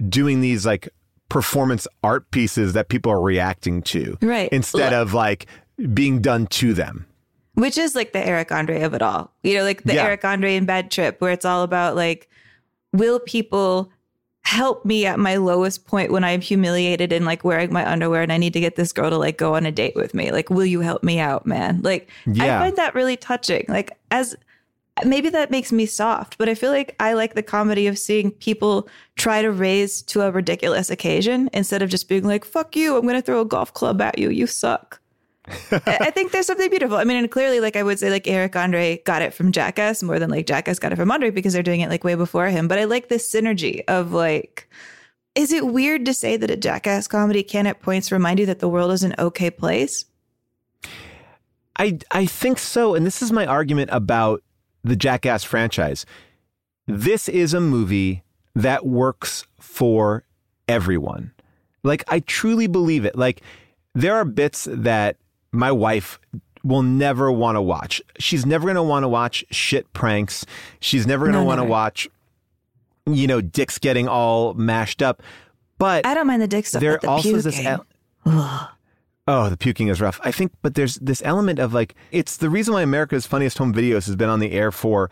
doing 0.08 0.40
these 0.40 0.66
like 0.66 0.88
performance 1.30 1.88
art 2.04 2.32
pieces 2.32 2.74
that 2.74 2.88
people 2.88 3.12
are 3.12 3.22
reacting 3.22 3.82
to 3.84 4.18
Right. 4.22 4.50
instead 4.54 4.94
of 4.94 5.14
like 5.14 5.46
being 5.94 6.22
done 6.22 6.48
to 6.48 6.74
them 6.74 7.06
Which 7.56 7.78
is 7.78 7.96
like 7.96 8.14
the 8.14 8.26
Eric 8.26 8.52
Andre 8.52 8.82
of 8.82 8.94
it 8.94 9.02
all. 9.02 9.32
You 9.44 9.56
know, 9.58 9.64
like 9.64 9.84
the 9.84 9.94
Yeah. 9.96 10.06
Eric 10.06 10.26
Andre 10.26 10.56
in 10.56 10.66
Bad 10.66 10.90
Trip, 10.90 11.22
where 11.22 11.32
it's 11.32 11.46
all 11.46 11.64
about 11.64 11.96
like, 11.96 12.30
will 12.92 13.20
people 13.20 13.92
help 14.46 14.84
me 14.84 15.06
at 15.06 15.20
my 15.20 15.38
lowest 15.38 15.86
point 15.86 16.12
when 16.12 16.24
I'm 16.24 16.42
humiliated 16.42 17.14
and 17.14 17.26
like 17.26 17.44
wearing 17.44 17.72
my 17.72 17.90
underwear 17.90 18.22
and 18.24 18.32
I 18.34 18.38
need 18.38 18.54
to 18.54 18.60
get 18.60 18.76
this 18.76 18.92
girl 18.92 19.10
to 19.10 19.18
like 19.18 19.38
go 19.38 19.56
on 19.56 19.66
a 19.66 19.72
date 19.72 19.96
with 19.96 20.14
me? 20.14 20.32
Like, 20.32 20.50
will 20.50 20.66
you 20.66 20.82
help 20.82 21.04
me 21.04 21.20
out, 21.20 21.46
man? 21.46 21.82
Like, 21.82 22.10
Yeah. 22.26 22.58
I 22.58 22.60
find 22.66 22.76
that 22.78 22.96
really 22.96 23.18
touching. 23.18 23.66
Like, 23.70 23.92
as 24.12 24.36
maybe 25.06 25.30
that 25.30 25.50
makes 25.50 25.72
me 25.72 25.86
soft, 25.86 26.38
but 26.38 26.50
I 26.50 26.56
feel 26.56 26.72
like 26.72 26.96
I 27.00 27.14
like 27.14 27.36
the 27.36 27.42
comedy 27.44 27.88
of 27.88 27.98
seeing 27.98 28.32
people 28.32 28.88
try 29.16 29.42
to 29.42 29.52
raise 29.52 30.02
to 30.04 30.22
a 30.22 30.32
ridiculous 30.32 30.90
occasion 30.90 31.50
instead 31.54 31.82
of 31.82 31.90
just 31.90 32.08
being 32.10 32.24
like, 32.26 32.46
fuck 32.46 32.76
you, 32.76 32.96
I'm 32.96 33.04
going 33.04 33.16
to 33.16 33.22
throw 33.22 33.42
a 33.42 33.46
golf 33.46 33.74
club 33.74 34.02
at 34.02 34.18
you. 34.20 34.30
You 34.30 34.46
suck. 34.48 35.00
I 35.48 36.12
think 36.12 36.32
there's 36.32 36.48
something 36.48 36.70
beautiful. 36.70 36.96
I 36.96 37.04
mean, 37.04 37.18
and 37.18 37.30
clearly, 37.30 37.60
like 37.60 37.76
I 37.76 37.84
would 37.84 38.00
say, 38.00 38.10
like 38.10 38.28
Eric 38.28 38.56
Andre 38.56 39.02
got 39.06 39.22
it 39.22 39.34
from 39.34 39.52
Jackass 39.52 40.02
more 40.02 40.18
than 40.18 40.30
like 40.30 40.48
Jackass 40.48 40.80
got 40.80 40.94
it 40.94 40.96
from 40.96 41.12
Andre 41.12 41.32
because 41.32 41.54
they're 41.54 41.64
doing 41.64 41.82
it 41.82 41.90
like 41.90 42.04
way 42.04 42.16
before 42.16 42.48
him. 42.48 42.68
But 42.68 42.80
I 42.80 42.86
like 42.86 43.10
this 43.10 43.30
synergy 43.30 43.84
of 43.88 44.14
like, 44.14 44.70
is 45.36 45.52
it 45.52 45.68
weird 45.68 46.06
to 46.06 46.14
say 46.14 46.38
that 46.38 46.50
a 46.50 46.56
Jackass 46.56 47.08
comedy 47.08 47.44
can 47.44 47.68
at 47.68 47.82
points 47.82 48.12
remind 48.12 48.40
you 48.40 48.46
that 48.46 48.60
the 48.60 48.70
world 48.70 48.92
is 48.92 49.04
an 49.04 49.16
okay 49.20 49.52
place? 49.52 50.06
I 51.78 52.00
I 52.12 52.26
think 52.26 52.58
so, 52.58 52.96
and 52.96 53.06
this 53.06 53.22
is 53.22 53.32
my 53.32 53.46
argument 53.46 53.90
about 53.92 54.44
the 54.84 54.96
Jackass 54.96 55.44
franchise. 55.44 56.06
This 56.88 57.28
is 57.28 57.54
a 57.54 57.60
movie 57.60 58.24
that 58.56 58.86
works 58.86 59.46
for 59.60 60.24
everyone. 60.70 61.34
Like 61.84 62.06
I 62.08 62.22
truly 62.22 62.68
believe 62.68 63.04
it. 63.04 63.18
Like 63.18 63.42
there 63.94 64.16
are 64.16 64.26
bits 64.26 64.68
that 64.72 65.18
my 65.54 65.72
wife 65.72 66.20
will 66.64 66.82
never 66.82 67.32
want 67.32 67.56
to 67.56 67.62
watch. 67.62 68.02
She's 68.20 68.46
never 68.46 68.64
going 68.66 68.76
to 68.76 68.84
want 68.84 69.04
to 69.04 69.08
watch 69.08 69.44
shit 69.52 69.92
pranks. 69.94 70.46
She's 70.80 71.06
never 71.08 71.26
going 71.26 71.34
to 71.34 71.40
No, 71.40 71.46
want 71.46 71.60
to 71.60 71.66
watch 71.66 72.08
you 73.06 73.28
know 73.28 73.42
dicks 73.42 73.78
getting 73.80 74.08
all 74.08 74.54
mashed 74.54 75.02
up. 75.02 75.22
But 75.78 76.06
I 76.06 76.14
don't 76.14 76.28
mind 76.28 76.42
the 76.42 76.48
dick 76.48 76.66
stuff. 76.66 76.82
there 76.82 76.98
the 77.02 77.10
also 77.10 77.36
is 77.36 77.44
this 77.44 77.56
puking. 77.56 77.68
el- 78.26 78.70
Oh, 79.26 79.50
the 79.50 79.56
puking 79.58 79.88
is 79.88 80.02
rough. 80.02 80.20
I 80.24 80.32
think, 80.32 80.52
but 80.62 80.76
there's 80.76 80.96
this 80.96 81.22
element 81.26 81.58
of 81.60 81.74
like, 81.74 81.96
it's 82.12 82.36
the 82.38 82.50
reason 82.50 82.74
why 82.74 82.82
America's 82.82 83.26
Funniest 83.26 83.58
Home 83.58 83.74
Videos 83.74 84.06
has 84.06 84.18
been 84.18 84.28
on 84.30 84.40
the 84.40 84.52
air 84.52 84.70
for 84.72 85.10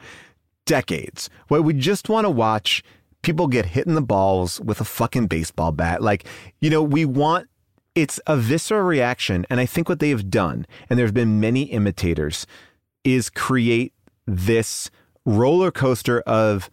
decades. 0.65 1.29
Where 1.47 1.61
we 1.61 1.73
just 1.73 2.09
want 2.09 2.25
to 2.25 2.29
watch 2.29 2.83
people 3.21 3.47
get 3.47 3.67
hit 3.67 3.87
in 3.87 3.95
the 3.95 4.01
balls 4.01 4.59
with 4.59 4.81
a 4.81 4.83
fucking 4.85 5.27
baseball 5.27 5.71
bat. 5.71 6.01
Like, 6.01 6.25
you 6.59 6.69
know, 6.69 6.83
we 6.83 7.05
want, 7.05 7.47
it's 7.95 8.19
a 8.27 8.37
visceral 8.37 8.83
reaction. 8.83 9.45
And 9.49 9.59
I 9.59 9.65
think 9.65 9.89
what 9.89 9.99
they 9.99 10.09
have 10.09 10.29
done, 10.29 10.65
and 10.89 10.97
there 10.97 11.05
have 11.05 11.13
been 11.13 11.39
many 11.39 11.63
imitators, 11.63 12.45
is 13.03 13.29
create 13.29 13.93
this 14.25 14.89
roller 15.25 15.71
coaster 15.71 16.21
of 16.21 16.69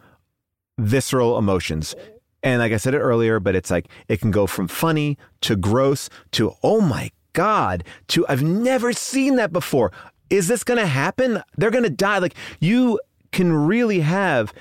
visceral 0.78 1.38
emotions. 1.38 1.94
And 2.42 2.60
like 2.60 2.72
I 2.72 2.76
said 2.76 2.94
it 2.94 3.00
earlier, 3.00 3.40
but 3.40 3.54
it's 3.54 3.70
like 3.70 3.88
it 4.06 4.20
can 4.20 4.30
go 4.30 4.46
from 4.46 4.68
funny 4.68 5.18
to 5.42 5.56
gross 5.56 6.08
to 6.32 6.54
oh 6.62 6.80
my 6.80 7.10
god 7.32 7.84
to 8.08 8.26
I've 8.28 8.42
never 8.42 8.92
seen 8.92 9.36
that 9.36 9.52
before. 9.52 9.92
Is 10.30 10.48
this 10.48 10.62
going 10.62 10.78
to 10.78 10.86
happen? 10.86 11.42
They're 11.56 11.70
going 11.70 11.84
to 11.84 11.90
die. 11.90 12.18
Like 12.18 12.34
you 12.60 13.00
can 13.32 13.52
really 13.52 14.00
have 14.00 14.52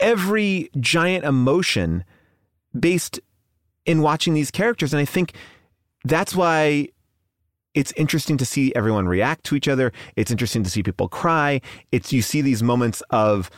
every 0.00 0.70
giant 0.80 1.24
emotion 1.24 2.04
based 2.78 3.20
in 3.86 4.02
watching 4.02 4.34
these 4.34 4.50
characters 4.50 4.92
and 4.92 5.00
I 5.00 5.04
think 5.04 5.34
that's 6.04 6.34
why 6.34 6.88
it's 7.74 7.92
interesting 7.92 8.36
to 8.36 8.44
see 8.44 8.74
everyone 8.74 9.08
react 9.08 9.44
to 9.44 9.56
each 9.56 9.68
other. 9.68 9.92
It's 10.16 10.30
interesting 10.30 10.62
to 10.62 10.70
see 10.70 10.82
people 10.82 11.08
cry. 11.08 11.60
It's 11.90 12.12
you 12.12 12.22
see 12.22 12.42
these 12.42 12.62
moments 12.62 13.02
of 13.10 13.50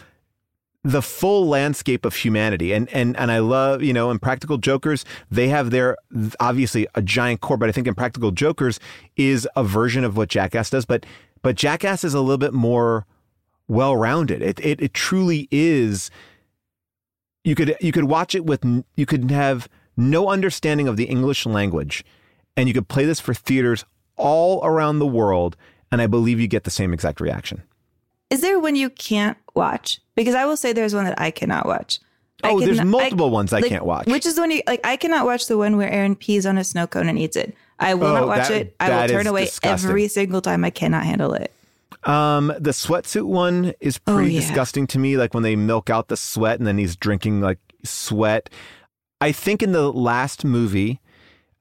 the 0.84 1.02
full 1.02 1.48
landscape 1.48 2.04
of 2.04 2.14
humanity 2.14 2.72
and 2.72 2.90
and 2.90 3.16
and 3.16 3.32
I 3.32 3.38
love 3.38 3.82
you 3.82 3.94
know 3.94 4.10
Impractical 4.10 4.58
Jokers 4.58 5.06
they 5.30 5.48
have 5.48 5.70
their 5.70 5.96
obviously 6.38 6.86
a 6.94 7.00
giant 7.00 7.40
core 7.40 7.56
but 7.56 7.70
I 7.70 7.72
think 7.72 7.86
Impractical 7.86 8.30
Jokers 8.30 8.78
is 9.16 9.48
a 9.56 9.64
version 9.64 10.04
of 10.04 10.18
what 10.18 10.28
Jackass 10.28 10.68
does 10.68 10.84
but 10.84 11.06
but 11.40 11.56
Jackass 11.56 12.04
is 12.04 12.12
a 12.12 12.20
little 12.20 12.36
bit 12.36 12.52
more 12.52 13.06
well 13.66 13.96
rounded 13.96 14.42
it, 14.42 14.60
it 14.60 14.78
it 14.82 14.92
truly 14.92 15.48
is 15.50 16.10
you 17.44 17.54
could 17.54 17.76
you 17.80 17.90
could 17.90 18.04
watch 18.04 18.34
it 18.34 18.44
with 18.44 18.62
you 18.94 19.06
could 19.06 19.30
have 19.30 19.70
no 19.96 20.28
understanding 20.28 20.86
of 20.86 20.98
the 20.98 21.04
English 21.04 21.46
language 21.46 22.04
and 22.56 22.68
you 22.68 22.74
could 22.74 22.88
play 22.88 23.04
this 23.04 23.20
for 23.20 23.34
theaters 23.34 23.84
all 24.16 24.64
around 24.64 24.98
the 24.98 25.06
world 25.06 25.56
and 25.90 26.00
I 26.02 26.06
believe 26.06 26.40
you 26.40 26.46
get 26.48 26.64
the 26.64 26.70
same 26.70 26.92
exact 26.92 27.20
reaction 27.20 27.62
Is 28.30 28.40
there 28.40 28.58
one 28.58 28.76
you 28.76 28.90
can't 28.90 29.36
watch? 29.54 30.00
Because 30.14 30.34
I 30.34 30.44
will 30.46 30.56
say 30.56 30.72
there's 30.72 30.94
one 30.94 31.04
that 31.04 31.20
I 31.20 31.30
cannot 31.30 31.66
watch. 31.66 32.00
I 32.42 32.50
Oh, 32.50 32.60
there's 32.60 32.82
multiple 32.82 33.30
ones 33.30 33.52
I 33.52 33.60
like, 33.60 33.68
can't 33.70 33.84
watch. 33.84 34.06
Which 34.06 34.26
is 34.26 34.34
the 34.34 34.42
one 34.42 34.50
you 34.50 34.62
like? 34.66 34.80
I 34.84 34.96
cannot 34.96 35.24
watch 35.26 35.46
the 35.46 35.56
one 35.56 35.76
where 35.76 35.90
Ehren 35.90 36.18
pees 36.18 36.44
on 36.46 36.58
a 36.58 36.64
snow 36.64 36.86
cone 36.86 37.08
and 37.08 37.18
eats 37.18 37.36
it. 37.36 37.54
I 37.78 37.94
will 37.94 38.08
Oh, 38.08 38.14
not 38.14 38.26
watch 38.28 38.48
that- 38.48 38.60
it. 38.60 38.76
I 38.80 38.90
will 38.90 39.08
turn 39.08 39.26
away 39.26 39.44
disgusting. 39.46 39.88
every 39.90 40.08
single 40.08 40.40
time. 40.40 40.64
I 40.64 40.70
cannot 40.70 41.04
handle 41.04 41.32
it. 41.34 41.52
Um, 42.04 42.48
the 42.58 42.72
sweatsuit 42.72 43.22
one 43.24 43.72
is 43.80 43.98
Oh, 44.06 44.14
pretty 44.16 44.34
yeah. 44.34 44.40
disgusting 44.40 44.86
to 44.88 44.98
me. 44.98 45.16
Like 45.16 45.32
when 45.32 45.42
they 45.42 45.56
milk 45.56 45.88
out 45.90 46.08
the 46.08 46.16
sweat 46.16 46.58
and 46.58 46.66
then 46.66 46.76
he's 46.78 46.96
drinking 46.96 47.40
like 47.40 47.58
sweat. 47.84 48.50
I 49.20 49.32
think 49.32 49.62
in 49.62 49.72
the 49.72 49.90
last 49.92 50.44
movie, 50.44 51.00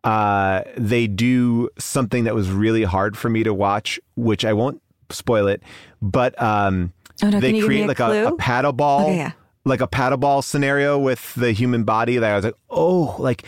uh, 0.03 0.63
they 0.77 1.07
do 1.07 1.69
something 1.77 2.25
that 2.25 2.35
was 2.35 2.49
really 2.51 2.83
hard 2.83 3.17
for 3.17 3.29
me 3.29 3.43
to 3.43 3.53
watch, 3.53 3.99
which 4.15 4.43
I 4.45 4.53
won't 4.53 4.81
spoil 5.09 5.47
it, 5.47 5.61
but 6.01 6.39
um, 6.41 6.91
Oh, 7.23 7.29
no, 7.29 7.39
they 7.39 7.49
can 7.49 7.55
you 7.55 7.61
give 7.61 7.69
me 7.69 7.75
create 7.75 7.83
a 7.85 7.87
like 7.87 7.99
a, 7.99 8.27
a 8.27 8.35
paddle 8.37 8.73
ball, 8.73 9.01
Okay, 9.03 9.17
yeah. 9.17 9.31
like 9.65 9.81
a 9.81 9.87
paddle 9.87 10.17
ball 10.17 10.41
scenario 10.41 10.97
with 10.97 11.33
the 11.35 11.51
human 11.51 11.83
body. 11.83 12.17
That 12.17 12.31
I 12.31 12.35
was 12.35 12.43
like, 12.45 12.55
oh, 12.69 13.15
like 13.19 13.43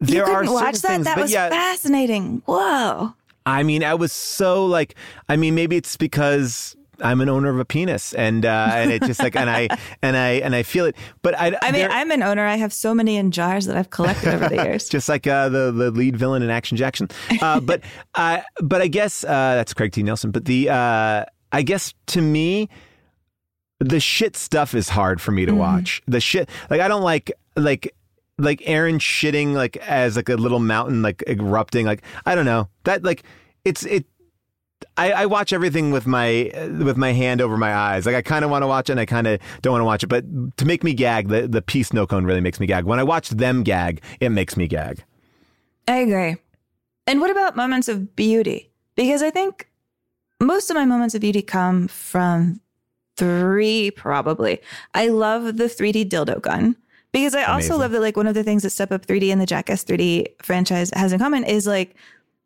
there 0.00 0.26
you 0.26 0.32
are 0.32 0.44
watch 0.44 0.76
that. 0.76 0.88
things, 0.88 1.04
that 1.04 1.18
was 1.18 1.32
yeah, 1.32 1.48
fascinating. 1.50 2.42
Whoa. 2.46 3.14
I 3.44 3.62
mean, 3.62 3.82
I 3.82 3.94
was 3.94 4.12
so 4.12 4.66
like, 4.66 4.94
I 5.28 5.36
mean, 5.36 5.54
maybe 5.54 5.76
it's 5.76 5.96
because 5.96 6.76
I'm 7.00 7.20
an 7.20 7.28
owner 7.28 7.48
of 7.50 7.58
a 7.58 7.64
penis, 7.64 8.12
and 8.14 8.44
uh, 8.44 8.70
and 8.72 8.90
it 8.90 9.02
just 9.02 9.20
like 9.22 9.36
and 9.36 9.48
I 9.48 9.68
and 10.02 10.16
I 10.16 10.28
and 10.32 10.54
I 10.54 10.62
feel 10.62 10.84
it. 10.86 10.96
But 11.22 11.38
I 11.38 11.56
I 11.62 11.70
mean, 11.70 11.82
there- 11.82 11.90
I'm 11.90 12.10
an 12.10 12.22
owner. 12.22 12.44
I 12.44 12.56
have 12.56 12.72
so 12.72 12.94
many 12.94 13.16
in 13.16 13.30
jars 13.30 13.66
that 13.66 13.76
I've 13.76 13.90
collected 13.90 14.34
over 14.34 14.48
the 14.48 14.56
years. 14.64 14.88
just 14.88 15.08
like 15.08 15.26
uh, 15.26 15.48
the 15.48 15.70
the 15.72 15.90
lead 15.90 16.16
villain 16.16 16.42
in 16.42 16.50
Action 16.50 16.76
Jackson. 16.76 17.08
Uh, 17.40 17.60
but 17.70 17.82
uh, 18.14 18.40
but 18.62 18.82
I 18.82 18.88
guess 18.88 19.24
uh, 19.24 19.28
that's 19.28 19.74
Craig 19.74 19.92
T. 19.92 20.02
Nelson. 20.02 20.30
But 20.30 20.44
the 20.44 20.70
uh, 20.70 21.24
I 21.52 21.62
guess 21.62 21.94
to 22.08 22.20
me, 22.20 22.68
the 23.80 24.00
shit 24.00 24.36
stuff 24.36 24.74
is 24.74 24.88
hard 24.88 25.20
for 25.20 25.30
me 25.32 25.46
to 25.46 25.52
watch. 25.52 26.02
The 26.06 26.20
shit 26.20 26.48
like 26.70 26.80
I 26.80 26.88
don't 26.88 27.02
like 27.02 27.30
like 27.56 27.94
like 28.38 28.60
Ehren 28.60 28.98
shitting 28.98 29.54
like 29.54 29.76
as 29.78 30.16
like 30.16 30.28
a 30.28 30.34
little 30.36 30.58
mountain 30.60 31.02
like 31.02 31.22
erupting. 31.26 31.86
Like 31.86 32.02
I 32.26 32.34
don't 32.34 32.44
know 32.44 32.68
that 32.84 33.04
like 33.04 33.22
it's 33.64 33.84
it. 33.84 34.06
I, 34.96 35.12
I 35.12 35.26
watch 35.26 35.52
everything 35.52 35.90
with 35.90 36.06
my 36.06 36.50
uh, 36.50 36.84
with 36.84 36.96
my 36.96 37.12
hand 37.12 37.40
over 37.40 37.56
my 37.56 37.74
eyes. 37.74 38.06
Like 38.06 38.14
I 38.14 38.22
kind 38.22 38.44
of 38.44 38.50
want 38.50 38.62
to 38.62 38.66
watch 38.66 38.88
it, 38.88 38.92
and 38.92 39.00
I 39.00 39.06
kind 39.06 39.26
of 39.26 39.40
don't 39.62 39.72
want 39.72 39.80
to 39.80 39.86
watch 39.86 40.02
it. 40.02 40.08
But 40.08 40.56
to 40.56 40.64
make 40.64 40.82
me 40.84 40.94
gag, 40.94 41.28
the 41.28 41.48
the 41.48 41.62
pea 41.62 41.82
snow 41.82 42.06
cone 42.06 42.24
really 42.24 42.40
makes 42.40 42.60
me 42.60 42.66
gag. 42.66 42.84
When 42.84 42.98
I 42.98 43.04
watch 43.04 43.30
them 43.30 43.62
gag, 43.62 44.02
it 44.20 44.30
makes 44.30 44.56
me 44.56 44.66
gag. 44.66 45.04
I 45.86 45.96
agree. 45.98 46.36
And 47.06 47.20
what 47.20 47.30
about 47.30 47.56
moments 47.56 47.88
of 47.88 48.14
beauty? 48.14 48.70
Because 48.94 49.22
I 49.22 49.30
think 49.30 49.70
most 50.40 50.70
of 50.70 50.76
my 50.76 50.84
moments 50.84 51.14
of 51.14 51.20
beauty 51.20 51.42
come 51.42 51.88
from 51.88 52.60
three, 53.16 53.90
probably. 53.90 54.60
I 54.94 55.08
love 55.08 55.56
the 55.56 55.64
3D 55.64 56.08
dildo 56.08 56.40
gun. 56.40 56.76
Because 57.10 57.34
I 57.34 57.44
also 57.44 57.78
love 57.78 57.92
that, 57.92 58.02
like, 58.02 58.18
one 58.18 58.26
of 58.26 58.34
the 58.34 58.44
things 58.44 58.62
that 58.62 58.70
Step 58.70 58.92
Up 58.92 59.06
3D 59.06 59.32
and 59.32 59.40
the 59.40 59.46
Jackass 59.46 59.82
3D 59.82 60.26
franchise 60.42 60.90
has 60.94 61.10
in 61.12 61.18
common 61.18 61.42
is 61.42 61.66
like 61.66 61.96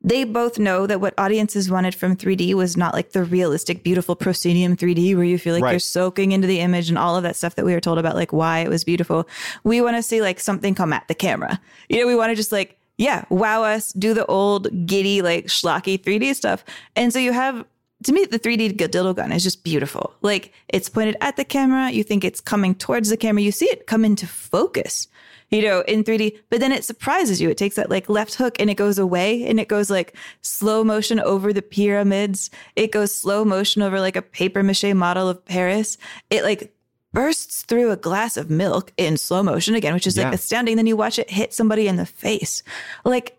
they 0.04 0.24
both 0.24 0.58
know 0.58 0.86
that 0.86 1.00
what 1.00 1.14
audiences 1.16 1.70
wanted 1.70 1.94
from 1.94 2.16
3D 2.16 2.54
was 2.54 2.76
not 2.76 2.92
like 2.92 3.12
the 3.12 3.22
realistic, 3.22 3.84
beautiful 3.84 4.16
proscenium 4.16 4.76
3D 4.76 5.14
where 5.14 5.24
you 5.24 5.38
feel 5.38 5.54
like 5.54 5.62
Right. 5.62 5.70
you're 5.72 5.78
soaking 5.78 6.32
into 6.32 6.48
the 6.48 6.58
image 6.60 6.88
and 6.88 6.98
all 6.98 7.16
of 7.16 7.22
that 7.22 7.36
stuff 7.36 7.54
that 7.54 7.64
we 7.64 7.72
were 7.72 7.80
told 7.80 7.98
about, 7.98 8.16
like 8.16 8.32
why 8.32 8.58
it 8.60 8.68
was 8.68 8.82
beautiful. 8.84 9.28
We 9.62 9.80
want 9.80 9.96
to 9.96 10.02
see 10.02 10.20
like 10.20 10.40
something 10.40 10.74
come 10.74 10.92
at 10.92 11.06
the 11.08 11.14
camera. 11.14 11.60
You 11.88 12.00
know, 12.00 12.06
we 12.06 12.16
want 12.16 12.30
to 12.30 12.34
just 12.34 12.50
like, 12.52 12.78
yeah, 12.98 13.24
wow 13.30 13.62
us, 13.62 13.92
do 13.92 14.12
the 14.12 14.26
old 14.26 14.86
giddy, 14.86 15.22
like 15.22 15.46
schlocky 15.46 16.00
3D 16.00 16.34
stuff. 16.34 16.64
And 16.96 17.12
so 17.12 17.18
you 17.18 17.32
have, 17.32 17.64
to 18.04 18.12
me, 18.12 18.24
the 18.24 18.38
3D 18.38 18.76
dildo 18.76 19.14
gun 19.14 19.30
is 19.30 19.44
just 19.44 19.62
beautiful. 19.62 20.12
Like 20.20 20.52
it's 20.68 20.88
pointed 20.88 21.16
at 21.20 21.36
the 21.36 21.44
camera. 21.44 21.90
You 21.90 22.02
think 22.02 22.24
it's 22.24 22.40
coming 22.40 22.74
towards 22.74 23.08
the 23.08 23.16
camera. 23.16 23.42
You 23.42 23.52
see 23.52 23.66
it 23.66 23.86
come 23.86 24.04
into 24.04 24.26
focus 24.26 25.06
you 25.52 25.62
know, 25.62 25.82
in 25.82 26.02
3D, 26.02 26.38
but 26.50 26.58
then 26.60 26.72
it 26.72 26.82
surprises 26.84 27.40
you. 27.40 27.48
It 27.50 27.56
takes 27.58 27.76
that 27.76 27.90
like 27.90 28.08
left 28.08 28.34
hook 28.34 28.56
and 28.58 28.68
it 28.70 28.74
goes 28.74 28.98
away 28.98 29.44
and 29.46 29.60
it 29.60 29.68
goes 29.68 29.90
like 29.90 30.16
slow 30.40 30.82
motion 30.82 31.20
over 31.20 31.52
the 31.52 31.62
pyramids. 31.62 32.50
It 32.74 32.90
goes 32.90 33.14
slow 33.14 33.44
motion 33.44 33.82
over 33.82 34.00
like 34.00 34.16
a 34.16 34.22
paper 34.22 34.62
mache 34.64 34.94
model 34.94 35.28
of 35.28 35.44
Paris. 35.44 35.98
It 36.30 36.42
like 36.42 36.74
bursts 37.12 37.62
through 37.62 37.90
a 37.90 37.96
glass 37.96 38.38
of 38.38 38.48
milk 38.50 38.92
in 38.96 39.18
slow 39.18 39.42
motion 39.42 39.74
again, 39.74 39.92
which 39.94 40.06
is 40.06 40.16
Yeah. 40.16 40.24
like 40.24 40.34
astounding. 40.34 40.76
Then 40.76 40.86
you 40.86 40.96
watch 40.96 41.18
it 41.18 41.30
hit 41.30 41.52
somebody 41.52 41.86
in 41.86 41.96
the 41.96 42.06
face. 42.06 42.62
Like, 43.04 43.38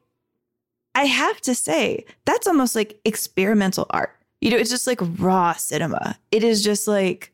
I 0.95 1.05
have 1.05 1.41
to 1.41 1.55
say, 1.55 2.05
that's 2.26 2.45
almost 2.45 2.76
like 2.76 2.99
experimental 3.03 3.88
art. 3.89 4.16
You 4.41 4.51
know, 4.51 4.57
it's 4.57 4.70
just 4.70 4.86
like 4.86 4.99
raw 5.18 5.53
cinema. 5.53 6.20
It 6.32 6.43
is 6.43 6.64
just 6.64 6.88
like 6.88 7.34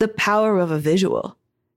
the 0.00 0.08
power 0.08 0.58
of 0.58 0.72
a 0.72 0.78
visual. 0.80 1.36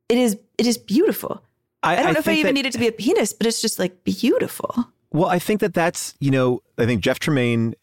It 0.10 0.18
is 0.18 0.40
it 0.58 0.66
is 0.66 0.78
beautiful. 0.80 1.44
I, 1.84 1.96
don't 1.96 2.14
know 2.14 2.20
if 2.20 2.28
I 2.28 2.34
even 2.34 2.50
that- 2.50 2.54
need 2.54 2.66
it 2.66 2.74
to 2.74 2.80
be 2.80 2.88
a 2.88 2.92
penis, 2.92 3.34
but 3.34 3.48
it's 3.48 3.62
just 3.62 3.80
like 3.80 4.04
beautiful. 4.04 4.88
Well, 5.12 5.30
I 5.30 5.38
think 5.40 5.60
that 5.62 5.74
that's, 5.74 6.16
you 6.20 6.32
know, 6.32 6.62
I 6.78 6.86
think 6.86 7.02
Jeff 7.02 7.20
Tremaine 7.20 7.76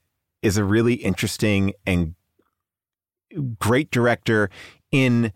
is 0.43 0.57
a 0.57 0.65
really 0.65 0.95
interesting 0.95 1.75
and 1.87 2.15
great 3.59 3.91
director 3.91 4.51
in 4.91 5.33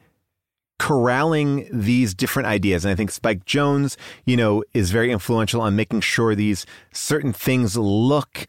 corralling 0.78 1.68
these 1.72 2.14
different 2.14 2.48
ideas. 2.48 2.84
And 2.84 2.90
I 2.92 2.96
think 2.96 3.10
Spike 3.10 3.44
Jonze, 3.44 3.96
you 4.24 4.36
know, 4.36 4.64
is 4.72 4.90
very 4.90 5.12
influential 5.12 5.60
on 5.60 5.76
making 5.76 6.00
sure 6.00 6.34
these 6.34 6.66
certain 6.92 7.32
things 7.32 7.76
look 7.76 8.46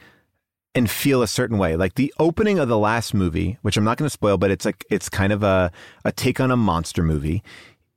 and 0.74 0.90
feel 0.90 1.22
a 1.22 1.28
certain 1.28 1.58
way. 1.58 1.76
Like 1.76 1.96
the 1.96 2.14
opening 2.20 2.58
of 2.58 2.68
the 2.68 2.78
last 2.78 3.14
movie, 3.14 3.58
which 3.62 3.78
I'm 3.78 3.84
not 3.84 3.98
going 3.98 4.08
to 4.08 4.14
spoil, 4.14 4.38
but 4.38 4.52
it's 4.52 4.66
like 4.66 4.84
it's 4.90 5.08
kind 5.08 5.32
of 5.32 5.44
a 5.44 5.72
a 6.04 6.12
take 6.12 6.40
on 6.40 6.52
a 6.52 6.58
monster 6.58 7.04
movie, 7.04 7.44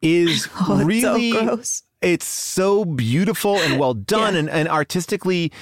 is 0.03 0.49
Oh, 0.61 0.79
so 0.81 0.85
really 0.85 1.31
gross. 1.33 1.83
It's 2.01 2.27
so 2.27 2.85
beautiful 2.85 3.57
and 3.57 3.79
well 3.79 3.95
done 4.15 4.37
and, 4.37 4.49
and 4.49 4.69
artistically 4.69 5.53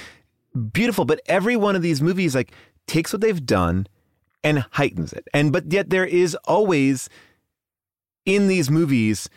beautiful. 0.71 1.05
But 1.05 1.21
every 1.25 1.55
one 1.55 1.75
of 1.75 1.81
these 1.81 2.01
movies 2.01 2.35
like 2.35 2.51
takes 2.87 3.13
what 3.13 3.21
they've 3.21 3.45
done 3.45 3.87
and 4.43 4.65
heightens 4.71 5.13
it. 5.13 5.27
And 5.33 5.51
but 5.51 5.71
yet 5.71 5.89
there 5.89 6.05
is 6.05 6.35
always 6.45 7.09
in 8.25 8.47
these 8.47 8.69
movies 8.69 9.29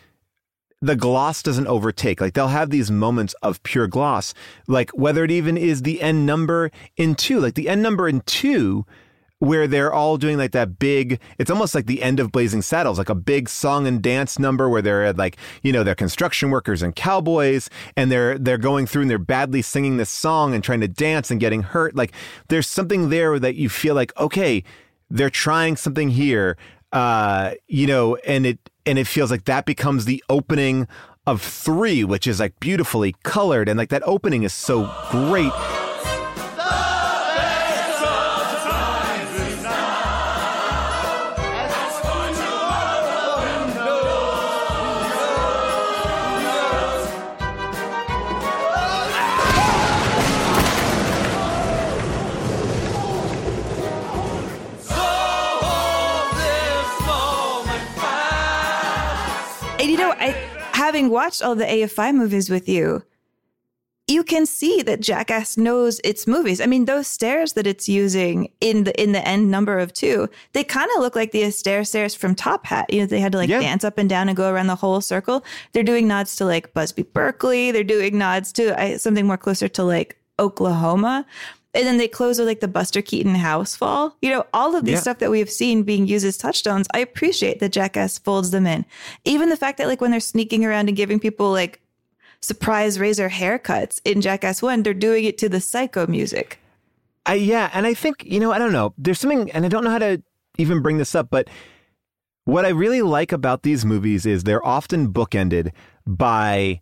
the 0.81 0.95
gloss 0.95 1.43
doesn't 1.43 1.67
overtake. 1.67 2.19
Like 2.19 2.33
they'll 2.33 2.47
have 2.47 2.71
these 2.71 2.89
moments 2.89 3.35
of 3.43 3.61
pure 3.63 3.87
gloss, 3.87 4.33
like 4.67 4.89
whether 4.91 5.23
it 5.23 5.31
even 5.31 5.55
is 5.57 5.83
the 5.83 6.01
end 6.01 6.25
number 6.25 6.71
in 6.97 7.15
two, 7.15 7.39
like 7.39 7.53
the 7.53 7.69
end 7.69 7.83
number 7.83 8.09
in 8.09 8.21
two, 8.21 8.85
where 9.41 9.65
they're 9.65 9.91
all 9.91 10.17
doing 10.17 10.37
like 10.37 10.51
that 10.51 10.77
big, 10.77 11.19
it's 11.39 11.49
almost 11.49 11.73
like 11.73 11.87
the 11.87 12.03
end 12.03 12.19
of 12.19 12.31
Blazing 12.31 12.61
Saddles, 12.61 12.99
like 12.99 13.09
a 13.09 13.15
big 13.15 13.49
song 13.49 13.87
and 13.87 13.99
dance 13.99 14.37
number 14.37 14.69
where 14.69 14.83
they're 14.83 15.03
at 15.03 15.17
like, 15.17 15.35
you 15.63 15.73
know, 15.73 15.83
they're 15.83 15.95
construction 15.95 16.51
workers 16.51 16.83
and 16.83 16.95
cowboys 16.95 17.67
and 17.97 18.11
they're, 18.11 18.37
they're 18.37 18.59
going 18.59 18.85
through 18.85 19.01
and 19.01 19.09
they're 19.09 19.17
badly 19.17 19.63
singing 19.63 19.97
this 19.97 20.11
song 20.11 20.53
and 20.53 20.63
trying 20.63 20.79
to 20.79 20.87
dance 20.87 21.31
and 21.31 21.39
getting 21.39 21.63
hurt. 21.63 21.95
Like 21.95 22.11
there's 22.49 22.67
something 22.67 23.09
there 23.09 23.39
that 23.39 23.55
you 23.55 23.67
feel 23.67 23.95
like, 23.95 24.15
okay, 24.19 24.63
they're 25.09 25.31
trying 25.31 25.75
something 25.75 26.09
here 26.09 26.55
uh 26.93 27.51
you 27.67 27.87
know 27.87 28.17
and 28.27 28.45
it 28.45 28.59
and 28.85 28.99
it 28.99 29.07
feels 29.07 29.31
like 29.31 29.45
that 29.45 29.65
becomes 29.65 30.03
the 30.03 30.21
opening 30.29 30.85
of 31.25 31.41
3 31.41 32.03
which 32.03 32.27
is 32.27 32.39
like 32.41 32.59
beautifully 32.59 33.15
colored 33.23 33.69
and 33.69 33.77
like 33.77 33.89
that 33.89 34.03
opening 34.05 34.43
is 34.43 34.51
so 34.53 34.93
great 35.09 35.53
having 60.91 61.09
watched 61.09 61.41
all 61.41 61.55
the 61.55 61.63
AFI 61.63 62.13
movies 62.13 62.49
with 62.49 62.67
you, 62.67 63.01
you 64.07 64.25
can 64.25 64.45
see 64.45 64.81
that 64.81 64.99
Jackass 64.99 65.55
knows 65.55 66.01
its 66.03 66.27
movies. 66.27 66.59
I 66.59 66.65
mean, 66.65 66.83
those 66.83 67.07
stairs 67.07 67.53
that 67.53 67.65
it's 67.65 67.87
using 67.87 68.51
in 68.59 68.83
the 68.83 69.01
in 69.01 69.13
the 69.13 69.25
end 69.25 69.49
number 69.49 69.79
of 69.79 69.93
two, 69.93 70.27
they 70.51 70.65
kind 70.65 70.89
of 70.93 71.01
look 71.01 71.15
like 71.15 71.31
the 71.31 71.49
stair 71.51 71.85
stairs 71.85 72.13
from 72.13 72.35
Top 72.35 72.65
Hat. 72.65 72.91
You 72.91 72.99
know, 72.99 73.05
they 73.05 73.21
had 73.21 73.31
to 73.31 73.37
like 73.37 73.49
dance 73.49 73.85
up 73.85 73.97
and 73.97 74.09
down 74.09 74.27
and 74.27 74.35
go 74.35 74.51
around 74.51 74.67
the 74.67 74.75
whole 74.75 74.99
circle. 74.99 75.45
They're 75.71 75.81
doing 75.81 76.09
nods 76.09 76.35
to 76.37 76.45
like 76.45 76.73
Busby 76.73 77.03
Berkeley. 77.03 77.71
They're 77.71 77.85
doing 77.85 78.17
nods 78.17 78.51
to 78.53 78.77
uh, 78.77 78.97
something 78.97 79.25
more 79.25 79.37
closer 79.37 79.69
to 79.69 79.83
like 79.83 80.17
Oklahoma. 80.39 81.25
And 81.73 81.85
then 81.87 81.97
they 81.97 82.07
close 82.09 82.37
with 82.37 82.47
like 82.47 82.59
the 82.59 82.67
Buster 82.67 83.01
Keaton 83.01 83.35
house 83.35 83.75
fall. 83.75 84.17
You 84.21 84.29
know, 84.29 84.45
all 84.53 84.75
of 84.75 84.83
these 84.83 84.95
Yeah. 84.95 85.01
stuff 85.01 85.19
that 85.19 85.31
we 85.31 85.39
have 85.39 85.49
seen 85.49 85.83
being 85.83 86.05
used 86.05 86.25
as 86.25 86.37
touchstones, 86.37 86.87
I 86.93 86.99
appreciate 86.99 87.59
that 87.59 87.71
Jackass 87.71 88.17
folds 88.17 88.51
them 88.51 88.67
in. 88.67 88.85
Even 89.23 89.47
the 89.49 89.55
fact 89.57 89.77
that 89.77 89.87
like 89.87 90.01
when 90.01 90.11
they're 90.11 90.19
sneaking 90.19 90.65
around 90.65 90.89
and 90.89 90.97
giving 90.97 91.19
people 91.19 91.49
like 91.51 91.79
surprise 92.41 92.99
razor 92.99 93.29
haircuts 93.29 94.01
in 94.03 94.19
Jackass 94.19 94.61
1, 94.61 94.83
they're 94.83 94.93
doing 94.93 95.23
it 95.23 95.37
to 95.37 95.47
the 95.47 95.61
psycho 95.61 96.07
music. 96.07 96.59
I 97.25 97.35
yeah, 97.35 97.69
and 97.73 97.85
I 97.85 97.93
think 97.93 98.23
you 98.25 98.39
know 98.39 98.51
I 98.51 98.57
don't 98.59 98.73
know. 98.73 98.93
There's 98.97 99.19
something, 99.19 99.49
and 99.51 99.63
I 99.63 99.69
don't 99.69 99.83
know 99.83 99.91
how 99.91 99.99
to 99.99 100.21
even 100.57 100.81
bring 100.81 100.97
this 100.97 101.13
up, 101.15 101.29
but 101.29 101.47
what 102.45 102.65
I 102.65 102.69
really 102.69 103.01
like 103.03 103.31
about 103.31 103.61
these 103.63 103.85
movies 103.85 104.25
is 104.25 104.43
they're 104.43 104.65
often 104.65 105.13
bookended 105.13 105.71
by 106.05 106.81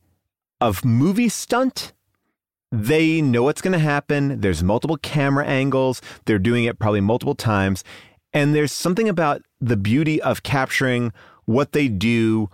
a 0.62 0.74
movie 0.84 1.30
stunt. 1.30 1.94
They 2.72 3.22
know 3.22 3.44
what's 3.44 3.62
going 3.62 3.74
to 3.74 3.80
happen. 3.80 4.42
There's 4.42 4.64
multiple 4.64 4.98
camera 4.98 5.46
angles. 5.46 6.02
They're 6.26 6.40
doing 6.40 6.66
it 6.66 6.80
probably 6.80 7.02
multiple 7.02 7.36
times, 7.36 7.84
and 8.34 8.54
there's 8.54 8.72
something 8.72 9.10
about 9.10 9.42
the 9.60 9.78
beauty 9.78 10.22
of 10.22 10.44
capturing 10.44 11.12
what 11.46 11.72
they 11.72 11.88
do, 11.88 12.50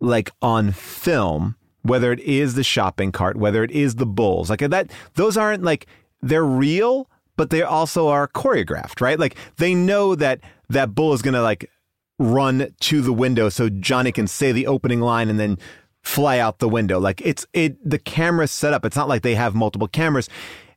like 0.00 0.30
on 0.40 0.72
film 0.72 1.56
whether 1.88 2.12
it 2.12 2.20
is 2.20 2.54
the 2.54 2.64
shopping 2.64 3.10
cart, 3.12 3.36
whether 3.36 3.64
it 3.64 3.70
is 3.70 3.96
the 3.96 4.06
bulls, 4.06 4.50
like 4.50 4.60
that, 4.60 4.90
those 5.14 5.36
aren't 5.36 5.62
like 5.62 5.86
they're 6.20 6.44
real, 6.44 7.08
but 7.36 7.50
they 7.50 7.62
also 7.62 8.08
are 8.08 8.28
choreographed, 8.28 9.00
right? 9.00 9.18
Like 9.18 9.36
they 9.56 9.74
know 9.74 10.14
that 10.14 10.40
that 10.68 10.94
bull 10.94 11.12
is 11.12 11.22
gonna 11.22 11.42
like 11.42 11.70
run 12.18 12.74
to 12.80 13.00
the 13.00 13.12
window 13.12 13.48
so 13.48 13.68
Johnny 13.68 14.12
can 14.12 14.26
say 14.26 14.52
the 14.52 14.66
opening 14.66 15.00
line 15.00 15.28
and 15.28 15.38
then 15.38 15.58
fly 16.02 16.38
out 16.38 16.58
the 16.58 16.68
window. 16.68 16.98
Like 16.98 17.20
it's 17.24 17.46
it 17.52 17.76
the 17.88 17.98
camera's 17.98 18.50
set 18.50 18.72
up. 18.72 18.84
It's 18.84 18.96
not 18.96 19.08
like 19.08 19.22
they 19.22 19.34
have 19.34 19.54
multiple 19.54 19.88
cameras. 19.88 20.28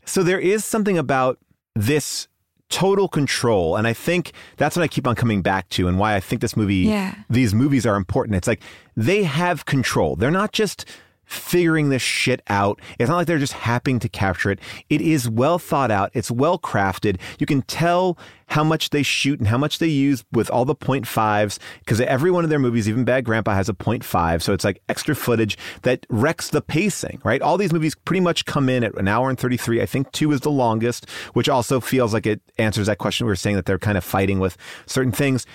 So 0.06 0.24
there 0.24 0.40
is 0.40 0.66
something 0.66 0.98
about 0.98 1.38
this 1.76 2.28
total 2.70 3.08
control. 3.08 3.76
And 3.76 3.86
I 3.86 3.94
think 3.94 4.32
that's 4.58 4.76
what 4.76 4.84
I 4.84 4.88
keep 4.88 5.06
on 5.06 5.16
coming 5.16 5.42
back 5.42 5.68
to 5.70 5.88
and 5.88 6.00
why 6.00 6.16
I 6.16 6.20
think 6.22 6.42
this 6.42 6.56
movie, 6.56 6.76
Yeah. 6.88 7.16
these 7.30 7.54
movies 7.54 7.86
are 7.86 7.96
important. 7.98 8.36
It's 8.36 8.48
like 8.48 8.62
they 8.96 9.24
have 9.24 9.66
control. 9.66 10.16
They're 10.16 10.32
not 10.32 10.54
just 10.54 10.86
figuring 11.32 11.90
this 11.90 12.02
shit 12.02 12.42
out. 12.48 12.80
It's 13.00 13.10
not 13.10 13.16
like 13.16 13.28
they're 13.28 13.40
just 13.40 13.54
happening 13.54 14.00
to 14.00 14.10
capture 14.10 14.52
it. 14.52 14.60
It 14.90 15.02
is 15.02 15.30
well 15.30 15.58
thought 15.58 15.92
out. 15.92 16.12
It's 16.14 16.30
well 16.30 16.60
crafted. 16.60 17.20
You 17.40 17.46
can 17.46 17.62
tell 17.64 18.18
how 18.48 18.64
much 18.64 18.90
they 18.90 19.02
shoot 19.02 19.40
and 19.40 19.48
how 19.48 19.58
much 19.58 19.80
they 19.80 19.88
use 19.88 20.26
with 20.34 20.50
all 20.50 20.66
the 20.66 20.76
point 20.76 21.08
fives 21.08 21.58
because 21.80 22.02
every 22.02 22.30
one 22.32 22.44
of 22.44 22.50
their 22.50 22.60
movies, 22.60 22.90
even 22.90 23.06
Bad 23.06 23.24
Grandpa, 23.24 23.54
has 23.54 23.70
a 23.70 23.74
point 23.74 24.04
five. 24.04 24.44
So 24.44 24.54
it's 24.54 24.66
like 24.66 24.82
extra 24.90 25.16
footage 25.16 25.58
that 25.84 26.06
wrecks 26.10 26.50
the 26.50 26.62
pacing, 26.62 27.22
right? 27.24 27.42
All 27.42 27.58
these 27.58 27.74
movies 27.74 27.96
pretty 27.96 28.20
much 28.20 28.46
come 28.46 28.68
in 28.68 28.84
at 28.84 28.94
an 28.96 29.08
hour 29.08 29.30
and 29.30 29.40
33. 29.40 29.82
I 29.82 29.86
think 29.86 30.12
two 30.12 30.32
is 30.34 30.42
the 30.42 30.52
longest, 30.52 31.10
which 31.34 31.48
also 31.48 31.80
feels 31.80 32.14
like 32.14 32.26
it 32.26 32.42
answers 32.58 32.88
that 32.88 32.98
question 32.98 33.26
we 33.26 33.32
were 33.32 33.38
saying 33.38 33.56
that 33.56 33.66
they're 33.66 33.80
kind 33.80 33.98
of 33.98 34.04
fighting 34.04 34.40
with 34.40 34.58
certain 34.86 35.14
things. 35.14 35.46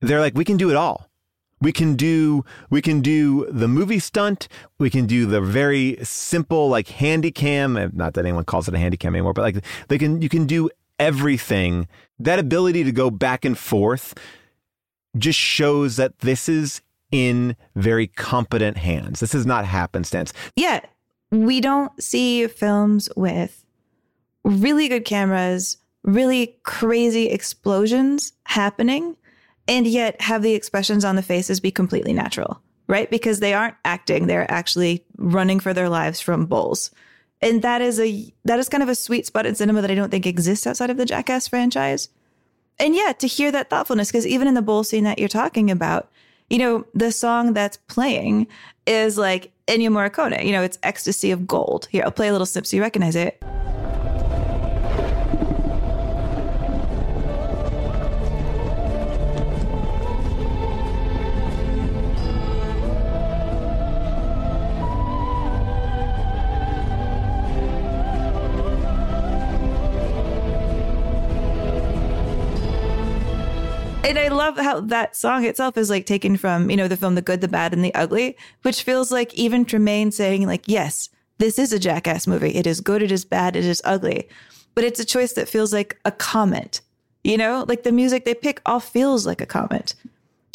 They're 0.00 0.20
like, 0.20 0.34
we 0.34 0.44
can 0.44 0.56
do 0.56 0.70
it 0.70 0.76
all. 0.76 1.09
We 1.60 1.72
can 1.72 1.94
do 1.94 2.44
we 2.70 2.80
can 2.80 3.00
do 3.00 3.46
the 3.50 3.68
movie 3.68 3.98
stunt. 3.98 4.48
We 4.78 4.88
can 4.88 5.06
do 5.06 5.26
the 5.26 5.40
very 5.40 5.98
simple 6.02 6.68
like 6.68 6.88
handy 6.88 7.30
cam. 7.30 7.90
Not 7.92 8.14
that 8.14 8.24
anyone 8.24 8.44
calls 8.44 8.66
it 8.68 8.74
a 8.74 8.78
handy 8.78 8.96
cam 8.96 9.14
anymore, 9.14 9.34
but 9.34 9.42
like 9.42 9.64
they 9.88 9.98
can 9.98 10.22
you 10.22 10.28
can 10.28 10.46
do 10.46 10.70
everything. 10.98 11.88
That 12.18 12.38
ability 12.38 12.84
to 12.84 12.92
go 12.92 13.10
back 13.10 13.44
and 13.44 13.58
forth 13.58 14.14
just 15.16 15.38
shows 15.38 15.96
that 15.96 16.20
this 16.20 16.48
is 16.48 16.80
in 17.10 17.56
very 17.74 18.06
competent 18.06 18.76
hands. 18.76 19.20
This 19.20 19.34
is 19.34 19.44
not 19.44 19.64
happenstance. 19.64 20.32
Yeah, 20.54 20.80
we 21.30 21.60
don't 21.60 22.00
see 22.02 22.46
films 22.46 23.08
with 23.16 23.64
really 24.44 24.88
good 24.88 25.04
cameras, 25.04 25.78
really 26.04 26.58
crazy 26.62 27.28
explosions 27.28 28.32
happening, 28.44 29.16
and 29.70 29.86
yet 29.86 30.20
have 30.20 30.42
the 30.42 30.54
expressions 30.54 31.04
on 31.04 31.16
the 31.16 31.22
faces 31.22 31.60
be 31.60 31.70
completely 31.70 32.12
natural, 32.12 32.60
right? 32.88 33.08
Because 33.08 33.38
they 33.38 33.54
aren't 33.54 33.76
acting, 33.84 34.26
they're 34.26 34.50
actually 34.50 35.04
running 35.16 35.60
for 35.60 35.72
their 35.72 35.88
lives 35.88 36.20
from 36.20 36.44
bowls. 36.44 36.90
And 37.40 37.62
that 37.62 37.80
is 37.80 37.98
a 37.98 38.34
that 38.44 38.58
is 38.58 38.68
kind 38.68 38.82
of 38.82 38.90
a 38.90 38.94
sweet 38.94 39.26
spot 39.26 39.46
in 39.46 39.54
cinema 39.54 39.80
that 39.80 39.90
I 39.90 39.94
don't 39.94 40.10
think 40.10 40.26
exists 40.26 40.66
outside 40.66 40.90
of 40.90 40.98
the 40.98 41.06
Jackass 41.06 41.48
franchise. 41.48 42.08
And 42.78 42.94
yeah, 42.94 43.12
to 43.18 43.26
hear 43.26 43.52
that 43.52 43.70
thoughtfulness, 43.70 44.08
because 44.08 44.26
even 44.26 44.48
in 44.48 44.54
the 44.54 44.62
bowl 44.62 44.84
scene 44.84 45.04
that 45.04 45.18
you're 45.18 45.28
talking 45.28 45.70
about, 45.70 46.10
you 46.50 46.58
know, 46.58 46.84
the 46.92 47.12
song 47.12 47.52
that's 47.52 47.76
playing 47.76 48.48
is 48.86 49.16
like 49.16 49.52
Ennio 49.68 49.88
Morricone. 49.88 50.44
You 50.44 50.52
know, 50.52 50.62
it's 50.62 50.78
Ecstasy 50.82 51.30
of 51.30 51.46
Gold. 51.46 51.86
Here, 51.90 52.02
I'll 52.04 52.10
play 52.10 52.28
a 52.28 52.32
little 52.32 52.46
snip 52.46 52.66
so 52.66 52.76
you 52.76 52.82
recognize 52.82 53.14
it. 53.14 53.42
And 74.10 74.18
I 74.18 74.26
love 74.26 74.56
how 74.56 74.80
that 74.80 75.14
song 75.14 75.44
itself 75.44 75.78
is 75.78 75.88
like 75.88 76.04
taken 76.04 76.36
from, 76.36 76.68
you 76.68 76.76
know, 76.76 76.88
the 76.88 76.96
film 76.96 77.14
The 77.14 77.22
Good, 77.22 77.40
the 77.40 77.46
Bad, 77.46 77.72
and 77.72 77.84
the 77.84 77.94
Ugly, 77.94 78.36
which 78.62 78.82
feels 78.82 79.12
like 79.12 79.32
even 79.34 79.64
Tremaine 79.64 80.10
saying, 80.10 80.48
like, 80.48 80.64
yes, 80.66 81.10
this 81.38 81.60
is 81.60 81.72
a 81.72 81.78
jackass 81.78 82.26
movie. 82.26 82.56
It 82.56 82.66
is 82.66 82.80
good, 82.80 83.04
it 83.04 83.12
is 83.12 83.24
bad, 83.24 83.54
it 83.54 83.64
is 83.64 83.80
ugly. 83.84 84.28
But 84.74 84.82
it's 84.82 84.98
a 84.98 85.04
choice 85.04 85.34
that 85.34 85.48
feels 85.48 85.72
like 85.72 85.96
a 86.04 86.10
comment. 86.10 86.80
You 87.22 87.38
know, 87.38 87.64
like 87.68 87.84
the 87.84 87.92
music 87.92 88.24
they 88.24 88.34
pick 88.34 88.60
all 88.66 88.80
feels 88.80 89.28
like 89.28 89.40
a 89.40 89.46
comment. 89.46 89.94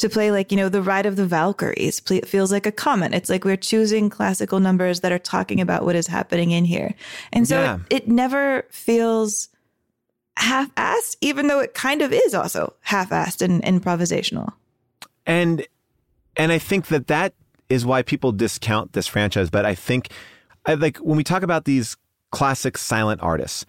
To 0.00 0.10
play 0.10 0.30
like, 0.30 0.50
you 0.50 0.58
know, 0.58 0.68
the 0.68 0.82
Ride 0.82 1.06
of 1.06 1.16
the 1.16 1.24
Valkyries 1.24 2.00
feels 2.00 2.52
like 2.52 2.66
a 2.66 2.72
comment. 2.72 3.14
It's 3.14 3.30
like 3.30 3.46
we're 3.46 3.56
choosing 3.56 4.10
classical 4.10 4.60
numbers 4.60 5.00
that 5.00 5.12
are 5.12 5.18
talking 5.18 5.62
about 5.62 5.86
what 5.86 5.96
is 5.96 6.08
happening 6.08 6.50
in 6.50 6.66
here. 6.66 6.92
And 7.32 7.48
so 7.48 7.58
Yeah. 7.62 7.78
it, 7.88 8.02
it 8.02 8.08
never 8.08 8.66
feels 8.70 9.48
half-assed, 10.36 11.16
even 11.20 11.48
though 11.48 11.60
it 11.60 11.74
kind 11.74 12.02
of 12.02 12.12
is 12.12 12.34
also 12.34 12.74
half-assed 12.82 13.42
and 13.42 13.62
improvisational. 13.62 14.52
and 15.26 15.66
and 16.36 16.52
I 16.52 16.58
think 16.58 16.88
that 16.88 17.06
that 17.06 17.34
is 17.68 17.86
why 17.86 18.02
people 18.02 18.30
discount 18.32 18.92
this 18.92 19.06
franchise. 19.06 19.50
But 19.50 19.64
I 19.64 19.74
think, 19.74 20.10
I 20.66 20.74
like 20.74 20.98
when 20.98 21.16
we 21.16 21.24
talk 21.24 21.42
about 21.42 21.64
these 21.64 21.96
classic 22.30 22.76
silent 22.78 23.22
artists, 23.22 23.64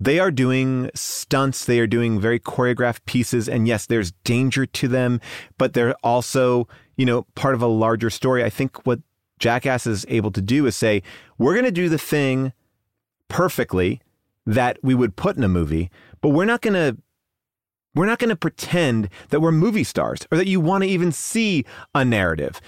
they 0.00 0.18
are 0.18 0.30
doing 0.30 0.90
stunts, 0.94 1.64
they 1.64 1.80
are 1.80 1.86
doing 1.86 2.20
very 2.20 2.38
choreographed 2.40 3.04
pieces, 3.06 3.48
and 3.48 3.66
yes, 3.66 3.86
there's 3.86 4.12
danger 4.24 4.66
to 4.66 4.88
them, 4.88 5.20
but 5.56 5.72
they're 5.72 5.94
also 6.02 6.68
you 6.96 7.06
know 7.06 7.22
part 7.34 7.54
of 7.54 7.62
a 7.62 7.66
larger 7.66 8.10
story. 8.10 8.44
I 8.44 8.50
think 8.50 8.84
what 8.86 9.00
Jackass 9.38 9.86
is 9.86 10.04
able 10.08 10.32
to 10.32 10.42
do 10.42 10.66
is 10.66 10.76
say, 10.76 11.02
we're 11.38 11.54
going 11.54 11.64
to 11.64 11.70
do 11.70 11.88
the 11.88 11.98
thing 11.98 12.52
perfectly 13.28 14.00
that 14.46 14.78
we 14.82 14.94
would 14.94 15.14
put 15.14 15.36
in 15.36 15.44
a 15.44 15.48
movie, 15.48 15.90
but 16.20 16.30
we're 16.30 16.44
not 16.44 16.60
going 16.60 16.74
to 16.74 17.00
we're 17.94 18.06
not 18.06 18.18
going 18.18 18.30
to 18.30 18.36
pretend 18.36 19.08
that 19.30 19.40
we're 19.40 19.50
movie 19.50 19.84
stars 19.84 20.20
or 20.30 20.38
that 20.38 20.46
you 20.46 20.60
want 20.60 20.84
to 20.84 20.88
even 20.88 21.10
see 21.10 21.64
a 21.94 22.04
narrative. 22.04 22.60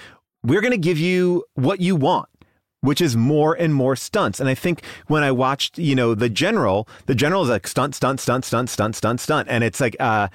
We're 0.43 0.61
going 0.61 0.73
to 0.73 0.79
give 0.79 0.99
you 0.99 1.45
what 1.55 1.81
you 1.81 1.95
want, 1.95 2.29
which 2.81 3.01
is 3.01 3.17
more 3.17 3.55
and 3.55 3.75
more 3.75 3.95
stunts. 3.95 4.41
And 4.41 4.49
I 4.49 4.55
think 4.55 4.83
when 5.07 5.23
I 5.23 5.31
watched, 5.31 5.79
you 5.79 5.95
know, 5.95 6.15
The 6.15 6.31
General, 6.31 6.89
The 7.07 7.15
General 7.15 7.45
is 7.45 7.49
like 7.51 7.69
stunt, 7.69 7.95
stunt, 7.95 8.19
stunt, 8.19 8.45
stunt, 8.45 8.71
stunt, 8.71 8.97
stunt, 8.97 9.21
stunt. 9.21 9.49
And 9.49 9.63
it's 9.63 9.81
like, 9.81 9.95
uh, 10.01 10.29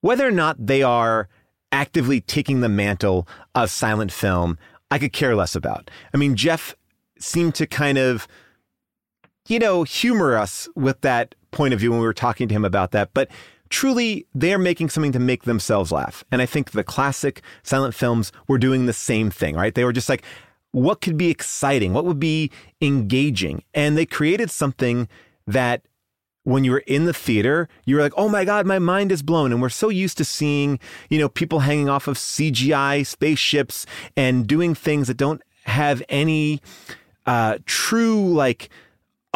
whether 0.00 0.28
or 0.28 0.30
not 0.30 0.64
they 0.64 0.82
are 0.82 1.28
actively 1.72 2.20
taking 2.20 2.60
the 2.60 2.68
mantle 2.68 3.26
of 3.54 3.70
silent 3.70 4.12
film, 4.12 4.58
I 4.90 4.98
could 4.98 5.12
care 5.12 5.34
less 5.34 5.56
about. 5.56 5.90
I 6.14 6.16
mean, 6.16 6.36
Jeff 6.36 6.76
seemed 7.18 7.54
to 7.56 7.66
kind 7.66 7.98
of 7.98 8.28
you 9.46 9.58
know, 9.58 9.82
humor 9.84 10.36
us 10.36 10.68
with 10.74 11.00
that 11.02 11.34
point 11.50 11.74
of 11.74 11.80
view 11.80 11.90
when 11.90 12.00
we 12.00 12.06
were 12.06 12.12
talking 12.12 12.48
to 12.48 12.54
him 12.54 12.64
about 12.64 12.90
that. 12.92 13.10
But 13.14 13.30
truly, 13.68 14.26
they're 14.34 14.58
making 14.58 14.90
something 14.90 15.12
to 15.12 15.18
make 15.18 15.44
themselves 15.44 15.92
laugh. 15.92 16.24
And 16.30 16.42
I 16.42 16.46
think 16.46 16.72
the 16.72 16.84
classic 16.84 17.42
silent 17.62 17.94
films 17.94 18.32
were 18.48 18.58
doing 18.58 18.86
the 18.86 18.92
same 18.92 19.30
thing, 19.30 19.56
right? 19.56 19.74
They 19.74 19.84
were 19.84 19.92
just 19.92 20.08
like, 20.08 20.24
what 20.72 21.00
could 21.00 21.16
be 21.16 21.30
exciting? 21.30 21.92
What 21.92 22.04
would 22.04 22.20
be 22.20 22.50
engaging? 22.80 23.62
And 23.72 23.96
they 23.96 24.06
created 24.06 24.50
something 24.50 25.08
that 25.46 25.82
when 26.42 26.62
you 26.62 26.70
were 26.70 26.84
in 26.86 27.06
the 27.06 27.12
theater, 27.12 27.68
you 27.86 27.96
were 27.96 28.02
like, 28.02 28.12
oh 28.16 28.28
my 28.28 28.44
God, 28.44 28.66
my 28.66 28.78
mind 28.78 29.10
is 29.10 29.22
blown. 29.22 29.52
And 29.52 29.60
we're 29.60 29.68
so 29.68 29.88
used 29.88 30.16
to 30.18 30.24
seeing, 30.24 30.78
you 31.08 31.18
know, 31.18 31.28
people 31.28 31.60
hanging 31.60 31.88
off 31.88 32.06
of 32.06 32.16
CGI 32.16 33.04
spaceships 33.04 33.84
and 34.16 34.46
doing 34.46 34.74
things 34.74 35.08
that 35.08 35.16
don't 35.16 35.42
have 35.64 36.02
any 36.08 36.60
uh, 37.26 37.58
true, 37.66 38.32
like, 38.32 38.68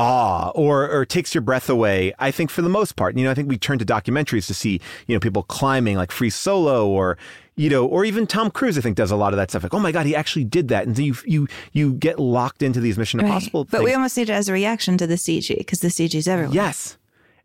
awe 0.01 0.51
or 0.55 0.89
or 0.91 1.05
takes 1.05 1.35
your 1.35 1.43
breath 1.43 1.69
away. 1.69 2.13
I 2.19 2.31
think 2.31 2.51
for 2.51 2.63
the 2.63 2.69
most 2.69 2.97
part, 2.97 3.17
you 3.17 3.25
know, 3.25 3.31
I 3.31 3.35
think 3.35 3.49
we 3.49 3.59
turn 3.59 3.79
to 3.79 3.85
documentaries 3.85 4.47
to 4.47 4.55
see, 4.55 4.81
you 5.07 5.15
know, 5.15 5.21
people 5.21 5.43
climbing 5.43 5.97
like 5.97 6.11
Free 6.11 6.31
Solo 6.31 6.89
or 6.89 7.19
you 7.57 7.69
know, 7.69 7.85
or 7.85 8.07
even 8.07 8.27
Tom 8.27 8.51
Cruise, 8.51 8.79
I 8.79 8.81
think 8.81 8.97
does 8.97 9.11
a 9.11 9.17
lot 9.17 9.35
of 9.35 9.37
that 9.37 9.51
stuff. 9.51 9.63
Like, 9.63 9.75
oh 9.75 9.81
my 9.81 9.93
God, 9.93 10.07
he 10.07 10.17
actually 10.17 10.45
did 10.45 10.69
that, 10.69 10.87
and 10.87 10.99
you 10.99 11.15
you 11.27 11.47
you 11.73 11.93
get 11.93 12.19
locked 12.19 12.63
into 12.63 12.81
these 12.81 12.97
Mission 12.97 13.21
Impossible. 13.21 13.67
But 13.67 13.83
we 13.83 13.93
almost 13.93 14.17
need 14.17 14.31
it 14.31 14.33
as 14.33 14.49
a 14.49 14.53
reaction 14.55 14.97
to 14.97 15.07
the 15.07 15.17
CG 15.17 15.57
because 15.59 15.81
the 15.81 15.89
CG's 15.89 16.27
everywhere. 16.27 16.55
Yes. 16.55 16.97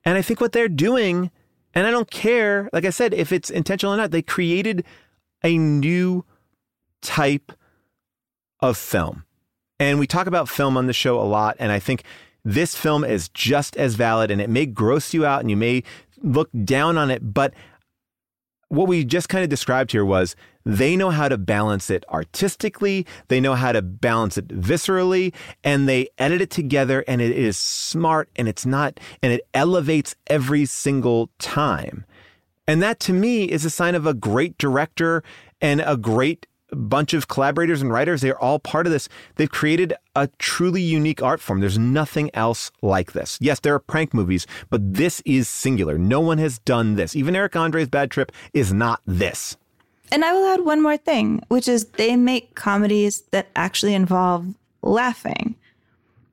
And 0.05 0.17
I 0.17 0.21
think 0.21 0.39
what 0.39 0.53
they're 0.53 0.69
doing, 0.69 1.31
and 1.73 1.85
I 1.85 1.91
don't 1.91 2.09
care, 2.09 2.69
like 2.71 2.85
I 2.85 2.91
said, 2.91 3.13
if 3.13 3.33
it's 3.33 3.49
intentional 3.49 3.93
or 3.93 3.97
not, 3.97 4.11
they 4.11 4.21
created 4.21 4.85
a 5.43 5.57
new 5.57 6.23
type 7.01 7.51
of 8.61 8.77
film. 8.77 9.25
And 9.79 9.99
we 9.99 10.07
talk 10.07 10.27
about 10.27 10.47
film 10.47 10.77
on 10.77 10.87
the 10.87 10.93
show 10.93 11.19
a 11.19 11.23
lot. 11.23 11.57
And 11.59 11.71
I 11.71 11.79
think 11.79 12.03
this 12.45 12.75
film 12.75 13.03
is 13.03 13.27
just 13.29 13.75
as 13.75 13.95
valid 13.95 14.29
and 14.31 14.39
it 14.39 14.49
may 14.49 14.67
gross 14.67 15.13
you 15.13 15.25
out 15.25 15.41
and 15.41 15.49
you 15.49 15.57
may 15.57 15.83
look 16.21 16.49
down 16.63 16.97
on 16.97 17.09
it. 17.09 17.33
But 17.33 17.53
what 18.69 18.87
we 18.87 19.03
just 19.03 19.29
kind 19.29 19.43
of 19.43 19.49
described 19.49 19.91
here 19.91 20.05
was 20.05 20.35
they 20.63 20.95
know 20.95 21.09
how 21.09 21.27
to 21.27 21.37
balance 21.37 21.89
it 21.89 22.03
artistically, 22.09 23.05
they 23.27 23.39
know 23.39 23.55
how 23.55 23.71
to 23.71 23.81
balance 23.81 24.37
it 24.37 24.47
viscerally, 24.47 25.33
and 25.63 25.87
they 25.87 26.07
edit 26.17 26.41
it 26.41 26.49
together 26.49 27.03
and 27.07 27.21
it 27.21 27.31
is 27.31 27.57
smart 27.57 28.29
and 28.35 28.47
it's 28.47 28.65
not, 28.65 28.99
and 29.21 29.33
it 29.33 29.41
elevates 29.53 30.15
every 30.27 30.65
single 30.65 31.29
time. 31.39 32.05
And 32.67 32.81
that 32.81 32.99
to 33.01 33.13
me 33.13 33.45
is 33.45 33.65
a 33.65 33.69
sign 33.69 33.93
of 33.95 34.07
a 34.07 34.13
great 34.13 34.57
director 34.57 35.23
and 35.61 35.81
a 35.85 35.97
great 35.97 36.47
bunch 36.75 37.13
of 37.13 37.27
collaborators 37.27 37.81
and 37.81 37.91
writers. 37.91 38.21
They're 38.21 38.39
all 38.41 38.59
part 38.59 38.85
of 38.85 38.91
this. 38.93 39.09
They've 39.35 39.49
created 39.49 39.93
a 40.15 40.27
truly 40.39 40.81
unique 40.81 41.21
art 41.21 41.41
form. 41.41 41.59
There's 41.59 41.79
nothing 41.79 42.29
else 42.33 42.71
like 42.81 43.13
this. 43.13 43.37
Yes, 43.41 43.59
there 43.59 43.73
are 43.73 43.79
prank 43.79 44.13
movies, 44.13 44.45
but 44.69 44.93
this 44.93 45.21
is 45.25 45.47
singular. 45.47 45.97
No 45.97 46.19
one 46.19 46.37
has 46.37 46.59
done 46.59 46.95
this. 46.95 47.15
Even 47.15 47.35
Eric 47.35 47.55
Andre's 47.55 47.89
Bad 47.89 48.11
Trip 48.11 48.31
is 48.53 48.71
not 48.73 49.01
this. 49.05 49.57
And 50.11 50.23
I 50.23 50.33
will 50.33 50.45
add 50.45 50.63
one 50.63 50.81
more 50.81 50.97
thing, 50.97 51.43
which 51.47 51.67
is 51.67 51.85
they 51.85 52.15
make 52.15 52.53
comedies 52.55 53.21
that 53.31 53.47
actually 53.55 53.95
involve 53.95 54.53
laughing. 54.83 55.55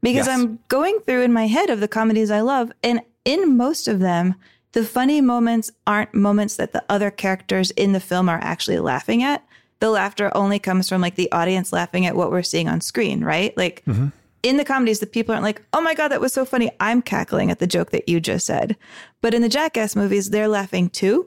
Because 0.02 0.26
Yes. 0.26 0.38
I'm 0.38 0.58
going 0.68 0.98
through 1.00 1.22
in 1.22 1.32
my 1.32 1.46
head 1.46 1.70
of 1.70 1.80
the 1.80 1.88
comedies 1.88 2.30
I 2.30 2.40
love, 2.40 2.72
and 2.82 3.00
in 3.24 3.56
most 3.56 3.88
of 3.88 4.00
them, 4.00 4.34
the 4.72 4.84
funny 4.84 5.20
moments 5.20 5.70
aren't 5.86 6.14
moments 6.14 6.56
that 6.56 6.72
the 6.72 6.84
other 6.88 7.10
characters 7.10 7.70
in 7.72 7.92
the 7.92 8.00
film 8.00 8.28
are 8.28 8.40
actually 8.42 8.78
laughing 8.78 9.22
at. 9.22 9.44
The 9.82 9.90
laughter 9.90 10.30
only 10.36 10.60
comes 10.60 10.88
from 10.88 11.00
like 11.00 11.16
the 11.16 11.32
audience 11.32 11.72
laughing 11.72 12.06
at 12.06 12.14
what 12.14 12.30
we're 12.30 12.44
seeing 12.44 12.68
on 12.68 12.80
screen, 12.80 13.24
right? 13.24 13.52
Like 13.56 13.82
mm-hmm. 13.84 14.10
in 14.44 14.56
the 14.56 14.64
comedies, 14.64 15.00
the 15.00 15.08
people 15.08 15.32
aren't 15.32 15.42
like, 15.42 15.60
oh 15.72 15.80
my 15.80 15.92
God, 15.92 16.12
that 16.12 16.20
was 16.20 16.32
so 16.32 16.44
funny. 16.44 16.70
I'm 16.78 17.02
cackling 17.02 17.50
at 17.50 17.58
the 17.58 17.66
joke 17.66 17.90
that 17.90 18.08
you 18.08 18.20
just 18.20 18.46
said. 18.46 18.76
But 19.22 19.34
in 19.34 19.42
the 19.42 19.48
Jackass 19.48 19.96
movies, 19.96 20.30
they're 20.30 20.46
laughing 20.46 20.88
too. 20.88 21.26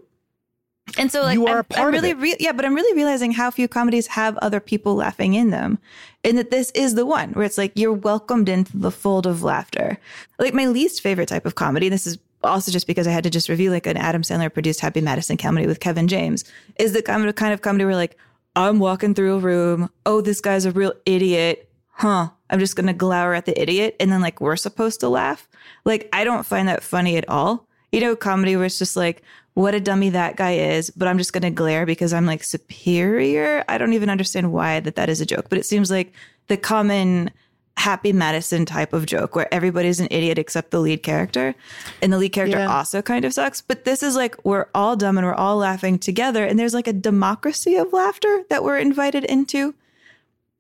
And 0.98 1.12
so, 1.12 1.24
like, 1.24 1.34
You 1.34 1.48
are 1.48 1.56
I'm, 1.56 1.60
a 1.60 1.64
part 1.66 1.82
I'm 1.82 1.88
of 1.88 1.94
really, 1.96 2.14
re- 2.14 2.38
yeah, 2.40 2.54
but 2.54 2.64
I'm 2.64 2.76
really 2.76 2.96
realizing 2.96 3.34
how 3.34 3.52
few 3.52 3.68
comedies 3.68 4.08
have 4.08 4.38
other 4.38 4.62
people 4.62 4.96
laughing 4.96 5.34
in 5.34 5.50
them, 5.50 5.78
and 6.24 6.38
that 6.38 6.50
this 6.50 6.72
is 6.72 6.96
the 6.96 7.06
one 7.06 7.32
where 7.32 7.44
it's 7.44 7.58
like 7.58 7.74
you're 7.76 7.92
welcomed 7.92 8.48
into 8.48 8.78
the 8.78 8.90
fold 8.90 9.28
of 9.28 9.44
laughter. 9.44 9.98
Like 10.40 10.54
my 10.54 10.68
least 10.68 11.02
favorite 11.02 11.28
type 11.28 11.46
of 11.46 11.56
comedy. 11.56 11.90
This 11.90 12.08
is 12.08 12.20
also 12.42 12.72
just 12.72 12.88
because 12.88 13.06
I 13.06 13.12
had 13.12 13.26
to 13.26 13.30
just 13.30 13.50
review 13.50 13.70
like 13.70 13.86
an 13.86 13.98
Adam 13.98 14.22
Sandler 14.22 14.54
produced 14.54 14.80
Happy 14.80 15.02
Madison 15.02 15.36
comedy 15.36 15.68
with 15.68 15.82
Kevin 15.82 16.08
James. 16.08 16.46
Is 16.80 16.94
the 16.94 17.02
kind 17.02 17.28
of 17.28 17.36
kind 17.36 17.54
of 17.54 17.62
comedy 17.62 17.84
where 17.84 17.96
like 17.96 18.18
I'm 18.56 18.80
walking 18.80 19.14
through 19.14 19.36
a 19.36 19.40
room, 19.40 19.90
oh, 20.06 20.22
this 20.22 20.42
guy's 20.42 20.66
a 20.66 20.72
real 20.72 20.94
idiot, 21.06 21.70
huh? 21.92 22.30
I'm 22.50 22.60
just 22.60 22.76
gonna 22.76 22.94
glower 22.94 23.34
at 23.34 23.46
the 23.46 23.60
idiot, 23.60 23.96
and 24.00 24.12
then 24.12 24.22
like 24.22 24.40
we're 24.40 24.56
supposed 24.56 25.00
to 25.02 25.10
laugh. 25.10 25.48
Like 25.84 26.10
I 26.14 26.24
don't 26.24 26.46
find 26.46 26.68
that 26.68 26.84
funny 26.84 27.18
at 27.18 27.28
all. 27.28 27.68
You 27.92 28.02
know, 28.02 28.16
comedy 28.16 28.56
where 28.56 28.66
it's 28.66 28.80
just 28.80 28.96
like, 28.96 29.22
what 29.56 29.74
a 29.74 29.80
dummy 29.80 30.10
that 30.10 30.36
guy 30.36 30.56
is, 30.56 30.90
but 30.90 31.08
I'm 31.08 31.18
just 31.18 31.32
going 31.32 31.44
to 31.44 31.50
glare 31.50 31.86
because 31.86 32.12
I'm 32.12 32.26
like 32.26 32.44
superior. 32.44 33.64
I 33.70 33.78
don't 33.78 33.94
even 33.94 34.10
understand 34.10 34.52
why 34.52 34.82
that 34.82 34.98
that 34.98 35.08
is 35.08 35.22
a 35.22 35.26
joke, 35.26 35.48
but 35.50 35.58
it 35.58 35.66
seems 35.66 35.90
like 35.90 36.14
the 36.48 36.58
common 36.58 37.32
Happy 37.78 38.14
Madison 38.14 38.66
type 38.66 38.94
of 38.94 39.06
joke 39.06 39.36
where 39.36 39.54
everybody's 39.54 40.00
an 40.00 40.08
idiot 40.10 40.38
except 40.38 40.72
the 40.72 40.80
lead 40.80 41.04
character. 41.04 41.54
And 42.02 42.12
the 42.12 42.18
lead 42.18 42.30
character 42.32 42.58
Yeah. 42.58 42.74
also 42.74 43.02
kind 43.02 43.26
of 43.26 43.34
sucks. 43.34 43.62
But 43.62 43.86
this 43.86 44.02
is 44.02 44.16
like, 44.16 44.44
we're 44.46 44.68
all 44.74 44.96
dumb 44.96 45.18
and 45.18 45.28
we're 45.28 45.34
all 45.36 45.58
laughing 45.58 46.00
together. 46.00 46.46
And 46.46 46.58
there's 46.58 46.74
like 46.74 46.88
a 46.88 46.94
democracy 46.94 47.76
of 47.76 47.92
laughter 47.94 48.44
that 48.50 48.64
we're 48.64 48.78
invited 48.80 49.24
into. 49.26 49.76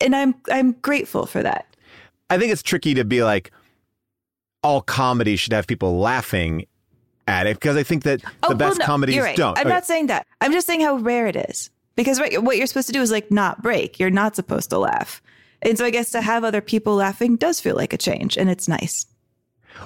And 0.02 0.16
I'm, 0.16 0.36
I'm 0.52 0.74
grateful 0.74 1.26
for 1.26 1.42
that. 1.42 1.66
I 2.30 2.38
think 2.38 2.52
it's 2.52 2.62
tricky 2.64 2.94
to 2.96 3.06
be 3.06 3.24
like 3.24 3.52
all 4.62 4.82
comedy 4.82 5.36
should 5.36 5.54
have 5.54 5.68
people 5.68 5.98
laughing 5.98 6.66
at 7.28 7.48
it 7.48 7.56
because 7.56 7.78
I 7.78 7.84
think 7.84 8.04
that 8.04 8.22
oh, 8.26 8.30
the 8.30 8.36
Oh, 8.44 8.48
well, 8.50 8.58
best 8.58 8.80
no, 8.80 8.86
comedies 8.86 9.18
right. 9.20 9.38
don't. 9.38 9.58
I'm 9.58 9.66
oh, 9.66 9.70
Okay. 9.70 9.76
not 9.76 9.86
saying 9.86 10.08
that. 10.08 10.28
I'm 10.42 10.52
just 10.52 10.68
saying 10.68 10.82
how 10.82 10.96
rare 10.98 11.28
it 11.28 11.36
is. 11.36 11.70
Because 11.96 12.20
what, 12.20 12.34
what 12.44 12.58
you're 12.58 12.68
supposed 12.68 12.88
to 12.88 12.94
do 12.94 13.02
is 13.02 13.10
like 13.10 13.32
not 13.32 13.62
break. 13.64 14.00
You're 14.00 14.10
not 14.10 14.36
supposed 14.36 14.70
to 14.72 14.78
laugh. 14.78 15.22
And 15.66 15.78
so 15.78 15.84
I 15.84 15.90
guess 15.90 16.12
to 16.12 16.22
have 16.22 16.44
other 16.44 16.62
people 16.62 16.96
laughing 16.96 17.36
does 17.36 17.60
feel 17.60 17.76
like 17.76 17.92
a 17.92 17.98
change 17.98 18.38
and 18.38 18.50
it's 18.50 18.68
nice. 18.68 19.08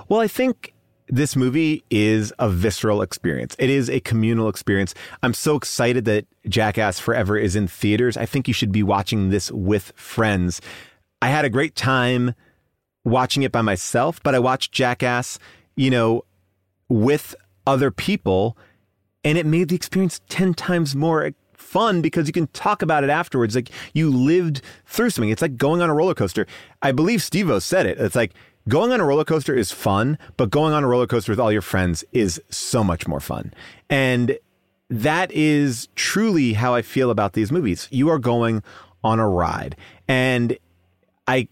Well, 0.10 0.20
I 0.20 0.28
think 0.28 0.74
this 1.08 1.36
movie 1.36 1.84
is 1.90 2.34
a 2.38 2.50
visceral 2.50 3.02
experience. 3.02 3.56
It 3.58 3.70
is 3.70 3.90
a 3.90 4.02
communal 4.02 4.50
experience. 4.50 4.94
I'm 5.24 5.34
so 5.34 5.56
excited 5.56 6.06
that 6.06 6.28
Jackass 6.48 7.00
Forever 7.00 7.38
is 7.38 7.56
in 7.56 7.68
theaters. 7.68 8.18
I 8.18 8.26
think 8.26 8.48
you 8.48 8.54
should 8.54 8.72
be 8.72 8.84
watching 8.84 9.30
this 9.30 9.52
with 9.52 9.94
friends. 9.96 10.62
I 11.22 11.30
had 11.30 11.46
a 11.46 11.50
great 11.50 11.76
time 11.76 12.36
watching 13.06 13.44
it 13.44 13.52
by 13.52 13.62
myself, 13.62 14.22
but 14.22 14.36
I 14.36 14.40
watched 14.40 14.72
Jackass, 14.72 15.40
you 15.76 15.90
know, 15.90 16.26
with 16.90 17.36
other 17.66 17.90
people, 17.90 18.58
and 19.24 19.38
it 19.38 19.46
made 19.46 19.70
the 19.70 19.76
experience 19.76 20.22
10 20.30 20.54
times 20.54 20.96
more 20.96 21.32
fun 21.70 22.02
because 22.02 22.28
you 22.28 22.34
can 22.34 22.48
talk 22.48 22.82
about 22.82 23.04
it 23.04 23.10
afterwards. 23.10 23.56
Like 23.56 23.70
you 23.94 24.10
lived 24.10 24.62
through 24.86 25.12
something. 25.12 25.30
It's 25.30 25.42
like 25.42 25.58
going 25.58 25.82
on 25.82 25.90
a 25.90 25.94
roller 25.94 26.16
coaster. 26.16 26.48
I 26.82 26.92
believe 26.92 27.22
Steve-O 27.22 27.60
said 27.60 27.86
it. 27.86 28.00
It's 28.00 28.16
like 28.16 28.34
going 28.68 28.92
on 28.92 29.00
a 29.00 29.06
roller 29.06 29.24
coaster 29.24 29.56
is 29.56 29.72
fun, 29.72 30.18
but 30.38 30.50
going 30.50 30.74
on 30.74 30.84
a 30.84 30.88
roller 30.88 31.08
coaster 31.08 31.32
with 31.32 31.40
all 31.40 31.52
your 31.52 31.62
friends 31.62 32.04
is 32.12 32.42
so 32.50 32.84
much 32.84 33.08
more 33.08 33.20
fun. 33.20 33.54
And 33.90 34.38
that 34.90 35.32
is 35.32 35.88
truly 35.96 36.54
how 36.54 36.74
I 36.74 36.82
feel 36.82 37.12
about 37.12 37.34
these 37.34 37.52
movies. 37.52 37.88
You 37.92 38.10
are 38.10 38.20
going 38.20 38.64
on 39.04 39.20
a 39.20 39.30
ride. 39.30 39.76
And 40.08 40.58
I 41.28 41.48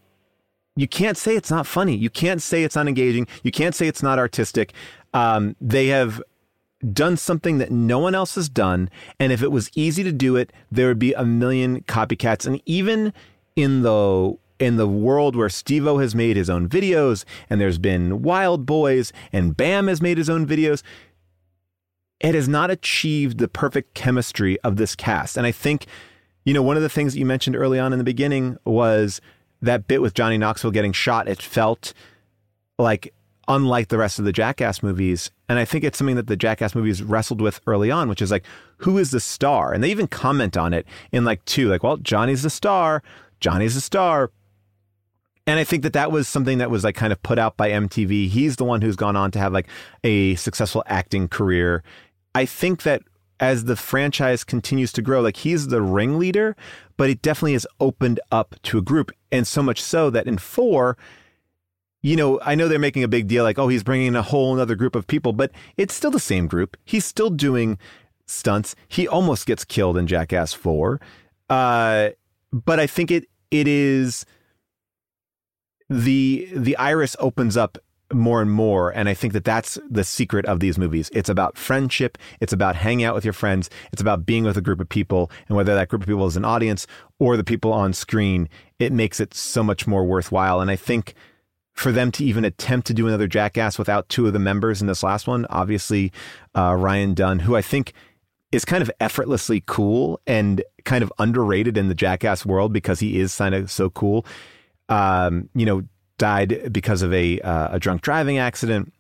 you 0.76 0.88
can't 0.88 1.18
say 1.18 1.36
it's 1.36 1.50
not 1.50 1.66
funny. 1.66 1.96
You 1.96 2.10
can't 2.10 2.42
say 2.42 2.64
it's 2.64 2.76
not 2.76 2.88
engaging. 2.88 3.28
You 3.42 3.52
can't 3.52 3.74
say 3.74 3.88
it's 3.88 4.04
not 4.04 4.20
artistic. 4.20 4.74
Um, 5.14 5.56
they 5.60 5.88
have 5.88 6.22
done 6.94 7.18
something 7.18 7.58
that 7.58 7.72
no 7.72 8.00
one 8.00 8.16
else 8.16 8.36
has 8.36 8.50
done. 8.50 8.90
And 9.20 9.32
if 9.32 9.42
it 9.42 9.52
was 9.52 9.72
easy 9.76 10.04
to 10.04 10.12
do 10.12 10.36
it, 10.36 10.54
there 10.72 10.88
would 10.88 11.00
be 11.00 11.14
a 11.14 11.26
million 11.26 11.82
copycats. 11.82 12.46
And 12.46 12.62
even 12.66 13.14
in 13.56 13.82
the 13.82 14.38
in 14.60 14.78
the 14.78 14.88
world 14.88 15.36
where 15.36 15.50
Steve-O 15.50 16.00
has 16.00 16.16
made 16.16 16.36
his 16.36 16.50
own 16.50 16.68
videos 16.68 17.26
and 17.48 17.62
there's 17.62 17.78
been 17.78 18.24
Wild 18.24 18.66
Boys 18.66 19.14
and 19.32 19.56
Bam 19.56 19.88
has 19.88 20.02
made 20.02 20.18
his 20.18 20.32
own 20.32 20.48
videos, 20.48 20.82
it 22.20 22.34
has 22.34 22.48
not 22.48 22.72
achieved 22.72 23.38
the 23.38 23.48
perfect 23.48 23.94
chemistry 23.94 24.60
of 24.62 24.78
this 24.78 24.96
cast. 24.96 25.38
And 25.38 25.46
I 25.46 25.52
think, 25.52 25.86
you 26.44 26.54
know, 26.54 26.64
one 26.64 26.76
of 26.76 26.82
the 26.82 26.90
things 26.90 27.14
that 27.14 27.20
you 27.20 27.26
mentioned 27.26 27.56
early 27.56 27.78
on 27.78 27.94
in 27.94 28.00
the 28.00 28.04
beginning 28.04 28.58
was 28.66 29.22
that 29.62 29.88
bit 29.88 30.02
with 30.02 30.16
Johnny 30.16 30.38
Knoxville 30.38 30.72
getting 30.72 30.94
shot. 30.94 31.28
It 31.28 31.42
felt 31.42 31.94
like 32.80 33.14
unlike 33.48 33.88
the 33.88 33.98
rest 33.98 34.20
of 34.20 34.26
the 34.26 34.34
Jackass 34.34 34.84
movies. 34.84 35.32
And 35.48 35.58
I 35.58 35.66
think 35.66 35.84
it's 35.84 35.98
something 35.98 36.18
that 36.18 36.28
the 36.28 36.36
Jackass 36.36 36.76
movies 36.76 37.02
wrestled 37.02 37.42
with 37.42 37.62
early 37.66 37.90
on, 37.90 38.10
which 38.10 38.22
is 38.22 38.32
like, 38.32 38.46
who 38.78 38.98
is 38.98 39.12
the 39.12 39.20
star? 39.20 39.74
And 39.74 39.84
they 39.84 39.92
even 39.92 40.08
comment 40.08 40.58
on 40.58 40.74
it 40.74 40.86
in 41.12 41.24
like 41.24 41.44
two, 41.46 41.70
like, 41.70 41.84
well, 41.84 41.98
Johnny's 41.98 42.44
the 42.44 42.50
star. 42.50 43.02
Johnny's 43.40 43.76
the 43.76 43.82
star. 43.82 44.32
And 45.46 45.60
I 45.60 45.64
think 45.64 45.84
that 45.84 45.94
that 45.94 46.12
was 46.12 46.28
something 46.28 46.58
that 46.58 46.70
was 46.70 46.84
like 46.84 46.96
kind 46.96 47.14
of 47.14 47.24
put 47.24 47.40
out 47.40 47.56
by 47.56 47.70
MTV. 47.70 48.28
He's 48.28 48.58
the 48.58 48.66
one 48.66 48.82
who's 48.82 48.98
gone 48.98 49.16
on 49.16 49.32
to 49.32 49.40
have 49.40 49.54
like 49.54 49.68
a 50.04 50.36
successful 50.36 50.84
acting 50.88 51.30
career. 51.30 51.84
I 52.36 52.46
think 52.46 52.84
that 52.84 53.02
as 53.40 53.66
the 53.66 53.78
franchise 53.78 54.44
continues 54.44 54.92
to 54.94 55.02
grow, 55.02 55.22
like 55.22 55.38
he's 55.38 55.68
the 55.68 55.82
ringleader, 55.82 56.56
but 56.98 57.10
it 57.10 57.22
definitely 57.22 57.54
has 57.54 57.68
opened 57.80 58.20
up 58.30 58.56
to 58.64 58.78
a 58.78 58.82
group. 58.82 59.12
And 59.32 59.48
so 59.48 59.64
much 59.64 59.82
so 59.82 60.10
that 60.10 60.28
in 60.28 60.38
four, 60.38 60.98
you 62.02 62.16
know, 62.16 62.40
I 62.42 62.56
know 62.56 62.68
they're 62.68 62.80
making 62.80 63.04
a 63.04 63.08
big 63.08 63.28
deal 63.28 63.44
like, 63.44 63.60
oh, 63.60 63.68
he's 63.68 63.84
bringing 63.84 64.08
in 64.08 64.16
a 64.16 64.22
whole 64.22 64.60
other 64.60 64.76
group 64.76 64.96
of 64.96 65.08
people, 65.08 65.34
but 65.34 65.52
it's 65.78 65.94
still 65.94 66.12
the 66.12 66.20
same 66.20 66.48
group. 66.48 66.78
He's 66.86 67.06
still 67.06 67.30
doing 67.30 67.78
stunts. 68.26 68.76
He 68.88 69.08
almost 69.08 69.46
gets 69.46 69.66
killed 69.66 69.98
in 69.98 70.08
Jackass 70.08 70.54
4. 70.54 71.00
Uh, 71.50 72.10
but 72.52 72.80
I 72.80 72.88
think 72.88 73.12
it 73.12 73.26
it 73.52 73.68
is 73.68 74.26
the 75.90 76.50
the 76.54 76.76
iris 76.78 77.16
opens 77.20 77.56
up 77.56 77.78
more 78.14 78.42
and 78.42 78.52
more 78.52 78.90
and 78.92 79.10
i 79.10 79.14
think 79.14 79.34
that 79.34 79.44
that's 79.44 79.78
the 79.90 80.04
secret 80.04 80.46
of 80.46 80.60
these 80.60 80.78
movies 80.78 81.10
it's 81.14 81.30
about 81.30 81.58
friendship 81.58 82.18
it's 82.40 82.54
about 82.54 82.76
hanging 82.76 83.06
out 83.06 83.16
with 83.16 83.26
your 83.26 83.34
friends 83.34 83.70
it's 83.92 84.02
about 84.02 84.26
being 84.26 84.44
with 84.44 84.58
a 84.58 84.62
group 84.62 84.80
of 84.80 84.88
people 84.88 85.30
and 85.48 85.58
whether 85.58 85.76
that 85.76 85.90
group 85.90 86.02
of 86.02 86.08
people 86.08 86.26
is 86.26 86.38
an 86.38 86.46
audience 86.46 86.88
or 87.20 87.36
the 87.36 87.44
people 87.44 87.72
on 87.74 87.94
screen 87.94 88.48
it 88.80 88.92
makes 88.92 89.20
it 89.20 89.34
so 89.34 89.64
much 89.64 89.88
more 89.88 90.06
worthwhile 90.06 90.62
and 90.62 90.72
i 90.72 90.76
think 90.76 91.14
for 91.78 91.92
them 91.92 92.12
to 92.12 92.26
even 92.26 92.44
attempt 92.44 92.88
to 92.88 92.94
do 92.94 93.08
another 93.08 93.28
jackass 93.28 93.78
without 93.78 94.10
two 94.10 94.28
of 94.28 94.34
the 94.34 94.40
members 94.40 94.82
in 94.82 94.88
this 94.88 95.04
last 95.04 95.28
one 95.28 95.46
obviously 95.50 96.12
uh, 96.56 96.74
ryan 96.74 97.14
dunn 97.14 97.40
who 97.40 97.56
i 97.56 97.62
think 97.62 97.94
is 98.52 98.66
kind 98.66 98.82
of 98.82 98.90
effortlessly 99.00 99.62
cool 99.66 100.20
and 100.26 100.64
kind 100.86 101.04
of 101.04 101.12
underrated 101.20 101.78
in 101.78 101.88
the 101.88 101.96
jackass 101.96 102.46
world 102.46 102.74
because 102.74 103.00
he 103.00 103.20
is 103.20 103.36
kind 103.36 103.54
of 103.54 103.70
so 103.70 103.90
cool 103.90 104.26
um, 104.90 105.50
you 105.54 105.66
know, 105.66 105.84
died 106.18 106.72
because 106.72 107.02
of 107.02 107.14
a 107.14 107.40
uh, 107.42 107.76
a 107.76 107.80
drunk 107.80 108.02
driving 108.02 108.38
accident. 108.38 108.94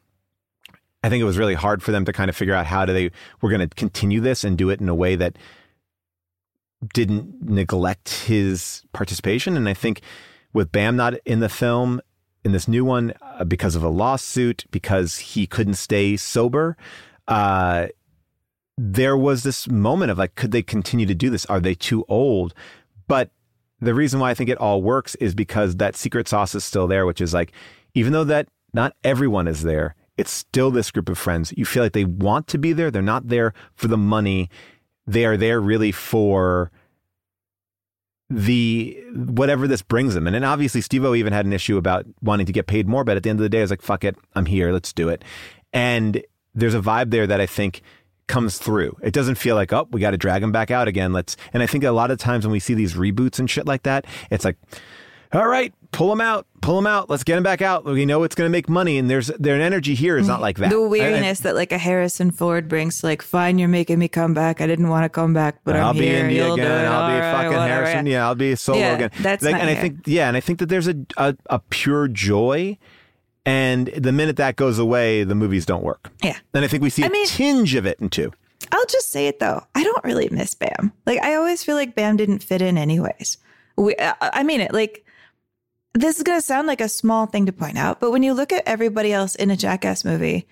I 1.03 1.09
think 1.09 1.21
it 1.21 1.25
was 1.25 1.37
really 1.37 1.53
hard 1.53 1.81
for 1.81 1.91
them 1.91 2.05
to 2.05 2.13
kind 2.13 2.29
of 2.29 2.35
figure 2.35 2.53
out 2.53 2.65
how 2.65 2.85
do 2.85 2.93
they 2.93 3.11
were 3.41 3.49
going 3.49 3.67
to 3.67 3.75
continue 3.75 4.19
this 4.19 4.43
and 4.43 4.57
do 4.57 4.69
it 4.69 4.81
in 4.81 4.89
a 4.89 4.95
way 4.95 5.15
that 5.15 5.37
didn't 6.93 7.49
neglect 7.49 8.09
his 8.25 8.83
participation. 8.93 9.55
And 9.55 9.69
I 9.69 9.73
think 9.73 10.01
with 10.53 10.71
Bam 10.71 10.95
not 10.95 11.15
in 11.25 11.39
the 11.39 11.49
film 11.49 12.01
in 12.47 12.53
this 12.53 12.67
new 12.67 12.83
one 12.83 13.13
uh, 13.21 13.43
because 13.43 13.75
of 13.75 13.83
a 13.83 13.89
lawsuit 13.89 14.65
because 14.71 15.17
he 15.17 15.45
couldn't 15.45 15.75
stay 15.75 16.17
sober. 16.17 16.75
Uh, 17.27 17.87
there 18.77 19.17
was 19.17 19.43
this 19.43 19.67
moment 19.67 20.11
of 20.11 20.17
like, 20.17 20.33
could 20.35 20.51
they 20.51 20.63
continue 20.63 21.05
to 21.05 21.13
do 21.13 21.29
this? 21.29 21.45
Are 21.47 21.59
they 21.59 21.75
too 21.75 22.05
old? 22.07 22.55
But 23.07 23.31
the 23.79 23.93
reason 23.93 24.19
why 24.19 24.31
I 24.31 24.33
think 24.33 24.49
it 24.49 24.57
all 24.57 24.81
works 24.81 25.13
is 25.15 25.35
because 25.35 25.75
that 25.75 25.95
secret 25.95 26.27
sauce 26.27 26.55
is 26.55 26.63
still 26.63 26.87
there, 26.87 27.05
which 27.05 27.21
is 27.21 27.33
like, 27.33 27.51
even 27.93 28.13
though 28.13 28.23
that 28.23 28.47
not 28.73 28.95
everyone 29.03 29.47
is 29.47 29.63
there, 29.63 29.93
it's 30.17 30.31
still 30.31 30.71
this 30.71 30.89
group 30.89 31.09
of 31.09 31.17
friends. 31.17 31.53
You 31.55 31.65
feel 31.65 31.83
like 31.83 31.93
they 31.93 32.05
want 32.05 32.47
to 32.47 32.57
be 32.57 32.73
there. 32.73 32.89
They're 32.89 33.01
not 33.01 33.27
there 33.27 33.53
for 33.75 33.87
the 33.87 33.97
money. 33.97 34.49
They 35.05 35.25
are 35.25 35.37
there 35.37 35.59
really 35.59 35.91
for 35.91 36.71
the 38.29 39.01
whatever 39.13 39.67
this 39.67 39.81
brings 39.81 40.13
them. 40.13 40.27
And 40.27 40.35
then 40.35 40.43
obviously 40.43 40.81
Steve-O 40.81 41.15
even 41.15 41.33
had 41.33 41.45
an 41.45 41.53
issue 41.53 41.77
about 41.77 42.05
wanting 42.21 42.45
to 42.45 42.51
get 42.51 42.67
paid 42.67 42.87
more, 42.87 43.03
but 43.03 43.17
at 43.17 43.23
the 43.23 43.29
end 43.29 43.39
of 43.39 43.43
the 43.43 43.49
day, 43.49 43.59
I 43.59 43.61
was 43.61 43.69
like, 43.69 43.81
fuck 43.81 44.03
it, 44.03 44.15
I'm 44.35 44.45
here, 44.45 44.71
let's 44.71 44.91
do 44.91 45.09
it. 45.09 45.23
And 45.71 46.21
there's 46.53 46.75
a 46.75 46.81
vibe 46.81 47.11
there 47.11 47.27
that 47.27 47.39
I 47.39 47.45
think 47.45 47.81
comes 48.27 48.57
through. 48.57 48.97
It 49.01 49.13
doesn't 49.13 49.35
feel 49.35 49.55
like, 49.55 49.71
oh, 49.71 49.87
we 49.91 50.01
got 50.01 50.11
to 50.11 50.17
drag 50.17 50.43
him 50.43 50.51
back 50.51 50.71
out 50.71 50.87
again. 50.89 51.13
Let's, 51.13 51.37
and 51.53 51.63
I 51.63 51.67
think 51.67 51.85
a 51.85 51.91
lot 51.91 52.11
of 52.11 52.17
times 52.17 52.45
when 52.45 52.51
we 52.51 52.59
see 52.59 52.73
these 52.73 52.95
reboots 52.95 53.39
and 53.39 53.49
shit 53.49 53.65
like 53.65 53.83
that, 53.83 54.05
it's 54.29 54.43
like, 54.43 54.57
all 55.33 55.47
right, 55.47 55.73
pull 55.91 56.09
them 56.09 56.21
out, 56.21 56.45
pull 56.61 56.75
them 56.75 56.87
out. 56.87 57.09
Let's 57.09 57.23
get 57.23 57.35
them 57.35 57.43
back 57.43 57.61
out. 57.61 57.85
We 57.85 58.05
know 58.05 58.23
it's 58.23 58.35
going 58.35 58.47
to 58.47 58.51
make 58.51 58.69
money, 58.69 58.97
and 58.97 59.09
there's 59.09 59.27
their 59.27 59.59
energy 59.59 59.95
here 59.95 60.17
is 60.17 60.27
not 60.27 60.39
mm. 60.39 60.43
like 60.43 60.57
that. 60.57 60.69
The 60.69 60.81
weariness 60.81 61.41
that 61.41 61.55
like 61.55 61.71
a 61.71 61.77
Harrison 61.77 62.31
Ford 62.31 62.67
brings, 62.67 63.03
like, 63.03 63.21
fine, 63.21 63.57
you're 63.57 63.67
making 63.67 63.99
me 63.99 64.07
come 64.07 64.33
back. 64.33 64.61
I 64.61 64.67
didn't 64.67 64.89
want 64.89 65.03
to 65.03 65.09
come 65.09 65.33
back, 65.33 65.59
but 65.63 65.75
I'll 65.75 65.89
I'm 65.89 65.97
be 65.97 66.05
here. 66.07 66.25
India 66.25 66.45
You'll 66.45 66.53
again. 66.55 66.91
I'll 66.91 67.09
be 67.09 67.19
right, 67.19 67.31
fucking 67.31 67.57
whatever. 67.57 67.85
Harrison. 67.85 68.05
Yeah, 68.05 68.27
I'll 68.27 68.35
be 68.35 68.55
solo 68.55 68.79
Yeah, 68.79 68.93
again. 68.93 69.11
that's 69.21 69.43
Like, 69.43 69.55
and 69.55 69.69
I 69.69 69.75
think 69.75 69.99
yeah, 70.05 70.27
and 70.27 70.37
I 70.37 70.39
think 70.39 70.59
that 70.59 70.67
there's 70.67 70.87
a, 70.87 70.95
a 71.17 71.35
a 71.49 71.59
pure 71.59 72.07
joy, 72.07 72.77
and 73.45 73.87
the 73.87 74.11
minute 74.11 74.37
that 74.37 74.55
goes 74.55 74.79
away, 74.79 75.23
the 75.23 75.35
movies 75.35 75.65
don't 75.65 75.83
work. 75.83 76.11
Yeah. 76.23 76.37
And 76.53 76.63
I 76.63 76.67
think 76.67 76.83
we 76.83 76.89
see 76.89 77.03
a 77.03 77.05
I 77.05 77.09
mean- 77.09 77.27
tinge 77.27 77.75
of 77.75 77.85
it 77.85 77.99
in 77.99 78.09
two. 78.09 78.31
I'll 78.71 78.85
just 78.87 79.11
say 79.11 79.27
it 79.27 79.39
though. 79.39 79.63
I 79.75 79.83
don't 79.83 80.03
really 80.03 80.27
miss 80.29 80.53
Bam. 80.53 80.91
Like 81.05 81.19
I 81.21 81.35
always 81.35 81.63
feel 81.63 81.75
like 81.75 81.95
Bam 81.95 82.17
didn't 82.17 82.39
fit 82.39 82.61
in 82.61 82.77
anyways. 82.77 83.37
We, 83.77 83.95
I 83.99 84.43
mean 84.43 84.59
it. 84.61 84.73
Like 84.73 85.05
this 86.01 86.17
is 86.17 86.23
gonna 86.23 86.41
sound 86.41 86.67
like 86.67 86.81
a 86.81 86.89
small 86.89 87.25
thing 87.25 87.45
to 87.45 87.51
point 87.51 87.77
out, 87.77 87.99
but 87.99 88.11
when 88.11 88.23
you 88.23 88.33
look 88.33 88.51
at 88.51 88.63
everybody 88.65 89.11
else 89.11 89.35
in 89.35 89.49
a 89.49 89.57
Jackass 89.57 90.05
movie, 90.05 90.47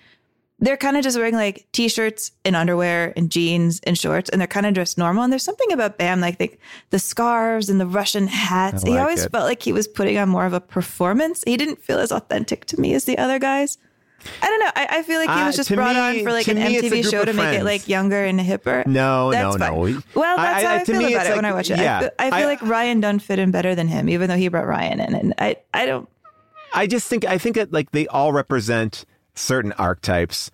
they're 0.60 0.78
kind 0.78 0.96
of 0.96 1.04
just 1.04 1.18
wearing 1.18 1.36
like 1.36 1.68
t-shirts 1.74 2.32
and 2.46 2.56
underwear 2.56 3.14
and 3.18 3.30
jeans 3.30 3.82
and 3.84 3.98
shorts, 3.98 4.30
and 4.30 4.40
they're 4.40 4.48
kind 4.48 4.66
of 4.66 4.74
dressed 4.74 4.98
normal. 4.98 5.24
And 5.24 5.32
there's 5.32 5.44
something 5.44 5.72
about 5.72 5.98
Bam, 5.98 6.22
like 6.22 6.38
the, 6.38 6.58
the 6.92 7.00
scarves 7.00 7.70
and 7.70 7.80
the 7.80 7.86
Russian 7.86 8.28
hats. 8.28 8.86
I 8.86 8.90
he 8.90 8.98
always 8.98 9.26
it. 9.26 9.32
felt 9.32 9.46
like 9.46 9.62
he 9.62 9.74
was 9.74 9.88
putting 9.88 10.18
on 10.18 10.30
more 10.30 10.46
of 10.46 10.54
a 10.54 10.62
performance. 10.62 11.44
He 11.46 11.58
didn't 11.58 11.82
feel 11.82 12.00
as 12.00 12.12
authentic 12.12 12.66
to 12.66 12.80
me 12.80 12.94
as 12.94 13.04
the 13.04 13.18
other 13.18 13.38
guys. 13.38 13.78
I 14.42 14.48
don't 14.48 14.60
know. 14.60 14.72
I, 14.76 14.88
I 15.00 15.04
feel 15.04 15.20
like 15.20 15.30
he 15.30 15.36
Uh, 15.42 15.46
was 15.48 15.56
just 15.56 15.70
to 15.70 15.76
brought 15.76 15.96
me- 15.96 16.20
on 16.20 16.26
for 16.26 16.32
like 16.32 16.48
an 16.48 16.58
me, 16.58 16.80
MTV 16.82 17.10
show 17.10 17.26
to 17.26 17.34
make 17.34 17.60
it 17.60 17.64
like 17.64 17.88
younger 17.88 18.24
and 18.24 18.40
hipper. 18.40 18.86
No, 18.86 19.32
That's 19.32 19.58
no, 19.58 19.66
fine. 19.66 19.94
no. 19.94 20.02
Well, 20.16 20.38
that's 20.38 20.64
I- 20.64 20.68
how 20.68 20.76
I, 20.76 20.80
to 20.80 20.86
feel 20.86 21.08
about 21.08 21.28
it 21.28 21.36
when 21.36 21.46
I 21.46 21.54
watch 21.54 21.70
it. 21.72 21.78
yeah. 21.80 22.10
I 22.20 22.30
feel, 22.30 22.34
I 22.40 22.42
I- 22.42 22.46
like 22.46 22.62
Ryan 22.62 23.00
Dunn 23.02 23.20
fit 23.20 23.40
in 23.40 23.52
better 23.52 23.76
than 23.76 23.88
him, 23.88 24.10
even 24.10 24.30
though 24.30 24.38
he 24.38 24.48
brought 24.48 24.68
Ryan 24.68 25.00
in. 25.00 25.16
And 25.16 25.34
I, 25.38 25.58
I 25.74 25.86
don't. 25.86 26.10
I 26.74 26.88
just 26.88 27.08
think 27.08 27.24
I 27.26 27.38
think 27.38 27.56
that 27.56 27.72
like 27.72 27.92
they 27.92 28.08
all 28.08 28.34
represent 28.34 29.06
certain 29.34 29.72
archetypes. 29.74 30.52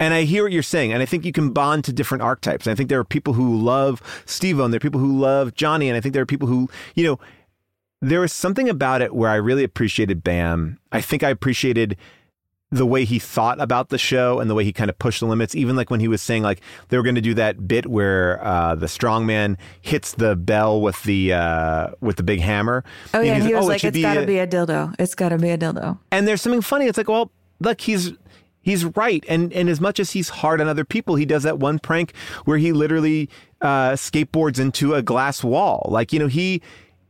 And 0.00 0.12
I 0.12 0.22
hear 0.22 0.42
what 0.42 0.50
you're 0.52 0.62
saying, 0.64 0.92
and 0.92 1.00
I 1.02 1.06
think 1.06 1.24
you 1.24 1.30
can 1.32 1.50
bond 1.50 1.84
to 1.84 1.92
different 1.92 2.22
archetypes. 2.22 2.66
I 2.66 2.74
think 2.74 2.88
there 2.88 2.98
are 2.98 3.04
people 3.04 3.32
who 3.34 3.56
love 3.56 4.02
Steve 4.26 4.58
and 4.58 4.72
there 4.72 4.76
are 4.76 4.80
people 4.80 5.00
who 5.00 5.16
love 5.18 5.54
Johnny, 5.54 5.88
and 5.88 5.96
I 5.96 6.00
think 6.00 6.14
there 6.14 6.22
are 6.22 6.26
people 6.26 6.48
who, 6.48 6.68
you 6.96 7.04
know, 7.04 7.20
there 8.02 8.20
was 8.20 8.32
something 8.32 8.68
about 8.68 9.02
it 9.02 9.14
where 9.14 9.30
I 9.30 9.36
really 9.36 9.62
appreciated 9.62 10.24
Bam. 10.24 10.78
I 10.90 11.00
think 11.00 11.22
I 11.22 11.30
appreciated 11.30 11.96
the 12.74 12.84
way 12.84 13.04
he 13.04 13.20
thought 13.20 13.60
about 13.60 13.90
the 13.90 13.98
show 13.98 14.40
and 14.40 14.50
the 14.50 14.54
way 14.54 14.64
he 14.64 14.72
kind 14.72 14.90
of 14.90 14.98
pushed 14.98 15.20
the 15.20 15.26
limits. 15.26 15.54
Even 15.54 15.76
like 15.76 15.90
when 15.90 16.00
he 16.00 16.08
was 16.08 16.20
saying 16.20 16.42
like 16.42 16.60
they 16.88 16.96
were 16.96 17.02
going 17.04 17.14
to 17.14 17.20
do 17.20 17.34
that 17.34 17.68
bit 17.68 17.86
where 17.86 18.44
uh, 18.44 18.74
the 18.74 18.86
strongman 18.86 19.56
hits 19.80 20.12
the 20.12 20.34
bell 20.34 20.80
with 20.80 21.00
the 21.04 21.32
uh, 21.32 21.90
with 22.00 22.16
the 22.16 22.24
big 22.24 22.40
hammer. 22.40 22.84
Oh 23.14 23.20
yeah, 23.20 23.38
he 23.38 23.54
was 23.54 23.64
"Oh, 23.64 23.68
like, 23.68 23.80
should 23.80 23.94
"It's 23.94 24.02
got 24.02 24.14
to 24.14 24.26
be 24.26 24.38
a 24.38 24.46
dildo. 24.46 24.94
It's 24.98 25.14
got 25.14 25.28
to 25.28 25.38
be 25.38 25.50
a 25.50 25.58
dildo." 25.58 25.98
and 26.10 26.26
there's 26.26 26.42
something 26.42 26.62
funny. 26.62 26.86
It's 26.86 26.98
like, 26.98 27.08
well, 27.08 27.30
look, 27.60 27.80
he's 27.80 28.12
he's 28.60 28.84
right, 28.84 29.24
and 29.28 29.52
and 29.52 29.68
as 29.68 29.80
much 29.80 30.00
as 30.00 30.10
he's 30.10 30.28
hard 30.28 30.60
on 30.60 30.66
other 30.66 30.84
people, 30.84 31.14
he 31.14 31.24
does 31.24 31.44
that 31.44 31.58
one 31.60 31.78
prank 31.78 32.12
where 32.44 32.58
he 32.58 32.72
literally 32.72 33.28
uh, 33.60 33.92
skateboards 33.92 34.58
into 34.58 34.94
a 34.94 35.02
glass 35.02 35.44
wall. 35.44 35.86
Like 35.88 36.12
you 36.12 36.18
know, 36.18 36.26
he 36.26 36.60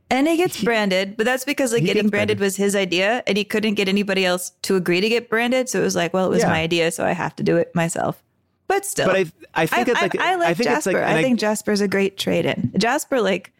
And 0.09 0.27
it 0.27 0.37
gets 0.37 0.63
branded, 0.63 1.17
but 1.17 1.25
that's 1.25 1.45
because 1.45 1.73
like 1.73 1.81
He 1.81 1.87
getting 1.87 2.03
gets 2.03 2.11
branded 2.11 2.39
was 2.39 2.55
his 2.55 2.75
idea, 2.75 3.23
and 3.25 3.37
he 3.37 3.43
couldn't 3.43 3.73
get 3.73 3.89
anybody 3.89 4.23
else 4.23 4.51
to 4.63 4.75
agree 4.75 5.01
to 5.01 5.09
get 5.09 5.29
branded. 5.29 5.67
So 5.67 5.79
it 5.79 5.83
was 5.83 5.95
like, 5.95 6.13
well, 6.13 6.27
it 6.27 6.29
was 6.29 6.41
Yeah. 6.43 6.49
my 6.49 6.61
idea, 6.61 6.91
so 6.91 7.05
I 7.05 7.11
have 7.13 7.35
to 7.37 7.43
do 7.43 7.57
it 7.57 7.73
myself. 7.73 8.21
But 8.67 8.85
still, 8.85 9.07
But 9.07 9.15
I 9.15 9.31
I 9.55 9.65
think 9.65 9.87
it's 9.87 10.01
like 10.01 10.19
I, 10.19 10.35
like 10.35 10.49
I 10.49 10.53
think 10.53 10.69
Jasper. 10.69 10.91
it's 10.91 10.99
like 10.99 11.03
I 11.03 11.21
think 11.21 11.39
Jasper's 11.39 11.81
a 11.81 11.87
great 11.87 12.17
trade 12.17 12.45
in. 12.45 12.71
Jasper, 12.77 13.19
like 13.21 13.51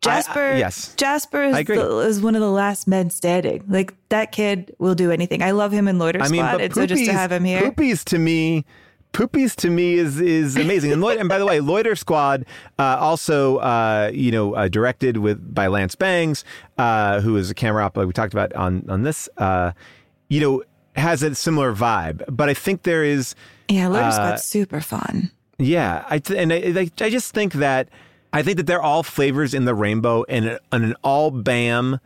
Jasper, 0.00 0.54
yes. 0.56 0.94
Jasper 0.96 1.42
is, 1.42 1.66
the, 1.66 1.98
is 1.98 2.20
one 2.20 2.36
of 2.36 2.40
the 2.40 2.50
last 2.50 2.86
men 2.86 3.10
standing. 3.10 3.64
Like 3.68 3.94
that 4.10 4.30
kid 4.30 4.74
will 4.78 4.94
do 4.94 5.10
anything. 5.10 5.42
I 5.42 5.50
love 5.50 5.72
him 5.72 5.88
in 5.88 5.98
Loiter 5.98 6.20
I 6.22 6.28
mean, 6.28 6.40
Squad, 6.40 6.52
but 6.52 6.60
and 6.60 6.74
so 6.74 6.86
just 6.86 7.04
to 7.04 7.12
have 7.12 7.32
him 7.32 7.44
here, 7.44 7.62
Poopies 7.72 8.04
to 8.04 8.18
me. 8.18 8.64
Poopies 9.12 9.56
to 9.56 9.70
me 9.70 9.94
is 9.94 10.20
is 10.20 10.56
amazing, 10.56 10.92
and, 10.92 11.00
Loiter, 11.00 11.18
and 11.20 11.28
by 11.28 11.38
the 11.38 11.46
way, 11.46 11.60
Loiter 11.60 11.96
Squad 11.96 12.44
uh, 12.78 12.98
also 13.00 13.56
uh, 13.56 14.10
you 14.12 14.30
know 14.30 14.54
uh, 14.54 14.68
directed 14.68 15.16
with 15.16 15.54
by 15.54 15.66
Lance 15.66 15.94
Bangs, 15.94 16.44
uh, 16.76 17.20
who 17.20 17.36
is 17.36 17.50
a 17.50 17.54
camera 17.54 17.84
op 17.84 17.96
like 17.96 18.06
we 18.06 18.12
talked 18.12 18.32
about 18.34 18.52
on 18.52 18.84
on 18.88 19.02
this. 19.02 19.28
Uh, 19.36 19.72
you 20.28 20.40
know, 20.40 20.62
has 20.94 21.22
a 21.22 21.34
similar 21.34 21.74
vibe, 21.74 22.22
but 22.28 22.48
I 22.48 22.54
think 22.54 22.82
there 22.82 23.02
is 23.02 23.34
yeah, 23.68 23.88
Loiter 23.88 24.04
uh, 24.04 24.10
Squad's 24.12 24.44
super 24.44 24.80
fun. 24.80 25.30
Yeah, 25.58 26.04
I 26.08 26.18
th- 26.18 26.38
and 26.38 26.52
I, 26.52 26.80
I 26.80 26.90
I 27.06 27.10
just 27.10 27.32
think 27.32 27.54
that 27.54 27.88
I 28.32 28.42
think 28.42 28.58
that 28.58 28.66
they're 28.66 28.82
all 28.82 29.02
flavors 29.02 29.54
in 29.54 29.64
the 29.64 29.74
rainbow, 29.74 30.24
and 30.28 30.46
an, 30.46 30.58
an 30.70 30.94
all 31.02 31.30
Bam 31.30 31.98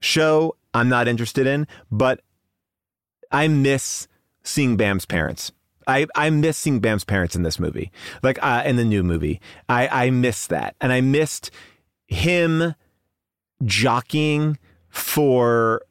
show 0.00 0.56
I'm 0.72 0.88
not 0.88 1.08
interested 1.08 1.46
in, 1.46 1.66
but 1.90 2.20
I 3.32 3.48
miss 3.48 4.08
seeing 4.42 4.76
Bam's 4.76 5.06
parents. 5.06 5.52
I, 5.86 6.06
I 6.14 6.30
miss 6.30 6.58
seeing 6.58 6.80
Bam's 6.80 7.04
parents 7.04 7.36
in 7.36 7.42
this 7.42 7.60
movie, 7.60 7.92
like 8.22 8.38
uh, 8.42 8.62
in 8.64 8.76
the 8.76 8.84
new 8.84 9.02
movie. 9.02 9.40
I, 9.68 10.06
I 10.06 10.10
miss 10.10 10.46
that, 10.48 10.74
and 10.80 10.92
I 10.92 11.00
missed 11.00 11.50
him 12.06 12.74
jockeying 13.64 14.58
for 14.88 15.82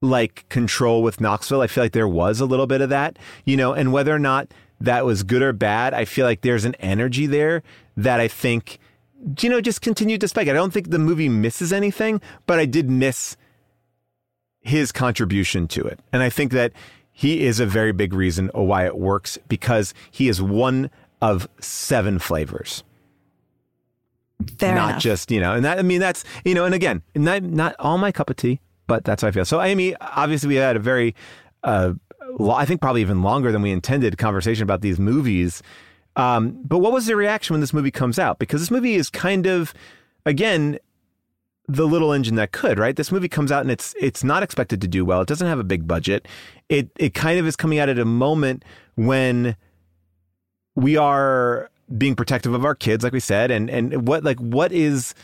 like 0.00 0.48
control 0.48 1.02
with 1.02 1.20
Knoxville. 1.20 1.60
I 1.60 1.66
feel 1.66 1.84
like 1.84 1.92
there 1.92 2.08
was 2.08 2.40
a 2.40 2.46
little 2.46 2.66
bit 2.66 2.80
of 2.80 2.88
that, 2.90 3.18
you 3.44 3.56
know, 3.56 3.72
and 3.72 3.92
whether 3.92 4.14
or 4.14 4.18
not 4.18 4.52
that 4.80 5.04
was 5.04 5.22
good 5.22 5.42
or 5.42 5.52
bad, 5.52 5.92
I 5.92 6.04
feel 6.04 6.24
like 6.24 6.42
there's 6.42 6.64
an 6.64 6.76
energy 6.76 7.26
there 7.26 7.62
that 7.96 8.20
I 8.20 8.28
think, 8.28 8.78
you 9.40 9.50
know, 9.50 9.60
just 9.60 9.80
continued 9.82 10.20
to 10.20 10.28
spike. 10.28 10.48
I 10.48 10.52
don't 10.52 10.72
think 10.72 10.90
the 10.90 10.98
movie 11.00 11.28
misses 11.28 11.72
anything, 11.72 12.20
but 12.46 12.58
I 12.58 12.64
did 12.64 12.88
miss 12.88 13.36
his 14.60 14.92
contribution 14.92 15.66
to 15.68 15.84
it. 15.84 15.98
And 16.12 16.22
I 16.22 16.30
think 16.30 16.52
that 16.52 16.72
he 17.18 17.44
is 17.44 17.58
a 17.58 17.66
very 17.66 17.90
big 17.90 18.12
reason 18.12 18.48
why 18.54 18.86
it 18.86 18.96
works 18.96 19.38
because 19.48 19.92
he 20.12 20.28
is 20.28 20.40
one 20.40 20.88
of 21.20 21.48
seven 21.60 22.20
flavors. 22.20 22.84
Fair 24.56 24.76
not 24.76 24.90
enough. 24.90 25.02
just 25.02 25.32
you 25.32 25.40
know 25.40 25.52
and 25.52 25.64
that 25.64 25.80
i 25.80 25.82
mean 25.82 25.98
that's 25.98 26.22
you 26.44 26.54
know 26.54 26.64
and 26.64 26.72
again 26.72 27.02
not 27.16 27.42
not 27.42 27.74
all 27.80 27.98
my 27.98 28.12
cup 28.12 28.30
of 28.30 28.36
tea 28.36 28.60
but 28.86 29.04
that's 29.04 29.22
how 29.22 29.26
i 29.28 29.32
feel. 29.32 29.44
So 29.44 29.60
amy 29.60 29.96
obviously 30.00 30.46
we 30.50 30.54
had 30.54 30.76
a 30.76 30.78
very 30.78 31.16
uh 31.64 31.94
lo- 32.38 32.54
i 32.54 32.64
think 32.64 32.80
probably 32.80 33.00
even 33.00 33.22
longer 33.22 33.50
than 33.50 33.62
we 33.62 33.72
intended 33.72 34.16
conversation 34.16 34.62
about 34.62 34.80
these 34.80 35.00
movies. 35.00 35.60
Um 36.14 36.60
but 36.64 36.78
what 36.78 36.92
was 36.92 37.06
the 37.06 37.16
reaction 37.16 37.54
when 37.54 37.60
this 37.60 37.72
movie 37.72 37.90
comes 37.90 38.16
out? 38.16 38.38
Because 38.38 38.60
this 38.60 38.70
movie 38.70 38.94
is 38.94 39.10
kind 39.10 39.46
of 39.46 39.74
again 40.24 40.78
the 41.68 41.86
little 41.86 42.12
engine 42.12 42.34
that 42.34 42.50
could 42.50 42.78
right 42.78 42.96
this 42.96 43.12
movie 43.12 43.28
comes 43.28 43.52
out 43.52 43.60
and 43.60 43.70
it's 43.70 43.94
it's 44.00 44.24
not 44.24 44.42
expected 44.42 44.80
to 44.80 44.88
do 44.88 45.04
well 45.04 45.20
it 45.20 45.28
doesn't 45.28 45.48
have 45.48 45.58
a 45.58 45.64
big 45.64 45.86
budget 45.86 46.26
it 46.68 46.88
it 46.98 47.12
kind 47.12 47.38
of 47.38 47.46
is 47.46 47.56
coming 47.56 47.78
out 47.78 47.88
at 47.88 47.98
a 47.98 48.04
moment 48.04 48.64
when 48.94 49.54
we 50.74 50.96
are 50.96 51.70
being 51.96 52.14
protective 52.14 52.54
of 52.54 52.64
our 52.64 52.74
kids, 52.74 53.02
like 53.02 53.12
we 53.12 53.20
said, 53.20 53.50
and 53.50 53.70
and 53.70 54.06
what 54.06 54.24
like 54.24 54.38
what 54.38 54.72
is, 54.72 55.14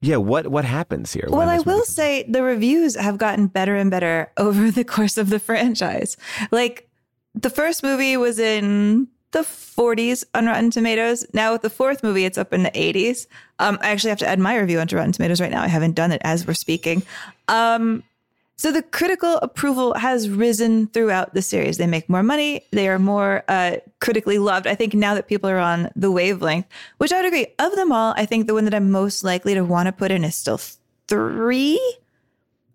yeah, 0.00 0.16
what 0.16 0.48
what 0.48 0.64
happens 0.64 1.12
here? 1.12 1.26
Well, 1.28 1.48
I 1.48 1.58
will 1.60 1.84
say 1.84 2.24
the 2.28 2.42
reviews 2.42 2.96
have 2.96 3.18
gotten 3.18 3.46
better 3.46 3.76
and 3.76 3.90
better 3.90 4.32
over 4.36 4.70
the 4.70 4.84
course 4.84 5.16
of 5.16 5.30
the 5.30 5.38
franchise. 5.38 6.16
Like 6.50 6.88
the 7.34 7.50
first 7.50 7.82
movie 7.82 8.16
was 8.16 8.38
in 8.38 9.08
the 9.32 9.40
40s 9.40 10.24
on 10.34 10.46
Rotten 10.46 10.70
Tomatoes. 10.70 11.26
Now 11.32 11.52
with 11.52 11.62
the 11.62 11.70
fourth 11.70 12.02
movie, 12.02 12.24
it's 12.24 12.38
up 12.38 12.52
in 12.52 12.62
the 12.62 12.70
80s. 12.70 13.26
Um, 13.58 13.78
I 13.80 13.90
actually 13.90 14.10
have 14.10 14.18
to 14.20 14.28
add 14.28 14.38
my 14.38 14.56
review 14.56 14.80
onto 14.80 14.96
Rotten 14.96 15.12
Tomatoes 15.12 15.40
right 15.40 15.50
now. 15.50 15.62
I 15.62 15.68
haven't 15.68 15.94
done 15.94 16.12
it 16.12 16.20
as 16.24 16.46
we're 16.46 16.54
speaking. 16.54 17.02
Um, 17.48 18.02
so 18.60 18.70
the 18.70 18.82
critical 18.82 19.36
approval 19.36 19.94
has 19.94 20.28
risen 20.28 20.88
throughout 20.88 21.32
the 21.32 21.40
series. 21.40 21.78
They 21.78 21.86
make 21.86 22.10
more 22.10 22.22
money. 22.22 22.62
They 22.72 22.88
are 22.88 22.98
more 22.98 23.42
uh, 23.48 23.76
critically 24.00 24.36
loved. 24.36 24.66
I 24.66 24.74
think 24.74 24.92
now 24.92 25.14
that 25.14 25.28
people 25.28 25.48
are 25.48 25.58
on 25.58 25.90
the 25.96 26.10
wavelength, 26.10 26.66
which 26.98 27.10
I 27.10 27.16
would 27.16 27.26
agree. 27.26 27.46
Of 27.58 27.74
them 27.74 27.90
all, 27.90 28.12
I 28.18 28.26
think 28.26 28.46
the 28.46 28.52
one 28.52 28.66
that 28.66 28.74
I'm 28.74 28.90
most 28.90 29.24
likely 29.24 29.54
to 29.54 29.64
want 29.64 29.86
to 29.86 29.92
put 29.92 30.10
in 30.10 30.24
is 30.24 30.34
still 30.34 30.60
three. 31.08 31.80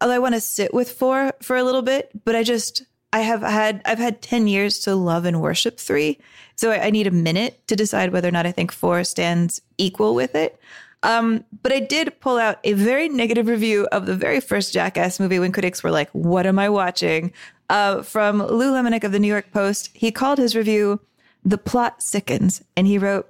Although 0.02 0.16
I 0.16 0.20
want 0.20 0.34
to 0.34 0.42
sit 0.42 0.74
with 0.74 0.92
four 0.92 1.34
for 1.44 1.56
a 1.56 1.64
little 1.64 1.84
bit, 1.84 2.10
but 2.26 2.36
I 2.36 2.42
just 2.42 2.84
I 3.14 3.20
have 3.20 3.42
had 3.42 3.84
I've 3.86 4.00
had 4.00 4.24
ten 4.24 4.48
years 4.48 4.80
to 4.80 4.96
love 4.96 5.26
and 5.26 5.40
worship 5.40 5.80
three, 5.80 6.18
so 6.56 6.72
I, 6.72 6.86
I 6.86 6.90
need 6.90 7.08
a 7.08 7.12
minute 7.12 7.68
to 7.68 7.76
decide 7.76 8.12
whether 8.12 8.28
or 8.28 8.32
not 8.32 8.46
I 8.46 8.52
think 8.52 8.72
four 8.72 9.04
stands 9.04 9.62
equal 9.78 10.16
with 10.16 10.36
it. 10.36 10.60
Um, 11.04 11.44
but 11.62 11.72
I 11.72 11.82
did 11.82 12.20
pull 12.20 12.38
out 12.38 12.58
a 12.64 12.74
very 12.74 13.10
negative 13.10 13.48
review 13.48 13.88
of 13.92 14.08
the 14.08 14.16
very 14.16 14.40
first 14.40 14.74
Jackass 14.74 15.20
movie 15.20 15.38
when 15.38 15.52
critics 15.52 15.84
were 15.84 15.92
like, 15.92 16.10
"What 16.12 16.48
am 16.48 16.58
I 16.58 16.70
watching?" 16.70 17.32
Uh, 17.70 18.02
from 18.02 18.40
Lou 18.40 18.72
Lumenick 18.72 19.04
of 19.04 19.12
the 19.12 19.20
New 19.20 19.28
York 19.28 19.52
Post. 19.52 19.92
He 19.94 20.12
called 20.12 20.40
his 20.40 20.56
review 20.56 21.00
"The 21.44 21.60
Plot 21.60 22.02
Sickens," 22.02 22.64
and 22.76 22.88
he 22.88 22.98
wrote. 22.98 23.30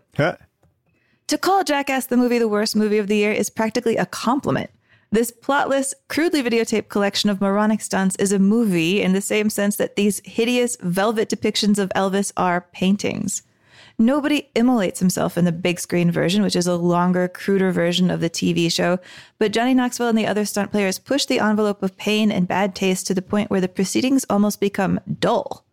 To 1.28 1.38
call 1.38 1.64
Jackass 1.64 2.06
the 2.06 2.18
movie 2.18 2.38
the 2.38 2.48
worst 2.48 2.76
movie 2.76 3.00
of 3.00 3.08
the 3.08 3.18
year 3.18 3.32
is 3.32 3.50
practically 3.50 3.98
a 3.98 4.06
compliment. 4.06 4.70
This 5.16 5.32
plotless, 5.32 5.94
crudely 6.10 6.44
videotaped 6.44 6.90
collection 6.90 7.30
of 7.30 7.40
moronic 7.40 7.80
stunts 7.80 8.18
is 8.18 8.34
a 8.34 8.38
movie 8.38 9.02
in 9.02 9.14
the 9.14 9.22
same 9.22 9.50
sense 9.50 9.78
that 9.78 9.96
these 9.96 10.22
hideous 10.26 10.76
velvet 10.82 11.30
depictions 11.30 11.80
of 11.80 11.88
Elvis 11.96 12.34
are 12.36 12.68
paintings. 12.74 13.42
Nobody 13.98 14.50
immolates 14.56 15.00
himself 15.00 15.38
in 15.38 15.46
the 15.46 15.54
big 15.54 15.80
screen 15.80 16.12
version, 16.12 16.44
which 16.44 16.58
is 16.58 16.68
a 16.68 16.76
longer, 16.76 17.30
cruder 17.30 17.72
version 17.72 18.12
of 18.12 18.20
the 18.20 18.30
TV 18.30 18.70
show. 18.70 19.00
But 19.40 19.54
Johnny 19.54 19.74
Knoxville 19.74 20.10
and 20.10 20.18
the 20.18 20.28
other 20.28 20.44
stunt 20.44 20.72
players 20.72 21.00
push 21.00 21.24
the 21.24 21.40
envelope 21.40 21.82
of 21.82 21.96
pain 21.96 22.30
and 22.30 22.46
bad 22.46 22.76
taste 22.76 23.08
to 23.08 23.14
the 23.14 23.22
point 23.22 23.50
where 23.50 23.62
the 23.62 23.70
proceedings 23.70 24.26
almost 24.30 24.60
become 24.60 25.00
dull. 25.22 25.65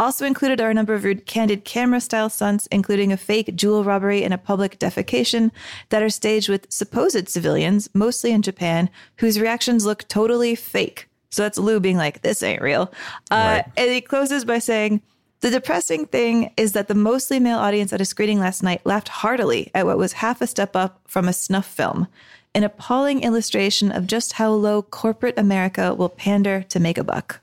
Also 0.00 0.24
included 0.24 0.62
are 0.62 0.70
a 0.70 0.74
number 0.74 0.94
of 0.94 1.04
rude 1.04 1.26
candid 1.26 1.66
camera 1.66 2.00
style 2.00 2.30
stunts, 2.30 2.66
including 2.72 3.12
a 3.12 3.18
fake 3.18 3.54
jewel 3.54 3.84
robbery 3.84 4.24
and 4.24 4.32
a 4.32 4.38
public 4.38 4.78
defecation 4.78 5.50
that 5.90 6.02
are 6.02 6.08
staged 6.08 6.48
with 6.48 6.66
supposed 6.72 7.28
civilians, 7.28 7.90
mostly 7.92 8.32
in 8.32 8.40
Japan, 8.40 8.88
whose 9.16 9.38
reactions 9.38 9.84
look 9.84 10.08
totally 10.08 10.54
fake. 10.54 11.06
So 11.28 11.42
that's 11.42 11.58
Lou 11.58 11.80
being 11.80 11.98
like, 11.98 12.22
this 12.22 12.42
ain't 12.42 12.62
real. 12.62 12.90
Uh, 13.30 13.62
and 13.76 13.90
he 13.90 14.00
closes 14.00 14.46
by 14.46 14.58
saying, 14.58 15.02
the 15.40 15.50
depressing 15.50 16.06
thing 16.06 16.52
is 16.56 16.72
that 16.72 16.88
the 16.88 16.94
mostly 16.94 17.38
male 17.38 17.58
audience 17.58 17.92
at 17.92 18.00
a 18.00 18.06
screening 18.06 18.40
last 18.40 18.62
night 18.62 18.84
laughed 18.86 19.08
heartily 19.08 19.70
at 19.74 19.84
what 19.84 19.98
was 19.98 20.14
half 20.14 20.40
a 20.40 20.46
step 20.46 20.74
up 20.74 21.02
from 21.06 21.28
a 21.28 21.32
snuff 21.34 21.66
film, 21.66 22.08
an 22.54 22.64
appalling 22.64 23.22
illustration 23.22 23.92
of 23.92 24.06
just 24.06 24.34
how 24.34 24.50
low 24.50 24.80
corporate 24.80 25.38
America 25.38 25.94
will 25.94 26.08
pander 26.08 26.62
to 26.70 26.80
make 26.80 26.96
a 26.96 27.04
buck. 27.04 27.40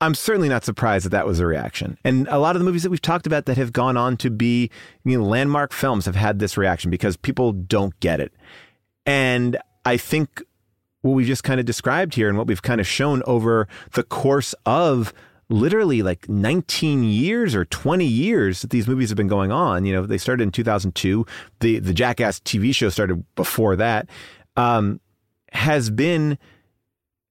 I'm 0.00 0.14
certainly 0.14 0.48
not 0.48 0.64
surprised 0.64 1.06
that 1.06 1.10
that 1.10 1.26
was 1.26 1.40
a 1.40 1.46
reaction. 1.46 1.96
And 2.04 2.28
a 2.28 2.38
lot 2.38 2.54
of 2.54 2.60
the 2.60 2.66
movies 2.66 2.82
that 2.82 2.90
we've 2.90 3.00
talked 3.00 3.26
about 3.26 3.46
that 3.46 3.56
have 3.56 3.72
gone 3.72 3.96
on 3.96 4.16
to 4.18 4.30
be 4.30 4.70
you 5.04 5.18
know, 5.18 5.24
landmark 5.24 5.72
films 5.72 6.04
have 6.04 6.16
had 6.16 6.38
this 6.38 6.56
reaction 6.56 6.90
because 6.90 7.16
people 7.16 7.52
don't 7.52 7.98
get 8.00 8.20
it. 8.20 8.34
And 9.06 9.56
I 9.86 9.96
think 9.96 10.42
what 11.00 11.12
we've 11.12 11.26
just 11.26 11.44
kind 11.44 11.60
of 11.60 11.66
described 11.66 12.14
here 12.14 12.28
and 12.28 12.36
what 12.36 12.46
we've 12.46 12.62
kind 12.62 12.80
of 12.80 12.86
shown 12.86 13.22
over 13.26 13.68
the 13.92 14.02
course 14.02 14.54
of 14.66 15.14
literally 15.48 16.02
like 16.02 16.28
19 16.28 17.04
years 17.04 17.54
or 17.54 17.64
20 17.64 18.04
years 18.04 18.62
that 18.62 18.70
these 18.70 18.88
movies 18.88 19.08
have 19.08 19.16
been 19.16 19.28
going 19.28 19.52
on. 19.52 19.84
You 19.84 19.94
know, 19.94 20.04
they 20.04 20.18
started 20.18 20.42
in 20.42 20.50
2002. 20.50 21.24
The 21.60 21.78
the 21.78 21.94
Jackass 21.94 22.40
TV 22.40 22.74
show 22.74 22.88
started 22.88 23.24
before 23.34 23.76
that. 23.76 24.08
Um, 24.56 25.00
has 25.52 25.90
been 25.90 26.38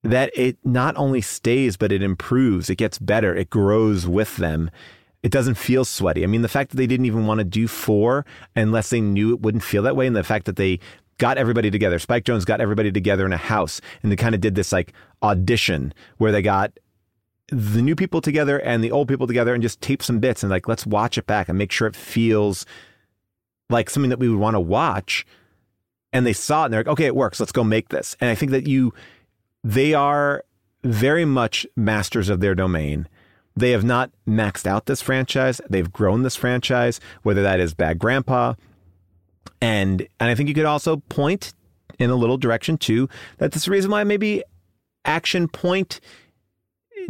that 0.05 0.31
it 0.35 0.57
not 0.63 0.95
only 0.97 1.21
stays, 1.21 1.77
but 1.77 1.91
it 1.91 2.01
improves, 2.01 2.69
it 2.69 2.75
gets 2.75 2.99
better, 2.99 3.35
it 3.35 3.49
grows 3.49 4.07
with 4.07 4.37
them. 4.37 4.69
It 5.23 5.31
doesn't 5.31 5.55
feel 5.55 5.83
sweaty. 5.85 6.23
I 6.23 6.27
mean, 6.27 6.43
the 6.43 6.47
fact 6.47 6.69
that 6.69 6.77
they 6.77 6.85
didn't 6.85 7.07
even 7.07 7.25
want 7.25 7.39
to 7.39 7.43
do 7.43 7.67
four 7.67 8.25
unless 8.55 8.91
they 8.91 9.01
knew 9.01 9.33
it 9.33 9.41
wouldn't 9.41 9.63
feel 9.63 9.81
that 9.83 9.95
way, 9.95 10.05
and 10.05 10.15
the 10.15 10.23
fact 10.23 10.45
that 10.45 10.55
they 10.55 10.79
got 11.17 11.37
everybody 11.37 11.71
together, 11.71 11.97
Spike 11.97 12.25
Jonze 12.25 12.45
got 12.45 12.61
everybody 12.61 12.91
together 12.91 13.25
in 13.25 13.33
a 13.33 13.37
house, 13.37 13.81
and 14.03 14.11
they 14.11 14.15
kind 14.15 14.35
of 14.35 14.41
did 14.41 14.53
this 14.53 14.71
like 14.71 14.93
audition 15.23 15.93
where 16.17 16.31
they 16.31 16.43
got 16.43 16.77
the 17.49 17.81
new 17.81 17.95
people 17.95 18.21
together 18.21 18.59
and 18.59 18.83
the 18.83 18.91
old 18.91 19.07
people 19.07 19.27
together 19.27 19.53
and 19.53 19.63
just 19.63 19.81
tape 19.81 20.01
some 20.03 20.19
bits 20.19 20.43
and 20.43 20.49
like, 20.49 20.67
let's 20.67 20.85
watch 20.85 21.17
it 21.17 21.27
back 21.27 21.49
and 21.49 21.57
make 21.57 21.71
sure 21.71 21.87
it 21.87 21.95
feels 21.95 22.65
like 23.69 23.89
something 23.89 24.09
that 24.09 24.19
we 24.19 24.29
would 24.29 24.39
want 24.39 24.55
to 24.55 24.59
watch. 24.59 25.25
And 26.11 26.25
they 26.25 26.33
saw 26.33 26.63
it 26.63 26.65
and 26.65 26.73
they're 26.73 26.81
like, 26.81 26.87
okay, 26.87 27.05
it 27.05 27.15
works. 27.15 27.39
Let's 27.39 27.51
go 27.51 27.63
make 27.63 27.89
this. 27.89 28.15
And 28.19 28.29
I 28.29 28.35
think 28.35 28.51
that 28.51 28.67
you, 28.67 28.93
they 29.65 29.95
are 29.95 30.43
very 30.83 31.25
much 31.25 31.65
masters 31.75 32.29
of 32.29 32.39
their 32.39 32.53
domain. 32.53 33.07
They 33.55 33.71
have 33.71 33.83
not 33.83 34.11
maxed 34.27 34.67
out 34.67 34.85
this 34.85 35.01
franchise. 35.01 35.59
They've 35.67 35.91
grown 35.91 36.21
this 36.21 36.35
franchise, 36.35 36.99
whether 37.23 37.41
that 37.41 37.59
is 37.59 37.73
Bad 37.73 37.97
Grandpa. 37.97 38.53
And 39.59 40.07
and 40.19 40.29
I 40.29 40.35
think 40.35 40.49
you 40.49 40.55
could 40.55 40.65
also 40.65 40.97
point 41.09 41.55
in 41.97 42.11
a 42.11 42.15
little 42.15 42.37
direction 42.37 42.77
too 42.77 43.09
that 43.39 43.53
this 43.53 43.63
is 43.63 43.65
the 43.65 43.71
reason 43.71 43.89
why 43.89 44.03
maybe 44.03 44.43
Action 45.03 45.47
Point 45.47 45.99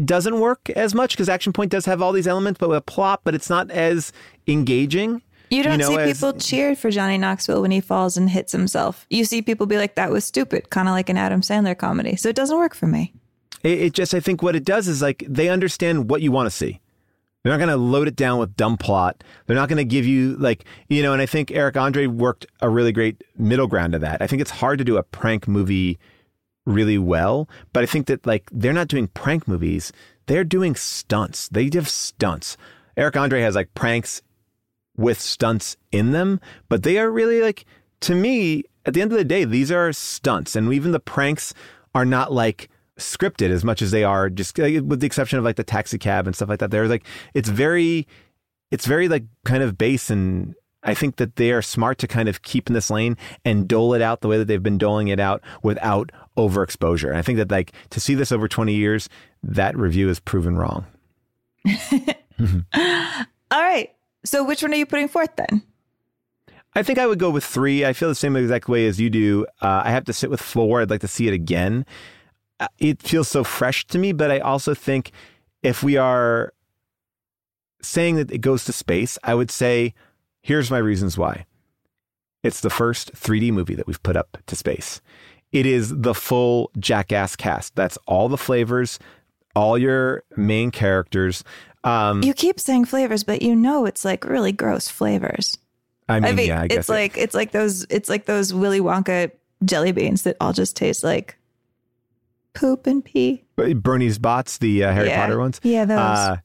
doesn't 0.03 0.39
work 0.39 0.69
as 0.69 0.95
much 0.95 1.11
because 1.11 1.27
Action 1.27 1.51
Point 1.51 1.71
does 1.71 1.85
have 1.85 2.01
all 2.01 2.13
these 2.13 2.27
elements, 2.27 2.57
but 2.57 2.69
with 2.69 2.77
a 2.77 2.81
plot, 2.81 3.21
but 3.25 3.35
it's 3.35 3.49
not 3.49 3.69
as 3.69 4.13
engaging. 4.47 5.21
You 5.49 5.63
don't 5.63 5.79
know, 5.79 5.89
see 5.89 5.97
as- 5.97 6.13
people 6.17 6.33
cheer 6.33 6.75
for 6.75 6.89
Johnny 6.89 7.17
Knoxville 7.17 7.61
when 7.61 7.71
he 7.71 7.81
falls 7.81 8.17
and 8.17 8.29
hits 8.29 8.51
himself. 8.51 9.05
You 9.09 9.25
see 9.25 9.41
people 9.41 9.65
be 9.65 9.77
like, 9.77 9.95
that 9.95 10.11
was 10.11 10.25
stupid, 10.25 10.69
kind 10.69 10.87
of 10.87 10.93
like 10.93 11.09
an 11.09 11.17
Adam 11.17 11.41
Sandler 11.41 11.77
comedy. 11.77 12.15
So 12.15 12.29
it 12.29 12.35
doesn't 12.35 12.57
work 12.57 12.75
for 12.75 12.87
me. 12.87 13.13
It, 13.63 13.81
it 13.81 13.93
just, 13.93 14.13
I 14.13 14.19
think 14.19 14.41
what 14.41 14.55
it 14.55 14.63
does 14.65 14.87
is 14.87 15.01
like 15.01 15.23
they 15.27 15.49
understand 15.49 16.09
what 16.09 16.21
you 16.21 16.31
want 16.31 16.47
to 16.47 16.51
see. 16.51 16.81
They're 17.43 17.53
not 17.53 17.57
going 17.57 17.69
to 17.69 17.77
load 17.77 18.07
it 18.07 18.15
down 18.15 18.39
with 18.39 18.55
dumb 18.55 18.75
plot. 18.75 19.23
They're 19.45 19.55
not 19.55 19.69
going 19.69 19.77
to 19.77 19.85
give 19.85 20.03
you 20.03 20.35
like, 20.37 20.65
you 20.89 21.03
know, 21.03 21.13
and 21.13 21.21
I 21.21 21.27
think 21.27 21.51
Eric 21.51 21.77
Andre 21.77 22.07
worked 22.07 22.47
a 22.59 22.69
really 22.69 22.91
great 22.91 23.23
middle 23.37 23.67
ground 23.67 23.93
to 23.93 23.99
that. 23.99 24.19
I 24.19 24.25
think 24.25 24.41
it's 24.41 24.49
hard 24.49 24.79
to 24.79 24.83
do 24.83 24.97
a 24.97 25.03
prank 25.03 25.47
movie 25.47 25.99
really 26.65 26.97
well, 26.97 27.47
but 27.71 27.83
I 27.83 27.85
think 27.85 28.07
that 28.07 28.25
like 28.25 28.49
they're 28.51 28.73
not 28.73 28.87
doing 28.87 29.09
prank 29.09 29.47
movies. 29.47 29.93
They're 30.25 30.43
doing 30.43 30.75
stunts. 30.75 31.47
They 31.49 31.69
have 31.75 31.87
stunts. 31.87 32.57
Eric 32.97 33.15
Andre 33.15 33.41
has 33.41 33.53
like 33.53 33.71
pranks 33.75 34.23
with 34.97 35.19
stunts 35.19 35.77
in 35.91 36.11
them, 36.11 36.39
but 36.69 36.83
they 36.83 36.97
are 36.97 37.11
really 37.11 37.41
like, 37.41 37.65
to 38.01 38.15
me, 38.15 38.63
at 38.85 38.93
the 38.93 39.01
end 39.01 39.11
of 39.11 39.17
the 39.17 39.23
day, 39.23 39.45
these 39.45 39.71
are 39.71 39.91
stunts. 39.91 40.55
And 40.55 40.71
even 40.73 40.91
the 40.91 40.99
pranks 40.99 41.53
are 41.93 42.05
not 42.05 42.31
like 42.31 42.69
scripted 42.97 43.49
as 43.49 43.63
much 43.63 43.81
as 43.81 43.91
they 43.91 44.03
are 44.03 44.29
just 44.29 44.57
like, 44.57 44.83
with 44.85 44.99
the 44.99 45.07
exception 45.07 45.39
of 45.39 45.45
like 45.45 45.55
the 45.57 45.63
taxi 45.63 45.97
cab 45.97 46.27
and 46.27 46.35
stuff 46.35 46.49
like 46.49 46.59
that. 46.59 46.71
They're 46.71 46.87
like, 46.87 47.05
it's 47.33 47.49
very, 47.49 48.07
it's 48.71 48.85
very 48.85 49.07
like 49.07 49.23
kind 49.43 49.63
of 49.63 49.77
base 49.77 50.09
and 50.09 50.55
I 50.85 50.93
think 50.93 51.15
that 51.15 51.35
they 51.35 51.51
are 51.51 51.63
smart 51.63 51.97
to 51.99 52.07
kind 52.07 52.29
of 52.29 52.43
keep 52.43 52.67
in 52.67 52.73
this 52.73 52.91
lane 52.91 53.17
and 53.43 53.67
dole 53.67 53.95
it 53.95 54.01
out 54.03 54.21
the 54.21 54.27
way 54.27 54.37
that 54.37 54.45
they've 54.45 54.61
been 54.61 54.77
doling 54.77 55.07
it 55.07 55.19
out 55.19 55.41
without 55.63 56.11
overexposure. 56.37 57.09
And 57.09 57.17
I 57.17 57.23
think 57.23 57.37
that 57.37 57.49
like 57.49 57.73
to 57.89 57.99
see 57.99 58.13
this 58.13 58.31
over 58.31 58.47
20 58.47 58.73
years, 58.73 59.09
that 59.41 59.75
review 59.75 60.09
is 60.09 60.19
proven 60.19 60.55
wrong. 60.55 60.85
All 63.51 63.61
right. 63.61 63.91
So 64.25 64.43
which 64.43 64.61
one 64.61 64.73
are 64.73 64.77
you 64.77 64.85
putting 64.85 65.07
forth 65.07 65.35
then? 65.35 65.63
I 66.73 66.83
think 66.83 66.99
I 66.99 67.07
would 67.07 67.19
go 67.19 67.29
with 67.29 67.45
three. 67.45 67.85
I 67.85 67.93
feel 67.93 68.09
the 68.09 68.15
same 68.15 68.35
exact 68.35 68.67
way 68.67 68.85
as 68.85 68.99
you 68.99 69.09
do. 69.09 69.45
Uh, 69.61 69.83
I 69.85 69.91
have 69.91 70.03
to 70.05 70.13
sit 70.13 70.29
with 70.29 70.41
four. 70.41 70.81
I'd 70.81 70.89
like 70.89 71.01
to 71.01 71.07
see 71.07 71.27
it 71.27 71.33
again. 71.33 71.85
Uh, 72.59 72.67
It 72.79 73.01
feels 73.01 73.29
so 73.29 73.43
fresh 73.45 73.87
to 73.87 73.97
me, 73.97 74.11
but 74.11 74.29
I 74.31 74.39
also 74.39 74.73
think 74.73 75.11
if 75.63 75.83
we 75.83 75.95
are 75.95 76.53
saying 77.81 78.15
that 78.15 78.31
it 78.31 78.39
goes 78.39 78.65
to 78.65 78.73
space, 78.73 79.17
I 79.23 79.35
would 79.35 79.51
say, 79.51 79.93
here's 80.41 80.69
my 80.71 80.79
reasons 80.79 81.17
why. 81.17 81.45
It's 82.43 82.61
the 82.61 82.69
first 82.69 83.13
3D 83.13 83.51
movie 83.51 83.75
that 83.75 83.87
we've 83.87 84.03
put 84.03 84.17
up 84.17 84.37
to 84.47 84.55
space. 84.55 85.01
It 85.51 85.65
is 85.65 85.95
the 85.95 86.13
full 86.13 86.71
Jackass 86.77 87.35
cast. 87.35 87.75
That's 87.75 87.97
all 88.05 88.27
the 88.27 88.37
flavors, 88.37 88.99
all 89.55 89.77
your 89.77 90.23
main 90.35 90.71
characters. 90.71 91.43
Um, 91.85 92.23
You 92.23 92.33
keep 92.33 92.59
saying 92.59 92.85
flavors, 92.85 93.23
but 93.23 93.41
you 93.41 93.55
know 93.55 93.85
it's 93.85 94.03
like 94.03 94.25
really 94.25 94.51
gross 94.51 94.89
flavors. 94.89 95.57
I 96.09 96.19
mean, 96.19 96.47
yeah, 96.47 96.61
I 96.61 96.67
guess 96.67 96.79
it's 96.79 96.89
like 96.89 97.17
it's 97.17 97.33
like 97.33 97.51
those 97.51 97.85
it's 97.89 98.09
like 98.09 98.25
those 98.25 98.53
Willy 98.53 98.79
Wonka 98.79 99.31
jelly 99.63 99.91
beans 99.91 100.23
that 100.23 100.37
all 100.39 100.53
just 100.53 100.75
taste 100.75 101.03
like 101.03 101.37
poop 102.53 102.85
and 102.87 103.03
pee. 103.03 103.43
Bertie 103.55 104.17
Bott's, 104.17 104.57
the 104.57 104.83
uh, 104.83 104.91
Harry 104.91 105.07
Yeah. 105.07 105.21
Potter 105.25 105.39
ones. 105.39 105.59
Yeah, 105.63 105.85
those. 105.85 105.97
Uh, 105.97 106.37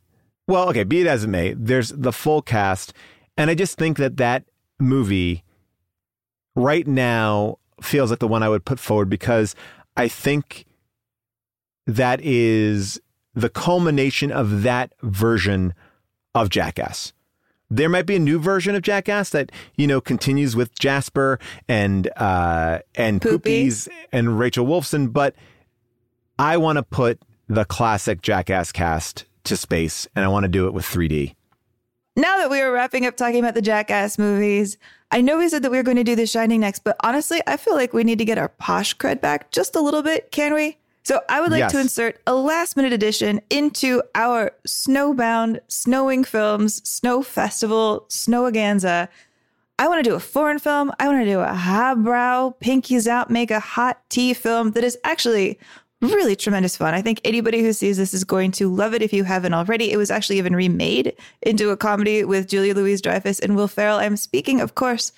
well, 0.47 0.69
okay, 0.71 0.85
be 0.85 1.01
it 1.03 1.07
as 1.07 1.25
it 1.25 1.29
may, 1.29 1.55
there's 1.55 1.91
the 1.91 2.13
full 2.13 2.43
cast. 2.43 2.93
And 3.37 3.51
I 3.51 3.55
just 3.55 3.79
think 3.79 3.99
that 3.99 4.17
that 4.19 4.45
movie 4.79 5.45
right 6.55 6.87
now 6.87 7.59
feels 7.83 8.11
like 8.11 8.19
the 8.19 8.29
one 8.29 8.43
I 8.43 8.49
would 8.49 8.65
put 8.65 8.79
forward 8.79 9.09
because 9.09 9.55
I 9.97 10.09
think 10.09 10.67
that 11.87 12.21
is 12.23 13.01
the 13.35 13.49
culmination 13.49 14.33
of 14.33 14.63
that 14.63 14.93
version 15.03 15.75
of 16.35 16.51
Jackass. 16.51 17.13
There 17.73 17.89
might 17.89 18.07
be 18.07 18.17
a 18.17 18.21
new 18.21 18.41
version 18.41 18.75
of 18.75 18.83
Jackass 18.83 19.31
that 19.31 19.53
you 19.77 19.87
know 19.87 20.01
continues 20.01 20.57
with 20.57 20.77
Jasper 20.79 21.39
and 21.69 22.11
uh, 22.17 22.81
and 22.97 23.23
Poopy. 23.23 23.67
Poopies 23.67 23.89
and 24.11 24.39
Rachel 24.39 24.67
Wolfson, 24.67 25.13
but 25.13 25.37
I 26.39 26.57
want 26.57 26.79
to 26.79 26.83
put 26.83 27.21
the 27.49 27.65
classic 27.65 28.23
Jackass 28.23 28.73
cast 28.73 29.25
to 29.45 29.57
space, 29.57 30.09
and 30.17 30.25
I 30.25 30.29
want 30.29 30.45
to 30.45 30.49
do 30.49 30.67
it 30.67 30.75
with 30.75 30.85
3D. 30.85 31.35
Now 32.17 32.39
that 32.39 32.51
we 32.51 32.61
are 32.61 32.73
wrapping 32.73 33.07
up 33.07 33.17
talking 33.17 33.39
about 33.39 33.55
the 33.55 33.63
Jackass 33.63 34.19
movies, 34.19 34.77
I 35.13 35.21
know 35.21 35.39
we 35.39 35.49
said 35.49 35.63
that 35.63 35.71
we 35.71 35.77
were 35.77 35.83
going 35.83 35.97
to 35.97 36.05
do 36.05 36.17
The 36.17 36.27
Shining 36.27 36.61
next, 36.61 36.81
but 36.81 36.97
honestly, 37.01 37.41
I 37.47 37.57
feel 37.57 37.75
like 37.75 37.93
we 37.93 38.05
need 38.05 38.19
to 38.19 38.25
get 38.25 38.39
our 38.39 38.49
posh 38.49 38.97
cred 38.97 39.21
back 39.21 39.53
just 39.53 39.77
a 39.77 39.81
little 39.81 40.03
bit, 40.03 40.31
can 40.33 40.55
we? 40.55 40.77
So 41.03 41.21
I 41.29 41.41
would 41.41 41.51
like 41.51 41.61
Yes. 41.61 41.73
to 41.73 41.81
insert 41.81 42.21
a 42.27 42.35
last 42.35 42.77
minute 42.77 42.93
addition 42.93 43.41
into 43.49 44.03
our 44.15 44.53
snowbound, 44.67 45.61
snowing 45.69 46.25
films, 46.25 46.87
snow 46.89 47.23
festival, 47.23 48.07
snowaganza. 48.09 49.09
I 49.79 49.89
want 49.89 50.05
to 50.05 50.11
do 50.11 50.15
a 50.15 50.21
foreign 50.21 50.59
film. 50.59 50.93
I 51.01 51.09
want 51.09 51.21
to 51.23 51.31
do 51.31 51.41
a 51.41 51.55
highbrow, 51.55 52.55
pinkies 52.61 53.07
out, 53.07 53.31
make 53.31 53.51
a 53.51 53.61
hot 53.61 53.99
tea 54.11 54.35
film 54.35 54.73
that 54.73 54.85
is 54.85 54.99
actually 55.05 55.59
really 56.03 56.37
tremendous 56.37 56.77
fun. 56.77 56.93
I 56.95 57.01
think 57.03 57.21
anybody 57.25 57.63
who 57.63 57.73
sees 57.73 57.97
this 57.97 58.13
is 58.15 58.25
going 58.25 58.53
to 58.53 58.73
love 58.73 58.95
it 58.95 59.03
if 59.03 59.13
you 59.13 59.25
haven't 59.25 59.55
already. 59.55 59.91
It 59.93 59.97
was 59.97 60.11
actually 60.11 60.39
even 60.39 60.55
remade 60.55 61.15
into 61.43 61.71
a 61.71 61.77
comedy 61.77 62.25
with 62.25 62.47
Julia 62.49 62.75
Louis-Dreyfus 62.75 63.39
and 63.41 63.57
Will 63.57 63.69
Ferrell. 63.69 63.99
I'm 63.99 64.17
speaking, 64.17 64.61
of 64.61 64.75
course, 64.75 65.13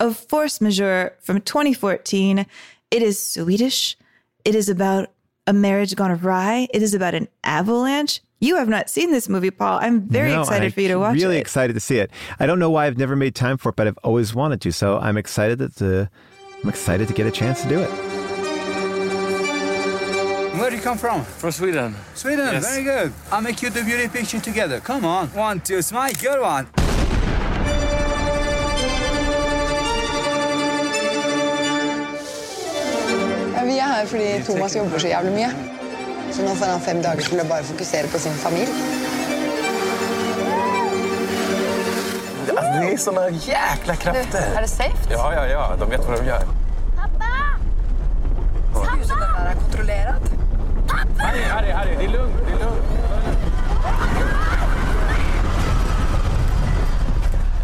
of 0.00 0.16
Force 0.16 0.60
Majeure 0.60 1.14
from 1.20 1.40
2014. 1.42 2.46
It 2.90 3.02
is 3.02 3.22
Swedish. 3.22 3.96
It 4.44 4.54
is 4.54 4.68
about 4.68 5.10
a 5.46 5.52
marriage 5.52 5.94
gone 5.94 6.10
awry. 6.10 6.68
It 6.72 6.82
is 6.82 6.94
about 6.94 7.14
an 7.14 7.28
avalanche. 7.44 8.20
You 8.40 8.56
have 8.56 8.68
not 8.68 8.90
seen 8.90 9.12
this 9.12 9.28
movie, 9.28 9.50
Paul. 9.50 9.78
I'm 9.80 10.02
very 10.08 10.30
No, 10.30 10.40
excited 10.42 10.66
I'm 10.66 10.72
for 10.72 10.80
you 10.82 10.88
to 10.88 10.96
watch 10.98 11.12
Really 11.14 11.22
it. 11.24 11.28
Really 11.28 11.38
excited 11.40 11.72
to 11.74 11.80
see 11.80 11.98
it. 11.98 12.10
I 12.38 12.46
don't 12.46 12.58
know 12.58 12.68
why 12.70 12.86
I've 12.86 12.98
never 12.98 13.16
made 13.16 13.34
time 13.34 13.56
for 13.56 13.70
it, 13.70 13.76
but 13.76 13.86
I've 13.86 13.98
always 14.04 14.34
wanted 14.34 14.60
to. 14.62 14.72
So 14.72 14.98
I'm 14.98 15.16
excited 15.16 15.58
that 15.58 15.76
the, 15.76 16.10
I'm 16.62 16.68
excited 16.68 17.08
to 17.08 17.14
get 17.14 17.26
a 17.26 17.30
chance 17.30 17.62
to 17.62 17.68
do 17.68 17.80
it. 17.80 17.90
Where 20.58 20.70
do 20.70 20.76
you 20.76 20.82
come 20.82 20.98
from? 20.98 21.22
From 21.22 21.50
Sweden. 21.52 21.94
Sweden, 22.14 22.46
Yes. 22.52 22.68
very 22.70 22.82
good. 22.84 23.12
I'll 23.30 23.40
make 23.42 23.62
you 23.62 23.70
the 23.70 23.82
beauty 23.84 24.08
picture 24.08 24.40
together. 24.40 24.80
Come 24.80 25.04
on. 25.04 25.28
One, 25.28 25.60
two, 25.60 25.80
smile. 25.82 26.12
Good 26.20 26.40
one. 26.40 26.66
Er 33.96 34.00
jo 34.04 34.08
fordi 34.12 34.44
Thomas 34.44 34.76
jobber 34.76 34.98
så 34.98 35.08
jævlig 35.08 35.32
mye. 35.32 35.50
Så 36.32 36.42
nå 36.42 36.54
får 36.54 36.66
han 36.66 36.80
fem 36.84 37.02
dager 37.02 37.28
til 37.30 37.40
å 37.40 37.46
bare 37.48 37.64
fokusere 37.64 38.08
på 38.12 38.18
sin 38.20 38.34
familie. 38.42 38.74
Det 42.46 42.98
sånne 43.00 43.22
jækla 43.30 43.52
jäkla 43.52 43.96
krafter. 44.02 44.50
Er 44.56 44.60
det 44.64 44.70
safe? 44.70 45.08
Ja, 45.10 45.30
ja, 45.32 45.44
ja. 45.50 45.62
De 45.80 45.88
vet 45.90 46.04
hva 46.04 46.18
de 46.18 46.28
gjør. 46.28 46.44
Pappa! 46.98 47.32
Pappa! 48.74 48.96
Det 49.00 49.08
der 49.08 49.48
er 49.50 49.56
kontrollert. 49.62 50.30
Harry, 51.18 51.42
Harry, 51.54 51.72
Harry. 51.78 51.96
Det 51.96 52.04
er 52.04 52.12
lugnt. 52.18 52.36
Det 52.46 52.52
er 52.52 52.58
lugnt. 52.64 52.84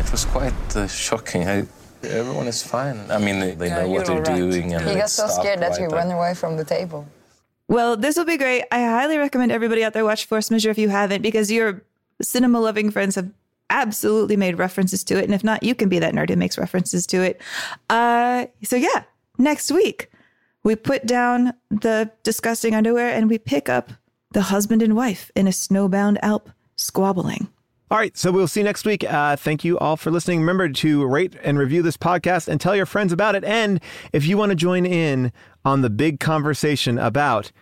It 0.00 0.12
was 0.12 0.24
quite 0.24 0.76
uh, 0.76 0.86
shocking. 0.88 1.42
I, 1.48 1.81
everyone 2.04 2.46
is 2.48 2.62
fine. 2.62 3.10
I 3.10 3.18
mean, 3.18 3.40
they, 3.40 3.54
they 3.54 3.68
know 3.70 3.88
what 3.88 4.06
they're 4.06 4.22
doing 4.22 4.74
and 4.74 4.82
He 4.84 4.94
they 4.94 5.00
got 5.00 5.10
so 5.10 5.26
stop 5.26 5.40
scared 5.40 5.60
that 5.60 5.76
he 5.76 5.86
ran 5.86 6.10
away 6.10 6.34
from 6.34 6.56
the 6.56 6.64
table. 6.64 7.06
Well, 7.68 7.96
this 7.96 8.16
will 8.16 8.24
be 8.24 8.36
great. 8.36 8.64
I 8.70 8.80
highly 8.80 9.16
recommend 9.16 9.52
everybody 9.52 9.84
out 9.84 9.92
there 9.94 10.04
watch 10.04 10.26
Force 10.26 10.50
Majeure 10.50 10.70
if 10.70 10.78
you 10.78 10.88
haven't, 10.88 11.22
because 11.22 11.50
your 11.50 11.82
cinema 12.20 12.60
loving 12.60 12.90
friends 12.90 13.14
have 13.14 13.30
absolutely 13.70 14.36
made 14.36 14.58
references 14.58 15.02
to 15.04 15.16
it. 15.16 15.24
And 15.24 15.34
if 15.34 15.42
not, 15.42 15.62
you 15.62 15.74
can 15.74 15.88
be 15.88 15.98
that 15.98 16.12
nerd 16.12 16.28
who 16.28 16.36
makes 16.36 16.58
references 16.58 17.06
to 17.06 17.22
it. 17.22 17.40
Uh, 17.88 18.46
so, 18.62 18.76
yeah, 18.76 19.04
next 19.38 19.70
week, 19.70 20.10
we 20.62 20.76
put 20.76 21.06
down 21.06 21.54
the 21.70 22.10
disgusting 22.22 22.74
underwear 22.74 23.08
and 23.08 23.30
we 23.30 23.38
pick 23.38 23.68
up 23.68 23.92
the 24.32 24.42
husband 24.42 24.82
and 24.82 24.94
wife 24.94 25.30
in 25.34 25.46
a 25.46 25.50
snowbound 25.50 26.18
Alp 26.22 26.50
squabbling. 26.76 27.48
All 27.92 27.98
right, 27.98 28.16
so 28.16 28.32
we'll 28.32 28.48
see 28.48 28.60
you 28.60 28.64
next 28.64 28.86
week. 28.86 29.04
Uh, 29.04 29.36
thank 29.36 29.64
you 29.64 29.78
all 29.78 29.98
for 29.98 30.10
listening. 30.10 30.40
Remember 30.40 30.66
to 30.66 31.04
rate 31.04 31.36
and 31.42 31.58
review 31.58 31.82
this 31.82 31.98
podcast 31.98 32.48
and 32.48 32.58
tell 32.58 32.74
your 32.74 32.86
friends 32.86 33.12
about 33.12 33.34
it. 33.34 33.44
And 33.44 33.82
if 34.14 34.26
you 34.26 34.38
want 34.38 34.48
to 34.48 34.56
join 34.56 34.86
in 34.86 35.30
on 35.62 35.82
the 35.82 35.90
big 35.90 36.18
conversation 36.18 36.96
about 36.96 37.52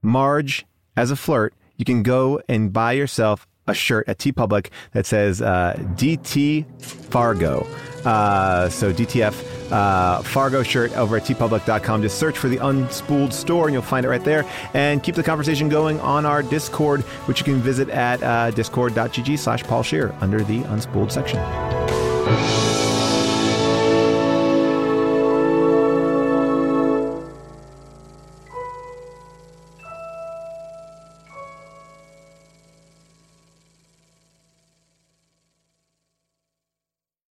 Marge 0.00 0.64
as 0.96 1.10
a 1.10 1.16
flirt, 1.16 1.54
you 1.76 1.84
can 1.84 2.04
go 2.04 2.40
and 2.48 2.72
buy 2.72 2.92
yourself 2.92 3.48
a 3.66 3.74
shirt 3.74 4.08
at 4.08 4.18
TeePublic 4.18 4.70
that 4.92 5.06
says 5.06 5.40
uh, 5.42 5.74
DT 5.94 6.64
Fargo. 6.80 7.66
Uh, 8.04 8.68
so 8.68 8.92
DTF 8.92 9.72
uh, 9.72 10.22
Fargo 10.22 10.62
shirt 10.62 10.92
over 10.96 11.16
at 11.16 11.22
teepublic.com. 11.22 12.02
Just 12.02 12.18
search 12.18 12.36
for 12.36 12.48
the 12.48 12.58
Unspooled 12.58 13.32
store 13.32 13.66
and 13.66 13.72
you'll 13.72 13.82
find 13.82 14.04
it 14.04 14.08
right 14.08 14.24
there. 14.24 14.44
And 14.74 15.02
keep 15.02 15.14
the 15.14 15.22
conversation 15.22 15.68
going 15.68 16.00
on 16.00 16.26
our 16.26 16.42
Discord, 16.42 17.02
which 17.26 17.40
you 17.40 17.44
can 17.44 17.60
visit 17.60 17.88
at 17.88 18.22
uh, 18.22 18.50
discord.gg 18.50 19.38
slash 19.38 19.62
Paul 19.64 19.82
Scheer 19.82 20.14
under 20.20 20.42
the 20.42 20.60
Unspooled 20.64 21.10
section. 21.10 21.40